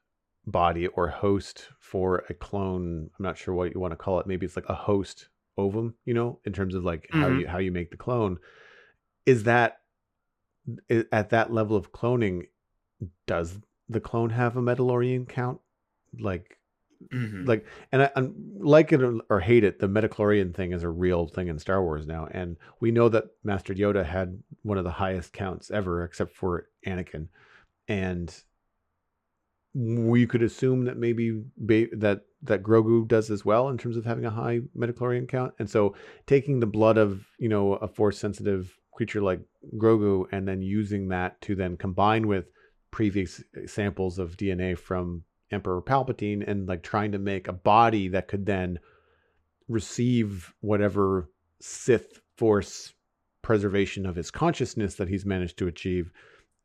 body 0.47 0.87
or 0.89 1.09
host 1.09 1.71
for 1.81 2.19
a 2.29 2.35
clone, 2.35 3.11
I'm 3.19 3.23
not 3.23 3.39
sure 3.39 3.55
what 3.55 3.75
you 3.75 3.81
want 3.81 3.93
to 3.93 3.97
call 3.97 4.21
it. 4.21 4.27
Maybe 4.27 4.47
it's 4.47 4.57
like 4.57 4.69
a 4.69 4.75
host 4.75 5.29
ovum, 5.59 5.97
you 6.05 6.15
know, 6.15 6.41
in 6.45 6.53
terms 6.53 6.75
of 6.75 6.85
like 6.85 7.09
how 7.13 7.29
Mhm. 7.29 7.43
you 7.43 7.47
how 7.47 7.59
you 7.59 7.73
make 7.73 7.91
the 7.91 7.97
clone. 7.97 8.39
Is 9.27 9.45
that 9.45 9.83
at 11.11 11.31
that 11.31 11.53
level 11.53 11.77
of 11.77 11.93
cloning? 11.93 12.49
Does 13.27 13.61
the 13.89 14.01
clone 14.01 14.31
have 14.31 14.57
a 14.57 14.63
midi-chlorian 14.63 15.29
count? 15.29 15.61
Like 16.19 16.59
Mm-hmm. 17.13 17.45
like 17.47 17.67
and 17.91 18.03
I, 18.03 18.11
I'm 18.17 18.35
like 18.59 18.93
it 18.93 19.03
or, 19.03 19.19
or 19.29 19.41
hate 19.41 19.65
it 19.65 19.79
the 19.79 19.89
midi-chlorian 19.89 20.55
thing 20.55 20.73
is 20.73 20.83
a 20.83 20.89
real 20.89 21.27
thing 21.27 21.49
in 21.49 21.59
star 21.59 21.83
wars 21.83 22.07
now 22.07 22.29
and 22.31 22.57
we 22.81 22.91
know 22.91 23.09
that 23.09 23.25
master 23.45 23.75
yoda 23.75 24.05
had 24.05 24.39
one 24.63 24.79
of 24.79 24.85
the 24.85 24.91
highest 24.91 25.33
counts 25.33 25.71
ever 25.71 26.05
except 26.05 26.35
for 26.35 26.69
anakin 26.87 27.29
and 27.89 28.43
we 29.75 30.27
could 30.27 30.43
assume 30.43 30.85
that 30.85 30.99
maybe 30.99 31.43
ba- 31.57 31.95
that 31.97 32.23
that 32.43 32.63
grogu 32.63 33.07
does 33.09 33.31
as 33.31 33.45
well 33.45 33.69
in 33.69 33.79
terms 33.79 33.97
of 33.97 34.05
having 34.05 34.25
a 34.25 34.31
high 34.31 34.61
midi-chlorian 34.75 35.27
count 35.27 35.53
and 35.59 35.69
so 35.69 35.95
taking 36.27 36.61
the 36.61 36.67
blood 36.67 36.99
of 36.99 37.25
you 37.39 37.49
know 37.49 37.75
a 37.75 37.89
force 37.89 38.19
sensitive 38.19 38.77
creature 38.93 39.23
like 39.23 39.41
grogu 39.77 40.27
and 40.33 40.47
then 40.47 40.61
using 40.61 41.09
that 41.09 41.41
to 41.41 41.55
then 41.55 41.77
combine 41.77 42.27
with 42.29 42.51
previous 42.91 43.43
samples 43.67 44.19
of 44.19 44.37
dna 44.37 44.79
from 44.79 45.23
Emperor 45.53 45.83
Palpatine 45.83 46.47
and 46.47 46.67
like 46.67 46.83
trying 46.83 47.13
to 47.13 47.19
make 47.19 47.49
a 47.49 47.53
body 47.53 48.09
that 48.09 48.29
could 48.29 48.47
then 48.47 48.79
receive 49.69 50.55
whatever 50.61 51.31
Sith 51.61 52.21
Force 52.37 52.95
preservation 53.43 54.07
of 54.07 54.17
his 54.17 54.31
consciousness 54.31 54.95
that 54.97 55.09
he's 55.09 55.27
managed 55.27 55.59
to 55.59 55.67
achieve. 55.67 56.13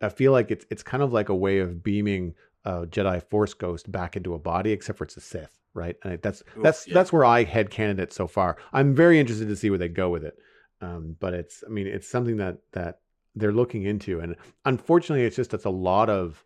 I 0.02 0.10
feel 0.10 0.32
like 0.32 0.52
it's 0.52 0.66
it's 0.70 0.84
kind 0.84 1.04
of 1.04 1.14
like 1.14 1.30
a 1.30 1.36
way 1.36 1.60
of 1.60 1.84
beaming 1.84 2.36
a 2.66 2.86
Jedi 2.86 3.22
Force 3.30 3.54
ghost 3.54 3.92
back 3.92 4.16
into 4.16 4.34
a 4.34 4.40
body, 4.40 4.72
except 4.72 4.98
for 4.98 5.06
it's 5.06 5.18
a 5.18 5.22
Sith, 5.22 5.60
right? 5.74 5.96
And 6.04 6.22
that's 6.22 6.44
Oof, 6.56 6.64
that's 6.64 6.88
yeah. 6.88 6.94
that's 6.94 7.12
where 7.12 7.26
I 7.26 7.44
head 7.44 7.70
candidate 7.70 8.14
so 8.14 8.28
far. 8.28 8.58
I'm 8.74 8.94
very 8.94 9.20
interested 9.20 9.48
to 9.48 9.56
see 9.56 9.70
where 9.70 9.80
they 9.80 9.90
go 9.90 10.10
with 10.10 10.24
it. 10.24 10.38
Um, 10.82 11.16
but 11.20 11.34
it's 11.34 11.64
I 11.66 11.70
mean 11.70 11.88
it's 11.88 12.08
something 12.08 12.38
that 12.38 12.60
that 12.74 13.00
they're 13.36 13.52
looking 13.52 13.84
into, 13.84 14.20
and 14.20 14.36
unfortunately, 14.66 15.26
it's 15.26 15.36
just 15.36 15.54
it's 15.54 15.66
a 15.66 15.70
lot 15.70 16.10
of 16.10 16.44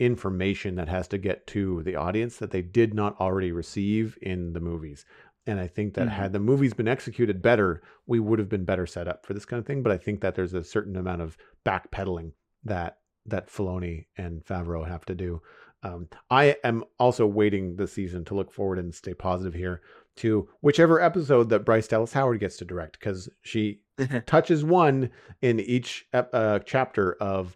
information 0.00 0.74
that 0.76 0.88
has 0.88 1.06
to 1.08 1.18
get 1.18 1.46
to 1.46 1.82
the 1.84 1.94
audience 1.94 2.38
that 2.38 2.50
they 2.50 2.62
did 2.62 2.94
not 2.94 3.20
already 3.20 3.52
receive 3.52 4.18
in 4.22 4.52
the 4.54 4.60
movies. 4.60 5.04
And 5.46 5.60
I 5.60 5.66
think 5.66 5.94
that 5.94 6.08
Mhm. 6.08 6.12
had 6.12 6.32
the 6.32 6.40
movies 6.40 6.74
been 6.74 6.88
executed 6.88 7.42
better, 7.42 7.82
we 8.06 8.18
would 8.18 8.38
have 8.38 8.48
been 8.48 8.64
better 8.64 8.86
set 8.86 9.06
up 9.06 9.24
for 9.26 9.34
this 9.34 9.44
kind 9.44 9.60
of 9.60 9.66
thing. 9.66 9.82
But 9.82 9.92
I 9.92 9.98
think 9.98 10.20
that 10.22 10.34
there's 10.34 10.54
a 10.54 10.64
certain 10.64 10.96
amount 10.96 11.22
of 11.22 11.36
backpedaling 11.64 12.32
that 12.64 12.96
that 13.26 13.48
Filoni 13.48 14.06
and 14.16 14.42
Favreau 14.44 14.88
have 14.88 15.04
to 15.04 15.14
do. 15.14 15.42
Um, 15.82 16.08
I 16.30 16.56
am 16.64 16.82
also 16.98 17.26
waiting 17.26 17.76
this 17.76 17.92
season 17.92 18.24
to 18.26 18.34
look 18.34 18.50
forward 18.50 18.78
and 18.78 18.94
stay 18.94 19.12
positive 19.12 19.52
here 19.54 19.82
to 20.16 20.48
whichever 20.62 21.00
episode 21.00 21.50
that 21.50 21.64
Bryce 21.66 21.86
Dallas 21.86 22.14
Howard 22.14 22.40
gets 22.40 22.56
to 22.56 22.64
direct 22.64 22.98
because 22.98 23.28
she 23.42 23.82
touches 24.26 24.64
one 24.64 25.10
in 25.42 25.60
each 25.60 26.06
ep- 26.14 26.30
uh, 26.32 26.60
chapter 26.60 27.12
of 27.20 27.54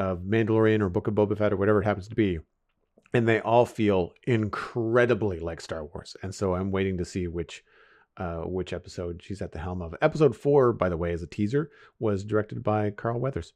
of 0.00 0.20
Mandalorian 0.20 0.80
or 0.80 0.88
Book 0.88 1.06
of 1.08 1.14
Boba 1.14 1.36
Fett 1.36 1.52
or 1.52 1.56
whatever 1.56 1.80
it 1.82 1.84
happens 1.84 2.08
to 2.08 2.14
be, 2.14 2.38
and 3.12 3.28
they 3.28 3.40
all 3.40 3.66
feel 3.66 4.12
incredibly 4.26 5.38
like 5.40 5.60
Star 5.60 5.84
Wars. 5.84 6.16
And 6.22 6.34
so 6.34 6.54
I'm 6.54 6.70
waiting 6.70 6.96
to 6.98 7.04
see 7.04 7.26
which 7.28 7.62
uh, 8.16 8.42
which 8.58 8.72
episode 8.72 9.22
she's 9.24 9.40
at 9.42 9.52
the 9.52 9.58
helm 9.58 9.80
of. 9.82 9.94
Episode 10.02 10.34
four, 10.36 10.72
by 10.72 10.88
the 10.88 10.96
way, 10.96 11.12
as 11.12 11.22
a 11.22 11.26
teaser, 11.26 11.70
was 11.98 12.24
directed 12.24 12.62
by 12.62 12.90
Carl 12.90 13.20
Weathers. 13.20 13.52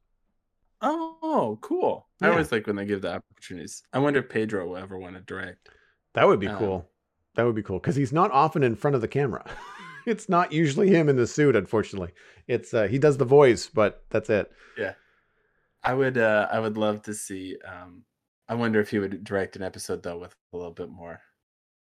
oh 0.83 1.59
cool 1.63 2.07
i 2.21 2.27
Yeah. 2.27 2.33
always 2.33 2.53
like 2.53 2.67
when 2.67 2.77
they 2.77 2.85
give 2.85 3.01
the 3.03 3.15
opportunities 3.15 3.83
i 3.95 3.99
wonder 3.99 4.21
if 4.21 4.29
pedro 4.29 4.67
will 4.69 4.77
ever 4.77 4.99
want 4.99 5.15
to 5.17 5.23
direct 5.23 5.71
That 6.15 6.27
would 6.29 6.41
be 6.41 6.49
Um, 6.49 6.59
cool. 6.59 6.79
That 7.37 7.45
would 7.47 7.55
be 7.57 7.63
cool 7.63 7.79
because 7.81 7.97
he's 7.97 8.13
not 8.13 8.31
often 8.31 8.63
in 8.63 8.77
front 8.77 8.95
of 8.95 9.01
the 9.01 9.09
camera. 9.09 9.45
it's 10.07 10.29
not 10.29 10.53
usually 10.53 10.89
him 10.91 11.09
in 11.09 11.17
the 11.17 11.27
suit, 11.27 11.57
unfortunately. 11.57 12.13
It's 12.47 12.73
uh, 12.73 12.87
he 12.87 12.99
does 12.99 13.17
the 13.17 13.25
voice, 13.25 13.67
but 13.81 14.05
that's 14.11 14.31
it. 14.31 14.53
I 15.85 15.95
would 15.95 16.19
uh 16.19 16.49
I 16.51 16.61
would 16.61 16.77
love 16.77 17.03
to 17.03 17.15
see 17.15 17.57
um 17.67 18.03
I 18.49 18.55
wonder 18.55 18.81
if 18.81 18.91
he 18.91 18.99
would 18.99 19.25
direct 19.25 19.57
an 19.57 19.63
episode 19.63 20.03
though 20.03 20.19
with 20.19 20.35
a 20.53 20.57
little 20.57 20.73
bit 20.73 20.91
more 20.91 21.21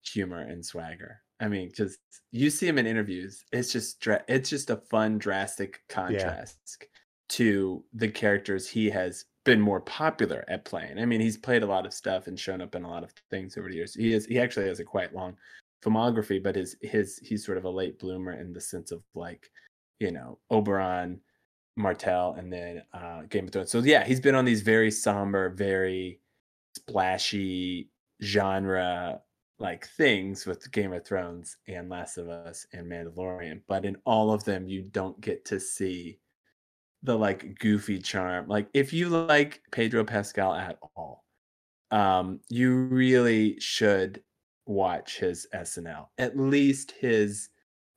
humor 0.02 0.40
and 0.40 0.64
swagger. 0.64 1.20
I 1.40 1.48
mean, 1.48 1.72
just 1.74 1.98
you 2.32 2.51
see 2.51 2.68
him 2.68 2.78
in 2.78 2.86
interviews. 2.86 3.44
It's 3.52 3.72
just 3.72 4.01
dra- 4.01 4.24
it's 4.28 4.51
just 4.51 4.70
a 4.70 4.77
fun 4.77 5.18
drastic 5.18 5.82
contrast 5.89 6.85
to 7.31 7.85
the 7.94 8.09
characters 8.09 8.68
he 8.68 8.90
has 8.90 9.24
been 9.44 9.60
more 9.60 9.81
popular 9.81 10.44
at 10.48 10.64
playing. 10.64 10.98
I 10.98 11.06
mean, 11.06 11.20
he's 11.20 11.39
played 11.39 11.62
a 11.62 11.66
lot 11.66 11.86
of 11.86 11.94
stuff 11.94 12.27
and 12.27 12.39
shown 12.39 12.60
up 12.60 12.74
in 12.74 12.85
a 12.85 12.90
lot 12.90 13.05
of 13.05 13.12
things 13.31 13.56
over 13.56 13.68
the 13.68 13.77
years. 13.77 13.94
He 13.94 14.12
is 14.12 14.27
he 14.27 14.39
actually 14.39 14.66
has 14.68 14.81
a 14.81 14.85
quite 14.85 15.14
long 15.14 15.36
filmography, 15.82 16.43
but 16.43 16.56
his 16.56 16.77
his 16.82 17.18
he's 17.22 17.44
sort 17.44 17.59
of 17.59 17.64
a 17.64 17.70
late 17.70 17.98
bloomer 17.98 18.32
in 18.32 18.52
the 18.52 18.60
sense 18.60 18.93
of 18.93 19.02
like, 19.14 19.51
you 19.98 20.10
know, 20.10 20.39
Oberyn, 20.52 21.20
Martell, 21.76 22.34
and 22.38 22.52
then 22.52 22.82
uh 22.92 23.22
Game 23.28 23.47
of 23.47 23.52
Thrones. 23.52 23.70
So 23.70 23.80
yeah, 23.80 24.05
he's 24.05 24.20
been 24.20 24.34
on 24.34 24.44
these 24.44 24.62
very 24.62 24.90
somber, 24.90 25.51
very 25.51 26.20
splashy 26.76 27.90
genre 28.22 29.20
like 29.60 29.86
things 29.88 30.47
with 30.47 30.70
Game 30.72 30.92
of 30.92 31.05
Thrones 31.05 31.59
and 31.68 31.90
Last 31.90 32.16
of 32.16 32.28
Us 32.28 32.66
and 32.72 32.90
Mandalorian, 32.90 33.60
but 33.68 33.84
in 33.84 33.97
all 34.06 34.32
of 34.32 34.42
them 34.44 34.66
you 34.66 34.82
don't 34.82 35.20
get 35.20 35.44
to 35.47 35.60
see 35.60 36.18
the 37.02 37.16
like 37.16 37.59
goofy 37.59 37.98
charm. 37.98 38.48
Like 38.48 38.68
if 38.74 38.92
you 38.92 39.09
like 39.09 39.62
Pedro 39.70 40.05
Pascal 40.05 40.55
at 40.55 40.78
all, 40.97 41.24
um, 41.90 42.40
you 42.48 42.74
really 42.86 43.60
should 43.60 44.22
watch 44.66 45.18
his 45.18 45.47
SNL. 45.55 46.06
At 46.18 46.38
least 46.38 46.92
his 46.92 47.51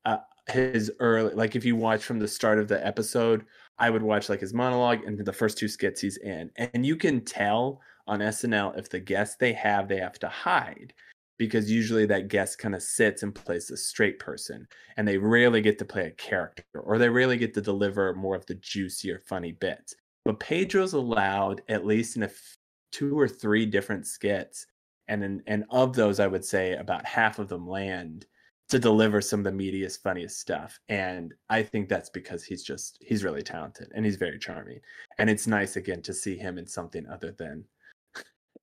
uh, 0.05 0.17
his 0.49 0.91
early 0.99 1.33
like 1.33 1.55
if 1.55 1.63
you 1.63 1.75
watch 1.77 2.03
from 2.03 2.19
the 2.19 2.27
start 2.27 2.59
of 2.59 2.67
the 2.67 2.85
episode, 2.85 3.45
I 3.83 3.89
would 3.89 4.01
watch 4.01 4.29
like 4.29 4.39
his 4.39 4.53
monologue 4.53 5.03
and 5.05 5.19
the 5.19 5.33
first 5.33 5.57
two 5.57 5.67
skits 5.67 5.99
he's 5.99 6.15
in. 6.15 6.49
And 6.55 6.85
you 6.85 6.95
can 6.95 7.19
tell 7.19 7.81
on 8.07 8.19
SNL 8.19 8.77
if 8.79 8.89
the 8.89 9.01
guest 9.01 9.39
they 9.39 9.51
have 9.51 9.89
they 9.89 9.97
have 9.97 10.17
to 10.19 10.29
hide 10.29 10.93
because 11.37 11.69
usually 11.69 12.05
that 12.05 12.29
guest 12.29 12.59
kind 12.59 12.75
of 12.75 12.81
sits 12.81 13.23
and 13.23 13.35
plays 13.35 13.67
the 13.67 13.75
straight 13.75 14.19
person 14.19 14.65
and 14.95 15.05
they 15.05 15.17
rarely 15.17 15.59
get 15.59 15.77
to 15.79 15.85
play 15.85 16.05
a 16.05 16.11
character 16.11 16.63
or 16.75 16.97
they 16.97 17.09
rarely 17.09 17.35
get 17.35 17.53
to 17.55 17.61
deliver 17.61 18.13
more 18.13 18.37
of 18.37 18.45
the 18.45 18.55
juicier 18.55 19.21
funny 19.27 19.51
bits 19.51 19.95
but 20.23 20.39
pedro's 20.39 20.93
allowed 20.93 21.61
at 21.67 21.85
least 21.85 22.15
in 22.15 22.23
a 22.23 22.27
f- 22.27 22.57
two 22.91 23.19
or 23.19 23.27
three 23.27 23.65
different 23.65 24.05
skits 24.07 24.67
and 25.09 25.23
in, 25.23 25.43
and 25.47 25.65
of 25.71 25.93
those 25.93 26.19
i 26.19 26.27
would 26.27 26.45
say 26.45 26.73
about 26.73 27.05
half 27.05 27.39
of 27.39 27.49
them 27.49 27.67
land 27.67 28.27
to 28.69 28.79
deliver 28.79 29.21
some 29.21 29.39
of 29.39 29.43
the 29.43 29.51
meatiest 29.51 30.01
funniest 30.01 30.39
stuff 30.39 30.79
and 30.89 31.33
i 31.49 31.61
think 31.61 31.87
that's 31.89 32.09
because 32.09 32.43
he's 32.43 32.63
just 32.63 32.97
he's 33.01 33.23
really 33.23 33.43
talented 33.43 33.91
and 33.93 34.05
he's 34.05 34.15
very 34.15 34.39
charming 34.39 34.79
and 35.19 35.29
it's 35.29 35.47
nice 35.47 35.75
again 35.75 36.01
to 36.01 36.13
see 36.13 36.37
him 36.37 36.57
in 36.57 36.65
something 36.65 37.05
other 37.07 37.31
than 37.37 37.63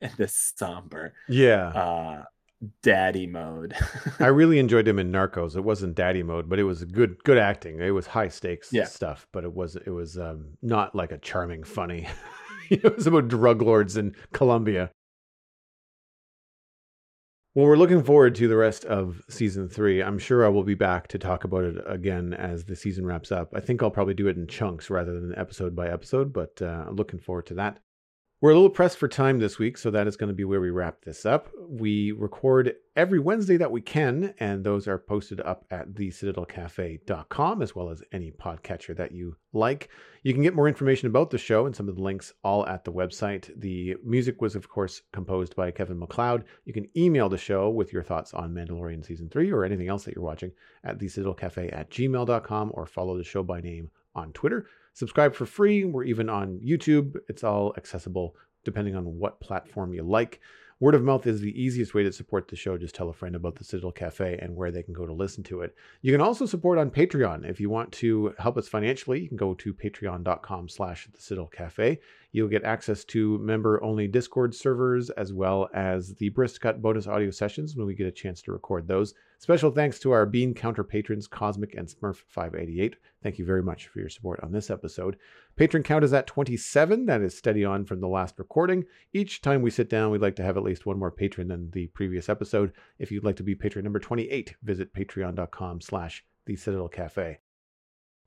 in 0.00 0.10
this 0.16 0.52
somber 0.56 1.12
Yeah. 1.28 1.68
uh 1.68 2.22
daddy 2.82 3.26
mode. 3.26 3.74
I 4.18 4.26
really 4.40 4.58
enjoyed 4.58 4.86
him 4.86 4.98
in 4.98 5.10
Narcos. 5.10 5.56
It 5.56 5.62
wasn't 5.62 5.94
daddy 5.94 6.22
mode, 6.22 6.46
but 6.46 6.58
it 6.58 6.64
was 6.64 6.84
good 6.84 7.16
good 7.24 7.38
acting. 7.38 7.80
It 7.80 7.88
was 7.92 8.06
high 8.06 8.28
stakes 8.28 8.68
Yeah. 8.70 8.84
stuff, 8.84 9.26
but 9.32 9.44
it 9.44 9.54
was 9.54 9.76
it 9.76 9.88
was 9.88 10.18
um, 10.18 10.44
not 10.60 10.94
like 10.94 11.10
a 11.10 11.16
charming 11.16 11.64
funny. 11.64 12.06
it 12.70 12.94
was 12.96 13.06
about 13.06 13.28
drug 13.28 13.62
lords 13.62 13.96
in 13.96 14.14
Colombia. 14.34 14.90
Well, 17.52 17.66
we're 17.66 17.76
looking 17.76 18.04
forward 18.04 18.36
to 18.36 18.46
the 18.46 18.56
rest 18.56 18.84
of 18.84 19.24
season 19.28 19.68
three. 19.68 20.00
I'm 20.00 20.20
sure 20.20 20.46
I 20.46 20.48
will 20.48 20.62
be 20.62 20.76
back 20.76 21.08
to 21.08 21.18
talk 21.18 21.42
about 21.42 21.64
it 21.64 21.82
again 21.84 22.32
as 22.32 22.64
the 22.64 22.76
season 22.76 23.04
wraps 23.04 23.32
up. 23.32 23.52
I 23.56 23.58
think 23.58 23.82
I'll 23.82 23.90
probably 23.90 24.14
do 24.14 24.28
it 24.28 24.36
in 24.36 24.46
chunks 24.46 24.88
rather 24.88 25.18
than 25.18 25.36
episode 25.36 25.74
by 25.74 25.88
episode, 25.88 26.32
but 26.32 26.62
uh, 26.62 26.86
looking 26.92 27.18
forward 27.18 27.46
to 27.46 27.54
that. 27.54 27.80
We're 28.42 28.52
a 28.52 28.54
little 28.54 28.70
pressed 28.70 28.96
for 28.96 29.06
time 29.06 29.38
this 29.38 29.58
week, 29.58 29.76
so 29.76 29.90
that 29.90 30.06
is 30.06 30.16
going 30.16 30.28
to 30.28 30.34
be 30.34 30.46
where 30.46 30.62
we 30.62 30.70
wrap 30.70 31.04
this 31.04 31.26
up. 31.26 31.50
We 31.68 32.12
record 32.12 32.74
every 32.96 33.18
Wednesday 33.18 33.58
that 33.58 33.70
we 33.70 33.82
can, 33.82 34.32
and 34.38 34.64
those 34.64 34.88
are 34.88 34.96
posted 34.96 35.42
up 35.42 35.66
at 35.70 35.92
thecitadelcafe.com 35.92 37.60
as 37.60 37.76
well 37.76 37.90
as 37.90 38.02
any 38.12 38.30
podcatcher 38.30 38.96
that 38.96 39.12
you 39.12 39.36
like. 39.52 39.90
You 40.22 40.32
can 40.32 40.42
get 40.42 40.54
more 40.54 40.68
information 40.68 41.06
about 41.06 41.28
the 41.28 41.36
show 41.36 41.66
and 41.66 41.76
some 41.76 41.86
of 41.86 41.96
the 41.96 42.02
links 42.02 42.32
all 42.42 42.66
at 42.66 42.82
the 42.82 42.92
website. 42.92 43.50
The 43.60 43.96
music 44.02 44.40
was, 44.40 44.56
of 44.56 44.70
course, 44.70 45.02
composed 45.12 45.54
by 45.54 45.70
Kevin 45.70 45.98
MacLeod. 45.98 46.44
You 46.64 46.72
can 46.72 46.88
email 46.96 47.28
the 47.28 47.36
show 47.36 47.68
with 47.68 47.92
your 47.92 48.02
thoughts 48.02 48.32
on 48.32 48.54
Mandalorian 48.54 49.04
Season 49.04 49.28
3 49.28 49.52
or 49.52 49.66
anything 49.66 49.88
else 49.88 50.04
that 50.04 50.14
you're 50.14 50.24
watching 50.24 50.52
at 50.82 50.96
thecitadelcafe 50.96 51.76
at 51.76 51.90
gmail.com 51.90 52.70
or 52.72 52.86
follow 52.86 53.18
the 53.18 53.22
show 53.22 53.42
by 53.42 53.60
name 53.60 53.90
on 54.14 54.32
Twitter. 54.32 54.66
Subscribe 54.92 55.34
for 55.34 55.46
free. 55.46 55.84
We're 55.84 56.04
even 56.04 56.28
on 56.28 56.60
YouTube. 56.60 57.16
It's 57.28 57.44
all 57.44 57.74
accessible 57.76 58.34
depending 58.64 58.94
on 58.94 59.18
what 59.18 59.40
platform 59.40 59.94
you 59.94 60.02
like. 60.02 60.40
Word 60.80 60.94
of 60.94 61.04
mouth 61.04 61.26
is 61.26 61.42
the 61.42 61.62
easiest 61.62 61.92
way 61.92 62.02
to 62.04 62.12
support 62.12 62.48
the 62.48 62.56
show. 62.56 62.78
Just 62.78 62.94
tell 62.94 63.10
a 63.10 63.12
friend 63.12 63.36
about 63.36 63.56
the 63.56 63.64
Citadel 63.64 63.92
Cafe 63.92 64.38
and 64.40 64.56
where 64.56 64.70
they 64.70 64.82
can 64.82 64.94
go 64.94 65.04
to 65.04 65.12
listen 65.12 65.44
to 65.44 65.60
it. 65.60 65.74
You 66.00 66.10
can 66.10 66.22
also 66.22 66.46
support 66.46 66.78
on 66.78 66.90
Patreon. 66.90 67.48
If 67.48 67.60
you 67.60 67.68
want 67.68 67.92
to 67.92 68.34
help 68.38 68.56
us 68.56 68.66
financially, 68.66 69.20
you 69.20 69.28
can 69.28 69.36
go 69.36 69.52
to 69.54 69.74
patreon.com 69.74 70.70
slash 70.70 71.06
the 71.12 71.20
Citadel 71.20 71.48
Cafe. 71.48 72.00
You'll 72.32 72.48
get 72.48 72.64
access 72.64 73.04
to 73.06 73.38
member-only 73.38 74.06
Discord 74.06 74.54
servers 74.54 75.10
as 75.10 75.32
well 75.32 75.68
as 75.74 76.14
the 76.14 76.30
Brist 76.30 76.60
Cut 76.60 76.80
bonus 76.80 77.06
audio 77.06 77.30
sessions 77.30 77.74
when 77.74 77.86
we 77.86 77.94
get 77.94 78.06
a 78.06 78.12
chance 78.12 78.40
to 78.42 78.52
record 78.52 78.86
those. 78.86 79.14
Special 79.38 79.70
thanks 79.70 79.98
to 80.00 80.12
our 80.12 80.26
Bean 80.26 80.54
Counter 80.54 80.84
patrons, 80.84 81.26
Cosmic 81.26 81.74
and 81.74 81.88
Smurf588. 81.88 82.94
Thank 83.22 83.38
you 83.38 83.44
very 83.44 83.62
much 83.62 83.88
for 83.88 83.98
your 83.98 84.08
support 84.08 84.38
on 84.42 84.52
this 84.52 84.70
episode. 84.70 85.16
Patron 85.56 85.82
count 85.82 86.04
is 86.04 86.12
at 86.12 86.26
27. 86.26 87.06
That 87.06 87.22
is 87.22 87.36
steady 87.36 87.64
on 87.64 87.84
from 87.84 88.00
the 88.00 88.08
last 88.08 88.38
recording. 88.38 88.84
Each 89.12 89.40
time 89.40 89.62
we 89.62 89.70
sit 89.70 89.90
down, 89.90 90.10
we'd 90.10 90.22
like 90.22 90.36
to 90.36 90.44
have 90.44 90.56
at 90.56 90.62
least 90.62 90.86
one 90.86 90.98
more 90.98 91.10
patron 91.10 91.48
than 91.48 91.70
the 91.70 91.88
previous 91.88 92.28
episode. 92.28 92.72
If 92.98 93.10
you'd 93.10 93.24
like 93.24 93.36
to 93.36 93.42
be 93.42 93.54
patron 93.54 93.82
number 93.84 93.98
28, 93.98 94.54
visit 94.62 94.94
patreon.com 94.94 95.80
slash 95.80 96.24
the 96.46 96.56
Citadel 96.56 96.88
Cafe. 96.88 97.38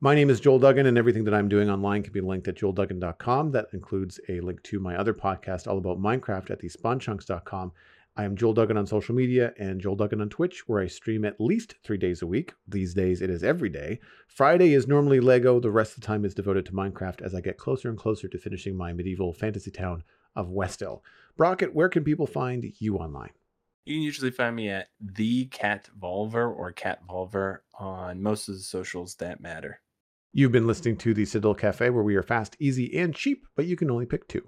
My 0.03 0.15
name 0.15 0.30
is 0.30 0.41
Joel 0.41 0.59
Duggan, 0.59 0.85
and 0.85 0.97
everything 0.97 1.23
that 1.23 1.34
I'm 1.34 1.47
doing 1.47 1.69
online 1.69 2.03
can 2.03 2.11
be 2.11 2.19
linked 2.19 2.49
at 2.49 2.55
joelduggan.com. 2.55 3.51
That 3.51 3.67
includes 3.71 4.19
a 4.27 4.41
link 4.41 4.61
to 4.63 4.81
my 4.81 4.97
other 4.97 5.13
podcast 5.13 5.65
all 5.65 5.77
about 5.77 5.97
Minecraft 5.97 6.51
at 6.51 6.61
thespawnchunks.com. 6.61 7.71
I 8.17 8.25
am 8.25 8.35
Joel 8.35 8.53
Duggan 8.53 8.75
on 8.75 8.85
social 8.85 9.15
media 9.15 9.53
and 9.57 9.80
Joel 9.80 9.95
Duggan 9.95 10.19
on 10.19 10.27
Twitch, 10.27 10.67
where 10.67 10.81
I 10.81 10.88
stream 10.88 11.23
at 11.23 11.39
least 11.39 11.75
three 11.85 11.97
days 11.97 12.21
a 12.21 12.27
week. 12.27 12.53
These 12.67 12.93
days 12.93 13.21
it 13.21 13.30
is 13.30 13.45
every 13.45 13.69
day. 13.69 14.01
Friday 14.27 14.73
is 14.73 14.89
normally 14.89 15.21
Lego. 15.21 15.61
The 15.61 15.71
rest 15.71 15.95
of 15.95 16.01
the 16.01 16.07
time 16.07 16.25
is 16.25 16.35
devoted 16.35 16.65
to 16.65 16.73
Minecraft 16.73 17.21
as 17.21 17.34
I 17.34 17.39
get 17.39 17.57
closer 17.57 17.88
and 17.88 17.97
closer 17.97 18.27
to 18.27 18.38
finishing 18.38 18.75
my 18.75 18.91
medieval 18.91 19.31
fantasy 19.31 19.71
town 19.71 20.03
of 20.35 20.49
Westill. 20.49 20.99
Brockett, 21.38 21.73
where 21.73 21.88
can 21.88 22.03
people 22.03 22.27
find 22.27 22.65
you 22.77 22.97
online? 22.97 23.31
You 23.85 23.95
can 23.95 24.01
usually 24.01 24.31
find 24.31 24.53
me 24.53 24.67
at 24.67 24.89
the 24.99 25.45
Cat 25.45 25.89
Volver 25.97 26.53
or 26.53 26.73
Cat 26.73 27.07
Volver 27.07 27.59
on 27.80 28.21
most 28.21 28.49
of 28.49 28.55
the 28.55 28.61
socials 28.61 29.15
that 29.15 29.39
matter. 29.39 29.80
You've 30.35 30.51
been 30.51 30.65
listening 30.65 30.97
to 30.97 31.14
the 31.14 31.26
Citadel 31.26 31.53
Cafe, 31.53 31.91
where 31.91 32.01
we 32.01 32.15
are 32.15 32.23
fast, 32.23 32.55
easy, 32.60 32.97
and 32.97 33.14
cheap, 33.14 33.45
but 33.55 33.68
you 33.68 33.76
can 33.76 33.91
only 33.91 34.07
pick 34.07 34.27
two. 34.27 34.41